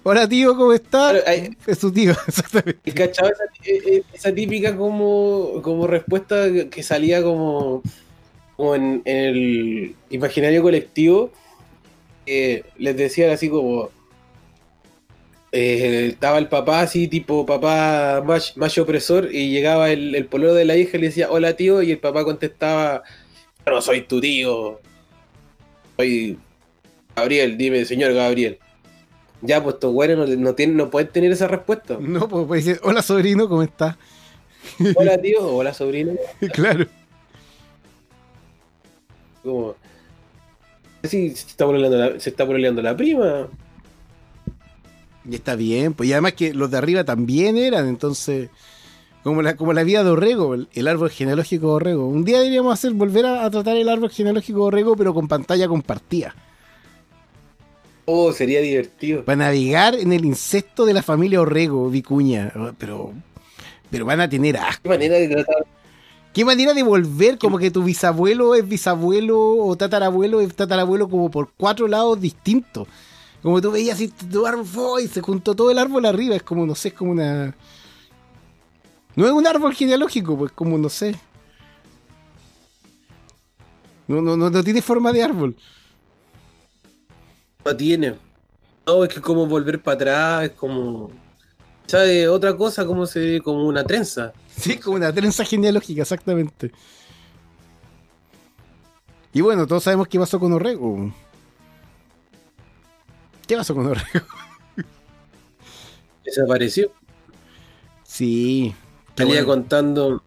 Hola 0.03 0.29
tío, 0.29 0.57
¿cómo 0.57 0.73
está? 0.73 1.11
Claro, 1.11 1.21
hay- 1.27 1.51
Es 1.67 1.79
su 1.79 1.93
tío, 1.93 2.13
exactamente. 2.29 2.93
¿cachai? 2.93 3.31
Esa, 3.31 3.45
eh, 3.65 3.81
eh, 3.87 4.03
esa 4.13 4.35
típica 4.35 4.77
como, 4.77 5.61
como 5.63 5.87
respuesta 5.87 6.47
que 6.71 6.83
salía 6.83 7.23
como, 7.23 7.83
como 8.57 8.75
en, 8.75 9.03
en 9.05 9.17
el 9.17 9.95
imaginario 10.11 10.63
colectivo, 10.63 11.31
les 12.27 12.97
decían 12.97 13.31
así 13.31 13.49
como, 13.49 13.91
eh, 15.53 16.09
estaba 16.13 16.39
el 16.39 16.49
papá 16.49 16.83
así, 16.83 17.09
tipo 17.09 17.45
papá 17.47 18.23
mach- 18.25 18.55
macho 18.57 18.83
opresor, 18.83 19.29
y 19.35 19.51
llegaba 19.51 19.91
el, 19.91 20.15
el 20.15 20.27
pololo 20.27 20.55
de 20.55 20.65
la 20.65 20.77
hija 20.77 20.97
y 20.97 21.01
le 21.01 21.07
decía, 21.09 21.31
hola 21.31 21.55
tío, 21.57 21.83
y 21.83 21.91
el 21.91 21.99
papá 21.99 22.25
contestaba, 22.25 23.03
"Yo 23.67 23.73
no 23.73 23.81
soy 23.83 24.03
tu 24.03 24.21
tío, 24.21 24.81
soy 25.97 26.39
Gabriel, 27.17 27.57
dime 27.59 27.85
señor 27.85 28.13
Gabriel. 28.15 28.59
Ya, 29.41 29.63
pues 29.63 29.75
estos 29.75 29.93
güeyes 29.93 30.19
no, 30.19 30.27
no, 30.27 30.55
tienen, 30.55 30.77
no 30.77 30.91
pueden 30.91 31.11
tener 31.11 31.33
esa 31.33 31.47
respuesta. 31.47 31.97
No, 32.01 32.29
pues 32.29 32.47
puede 32.47 32.63
decir, 32.63 32.81
hola 32.83 33.03
sobrino, 33.03 33.49
¿cómo 33.49 33.63
está? 33.63 33.99
Hola 34.97 35.17
tío, 35.19 35.47
hola 35.47 35.73
sobrino. 35.73 36.13
claro. 36.53 36.87
Como, 39.43 39.77
sí, 41.05 41.31
se 41.31 41.47
está 41.47 41.65
pololeando 41.65 41.97
la, 41.97 42.21
se 42.21 42.31
está 42.31 42.45
pololeando 42.45 42.83
la 42.83 42.97
prima. 42.97 43.49
Y 45.31 45.35
está 45.35 45.55
bien, 45.55 45.95
pues 45.95 46.09
y 46.09 46.13
además 46.13 46.33
que 46.35 46.53
los 46.53 46.71
de 46.71 46.79
arriba 46.79 47.05
también 47.05 47.57
eran, 47.57 47.87
entonces, 47.89 48.51
como 49.23 49.43
la, 49.43 49.57
como 49.57 49.73
la 49.73 49.85
vida 49.85 50.03
de 50.03 50.11
Orrego, 50.11 50.55
el, 50.55 50.69
el 50.75 50.89
árbol 50.89 51.11
genealógico 51.11 51.69
de 51.69 51.73
Orrego. 51.73 52.09
Un 52.09 52.25
día 52.25 52.39
deberíamos 52.39 52.75
hacer, 52.75 52.93
volver 52.93 53.27
a, 53.27 53.45
a 53.45 53.51
tratar 53.51 53.77
el 53.77 53.89
árbol 53.89 54.11
genealógico 54.11 54.59
de 54.61 54.65
Orrego, 54.67 54.97
pero 54.97 55.15
con 55.15 55.29
pantalla 55.29 55.69
compartida. 55.69 56.35
Oh, 58.11 58.33
sería 58.33 58.63
divertido. 58.63 59.23
Para 59.23 59.37
navegar 59.37 59.95
en 59.95 60.15
el 60.15 60.25
incesto 60.25 60.87
de 60.87 60.95
la 60.95 61.03
familia 61.03 61.43
Orrego, 61.43 61.91
Vicuña. 61.91 62.51
Pero, 62.79 63.13
pero 63.91 64.07
van 64.07 64.23
a 64.23 64.31
tener 64.31 64.57
asco. 64.57 64.85
Qué 64.85 64.89
manera 64.89 65.17
de 65.17 65.29
tratar. 65.29 65.67
Qué 66.33 66.43
manera 66.43 66.73
de 66.73 66.83
volver, 66.83 67.37
como 67.37 67.59
que 67.59 67.71
tu 67.71 67.85
bisabuelo 67.85 68.55
es 68.55 68.67
bisabuelo 68.67 69.39
o 69.39 69.77
tatarabuelo 69.77 70.41
es 70.41 70.57
tatarabuelo 70.57 71.11
como 71.11 71.31
por 71.31 71.53
cuatro 71.55 71.87
lados 71.87 72.19
distintos. 72.19 72.89
Como 73.43 73.61
tú 73.61 73.73
veías 73.73 73.97
así, 73.97 74.09
tu 74.09 74.47
árbol 74.47 75.03
y 75.03 75.09
se 75.09 75.21
juntó 75.21 75.55
todo 75.55 75.71
el 75.71 75.77
árbol 75.77 76.07
arriba. 76.07 76.35
Es 76.35 76.43
como, 76.43 76.65
no 76.65 76.75
sé, 76.75 76.89
es 76.89 76.95
como 76.95 77.11
una... 77.11 77.55
No 79.17 79.27
es 79.27 79.33
un 79.33 79.47
árbol 79.47 79.75
genealógico, 79.75 80.35
pues 80.39 80.53
como, 80.53 80.79
no 80.79 80.89
sé. 80.89 81.15
No, 84.07 84.23
no, 84.23 84.35
no, 84.35 84.49
no 84.49 84.65
tiene 84.65 84.81
forma 84.81 85.13
de 85.13 85.23
árbol. 85.23 85.57
Tiene. 87.77 88.15
No, 88.87 89.05
es 89.05 89.13
que 89.13 89.21
como 89.21 89.47
volver 89.47 89.83
para 89.83 89.95
atrás, 89.95 90.45
es 90.45 90.51
como. 90.53 91.11
¿Sabes? 91.87 92.29
Otra 92.29 92.57
cosa, 92.57 92.87
como 92.87 93.07
se 93.07 93.41
como 93.41 93.67
una 93.67 93.85
trenza. 93.85 94.33
Sí, 94.55 94.79
como 94.79 94.97
una 94.97 95.13
trenza 95.13 95.45
genealógica, 95.45 96.03
exactamente. 96.03 96.71
Y 99.33 99.41
bueno, 99.41 99.67
todos 99.67 99.85
sabemos 99.85 100.09
qué 100.09 100.19
pasó 100.19 100.41
con 100.41 100.53
Orrego. 100.53 101.13
¿Qué 103.47 103.57
pasó 103.57 103.75
con 103.75 103.87
Orrego? 103.87 104.27
Desapareció. 106.25 106.93
Sí. 108.03 108.75
Salía 109.17 109.45
bueno. 109.45 109.47
contando. 109.47 110.23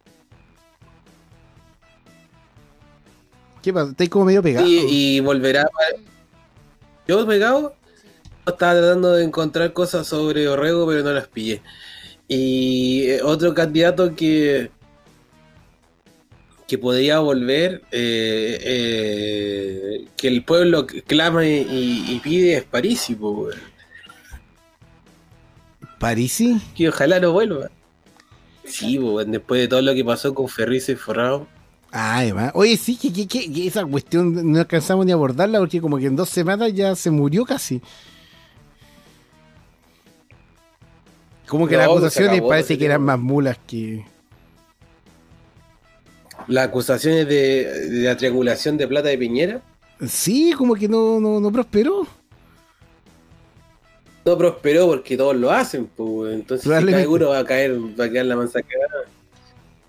¿Qué 3.62 3.72
pasa? 3.72 3.92
Estáis 3.92 4.10
como 4.10 4.26
medio 4.26 4.42
pegado. 4.42 4.66
Y, 4.66 4.86
y 4.88 5.20
volverá. 5.20 5.70
Yo 7.12 7.28
pegado. 7.28 7.76
Estaba 8.48 8.72
tratando 8.72 9.16
de 9.16 9.26
encontrar 9.26 9.74
cosas 9.74 10.08
sobre 10.08 10.48
Orrego, 10.48 10.88
pero 10.88 11.04
no 11.04 11.12
las 11.12 11.28
pillé. 11.28 11.62
Y 12.30 13.04
eh, 13.10 13.22
otro 13.22 13.54
candidato 13.54 14.16
que. 14.16 14.72
que 16.70 16.78
podría 16.78 17.20
volver. 17.20 17.82
eh, 17.92 18.60
eh, 18.64 20.08
que 20.16 20.30
el 20.30 20.46
pueblo 20.46 20.88
clama 21.06 21.46
y, 21.46 22.22
pide 22.24 22.56
es 22.56 22.64
Parisi. 22.64 23.18
¿Parisi? 26.00 26.62
Que 26.74 26.88
ojalá 26.88 27.20
no 27.20 27.34
vuelva. 27.34 27.70
Sí, 28.64 28.98
después 29.28 29.60
de 29.60 29.68
todo 29.68 29.82
lo 29.82 29.94
que 29.94 30.06
pasó 30.06 30.34
con 30.34 30.48
Ferrizo 30.48 30.94
y 30.94 30.96
Forrado. 30.96 31.46
Ah, 31.92 32.20
además. 32.20 32.52
Oye, 32.56 32.78
sí, 32.78 32.96
que, 32.98 33.12
que- 33.28 33.28
que- 33.52 33.68
esa 33.68 33.86
cuestión 33.86 34.52
no 34.52 34.60
alcanzamos 34.60 35.06
ni 35.06 35.12
a 35.12 35.16
abordarla 35.16 35.60
porque 35.60 35.82
como 35.82 35.98
que 35.98 36.06
en 36.06 36.16
dos 36.16 36.30
semanas 36.30 36.74
ya 36.74 36.96
se 36.96 37.12
murió 37.12 37.44
casi. 37.46 37.82
Como 41.48 41.68
que 41.68 41.74
No, 41.76 41.80
las 41.80 41.88
pues 41.90 41.98
acusaciones 42.00 42.34
acabó 42.36 42.50
parece 42.50 42.78
que 42.78 42.86
eran 42.86 43.02
más 43.02 43.20
mulas 43.20 43.58
que... 43.68 44.06
Las 46.48 46.68
acusaciones 46.70 47.28
de, 47.28 47.66
de 47.90 48.04
la 48.04 48.16
triangulación 48.18 48.78
de 48.78 48.88
plata 48.88 49.10
de 49.10 49.18
Piñera. 49.18 49.62
Sí, 50.08 50.54
como 50.58 50.76
que 50.76 50.88
no, 50.88 51.20
no, 51.20 51.40
no 51.40 51.52
prosperó. 51.52 52.08
no 54.26 54.38
prosperó 54.38 54.88
porque 54.88 55.18
todos 55.18 55.36
lo 55.36 55.52
hacen, 55.52 55.86
pues, 55.88 56.34
entonces 56.34 56.64
si 56.64 56.86
cae 56.92 57.06
uno 57.06 57.30
va 57.30 57.40
a 57.40 57.46
caer, 57.46 57.78
va 58.00 58.06
a 58.06 58.10
quedar 58.10 58.26
la 58.26 58.36
cagada. 58.36 59.06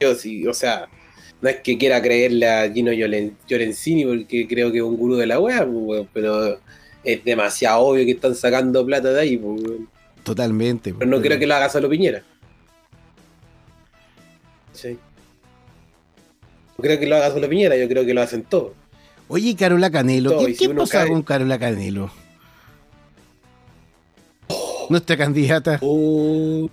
Yo 0.01 0.15
sí, 0.15 0.47
o 0.47 0.53
sea, 0.53 0.89
no 1.43 1.49
es 1.49 1.57
que 1.57 1.77
quiera 1.77 2.01
creerle 2.01 2.49
a 2.49 2.73
Gino 2.73 2.93
Lloren- 2.93 3.35
porque 3.47 4.47
creo 4.49 4.71
que 4.73 4.79
es 4.79 4.85
un 4.85 4.97
gurú 4.97 5.17
de 5.17 5.27
la 5.27 5.39
wea, 5.41 5.67
pues, 5.67 6.07
pero 6.13 6.59
es 7.05 7.25
demasiado 7.25 7.81
obvio 7.83 8.05
que 8.07 8.13
están 8.13 8.35
sacando 8.35 8.87
plata 8.87 9.13
de 9.13 9.21
ahí, 9.21 9.37
pues. 9.37 9.61
Totalmente. 10.23 10.95
pero 10.95 11.11
no 11.11 11.21
creo 11.21 11.37
que 11.39 11.47
lo 11.49 11.55
haga 11.55 11.69
solo 11.69 11.91
Piñera. 11.91 12.23
Sí. 14.73 14.97
No 16.79 16.83
creo 16.83 16.99
que 17.01 17.07
lo 17.07 17.17
haga 17.17 17.31
solo 17.33 17.49
Piñera, 17.49 17.77
yo 17.77 17.89
creo 17.89 18.07
que 18.07 18.15
lo 18.15 18.23
hacen 18.23 18.45
todos. 18.45 18.73
Oye, 19.29 19.49
¿y 19.51 19.55
Carola 19.55 19.91
Canelo. 19.91 20.31
Todo, 20.31 20.47
¿Qué, 20.47 20.55
si 20.55 20.69
pasa 20.69 21.01
cae- 21.01 21.09
con 21.09 21.23
Carola 21.23 21.59
Canelo? 21.59 22.11
Nuestra 24.89 25.17
candidata. 25.17 25.79
Oh, 25.81 26.69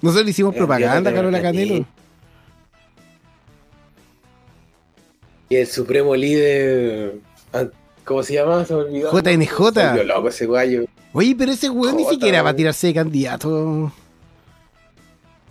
Nosotros 0.00 0.24
le 0.26 0.30
hicimos 0.32 0.54
propaganda 0.54 1.10
a 1.10 1.14
Carola 1.14 1.40
Carola 1.40 1.42
Canelo. 1.42 1.68
Canelo. 1.74 2.01
Y 5.52 5.56
el 5.56 5.66
supremo 5.66 6.16
líder, 6.16 7.16
ah, 7.52 7.66
¿cómo 8.06 8.22
se 8.22 8.32
llama? 8.32 8.64
Se 8.64 8.72
me 8.72 8.80
olvidó. 8.80 9.12
JNJ. 9.12 9.74
Se 9.74 10.04
loco 10.04 10.28
ese 10.28 10.46
guayo. 10.46 10.86
Oye, 11.12 11.34
pero 11.36 11.52
ese 11.52 11.68
weón 11.68 11.98
ni 11.98 12.06
siquiera 12.06 12.40
va 12.40 12.50
a 12.50 12.56
tirarse 12.56 12.86
de 12.86 12.94
candidato. 12.94 13.92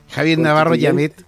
Javier 0.09 0.39
Navarro 0.39 0.73
Llamet. 0.73 1.23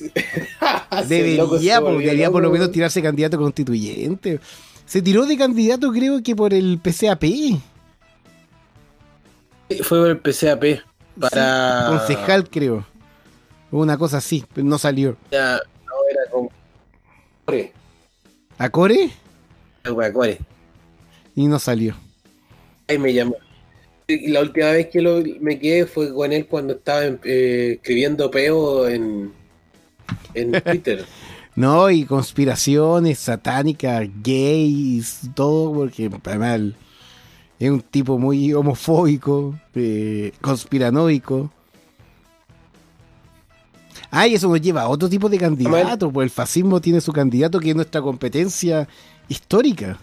Debería, 1.06 1.80
po, 1.80 1.86
volvió 1.88 2.06
debería 2.06 2.30
por 2.30 2.42
lo 2.42 2.50
menos 2.50 2.72
tirarse 2.72 3.02
candidato 3.02 3.36
constituyente. 3.36 4.40
Se 4.86 5.02
tiró 5.02 5.26
de 5.26 5.36
candidato, 5.36 5.92
creo 5.92 6.22
que 6.22 6.34
por 6.34 6.54
el 6.54 6.80
PCAP. 6.82 7.24
Fue 9.82 9.98
por 10.00 10.08
el 10.08 10.18
PCAP 10.18 10.80
para. 11.20 11.88
Concejal, 11.88 12.48
creo. 12.48 12.86
O 13.70 13.80
Una 13.80 13.98
cosa 13.98 14.16
así, 14.16 14.46
pero 14.54 14.66
no 14.66 14.78
salió. 14.78 15.18
Ya. 15.30 15.60
Core. 17.50 17.72
¿A 18.58 18.70
Core? 18.70 19.10
Era 19.82 20.12
Core. 20.12 20.38
Y 21.34 21.48
no 21.48 21.58
salió. 21.58 21.96
Ahí 22.86 22.96
me 22.96 23.12
llamó. 23.12 23.34
Y 24.06 24.28
la 24.28 24.42
última 24.42 24.70
vez 24.70 24.86
que 24.88 25.00
lo, 25.00 25.20
me 25.40 25.58
quedé 25.58 25.86
fue 25.86 26.14
con 26.14 26.32
él 26.32 26.46
cuando 26.46 26.74
estaba 26.74 27.02
eh, 27.24 27.72
escribiendo 27.74 28.30
peo 28.30 28.88
en, 28.88 29.32
en 30.34 30.52
Twitter. 30.64 31.04
No, 31.56 31.90
y 31.90 32.04
conspiraciones 32.04 33.18
satánicas, 33.18 34.08
gays, 34.22 35.22
todo, 35.34 35.72
porque 35.74 36.08
además 36.24 36.74
es 37.58 37.70
un 37.70 37.80
tipo 37.80 38.16
muy 38.18 38.52
homofóbico, 38.52 39.58
eh, 39.74 40.32
conspiranoico. 40.40 41.50
Ah, 44.10 44.26
y 44.26 44.34
eso 44.34 44.48
nos 44.48 44.60
lleva 44.60 44.82
a 44.82 44.88
otro 44.88 45.08
tipo 45.08 45.28
de 45.28 45.38
candidato, 45.38 46.10
pues 46.10 46.24
el 46.24 46.30
fascismo 46.30 46.80
tiene 46.80 47.00
su 47.00 47.12
candidato 47.12 47.60
que 47.60 47.70
es 47.70 47.76
nuestra 47.76 48.02
competencia 48.02 48.88
histórica. 49.28 49.98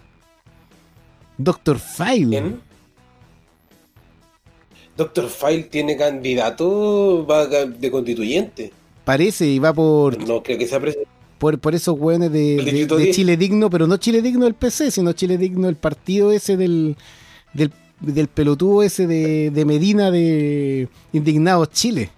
Doctor 1.38 1.78
File. 1.80 2.30
¿Quién? 2.30 2.62
Doctor 4.95 5.30
File 5.30 5.64
tiene 5.64 5.95
candidato 5.97 7.26
va 7.30 7.45
de 7.47 7.91
constituyente. 7.91 8.72
Parece, 9.03 9.45
y 9.45 9.60
va 9.60 9.74
por... 9.74 10.18
No 10.28 10.41
creo 10.41 10.58
que 10.58 10.68
sea 10.68 10.80
presidente. 10.80 11.10
por, 11.38 11.60
por 11.60 11.76
esos 11.76 11.97
hueones 11.99 12.32
de, 12.32 12.53
El 12.58 12.66
de- 12.66 12.72
distrito 12.72 12.97
de 12.97 13.03
10. 13.05 13.16
Chile 13.16 13.38
Digno, 13.38 13.70
pero 13.70 13.86
no 13.88 13.97
Chile 13.97 14.22
Digno 14.22 14.45
del 14.45 14.55
PC, 14.55 14.89
sino 14.91 15.14
Chile 15.14 15.38
Digno 15.38 15.68
del 15.68 15.76
partido 15.76 16.32
ese 16.32 16.58
del, 16.58 16.97
del, 17.53 17.72
del 17.99 18.28
pelotudo 18.28 18.82
ese 18.84 19.05
de, 19.05 19.51
de 19.51 19.66
Medina 19.66 20.10
de 20.12 20.89
Indignados 21.14 21.70
Chile. 21.72 22.10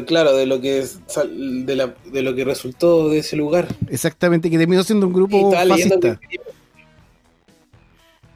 Lo, 0.00 0.04
claro, 0.06 0.34
de 0.36 0.46
lo 0.46 0.60
que 0.60 0.78
es- 0.80 0.98
de, 1.66 1.76
la- 1.76 1.94
de 2.10 2.22
lo 2.22 2.34
que 2.34 2.44
resultó 2.44 3.08
de 3.10 3.18
ese 3.18 3.36
lugar. 3.36 3.68
Exactamente, 3.88 4.50
que 4.50 4.58
terminó 4.58 4.82
siendo 4.82 5.06
un 5.06 5.12
grupo 5.12 5.52
fascista. 5.52 6.18
Felipe, 6.18 6.40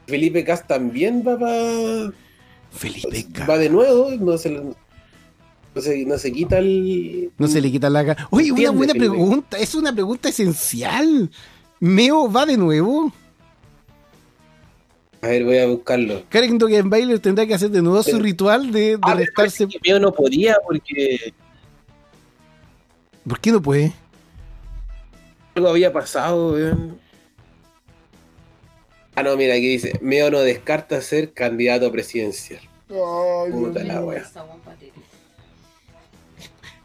Felipe 0.07 0.43
Cas 0.43 0.65
también 0.67 1.23
va 1.27 1.37
pa- 1.37 2.13
Felipe 2.71 3.25
Ca- 3.33 3.45
va 3.45 3.57
de 3.57 3.69
nuevo, 3.69 4.09
no 4.19 4.37
se, 4.37 4.49
no 4.51 5.81
se, 5.81 6.05
no 6.05 6.17
se 6.17 6.31
quita 6.31 6.57
el. 6.59 7.31
No 7.37 7.47
se 7.47 7.61
le 7.61 7.71
quita 7.71 7.89
la 7.89 8.05
cara. 8.05 8.27
Oye, 8.31 8.51
una 8.51 8.71
buena 8.71 8.93
Felipe. 8.93 9.09
pregunta. 9.11 9.57
Es 9.57 9.75
una 9.75 9.93
pregunta 9.93 10.29
esencial. 10.29 11.29
¿Meo 11.79 12.31
va 12.31 12.45
de 12.45 12.57
nuevo? 12.57 13.11
A 15.21 15.27
ver, 15.27 15.43
voy 15.43 15.57
a 15.57 15.67
buscarlo. 15.67 16.23
Karen 16.29 16.57
Dogenbailer 16.57 17.19
tendrá 17.19 17.45
que 17.45 17.53
hacer 17.53 17.69
de 17.69 17.81
nuevo 17.81 18.01
su 18.03 18.17
ritual 18.19 18.71
de, 18.71 18.81
de 18.95 18.99
Ah, 19.01 19.15
restarse. 19.15 19.67
que 19.67 19.77
Meo 19.85 19.99
no 19.99 20.13
podía 20.13 20.55
porque 20.65 21.33
¿Por 23.29 23.39
qué 23.39 23.51
no 23.51 23.61
puede? 23.61 23.93
algo 25.53 25.69
había 25.69 25.93
pasado, 25.93 26.53
weón. 26.53 26.99
Ah, 29.15 29.21
no, 29.21 29.37
mira, 29.37 29.53
aquí 29.53 29.67
dice: 29.67 29.99
Meo 30.01 30.31
no 30.31 30.39
descarta 30.39 30.99
ser 31.01 31.33
candidato 31.33 31.91
presidencial. 31.91 32.61
Puta 32.87 33.83
la 33.83 34.01
wea. 34.01 34.25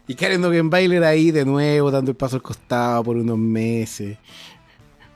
Y 0.07 0.13
Karen 0.13 0.41
Dogenbailer 0.41 1.03
ahí 1.03 1.31
de 1.31 1.45
nuevo, 1.45 1.89
dando 1.89 2.11
el 2.11 2.17
paso 2.17 2.35
al 2.35 2.43
costado 2.43 3.03
por 3.03 3.17
unos 3.17 3.39
meses. 3.39 4.17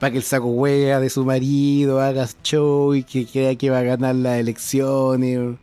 Para 0.00 0.10
que 0.10 0.16
el 0.16 0.24
saco 0.24 0.46
hueá 0.46 0.98
de 0.98 1.10
su 1.10 1.24
marido 1.24 2.00
haga 2.00 2.26
show 2.42 2.94
y 2.94 3.04
que 3.04 3.26
crea 3.26 3.54
que 3.54 3.70
va 3.70 3.80
a 3.80 3.82
ganar 3.82 4.16
las 4.16 4.40
elecciones. 4.40 5.56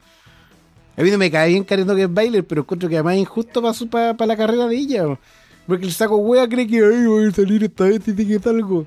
A 0.95 1.01
mí 1.01 1.11
no 1.11 1.17
me 1.17 1.29
cae 1.29 1.49
bien 1.49 1.63
Karen 1.63 1.87
Dogenbailer, 1.87 2.45
pero 2.45 2.61
encuentro 2.61 2.87
que 2.87 2.95
además 2.95 3.15
es 3.15 3.21
injusto 3.21 3.61
para 3.89 4.25
la 4.25 4.37
carrera 4.37 4.67
de 4.67 4.75
ella. 4.75 5.17
Porque 5.67 5.85
el 5.85 5.91
saco 5.93 6.17
hueá 6.17 6.47
cree 6.47 6.65
que 6.65 6.77
ay, 6.77 7.05
voy 7.05 7.27
a 7.27 7.31
salir 7.31 7.63
esta 7.63 7.83
vez 7.83 8.07
y 8.07 8.15
que 8.39 8.49
algo. 8.49 8.85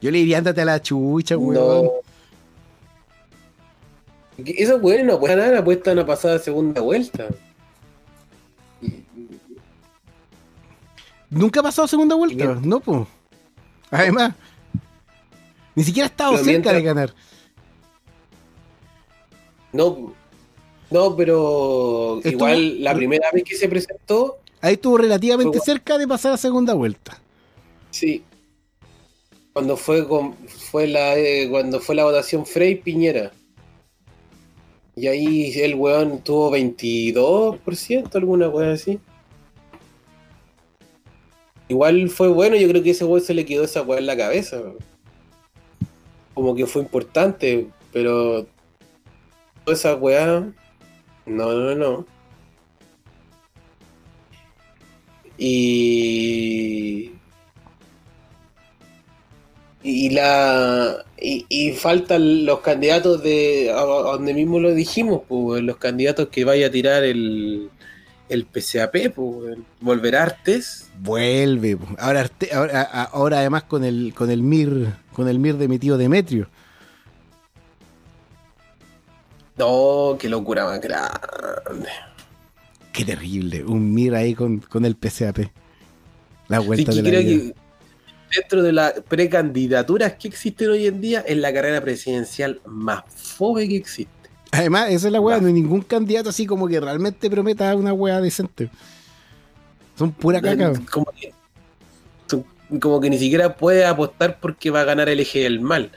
Yo 0.00 0.10
le 0.10 0.18
diría, 0.18 0.38
ándate 0.38 0.60
a 0.60 0.64
la 0.66 0.80
chucha, 0.82 1.36
weón. 1.36 1.54
No. 1.54 1.90
Esos 4.44 4.80
weones 4.80 5.06
no 5.06 5.14
apuestan 5.14 5.38
nada, 5.40 5.58
apuestan 5.58 5.98
a 5.98 6.06
pasar 6.06 6.32
a 6.36 6.38
segunda 6.38 6.80
vuelta. 6.80 7.26
Nunca 11.30 11.60
ha 11.60 11.62
pasado 11.62 11.88
segunda 11.88 12.14
vuelta, 12.14 12.58
no, 12.62 12.80
pues. 12.80 13.06
Además, 13.90 14.34
ni 15.74 15.82
siquiera 15.84 16.06
ha 16.06 16.10
estado 16.10 16.32
Pero 16.32 16.44
cerca 16.44 16.52
mientras- 16.72 16.74
de 16.76 16.82
ganar. 16.82 17.14
No, 19.72 20.14
no, 20.90 21.16
pero 21.16 22.20
igual 22.24 22.82
la 22.82 22.94
primera 22.94 23.28
vez 23.32 23.44
que 23.44 23.54
se 23.56 23.68
presentó, 23.68 24.38
Ahí 24.60 24.74
estuvo 24.74 24.98
relativamente 24.98 25.58
Fue- 25.58 25.64
cerca 25.64 25.98
de 25.98 26.06
pasar 26.08 26.32
a 26.32 26.36
segunda 26.36 26.74
vuelta. 26.74 27.18
sí. 27.90 28.22
Cuando 29.54 29.76
fue 29.76 30.06
con, 30.06 30.34
fue 30.46 30.86
la 30.86 31.16
eh, 31.18 31.48
cuando 31.50 31.80
fue 31.80 31.96
la 31.96 32.04
votación 32.04 32.46
Frey 32.46 32.76
Piñera. 32.76 33.32
Y 34.94 35.08
ahí 35.08 35.52
el 35.60 35.74
weón 35.74 36.20
tuvo 36.22 36.52
22%, 36.52 38.14
alguna 38.14 38.48
weón 38.48 38.70
así. 38.70 39.00
Igual 41.68 42.08
fue 42.08 42.28
bueno, 42.28 42.54
yo 42.56 42.68
creo 42.68 42.82
que 42.84 42.90
ese 42.90 43.04
weón 43.04 43.20
se 43.24 43.34
le 43.34 43.44
quedó 43.44 43.64
esa 43.64 43.82
weón 43.82 44.00
en 44.00 44.06
la 44.06 44.16
cabeza. 44.16 44.62
Como 46.34 46.54
que 46.54 46.66
fue 46.66 46.82
importante, 46.82 47.66
pero 47.92 48.46
toda 49.64 49.76
esa 49.76 49.94
weá. 49.96 50.40
No, 51.26 51.52
no, 51.52 51.74
no. 51.74 52.06
Y. 55.38 57.12
Y 59.82 60.10
la. 60.10 61.04
Y, 61.20 61.46
y 61.48 61.72
faltan 61.72 62.44
los 62.44 62.60
candidatos 62.60 63.22
de. 63.22 63.70
A, 63.72 63.80
a 63.80 63.84
donde 63.84 64.34
mismo 64.34 64.60
lo 64.60 64.74
dijimos, 64.74 65.22
pues, 65.28 65.62
los 65.62 65.76
candidatos 65.76 66.28
que 66.28 66.44
vaya 66.44 66.66
a 66.66 66.70
tirar 66.70 67.04
el. 67.04 67.70
El 68.28 68.44
PCAP, 68.44 69.14
pues, 69.14 69.56
volver 69.80 70.14
Artes. 70.14 70.90
Vuelve. 71.00 71.78
po. 71.78 71.86
Ahora, 71.98 72.20
Arte- 72.20 72.52
ahora, 72.52 72.82
ahora 72.82 73.38
además 73.38 73.62
con 73.62 73.84
el, 73.84 74.12
con 74.14 74.30
el 74.30 74.42
Mir, 74.42 74.92
con 75.14 75.28
el 75.28 75.38
Mir 75.38 75.56
de 75.56 75.66
mi 75.66 75.78
tío 75.78 75.96
Demetrio. 75.96 76.50
No, 79.56 80.16
qué 80.20 80.28
locura 80.28 80.64
más 80.66 80.78
grande. 80.80 81.88
Qué 82.98 83.04
terrible. 83.04 83.62
Un 83.62 83.94
Mir 83.94 84.12
ahí 84.16 84.34
con, 84.34 84.58
con 84.58 84.84
el 84.84 84.96
PCAP. 84.96 85.52
La 86.48 86.58
vuelta 86.58 86.90
de 86.90 87.00
la 87.00 87.08
creo 87.08 87.20
vida. 87.20 87.54
que 87.54 88.40
dentro 88.40 88.60
de 88.60 88.72
las 88.72 88.92
precandidaturas 89.06 90.14
que 90.14 90.26
existen 90.26 90.68
hoy 90.70 90.88
en 90.88 91.00
día, 91.00 91.20
es 91.20 91.36
la 91.36 91.52
carrera 91.52 91.80
presidencial 91.80 92.60
más 92.66 93.04
fome 93.06 93.68
que 93.68 93.76
existe. 93.76 94.10
Además, 94.50 94.90
esa 94.90 95.06
es 95.06 95.12
la 95.12 95.20
weá. 95.20 95.38
No 95.38 95.46
hay 95.46 95.52
ningún 95.52 95.82
candidato 95.82 96.30
así 96.30 96.44
como 96.44 96.66
que 96.66 96.80
realmente 96.80 97.30
prometa 97.30 97.76
una 97.76 97.92
weá 97.92 98.20
decente. 98.20 98.68
Son 99.96 100.10
pura 100.10 100.42
caca. 100.42 100.72
Como 100.90 101.06
que, 101.12 101.32
como 102.80 103.00
que 103.00 103.10
ni 103.10 103.18
siquiera 103.18 103.54
puede 103.54 103.84
apostar 103.84 104.40
porque 104.40 104.72
va 104.72 104.80
a 104.80 104.84
ganar 104.84 105.08
el 105.08 105.20
eje 105.20 105.38
del 105.44 105.60
mal. 105.60 105.92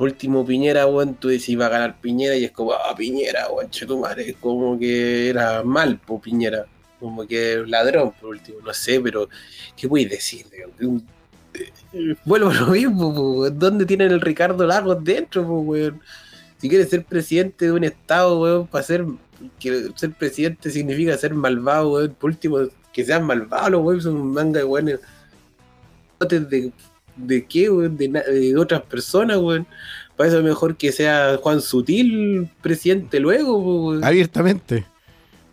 Último, 0.00 0.46
Piñera, 0.46 0.86
weón, 0.86 1.14
tú 1.16 1.28
decís 1.28 1.60
va 1.60 1.66
a 1.66 1.68
ganar 1.68 2.00
Piñera 2.00 2.34
y 2.34 2.44
es 2.44 2.52
como, 2.52 2.72
ah, 2.72 2.94
Piñera, 2.96 3.50
weón, 3.50 3.68
chetumare, 3.68 4.32
como 4.40 4.78
que 4.78 5.28
era 5.28 5.62
mal, 5.62 5.98
po, 5.98 6.18
Piñera. 6.18 6.64
Como 6.98 7.26
que 7.26 7.62
ladrón, 7.66 8.12
por 8.18 8.30
último, 8.30 8.60
no 8.64 8.72
sé, 8.72 8.98
pero 9.00 9.28
¿qué 9.76 9.86
voy 9.86 10.06
a 10.06 10.08
decir? 10.08 10.46
Eh, 10.54 12.16
Vuelvo 12.24 12.48
a 12.48 12.54
lo 12.54 12.66
mismo, 12.68 13.14
po. 13.14 13.50
¿dónde 13.50 13.84
tienen 13.84 14.10
el 14.10 14.22
Ricardo 14.22 14.66
Lagos 14.66 15.04
dentro, 15.04 15.46
po, 15.46 15.60
weón? 15.60 16.00
Si 16.56 16.70
quieres 16.70 16.88
ser 16.88 17.04
presidente 17.04 17.66
de 17.66 17.72
un 17.72 17.84
estado, 17.84 18.40
weón, 18.40 18.66
para 18.68 18.82
ser, 18.84 19.04
que 19.58 19.90
ser 19.96 20.12
presidente 20.12 20.70
significa 20.70 21.14
ser 21.18 21.34
malvado, 21.34 21.92
weón. 21.92 22.14
Por 22.14 22.30
último, 22.30 22.58
que 22.90 23.04
sean 23.04 23.24
malvados 23.24 23.82
weón, 23.84 24.00
son 24.00 24.32
manga 24.32 24.60
de 24.60 24.64
weones. 24.64 25.00
¿De, 26.20 26.72
de 27.26 27.44
qué, 27.44 27.70
weón? 27.70 27.96
De, 27.96 28.08
de 28.08 28.56
otras 28.56 28.82
personas, 28.82 29.38
weón. 29.38 29.66
Para 30.16 30.28
eso 30.28 30.38
es 30.38 30.44
mejor 30.44 30.76
que 30.76 30.92
sea 30.92 31.38
Juan 31.40 31.60
Sutil 31.60 32.48
presidente 32.60 33.20
luego, 33.20 33.58
weón. 33.58 34.04
Abiertamente. 34.04 34.84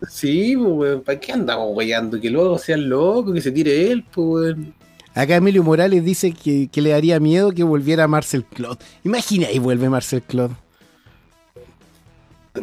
Sí, 0.08 0.56
weón. 0.56 1.02
¿Para 1.02 1.18
qué 1.18 1.32
andamos 1.32 1.74
weyando? 1.74 2.20
Que 2.20 2.30
luego 2.30 2.58
sea 2.58 2.76
loco, 2.76 3.32
que 3.32 3.40
se 3.40 3.50
tire 3.50 3.90
él, 3.90 4.04
pues, 4.12 4.56
weón. 4.56 4.74
Acá 5.14 5.36
Emilio 5.36 5.64
Morales 5.64 6.04
dice 6.04 6.32
que, 6.32 6.68
que 6.70 6.80
le 6.80 6.90
daría 6.90 7.18
miedo 7.18 7.50
que 7.50 7.64
volviera 7.64 8.06
Marcel 8.06 8.44
Claude. 8.44 8.78
Imagina 9.02 9.50
y 9.50 9.58
vuelve 9.58 9.88
Marcel 9.88 10.22
Claude. 10.22 10.54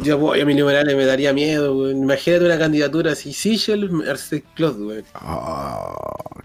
Yo 0.01 0.17
voy 0.17 0.41
a 0.41 0.45
mi 0.45 0.61
Morales 0.61 0.95
me 0.95 1.05
daría 1.05 1.33
miedo, 1.33 1.77
weón. 1.77 1.97
Imagínate 2.03 2.45
una 2.45 2.57
candidatura 2.57 3.11
así, 3.11 3.33
Sichel, 3.33 3.89
Marcel 3.89 4.43
Claude, 4.55 4.85
weón. 4.85 5.03
Oh, 5.21 5.95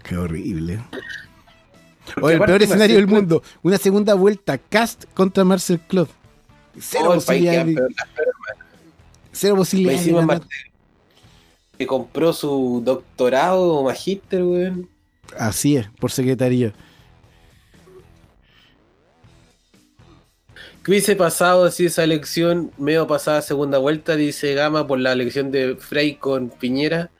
qué 0.03 0.17
horrible. 0.17 0.79
O 2.21 2.29
el 2.29 2.39
peor 2.39 2.61
escenario 2.61 2.95
del 2.95 3.07
mundo. 3.07 3.43
Una 3.61 3.77
segunda 3.77 4.13
vuelta 4.13 4.57
cast 4.57 5.05
contra 5.13 5.43
Marcel 5.43 5.79
Claude. 5.79 6.09
Cero 6.79 7.09
Oh, 7.09 7.13
de, 7.15 7.21
peor. 7.21 7.91
cero 9.31 9.63
de 9.63 9.83
ganar. 9.97 10.25
Marcel, 10.25 10.47
que 11.77 11.87
compró 11.87 12.33
su 12.33 12.81
doctorado 12.83 13.73
o 13.75 13.83
magíster, 13.83 14.43
weón. 14.43 14.89
Así 15.37 15.77
es, 15.77 15.87
por 15.99 16.11
secretaría. 16.11 16.73
¿Qué 20.83 20.91
hubiese 20.91 21.15
pasado 21.15 21.69
si 21.69 21.85
esa 21.85 22.03
elección 22.03 22.71
medio 22.77 23.05
pasada 23.07 23.41
segunda 23.41 23.77
vuelta, 23.77 24.15
dice 24.15 24.53
Gama, 24.55 24.87
por 24.87 24.99
la 24.99 25.11
elección 25.11 25.51
de 25.51 25.75
Frey 25.75 26.15
con 26.15 26.49
Piñera? 26.49 27.11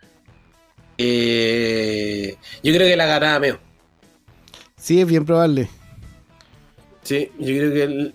Eh, 0.97 2.37
yo 2.63 2.73
creo 2.73 2.87
que 2.87 2.95
la 2.97 3.05
ganaba 3.05 3.39
Meo. 3.39 3.59
Sí, 4.81 4.99
es 4.99 5.07
bien 5.07 5.25
probable. 5.25 5.69
Sí, 7.03 7.29
yo 7.39 7.45
creo 7.47 7.71
que 7.73 7.83
el- 7.83 8.13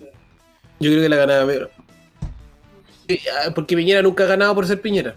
yo 0.79 0.91
creo 0.91 1.01
que 1.01 1.09
la 1.09 1.15
ganaba. 1.15 1.51
Sí, 3.07 3.19
ah, 3.33 3.51
Porque 3.55 3.75
Piñera 3.77 4.01
nunca 4.01 4.25
ha 4.25 4.27
ganado 4.27 4.53
por 4.53 4.67
ser 4.67 4.81
Piñera. 4.81 5.15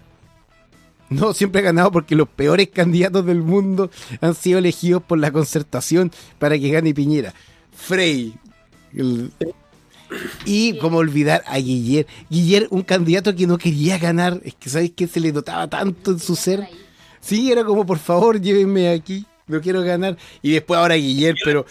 No, 1.09 1.33
siempre 1.33 1.59
ha 1.59 1.65
ganado 1.65 1.91
porque 1.91 2.15
los 2.15 2.29
peores 2.29 2.69
candidatos 2.69 3.25
del 3.25 3.41
mundo 3.41 3.91
han 4.21 4.33
sido 4.33 4.59
elegidos 4.59 5.03
por 5.03 5.19
la 5.19 5.29
concertación 5.31 6.09
para 6.39 6.57
que 6.57 6.69
gane 6.69 6.93
Piñera. 6.93 7.33
Frey. 7.75 8.33
el- 8.95 9.31
Y 10.45 10.77
como 10.77 10.97
olvidar 10.97 11.43
a 11.47 11.57
Guiller. 11.57 12.05
Guiller, 12.29 12.67
un 12.69 12.81
candidato 12.83 13.33
que 13.35 13.47
no 13.47 13.57
quería 13.57 13.97
ganar. 13.97 14.39
Es 14.43 14.55
que 14.55 14.69
sabéis 14.69 14.91
que 14.91 15.07
se 15.07 15.19
le 15.19 15.31
notaba 15.33 15.69
tanto 15.69 16.11
en 16.11 16.19
su 16.19 16.35
ser. 16.35 16.67
Sí, 17.21 17.51
era 17.51 17.63
como, 17.65 17.85
por 17.85 17.99
favor, 17.99 18.39
llévenme 18.41 18.89
aquí. 18.89 19.25
No 19.47 19.61
quiero 19.61 19.81
ganar. 19.83 20.17
Y 20.41 20.51
después 20.51 20.77
ahora 20.79 20.95
Guiller, 20.95 21.35
pero 21.43 21.65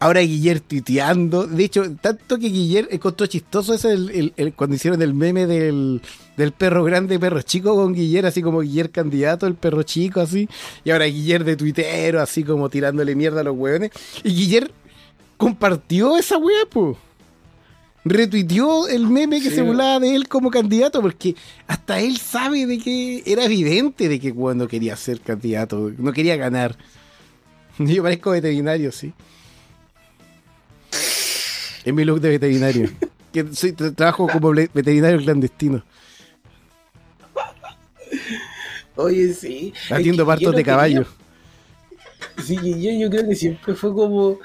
ahora 0.00 0.20
Guiller 0.20 0.60
tuiteando. 0.60 1.46
De 1.46 1.64
hecho, 1.64 1.84
tanto 2.00 2.38
que 2.38 2.48
Guiller 2.48 2.88
encontró 2.90 3.26
chistoso 3.26 3.74
ese 3.74 3.92
el, 3.92 4.10
el- 4.10 4.32
el- 4.36 4.52
cuando 4.54 4.76
hicieron 4.76 5.00
el 5.02 5.12
meme 5.14 5.46
del, 5.46 6.00
del 6.36 6.52
perro 6.52 6.84
grande, 6.84 7.18
perro 7.18 7.42
chico 7.42 7.74
con 7.74 7.94
Guiller, 7.94 8.26
así 8.26 8.42
como 8.42 8.60
Guiller 8.60 8.90
candidato, 8.90 9.46
el 9.46 9.54
perro 9.54 9.82
chico, 9.82 10.20
así. 10.20 10.48
Y 10.84 10.90
ahora 10.90 11.06
Guiller 11.06 11.44
de 11.44 11.56
tuitero, 11.56 12.20
así 12.22 12.44
como 12.44 12.68
tirándole 12.68 13.14
mierda 13.14 13.40
a 13.40 13.44
los 13.44 13.56
hueones. 13.56 13.90
Y 14.24 14.30
Guiller 14.34 14.70
compartió 15.36 16.16
esa 16.16 16.38
wea, 16.38 16.64
po. 16.70 16.98
Retuiteó 18.08 18.88
el 18.88 19.06
meme 19.06 19.40
que 19.40 19.50
Sí. 19.50 19.56
se 19.56 19.62
burlaba 19.62 20.00
de 20.00 20.14
él 20.14 20.28
como 20.28 20.50
candidato, 20.50 21.00
porque 21.02 21.34
hasta 21.66 22.00
él 22.00 22.16
sabe 22.18 22.66
de 22.66 22.78
que 22.78 23.22
era 23.26 23.44
evidente 23.44 24.08
de 24.08 24.18
que 24.20 24.32
cuando 24.32 24.66
quería 24.68 24.96
ser 24.96 25.20
candidato, 25.20 25.90
no 25.98 26.12
quería 26.12 26.36
ganar. 26.36 26.76
Yo 27.78 28.02
parezco 28.02 28.30
veterinario, 28.30 28.90
sí. 28.92 29.12
Es 31.84 31.94
mi 31.94 32.04
look 32.04 32.20
de 32.20 32.30
veterinario. 32.30 32.90
Que 33.32 33.46
soy, 33.54 33.72
trabajo 33.72 34.26
como 34.26 34.52
veterinario 34.52 35.18
clandestino. 35.18 35.84
Oye, 38.96 39.32
sí. 39.34 39.72
Atiendo 39.90 40.26
partos 40.26 40.54
de 40.54 40.64
caballo. 40.64 41.04
quería- 42.36 42.44
Sí, 42.44 42.98
yo 43.00 43.10
creo 43.10 43.28
que 43.28 43.34
siempre 43.36 43.74
fue 43.74 43.92
como. 43.92 44.38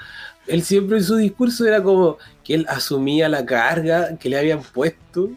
Él 0.46 0.62
siempre 0.62 0.98
en 0.98 1.04
su 1.04 1.16
discurso 1.16 1.66
era 1.66 1.82
como 1.82 2.18
que 2.42 2.54
él 2.54 2.66
asumía 2.68 3.28
la 3.28 3.44
carga 3.46 4.16
que 4.18 4.28
le 4.28 4.38
habían 4.38 4.62
puesto, 4.62 5.30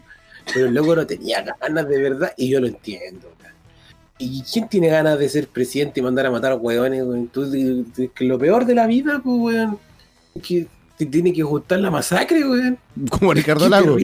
pero 0.52 0.66
el 0.66 0.74
loco 0.74 0.94
no 0.96 1.06
tenía 1.06 1.42
ganas 1.60 1.88
de 1.88 2.00
verdad, 2.02 2.32
y 2.36 2.50
yo 2.50 2.60
lo 2.60 2.66
entiendo. 2.66 3.28
weón. 3.40 3.54
¿Y 4.18 4.42
quién 4.42 4.68
tiene 4.68 4.88
ganas 4.88 5.18
de 5.18 5.28
ser 5.28 5.48
presidente 5.48 6.00
y 6.00 6.02
mandar 6.02 6.26
a 6.26 6.30
matar 6.30 6.52
a 6.52 6.56
hueones? 6.56 7.02
weón? 7.04 7.30
Que 8.14 8.24
lo 8.24 8.38
peor 8.38 8.66
de 8.66 8.74
la 8.74 8.86
vida, 8.86 9.20
pues, 9.24 9.36
weón, 9.38 9.78
es 10.34 10.42
que 10.42 10.66
te 10.98 11.06
tiene 11.06 11.32
que 11.32 11.42
gustar 11.42 11.80
la 11.80 11.90
masacre, 11.90 12.46
weón. 12.46 12.78
Como 13.10 13.32
Ricardo 13.34 13.68
Lago. 13.68 13.96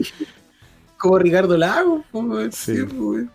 Como 0.97 1.19
Ricardo 1.19 1.57
Lago, 1.57 2.03
pues, 2.11 2.25
weón. 2.25 2.51
Sí. 2.51 2.81
Weón. 2.81 3.29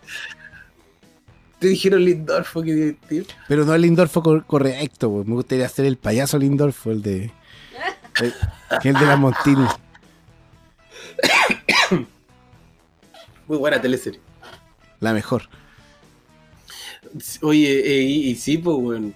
Te 1.59 1.67
dijeron 1.67 2.03
Lindorfo, 2.03 2.63
que 2.63 2.73
divertido. 2.73 3.25
Pero 3.47 3.65
no 3.65 3.75
el 3.75 3.83
Lindorfo 3.83 4.23
cor- 4.23 4.45
correcto, 4.47 5.09
po. 5.11 5.23
me 5.23 5.35
gustaría 5.35 5.67
hacer 5.67 5.85
el 5.85 5.95
payaso 5.97 6.37
Lindorfo, 6.39 6.91
el 6.91 7.01
de. 7.03 7.31
El, 8.19 8.33
el 8.83 8.93
de 8.93 9.05
la 9.05 9.15
Montini. 9.15 9.65
Muy 13.47 13.57
buena 13.57 13.81
teleserie. 13.81 14.19
La 14.99 15.13
mejor. 15.13 15.43
Oye, 17.41 17.79
eh, 17.79 18.01
y, 18.01 18.29
y 18.29 18.35
sí, 18.35 18.57
pues, 18.57 18.77
weón. 18.77 19.13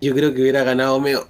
Yo 0.00 0.14
creo 0.14 0.34
que 0.34 0.42
hubiera 0.42 0.64
ganado 0.64 1.00
Meo. 1.00 1.28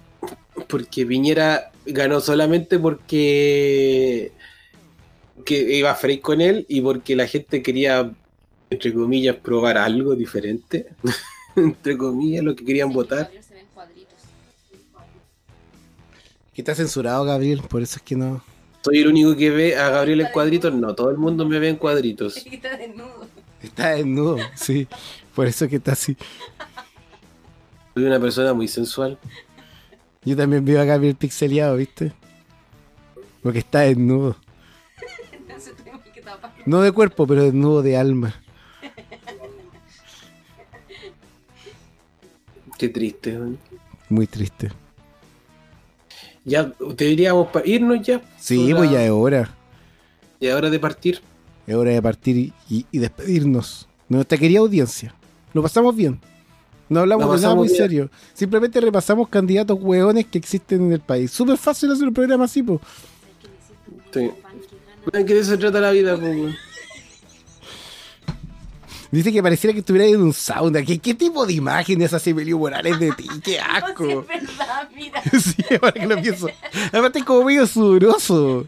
Porque 0.68 1.04
Piñera 1.06 1.70
ganó 1.86 2.20
solamente 2.20 2.78
porque 2.78 4.32
que 5.44 5.76
iba 5.76 5.94
Frey 5.94 6.18
con 6.18 6.40
él 6.40 6.66
y 6.68 6.80
porque 6.80 7.16
la 7.16 7.26
gente 7.26 7.62
quería, 7.62 8.12
entre 8.70 8.92
comillas, 8.94 9.36
probar 9.36 9.78
algo 9.78 10.14
diferente. 10.14 10.86
entre 11.56 11.96
comillas, 11.96 12.44
lo 12.44 12.54
que 12.54 12.64
querían 12.64 12.92
votar. 12.92 13.30
Que 16.54 16.60
está 16.60 16.74
censurado, 16.74 17.24
Gabriel, 17.24 17.62
por 17.68 17.82
eso 17.82 17.96
es 17.96 18.02
que 18.02 18.14
no. 18.14 18.42
Soy 18.82 18.98
el 18.98 19.08
único 19.08 19.36
que 19.36 19.50
ve 19.50 19.76
a 19.76 19.88
Gabriel 19.90 20.20
en 20.22 20.32
cuadritos. 20.32 20.74
No, 20.74 20.94
todo 20.94 21.10
el 21.10 21.16
mundo 21.16 21.46
me 21.46 21.58
ve 21.58 21.68
en 21.68 21.76
cuadritos. 21.76 22.44
Y 22.46 22.54
está 22.56 22.76
desnudo. 22.76 23.26
Está 23.62 23.90
desnudo, 23.90 24.38
sí. 24.54 24.88
Por 25.34 25.46
eso 25.46 25.64
es 25.64 25.70
que 25.70 25.76
está 25.76 25.92
así. 25.92 26.16
Soy 27.94 28.04
una 28.04 28.20
persona 28.20 28.52
muy 28.52 28.68
sensual. 28.68 29.18
Yo 30.24 30.36
también 30.36 30.64
veo 30.64 30.80
a 30.80 30.84
Gabriel 30.84 31.14
pixeleado, 31.14 31.76
¿viste? 31.76 32.12
Porque 33.42 33.60
está 33.60 33.80
desnudo. 33.80 34.36
Entonces 35.32 35.74
tenemos 35.76 36.02
que 36.06 36.20
tapar. 36.20 36.52
No 36.66 36.82
de 36.82 36.92
cuerpo, 36.92 37.26
pero 37.26 37.44
desnudo 37.44 37.82
de 37.82 37.96
alma. 37.96 38.34
Qué 42.78 42.88
triste. 42.88 43.38
weón. 43.38 43.58
Muy 44.08 44.26
triste. 44.26 44.70
Ya, 46.44 46.72
deberíamos 46.96 47.48
irnos 47.64 48.04
ya. 48.04 48.20
Sí, 48.38 48.72
pues 48.74 48.90
ya 48.90 49.04
es 49.04 49.10
hora. 49.10 49.54
Ya 50.40 50.56
hora 50.56 50.70
de 50.70 50.78
partir. 50.80 51.20
Es 51.66 51.74
hora 51.74 51.92
de 51.92 52.02
partir 52.02 52.52
y, 52.68 52.86
despedirnos. 52.92 53.88
de 54.08 54.16
Nuestra 54.16 54.38
querida 54.38 54.58
audiencia. 54.58 55.14
Lo 55.52 55.62
pasamos 55.62 55.94
bien. 55.94 56.20
No 56.88 57.00
hablamos 57.00 57.36
de 57.36 57.42
nada 57.42 57.54
muy 57.54 57.68
bien. 57.68 57.78
serio. 57.78 58.10
Simplemente 58.34 58.80
repasamos 58.80 59.28
candidatos 59.28 59.78
hueones 59.80 60.26
que 60.26 60.38
existen 60.38 60.86
en 60.86 60.92
el 60.92 61.00
país. 61.00 61.30
Súper 61.30 61.56
fácil 61.56 61.92
hacer 61.92 62.08
un 62.08 62.14
programa 62.14 62.44
así, 62.44 62.62
po. 62.62 62.80
Sí. 64.12 64.30
De 65.12 65.44
se 65.44 65.56
trata 65.56 65.80
la 65.80 65.92
vida, 65.92 66.16
pues. 66.16 66.54
Dice 69.12 69.30
que 69.30 69.42
pareciera 69.42 69.74
que 69.74 69.80
estuviera 69.80 70.08
en 70.08 70.22
un 70.22 70.32
sauna. 70.32 70.82
¿Qué, 70.82 70.98
qué 70.98 71.12
tipo 71.12 71.44
de 71.44 71.52
imágenes 71.52 72.14
hace 72.14 72.30
Emilio 72.30 72.58
Morales 72.58 72.98
de 72.98 73.12
ti? 73.12 73.28
¡Qué 73.44 73.58
No, 73.60 73.64
sí, 73.64 73.84
asco! 73.84 74.04
es 74.22 74.26
verdad, 74.48 74.88
mira. 74.96 75.22
Sí, 75.32 75.62
ahora 75.80 75.92
que 75.92 76.06
lo 76.06 76.22
pienso. 76.22 76.48
Aparte 76.86 77.18
es 77.18 77.24
como 77.26 77.44
medio 77.44 77.66
sudoroso. 77.66 78.64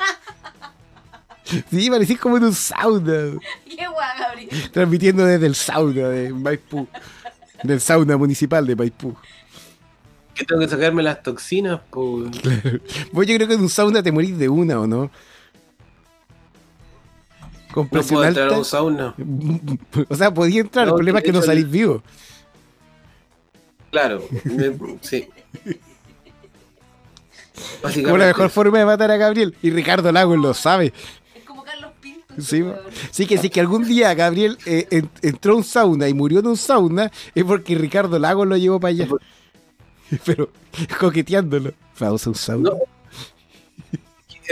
Sí, 1.71 1.89
parecía 1.89 2.19
como 2.19 2.37
en 2.37 2.45
un 2.45 2.55
sauna. 2.55 3.41
Qué 3.65 3.87
guay, 3.87 4.19
Gabriel. 4.19 4.71
Transmitiendo 4.71 5.25
desde 5.25 5.47
el 5.47 5.55
sauna 5.55 6.09
de 6.11 6.33
Maipú. 6.33 6.87
Del 7.63 7.81
sauna 7.81 8.19
municipal 8.19 8.67
de 8.67 8.77
Maipú. 8.77 9.17
Que 10.35 10.45
tengo 10.45 10.61
que 10.61 10.69
sacarme 10.69 11.03
las 11.03 11.23
toxinas, 11.23 11.81
pues. 11.91 12.05
weón. 12.07 12.83
Vos 13.13 13.27
yo 13.27 13.35
creo 13.37 13.49
que 13.49 13.55
en 13.55 13.63
un 13.63 13.71
sauna 13.71 14.03
te 14.03 14.13
morís 14.13 14.37
de 14.37 14.51
una, 14.51 14.79
¿o 14.81 14.87
no? 14.87 15.11
Con 17.75 17.85
No 17.87 17.91
presión 17.91 18.19
puedo 18.19 18.29
entrar 18.29 18.53
a 18.53 18.57
un 18.59 18.65
sauna. 18.65 19.15
O 20.09 20.15
sea, 20.15 20.33
podía 20.33 20.61
entrar, 20.61 20.85
el 20.85 20.91
No, 20.91 20.95
problema 20.97 21.19
es 21.19 21.25
que 21.25 21.33
no 21.33 21.43
salís 21.43 21.65
el- 21.65 21.71
vivo. 21.71 22.03
Claro. 23.91 24.23
me- 24.45 24.77
sí. 25.01 25.27
Como 28.05 28.17
la 28.17 28.27
mejor 28.27 28.51
forma 28.51 28.79
de 28.79 28.85
matar 28.85 29.11
a 29.11 29.17
Gabriel. 29.17 29.55
Y 29.63 29.71
Ricardo 29.71 30.11
Lagos 30.13 30.39
lo 30.39 30.55
sabe. 30.55 30.93
Es 31.35 31.45
como 31.45 31.63
Carlos 31.65 31.91
Pinto. 32.01 32.35
Sí, 32.41 32.65
sí 33.11 33.27
que 33.27 33.39
si 33.39 33.51
que 33.51 33.61
algún 33.61 33.85
día 33.85 34.13
Gabriel 34.15 34.59
eh, 34.67 34.87
en- 34.91 35.11
entró 35.23 35.55
a 35.55 35.57
un 35.57 35.65
sauna 35.65 36.09
y 36.09 36.15
murió 36.15 36.41
en 36.41 36.47
un 36.49 36.57
sauna, 36.57 37.11
es 37.35 37.45
porque 37.45 37.75
Ricardo 37.77 38.19
Lagos 38.19 38.47
lo 38.47 38.57
llevó 38.57 38.79
para 38.81 38.91
allá. 38.91 39.09
Pero 40.25 40.51
coqueteándolo. 40.99 41.73
Vamos 41.99 42.27
a 42.27 42.31
un 42.31 42.37
sauna. 42.37 42.71
No. 42.71 42.77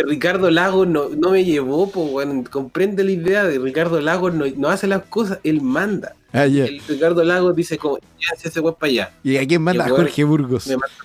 Ricardo 0.06 0.51
Lagos 0.51 0.89
no, 0.89 1.09
no 1.10 1.31
me 1.31 1.44
llevó, 1.44 1.90
pues, 1.90 2.10
weón. 2.10 2.44
Comprende 2.44 3.05
la 3.05 3.12
idea 3.12 3.44
de 3.44 3.59
Ricardo 3.59 4.01
Lagos, 4.01 4.32
no, 4.35 4.44
no 4.56 4.69
hace 4.69 4.86
las 4.86 5.02
cosas, 5.05 5.39
él 5.44 5.60
manda. 5.60 6.14
Ah. 6.32 6.44
El 6.44 6.81
Ricardo 6.89 7.23
Lagos 7.24 7.55
dice 7.55 7.77
como, 7.78 7.98
ya 7.98 8.36
se 8.39 8.48
ese 8.48 8.62
para 8.62 8.77
allá. 8.82 9.12
¿Y 9.23 9.36
a 9.36 9.47
quién 9.47 9.62
manda? 9.62 9.85
A 9.85 9.89
Y 9.89 9.90
bueno, 9.90 10.05
Jorge 10.05 10.24
Burgos. 10.24 10.66
Me 10.66 10.77
manda. 10.77 10.97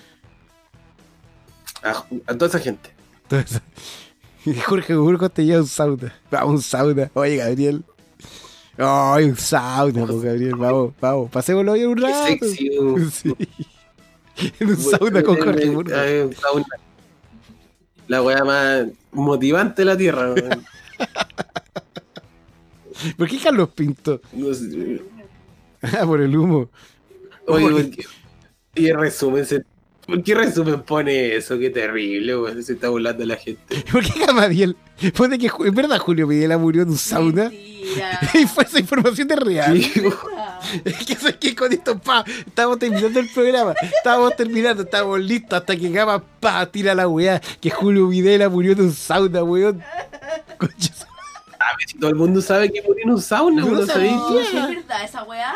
A, 1.82 2.04
a 2.32 2.34
toda 2.34 2.46
esa 2.46 2.58
gente. 2.58 2.90
Entonces, 3.24 3.60
Jorge 4.66 4.94
Burgos 4.96 5.32
te 5.32 5.44
lleva 5.44 5.60
un 5.60 5.66
sauna. 5.66 6.14
Vamos 6.30 6.50
un 6.54 6.62
sauna. 6.62 7.10
Oye, 7.14 7.36
Gabriel. 7.36 7.84
Ay, 8.78 9.24
un 9.24 9.36
sauna, 9.36 10.06
pues, 10.06 10.22
Gabriel. 10.22 10.54
Vamos, 10.54 10.92
vamos. 11.00 11.30
Pasémoslo 11.30 11.72
hoy 11.72 11.84
un 11.84 11.94
Qué 11.96 12.02
rato. 12.02 12.26
sexy, 12.26 12.78
weón. 12.78 13.10
Sí. 14.38 14.52
En 14.60 14.68
un 14.68 14.76
sauna 14.76 15.22
con 15.22 15.36
Jorge 15.36 15.68
Burgos. 15.68 15.92
Ay, 15.92 16.20
un 16.20 16.32
sauna. 16.34 16.66
La 18.08 18.22
weá 18.22 18.44
más 18.44 18.86
motivante 19.12 19.82
de 19.82 19.86
la 19.86 19.96
tierra, 19.96 20.32
weón. 20.32 20.64
¿Por 23.16 23.28
qué 23.28 23.38
Carlos 23.38 23.68
Pinto? 23.70 24.20
No 24.32 24.52
sé. 24.52 25.02
Ah, 25.82 26.04
por 26.04 26.20
el 26.20 26.36
humo. 26.36 26.68
Oye, 27.46 27.70
¿por 27.70 27.90
qué? 27.90 28.04
Y 28.74 28.88
el 28.88 28.98
resumen, 28.98 29.44
se- 29.46 29.64
¿por 30.06 30.22
qué 30.22 30.34
resumen 30.34 30.82
pone 30.82 31.36
eso? 31.36 31.58
Qué 31.58 31.70
terrible. 31.70 32.34
Se 32.62 32.72
está 32.72 32.88
burlando 32.88 33.24
la 33.24 33.36
gente. 33.36 33.84
¿Por 33.92 34.04
qué 34.04 34.26
Gamadiel? 34.26 34.76
Pone 35.16 35.38
que 35.38 35.48
en 35.64 35.74
verdad 35.74 35.98
Julio 35.98 36.26
Videla 36.26 36.58
murió 36.58 36.82
en 36.82 36.90
un 36.90 36.98
sauna. 36.98 37.44
Mentira. 37.50 38.20
Y 38.34 38.46
fue 38.46 38.64
esa 38.64 38.80
información 38.80 39.28
de 39.28 39.36
real. 39.36 39.80
Sí, 39.80 40.02
Es 40.84 41.06
que 41.06 41.14
sé 41.16 41.36
que 41.38 41.54
con 41.54 41.72
esto, 41.72 41.98
pa, 41.98 42.24
estamos 42.46 42.78
terminando 42.78 43.20
el 43.20 43.28
programa. 43.30 43.74
Estábamos 43.80 44.36
terminando, 44.36 44.82
estábamos 44.82 45.20
listos 45.20 45.58
hasta 45.60 45.76
que 45.76 45.88
Gama, 45.90 46.22
pa, 46.40 46.66
tira 46.66 46.94
la 46.94 47.08
weá. 47.08 47.40
Que 47.60 47.70
Julio 47.70 48.08
Videla 48.08 48.48
murió 48.48 48.72
en 48.72 48.80
un 48.82 48.92
sauna, 48.92 49.42
weón. 49.42 49.82
Concha 50.58 50.92
A 51.58 51.76
ver 51.76 51.88
si 51.88 51.98
todo 51.98 52.10
el 52.10 52.16
mundo 52.16 52.40
sabe 52.42 52.70
que 52.72 52.82
murió 52.82 53.04
en 53.04 53.10
un 53.12 53.20
sauna, 53.22 53.62
no 53.62 53.68
¿No 53.72 53.86
sabéis 53.86 54.12
sabía. 54.12 54.62
¿Es 54.68 54.76
verdad 54.76 55.04
esa 55.04 55.22
weá? 55.24 55.54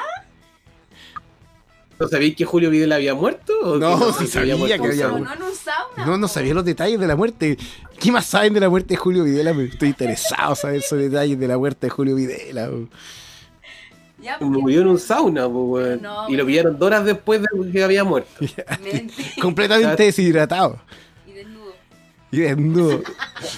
¿No 1.99 2.09
sabéis 2.09 2.35
que 2.35 2.45
Julio 2.45 2.69
Vidal 2.71 2.91
había 2.93 3.15
muerto? 3.15 3.53
¿O 3.63 3.77
No, 3.79 3.97
que 4.09 4.13
sí 4.15 4.27
se 4.27 4.33
sabía 4.33 4.57
muerto 4.57 4.83
que 4.83 4.89
había 4.89 5.07
¿O 5.07 5.11
sauna? 5.11 5.35
no 5.37 5.47
sauna? 5.55 6.07
No, 6.07 6.19
no 6.19 6.27
sabía 6.27 6.53
los 6.55 6.65
detalles 6.65 6.99
de 6.99 7.07
la 7.07 7.15
muerte. 7.15 7.57
¿Qué 8.01 8.11
más 8.11 8.27
saben 8.27 8.53
de 8.55 8.61
la 8.61 8.69
muerte 8.69 8.95
de 8.95 8.97
Julio 8.97 9.23
Videla? 9.23 9.53
Me 9.55 9.65
estoy 9.65 9.91
interesado 9.91 10.51
en 10.51 10.57
saber 10.57 10.77
esos 10.81 10.99
detalles 10.99 11.39
de 11.39 11.47
la 11.47 11.59
muerte 11.59 11.87
de 11.87 11.91
Julio 11.91 12.17
Videla. 12.17 12.69
weón. 12.69 12.91
Ya, 14.23 14.39
pues, 14.39 14.51
Murió 14.51 14.83
en 14.83 14.87
un 14.89 14.99
sauna, 14.99 15.45
pues, 15.49 15.55
weón. 15.55 16.03
No, 16.03 16.29
y 16.29 16.37
lo 16.37 16.47
pillaron 16.47 16.79
dos 16.79 16.87
horas 16.87 17.05
después 17.05 17.43
de 17.43 17.49
que 17.73 17.83
había 17.85 18.05
muerto. 18.05 18.31
Completamente 19.41 20.05
deshidratado. 20.05 20.79
Y 21.27 21.33
desnudo. 21.33 21.73
Y 22.31 22.37
desnudo. 22.39 23.03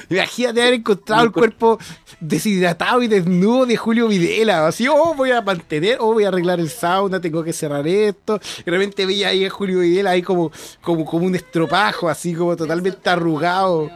Imagínate 0.08 0.62
haber 0.62 0.74
encontrado 0.74 1.24
el 1.24 1.32
cuerpo 1.32 1.78
deshidratado 2.20 3.02
y 3.02 3.08
desnudo 3.08 3.66
de 3.66 3.76
Julio 3.76 4.08
Videla. 4.08 4.66
Así, 4.66 4.88
oh, 4.88 5.14
voy 5.14 5.30
a 5.32 5.42
mantener, 5.42 5.98
oh, 6.00 6.14
voy 6.14 6.24
a 6.24 6.28
arreglar 6.28 6.58
el 6.60 6.70
sauna, 6.70 7.20
tengo 7.20 7.44
que 7.44 7.52
cerrar 7.52 7.86
esto. 7.86 8.40
Y 8.60 8.64
de 8.64 8.70
repente 8.70 9.04
veía 9.04 9.28
ahí 9.28 9.44
a 9.44 9.50
Julio 9.50 9.80
Videla 9.80 10.10
ahí 10.10 10.22
como, 10.22 10.50
como, 10.80 11.04
como 11.04 11.26
un 11.26 11.34
estropajo, 11.34 12.08
así 12.08 12.32
como 12.34 12.56
totalmente 12.56 13.08
arrugado. 13.10 13.90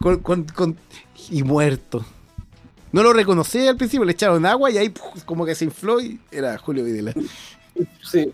Con, 0.00 0.20
con- 0.20 0.44
con- 0.44 0.78
y 1.30 1.42
muerto. 1.42 2.04
No 2.92 3.02
lo 3.02 3.12
reconocí 3.12 3.66
al 3.66 3.76
principio, 3.76 4.04
le 4.04 4.12
echaron 4.12 4.44
agua 4.46 4.70
y 4.70 4.78
ahí 4.78 4.88
puf, 4.88 5.22
como 5.24 5.44
que 5.44 5.54
se 5.54 5.64
infló 5.66 6.00
y 6.00 6.18
era 6.30 6.56
Julio 6.58 6.84
Videla. 6.84 7.12
Sí. 8.02 8.32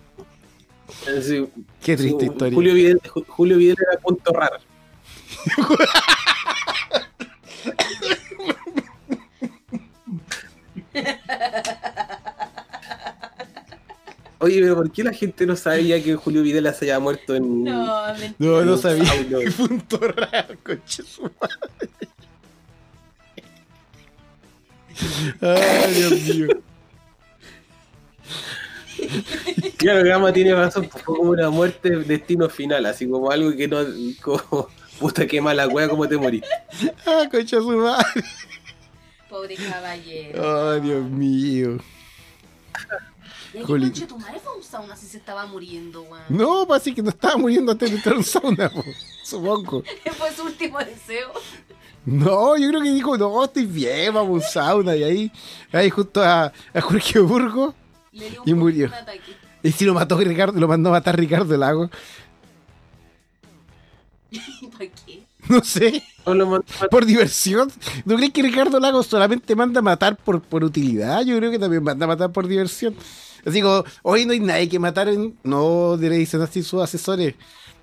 Eh, 1.08 1.22
sí. 1.22 1.48
Qué 1.82 1.96
triste 1.96 2.20
Sí, 2.20 2.26
historia. 2.30 2.54
Julio 2.54 2.74
Videla, 2.74 3.00
Ju- 3.02 3.24
Julio 3.26 3.56
Videla 3.58 3.80
era 3.90 4.00
punto 4.00 4.32
raro. 4.32 4.58
Oye, 14.40 14.60
pero 14.60 14.76
¿por 14.76 14.90
qué 14.90 15.02
la 15.04 15.12
gente 15.12 15.46
no 15.46 15.56
sabía 15.56 16.02
que 16.02 16.16
Julio 16.16 16.42
Videla 16.42 16.72
se 16.74 16.84
había 16.84 16.98
muerto 17.00 17.34
en... 17.34 17.64
No, 17.64 18.02
mentira. 18.08 18.34
No, 18.38 18.62
no 18.62 18.76
sabía. 18.76 19.06
Punto 19.56 19.98
raro, 19.98 20.54
concha 20.62 21.02
su 21.02 21.22
madre. 21.22 22.08
Ay, 25.40 25.94
Dios 25.94 26.12
mío. 26.22 26.48
Claro, 29.76 30.04
Gama 30.04 30.32
tiene 30.32 30.54
razón, 30.54 30.88
fue 30.88 31.02
como 31.02 31.30
una 31.30 31.50
muerte 31.50 31.90
de 31.90 32.04
destino 32.04 32.48
final, 32.48 32.86
así 32.86 33.08
como 33.08 33.30
algo 33.30 33.54
que 33.56 33.68
no... 33.68 33.78
Como, 34.22 34.68
puta, 34.98 35.26
qué 35.26 35.40
mala 35.40 35.68
wea, 35.68 35.88
cómo 35.88 36.08
te 36.08 36.16
morís. 36.16 36.42
Ah, 37.06 37.28
concha 37.30 37.58
su 37.58 37.76
madre. 37.76 38.04
Pobre 39.28 39.56
caballero. 39.56 40.70
Ay, 40.70 40.80
Dios 40.80 41.04
mío. 41.04 41.78
¿Y 43.54 43.62
Juli. 43.62 43.90
tu 43.90 44.18
madre 44.18 44.40
fue 44.40 44.52
a 44.52 44.56
un 44.56 44.62
sauna 44.64 44.96
si 44.96 45.06
se 45.06 45.18
estaba 45.18 45.46
muriendo, 45.46 46.02
weón? 46.02 46.22
No, 46.28 46.66
pues 46.66 46.80
así 46.80 46.92
que 46.92 47.02
no 47.02 47.10
estaba 47.10 47.36
muriendo 47.36 47.70
antes 47.70 47.88
de 47.88 47.96
entrar 47.96 48.16
a 48.16 48.18
un 48.18 48.24
sauna, 48.24 48.68
po, 48.68 48.84
supongo. 49.22 49.84
Fue 50.18 50.32
su 50.32 50.42
último 50.42 50.78
deseo. 50.78 51.32
No, 52.06 52.56
yo 52.56 52.68
creo 52.68 52.82
que 52.82 52.90
dijo, 52.92 53.16
no, 53.16 53.44
estoy 53.44 53.66
bien, 53.66 54.12
vamos 54.14 54.28
a 54.30 54.32
un 54.34 54.40
sauna. 54.42 54.96
Y 54.96 55.02
ahí, 55.04 55.32
ahí 55.72 55.88
junto 55.90 56.22
a, 56.22 56.52
a 56.74 56.80
Jorge 56.80 57.18
Burgo. 57.20 57.74
Le 58.12 58.30
dio 58.30 58.42
Y 58.44 58.54
murió. 58.54 58.90
Y 59.62 59.72
si 59.72 59.84
lo 59.86 59.94
mató 59.94 60.18
Ricardo, 60.18 60.58
lo 60.60 60.68
mandó 60.68 60.90
a 60.90 60.92
matar 60.92 61.18
Ricardo 61.18 61.56
Lago. 61.56 61.90
¿Para 64.72 64.90
qué? 65.06 65.22
No 65.48 65.62
sé. 65.62 66.02
No 66.26 66.34
lo 66.34 66.46
mandó 66.46 66.66
a- 66.80 66.88
por 66.88 67.04
diversión. 67.06 67.70
¿No 68.04 68.16
crees 68.16 68.32
que 68.32 68.42
Ricardo 68.42 68.80
Lagos 68.80 69.06
solamente 69.06 69.54
manda 69.54 69.80
a 69.80 69.82
matar 69.82 70.16
por, 70.16 70.40
por 70.42 70.64
utilidad? 70.64 71.22
Yo 71.24 71.36
creo 71.36 71.50
que 71.50 71.58
también 71.58 71.82
manda 71.82 72.04
a 72.04 72.08
matar 72.08 72.32
por 72.32 72.46
diversión. 72.48 72.94
Así 73.44 73.60
como, 73.60 73.84
hoy 74.02 74.24
no 74.24 74.32
hay 74.32 74.40
nadie 74.40 74.68
que 74.68 74.78
matar 74.78 75.08
en. 75.08 75.36
No, 75.42 75.96
le 75.98 76.08
dicen 76.10 76.40
así 76.40 76.62
sus 76.62 76.82
asesores. 76.82 77.34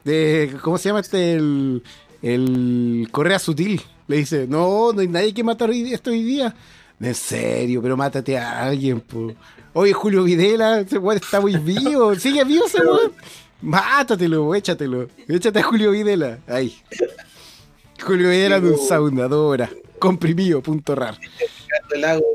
De, 0.04 0.58
¿Cómo 0.64 0.78
se 0.80 0.90
llama 0.90 1.02
este? 1.02 1.34
El, 1.36 1.84
el 2.24 3.08
Correa 3.12 3.38
Sutil. 3.40 3.82
Le 4.12 4.18
dice, 4.18 4.46
no, 4.48 4.94
no 4.94 5.02
hay 5.02 5.08
nadie 5.08 5.34
que 5.34 5.44
matar 5.44 5.70
hoy, 5.70 5.94
esto 5.94 6.12
hoy 6.12 6.22
día. 6.24 6.54
En 7.00 7.16
serio, 7.16 7.82
pero 7.82 7.98
mátate 7.98 8.38
a 8.38 8.62
alguien, 8.64 9.00
po. 9.02 9.34
Oye, 9.74 9.92
Julio 9.94 10.24
Videla, 10.24 10.82
ese 10.82 10.98
weón 11.00 11.18
está 11.18 11.40
muy 11.42 11.58
vivo. 11.58 12.14
Sigue 12.16 12.44
vivo 12.44 12.66
ese 12.66 12.82
weón. 12.82 13.14
Mátatelo, 13.62 14.54
échatelo. 14.54 15.08
Échate 15.28 15.60
a 15.60 15.64
Julio 15.64 15.92
Videla. 15.92 16.40
Ahí. 16.48 16.76
Julio 18.04 18.30
Videla 18.30 18.60
de 18.60 18.70
un 18.72 18.78
sauna, 18.88 19.28
dos 19.28 19.52
horas. 19.54 19.70
Comprimido, 19.98 20.62
punto 20.62 20.94
rar. 20.96 21.18
Ricardo 21.20 21.96
Lago 21.96 22.26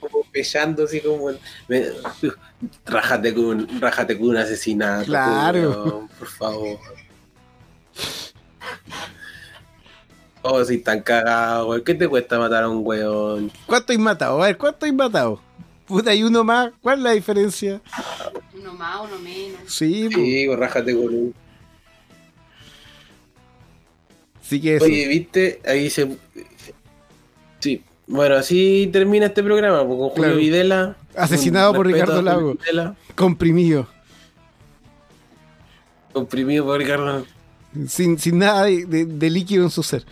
como 0.00 0.24
pellando 0.32 0.82
así 0.84 1.00
como 1.00 1.30
me- 1.68 1.86
rájate 2.86 3.32
con 3.32 3.44
un, 3.44 3.80
rájate 3.80 4.18
con 4.18 4.30
un 4.30 4.36
asesinato 4.36 5.04
Claro. 5.06 6.08
por 6.18 6.26
favor 6.28 6.78
oh 10.42 10.64
si 10.64 10.78
tan 10.78 11.00
cagado 11.02 11.68
weón. 11.68 11.82
¿qué 11.84 11.94
te 11.94 12.08
cuesta 12.08 12.38
matar 12.38 12.64
a 12.64 12.68
un 12.68 12.80
weón? 12.84 13.50
¿Cuánto 13.66 13.92
hay 13.92 13.98
matado? 13.98 14.42
A 14.42 14.46
ver, 14.46 14.56
¿cuánto 14.58 14.86
hay 14.86 14.92
matado? 14.92 15.40
Puta, 15.86 16.10
hay 16.10 16.22
uno 16.22 16.44
más. 16.44 16.70
¿Cuál 16.80 16.98
es 16.98 17.04
la 17.04 17.10
diferencia? 17.12 17.80
Uno 18.54 18.72
más, 18.74 19.00
uno 19.04 19.18
menos. 19.18 19.60
Sí, 19.66 20.08
sí 20.12 20.44
pues, 20.46 20.58
rájate 20.58 20.94
con 20.94 21.04
un 21.14 21.34
sí 24.42 24.60
que 24.60 24.76
eso. 24.76 24.84
oye 24.84 25.06
viste 25.08 25.60
ahí 25.64 25.88
se 25.88 26.16
sí 27.60 27.82
bueno 28.06 28.34
así 28.34 28.90
termina 28.92 29.26
este 29.26 29.42
programa 29.42 29.78
pues, 29.86 29.98
con 29.98 30.08
Julio 30.10 30.14
Claro. 30.24 30.36
Videla 30.36 30.96
Asesinado 31.16 31.72
por 31.74 31.86
Ricardo 31.86 32.20
Lago. 32.22 32.54
Videla, 32.54 32.94
Comprimido. 33.14 33.86
comprimido 36.12 36.64
por 36.66 36.78
Ricardo 36.78 37.24
Sin, 37.88 38.18
sin 38.18 38.38
nada 38.38 38.64
de, 38.64 38.84
de- 38.86 39.06
de 39.06 39.30
líquido 39.30 39.64
en 39.64 39.70
su 39.70 39.82
ser. 39.82 40.04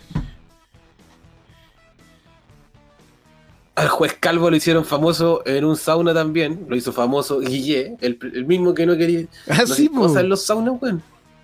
Al 3.75 3.87
juez 3.89 4.15
Calvo 4.19 4.49
lo 4.49 4.55
hicieron 4.55 4.83
famoso 4.85 5.41
en 5.45 5.63
un 5.65 5.75
sauna 5.77 6.13
también. 6.13 6.65
Lo 6.67 6.75
hizo 6.75 6.91
famoso 6.91 7.39
Guille, 7.39 7.95
el, 8.01 8.19
el 8.33 8.45
mismo 8.45 8.73
que 8.73 8.85
no 8.85 8.97
quería. 8.97 9.25
Ah, 9.49 9.65
sí, 9.65 9.87
cosas 9.89 10.23
en 10.23 10.29
los 10.29 10.43
saunas, 10.45 10.75
weón. 10.81 11.01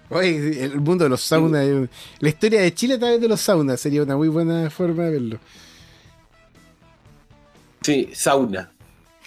Oye, 0.09 0.63
el 0.63 0.79
mundo 0.79 1.03
de 1.05 1.09
los 1.09 1.21
saunas. 1.21 1.65
eh, 1.65 1.87
La 2.19 2.29
historia 2.29 2.61
de 2.61 2.73
Chile 2.73 2.95
a 2.95 2.99
través 2.99 3.19
de 3.21 3.27
los 3.27 3.41
saunas 3.41 3.79
sería 3.79 4.03
una 4.03 4.15
muy 4.17 4.27
buena 4.27 4.69
forma 4.69 5.03
de 5.03 5.11
verlo. 5.11 5.39
Sí, 7.81 8.09
sauna. 8.13 8.71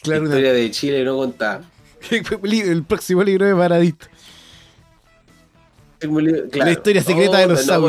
Claro, 0.03 0.23
una- 0.23 0.31
Historia 0.31 0.53
de 0.53 0.71
Chile 0.71 1.05
no 1.05 1.17
contada. 1.17 1.63
el 2.43 2.83
próximo 2.85 3.23
libro 3.23 3.47
de 3.47 3.55
Paradito. 3.55 4.07
Claro. 6.01 6.65
La 6.65 6.73
historia 6.73 7.03
secreta 7.03 7.39
de 7.39 7.47
los 7.47 7.67
no. 7.67 7.89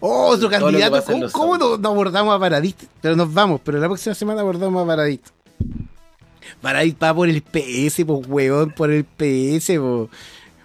Oh, 0.00 0.26
otro 0.28 0.48
candidato. 0.48 1.02
¿Cómo, 1.04 1.30
cómo 1.30 1.58
no, 1.58 1.78
no 1.78 1.88
abordamos 1.88 2.34
a 2.34 2.38
Paradit? 2.38 2.76
Pero 3.00 3.16
nos 3.16 3.32
vamos, 3.32 3.60
pero 3.64 3.78
la 3.78 3.86
próxima 3.86 4.14
semana 4.14 4.40
abordamos 4.40 4.82
a 4.82 4.86
Paradit. 4.86 5.22
Paradit 6.60 7.02
va 7.02 7.14
por 7.14 7.28
el 7.28 7.42
PS, 7.42 8.04
pues, 8.04 8.26
weón, 8.28 8.70
por 8.70 8.90
el 8.90 9.04
PS, 9.04 9.78
po. 9.78 10.08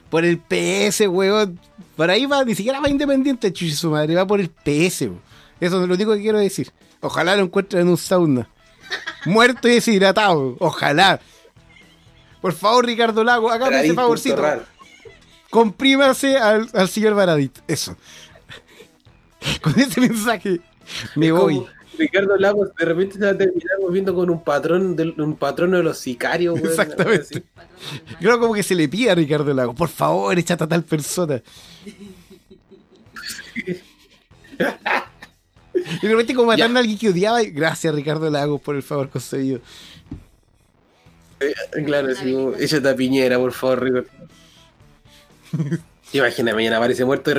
Por 0.09 0.25
el 0.25 0.39
PS, 0.39 1.07
weón. 1.07 1.59
Por 1.95 2.09
ahí 2.09 2.25
va, 2.25 2.43
ni 2.43 2.55
siquiera 2.55 2.79
va 2.79 2.89
independiente, 2.89 3.51
chuchi 3.51 3.71
su 3.73 3.91
madre, 3.91 4.15
va 4.15 4.25
por 4.25 4.39
el 4.39 4.49
PS, 4.49 5.07
po. 5.07 5.19
Eso 5.59 5.81
es 5.81 5.87
lo 5.87 5.95
único 5.95 6.13
que 6.13 6.21
quiero 6.21 6.39
decir. 6.39 6.71
Ojalá 6.99 7.35
lo 7.35 7.43
encuentren 7.43 7.83
en 7.83 7.89
un 7.89 7.97
sauna. 7.97 8.49
Muerto 9.25 9.67
y 9.67 9.71
deshidratado. 9.71 10.55
Ojalá. 10.59 11.19
Por 12.41 12.53
favor, 12.53 12.85
Ricardo 12.85 13.23
Lago, 13.23 13.49
hágame 13.49 13.81
ese 13.81 13.93
favorcito. 13.93 14.43
Comprímase 15.53 16.37
al, 16.37 16.67
al 16.73 16.89
señor 16.89 17.13
Baradit. 17.13 17.59
Eso. 17.67 17.95
Con 19.61 19.79
ese 19.79 20.01
mensaje 20.01 20.59
me 21.15 21.27
Es 21.27 21.31
voy. 21.33 21.63
Ricardo 21.95 22.35
Lagos 22.37 22.69
de 22.75 22.85
repente 22.85 23.19
se 23.19 23.23
va 23.23 23.29
a 23.31 23.37
terminar 23.37 23.77
viendo 23.91 24.15
con 24.15 24.27
un 24.31 24.43
patrón 24.43 24.95
de, 24.95 25.13
un 25.15 25.35
patrón 25.35 25.71
de 25.71 25.83
los 25.83 25.99
sicarios, 25.99 26.55
weón. 26.55 26.65
Exactamente. 26.67 27.43
Creo 28.19 28.39
como 28.39 28.55
que 28.55 28.63
se 28.63 28.73
le 28.73 28.87
pide 28.89 29.11
a 29.11 29.15
Ricardo 29.15 29.53
Lago, 29.53 29.75
por 29.75 29.89
favor, 29.89 30.35
échate 30.39 30.63
a 30.63 30.67
tal 30.67 30.83
persona. 30.83 31.41
Y 36.01 36.07
de 36.07 36.09
repente 36.13 36.35
como 36.35 36.47
matando 36.47 36.73
Ya. 36.73 36.79
a 36.79 36.81
alguien 36.81 36.97
que 36.97 37.09
odiaba, 37.09 37.41
y 37.43 37.49
gracias 37.51 37.93
Ricardo 37.93 38.29
Lago 38.29 38.59
por 38.59 38.75
el 38.75 38.83
favor 38.83 39.09
concedido. 39.09 39.59
Claro, 41.85 42.09
así 42.11 42.31
como, 42.31 42.53
échate 42.55 42.89
a 42.89 42.95
Piñera, 42.95 43.37
por 43.37 43.51
favor, 43.51 43.83
Ricardo. 43.83 44.07
Imagina, 46.13 46.53
mañana 46.53 46.77
aparece 46.77 47.05
muerto 47.05 47.31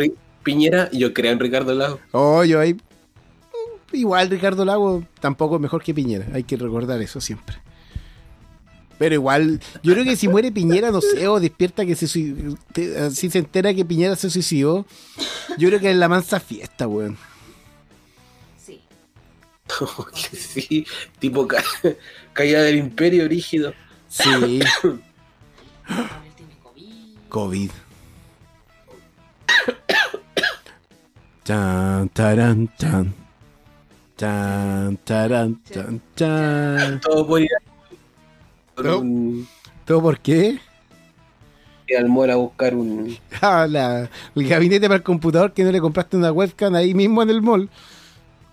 Piñera 0.43 0.89
y 0.93 0.99
yo 0.99 1.15
creo 1.15 1.33
en 1.33 1.41
Ricardo 1.41 1.75
Lagos. 1.75 2.01
Oh, 2.13 2.45
yo 2.45 2.61
ahí. 2.61 2.77
Igual 3.93 4.29
Ricardo 4.29 4.65
Lago 4.65 5.05
tampoco 5.21 5.57
es 5.57 5.63
mejor 5.63 5.83
que 5.83 5.95
Piñera, 5.95 6.27
hay 6.33 6.43
que 6.45 6.57
recordar 6.57 7.01
eso 7.01 7.21
siempre. 7.21 7.57
Pero 8.99 9.15
igual, 9.15 9.61
yo 9.83 9.93
creo 9.93 10.05
que 10.05 10.17
si 10.17 10.29
muere 10.29 10.53
Piñera, 10.53 10.91
no 10.91 11.01
sé, 11.01 11.27
o 11.29 11.41
despierta 11.41 11.85
que 11.85 11.95
se 11.97 12.07
si 12.07 12.35
se 13.31 13.39
entera 13.39 13.75
que 13.75 13.85
Piñera 13.85 14.17
se 14.17 14.31
suicidó, 14.31 14.87
yo 15.59 15.69
creo 15.69 15.81
que 15.81 15.91
es 15.91 15.97
la 15.97 16.09
mansa 16.09 16.39
fiesta, 16.41 16.87
weón. 16.87 17.17
Sí. 18.65 18.81
Que 20.31 20.37
sí, 20.37 20.87
tipo 21.19 21.47
ca- 21.49 21.65
caída 22.33 22.63
del 22.63 22.77
imperio 22.77 23.27
rígido. 23.29 23.73
Sí, 24.09 24.29
Él 24.31 24.63
tiene 26.37 26.53
COVID. 27.29 27.71
Chan, 31.45 32.09
taran, 32.11 32.71
chan. 32.79 33.15
Chan, 34.17 34.97
taran, 35.05 35.61
chan, 35.71 36.01
chan. 36.17 37.01
Todo 37.01 37.27
por 37.27 37.41
ir, 37.43 37.49
No. 38.83 38.99
un- 39.01 39.49
¿Todo 39.85 40.01
por 40.03 40.19
qué? 40.21 40.59
y 41.87 41.95
al 41.97 42.09
mall 42.09 42.31
a 42.31 42.37
buscar 42.37 42.75
un. 42.75 43.15
Ah, 43.43 43.67
la- 43.69 44.09
el 44.35 44.49
gabinete 44.49 44.87
para 44.87 44.97
el 44.97 45.03
computador 45.03 45.53
que 45.53 45.65
no 45.65 45.71
le 45.71 45.81
compraste 45.83 46.17
una 46.17 46.33
webcam 46.33 46.75
ahí 46.75 46.95
mismo 46.95 47.23
en 47.23 47.29
el 47.29 47.43
mall. 47.43 47.69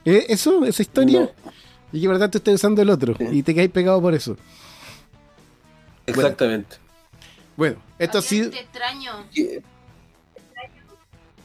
¿Eh? 0.03 0.25
¿Eso? 0.27 0.65
¿Esa 0.65 0.81
historia? 0.81 1.21
No, 1.21 1.29
Y 1.93 2.01
que 2.01 2.07
por 2.07 2.15
lo 2.15 2.19
tanto 2.19 2.39
estás 2.39 2.55
usando 2.55 2.81
el 2.81 2.89
otro. 2.89 3.15
Sí. 3.17 3.25
Y 3.31 3.43
te 3.43 3.55
caes 3.55 3.69
pegado 3.69 4.01
por 4.01 4.13
eso. 4.13 4.35
exactamente. 6.05 6.75
Bueno, 7.55 7.77
esto 7.99 8.17
ha 8.17 8.21
sido. 8.21 8.49
Te 8.49 8.59
extraño. 8.61 9.11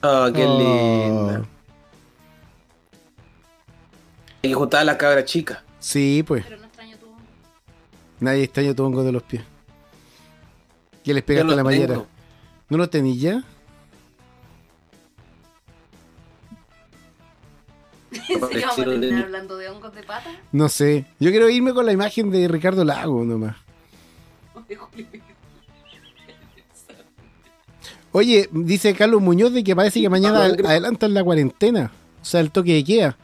Ah, 0.03 0.31
qué 0.35 0.45
Oh. 0.45 0.59
linda. 0.59 1.45
Hay 4.43 4.51
que 4.51 4.55
juntar 4.55 4.81
a 4.83 4.85
la 4.85 4.97
cabra 4.99 5.25
chica. 5.25 5.63
Sí, 5.81 6.23
pues. 6.27 6.45
Pero 6.45 6.59
no 6.59 6.67
extraño 6.67 6.97
tu. 6.99 7.07
Nadie 8.21 8.45
extraña 8.45 8.75
tu 8.75 8.85
hongo 8.85 9.03
de 9.03 9.13
los 9.13 9.23
pies. 9.23 9.43
Que 11.03 11.15
les 11.15 11.23
pegaste 11.23 11.51
no 11.51 11.57
la 11.57 11.65
mañana. 11.65 11.87
tengo. 11.87 12.07
¿No 12.69 12.79
lo 12.79 12.89
tenéis 12.91 13.21
ya? 13.21 13.43
¿En 18.11 18.21
serio 18.49 18.67
vamos 18.67 18.79
a 18.79 18.85
terminar 18.85 19.25
hablando 19.25 19.57
de 19.57 19.69
hongos 19.69 19.95
de 19.95 20.03
pata? 20.03 20.31
No 20.53 20.69
sé. 20.69 21.07
Yo 21.21 21.31
quiero 21.31 21.49
irme 21.49 21.73
con 21.75 21.87
la 21.87 21.93
imagen 21.93 22.31
de 22.31 22.49
Ricardo 22.49 22.85
Lago 22.85 23.25
nomás. 23.25 23.57
Oye, 28.19 28.49
dice 28.51 28.95
Carlos 28.95 29.21
Muñoz 29.21 29.53
de 29.53 29.63
que 29.63 29.77
parece 29.77 30.01
que 30.01 30.09
mañana 30.09 30.47
Ah, 30.47 30.47
adelantan 30.47 31.13
la 31.13 31.23
cuarentena. 31.23 31.93
O 32.23 32.25
sea, 32.25 32.41
el 32.41 32.51
toque 32.51 32.73
de 32.73 32.83
queda. 32.83 33.19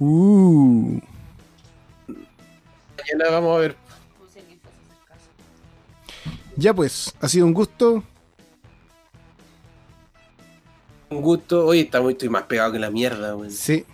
Uh. 0.00 0.98
Mañana 2.08 3.30
vamos 3.30 3.56
a 3.56 3.60
ver. 3.60 3.76
Ya 6.56 6.74
pues, 6.74 7.14
ha 7.20 7.28
sido 7.28 7.46
un 7.46 7.54
gusto. 7.54 8.02
Un 11.10 11.22
gusto. 11.22 11.64
Oye, 11.64 11.82
está 11.82 12.00
muy, 12.00 12.14
estoy 12.14 12.30
más 12.30 12.42
pegado 12.42 12.72
que 12.72 12.80
la 12.80 12.90
mierda, 12.90 13.36
weón. 13.36 13.52
Sí. 13.52 13.84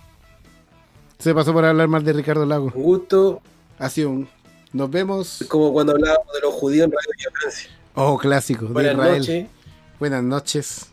Se 1.18 1.34
pasó 1.34 1.52
por 1.52 1.66
hablar 1.66 1.88
más 1.88 2.02
de 2.04 2.14
Ricardo 2.14 2.46
Lago. 2.46 2.72
Un 2.74 2.82
gusto. 2.82 3.42
Ha 3.78 3.90
sido 3.90 4.08
un. 4.08 4.28
Nos 4.72 4.90
vemos. 4.90 5.42
Es 5.42 5.46
como 5.46 5.74
cuando 5.74 5.92
hablábamos 5.92 6.32
de 6.32 6.40
los 6.40 6.54
judíos 6.54 6.86
en 6.86 6.92
Radio 6.92 7.38
Francia. 7.38 7.70
Oh, 7.96 8.16
clásico. 8.16 8.64
De 8.64 8.72
Buenas 8.72 8.96
noches. 8.96 9.57
Buenas 9.98 10.22
noches. 10.22 10.86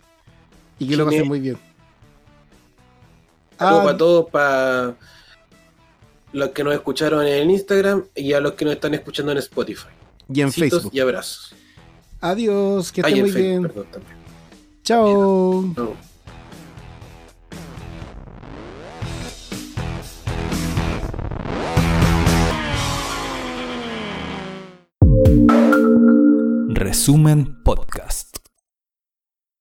Y 0.80 0.88
que 0.88 0.98
lo 0.98 1.06
pasen 1.06 1.28
muy 1.28 1.40
bien. 1.40 1.58
Saludos 3.58 3.80
Ah, 3.80 3.84
para 3.86 3.98
todos, 3.98 4.30
para 4.30 4.96
los 6.34 6.50
que 6.50 6.64
nos 6.64 6.74
escucharon 6.74 7.26
en 7.26 7.50
Instagram 7.50 8.04
y 8.16 8.34
a 8.34 8.40
los 8.42 8.54
que 8.54 8.66
nos 8.66 8.74
están 8.74 8.94
escuchando 8.94 9.32
en 9.32 9.38
Spotify. 9.38 9.88
y 10.28 10.42
en 10.42 10.52
Facebook. 10.52 10.90
y 10.94 11.00
abrazos. 11.00 11.54
Adiós, 12.20 12.92
que 12.92 13.02
estén 13.02 13.22
muy 13.22 13.32
Facebook, 13.32 13.74
bien. 13.74 13.86
perdón. 13.86 14.04
Chao. 14.84 15.62
No. 15.78 15.94
Resumen 26.70 27.62
Podcast. 27.64 28.35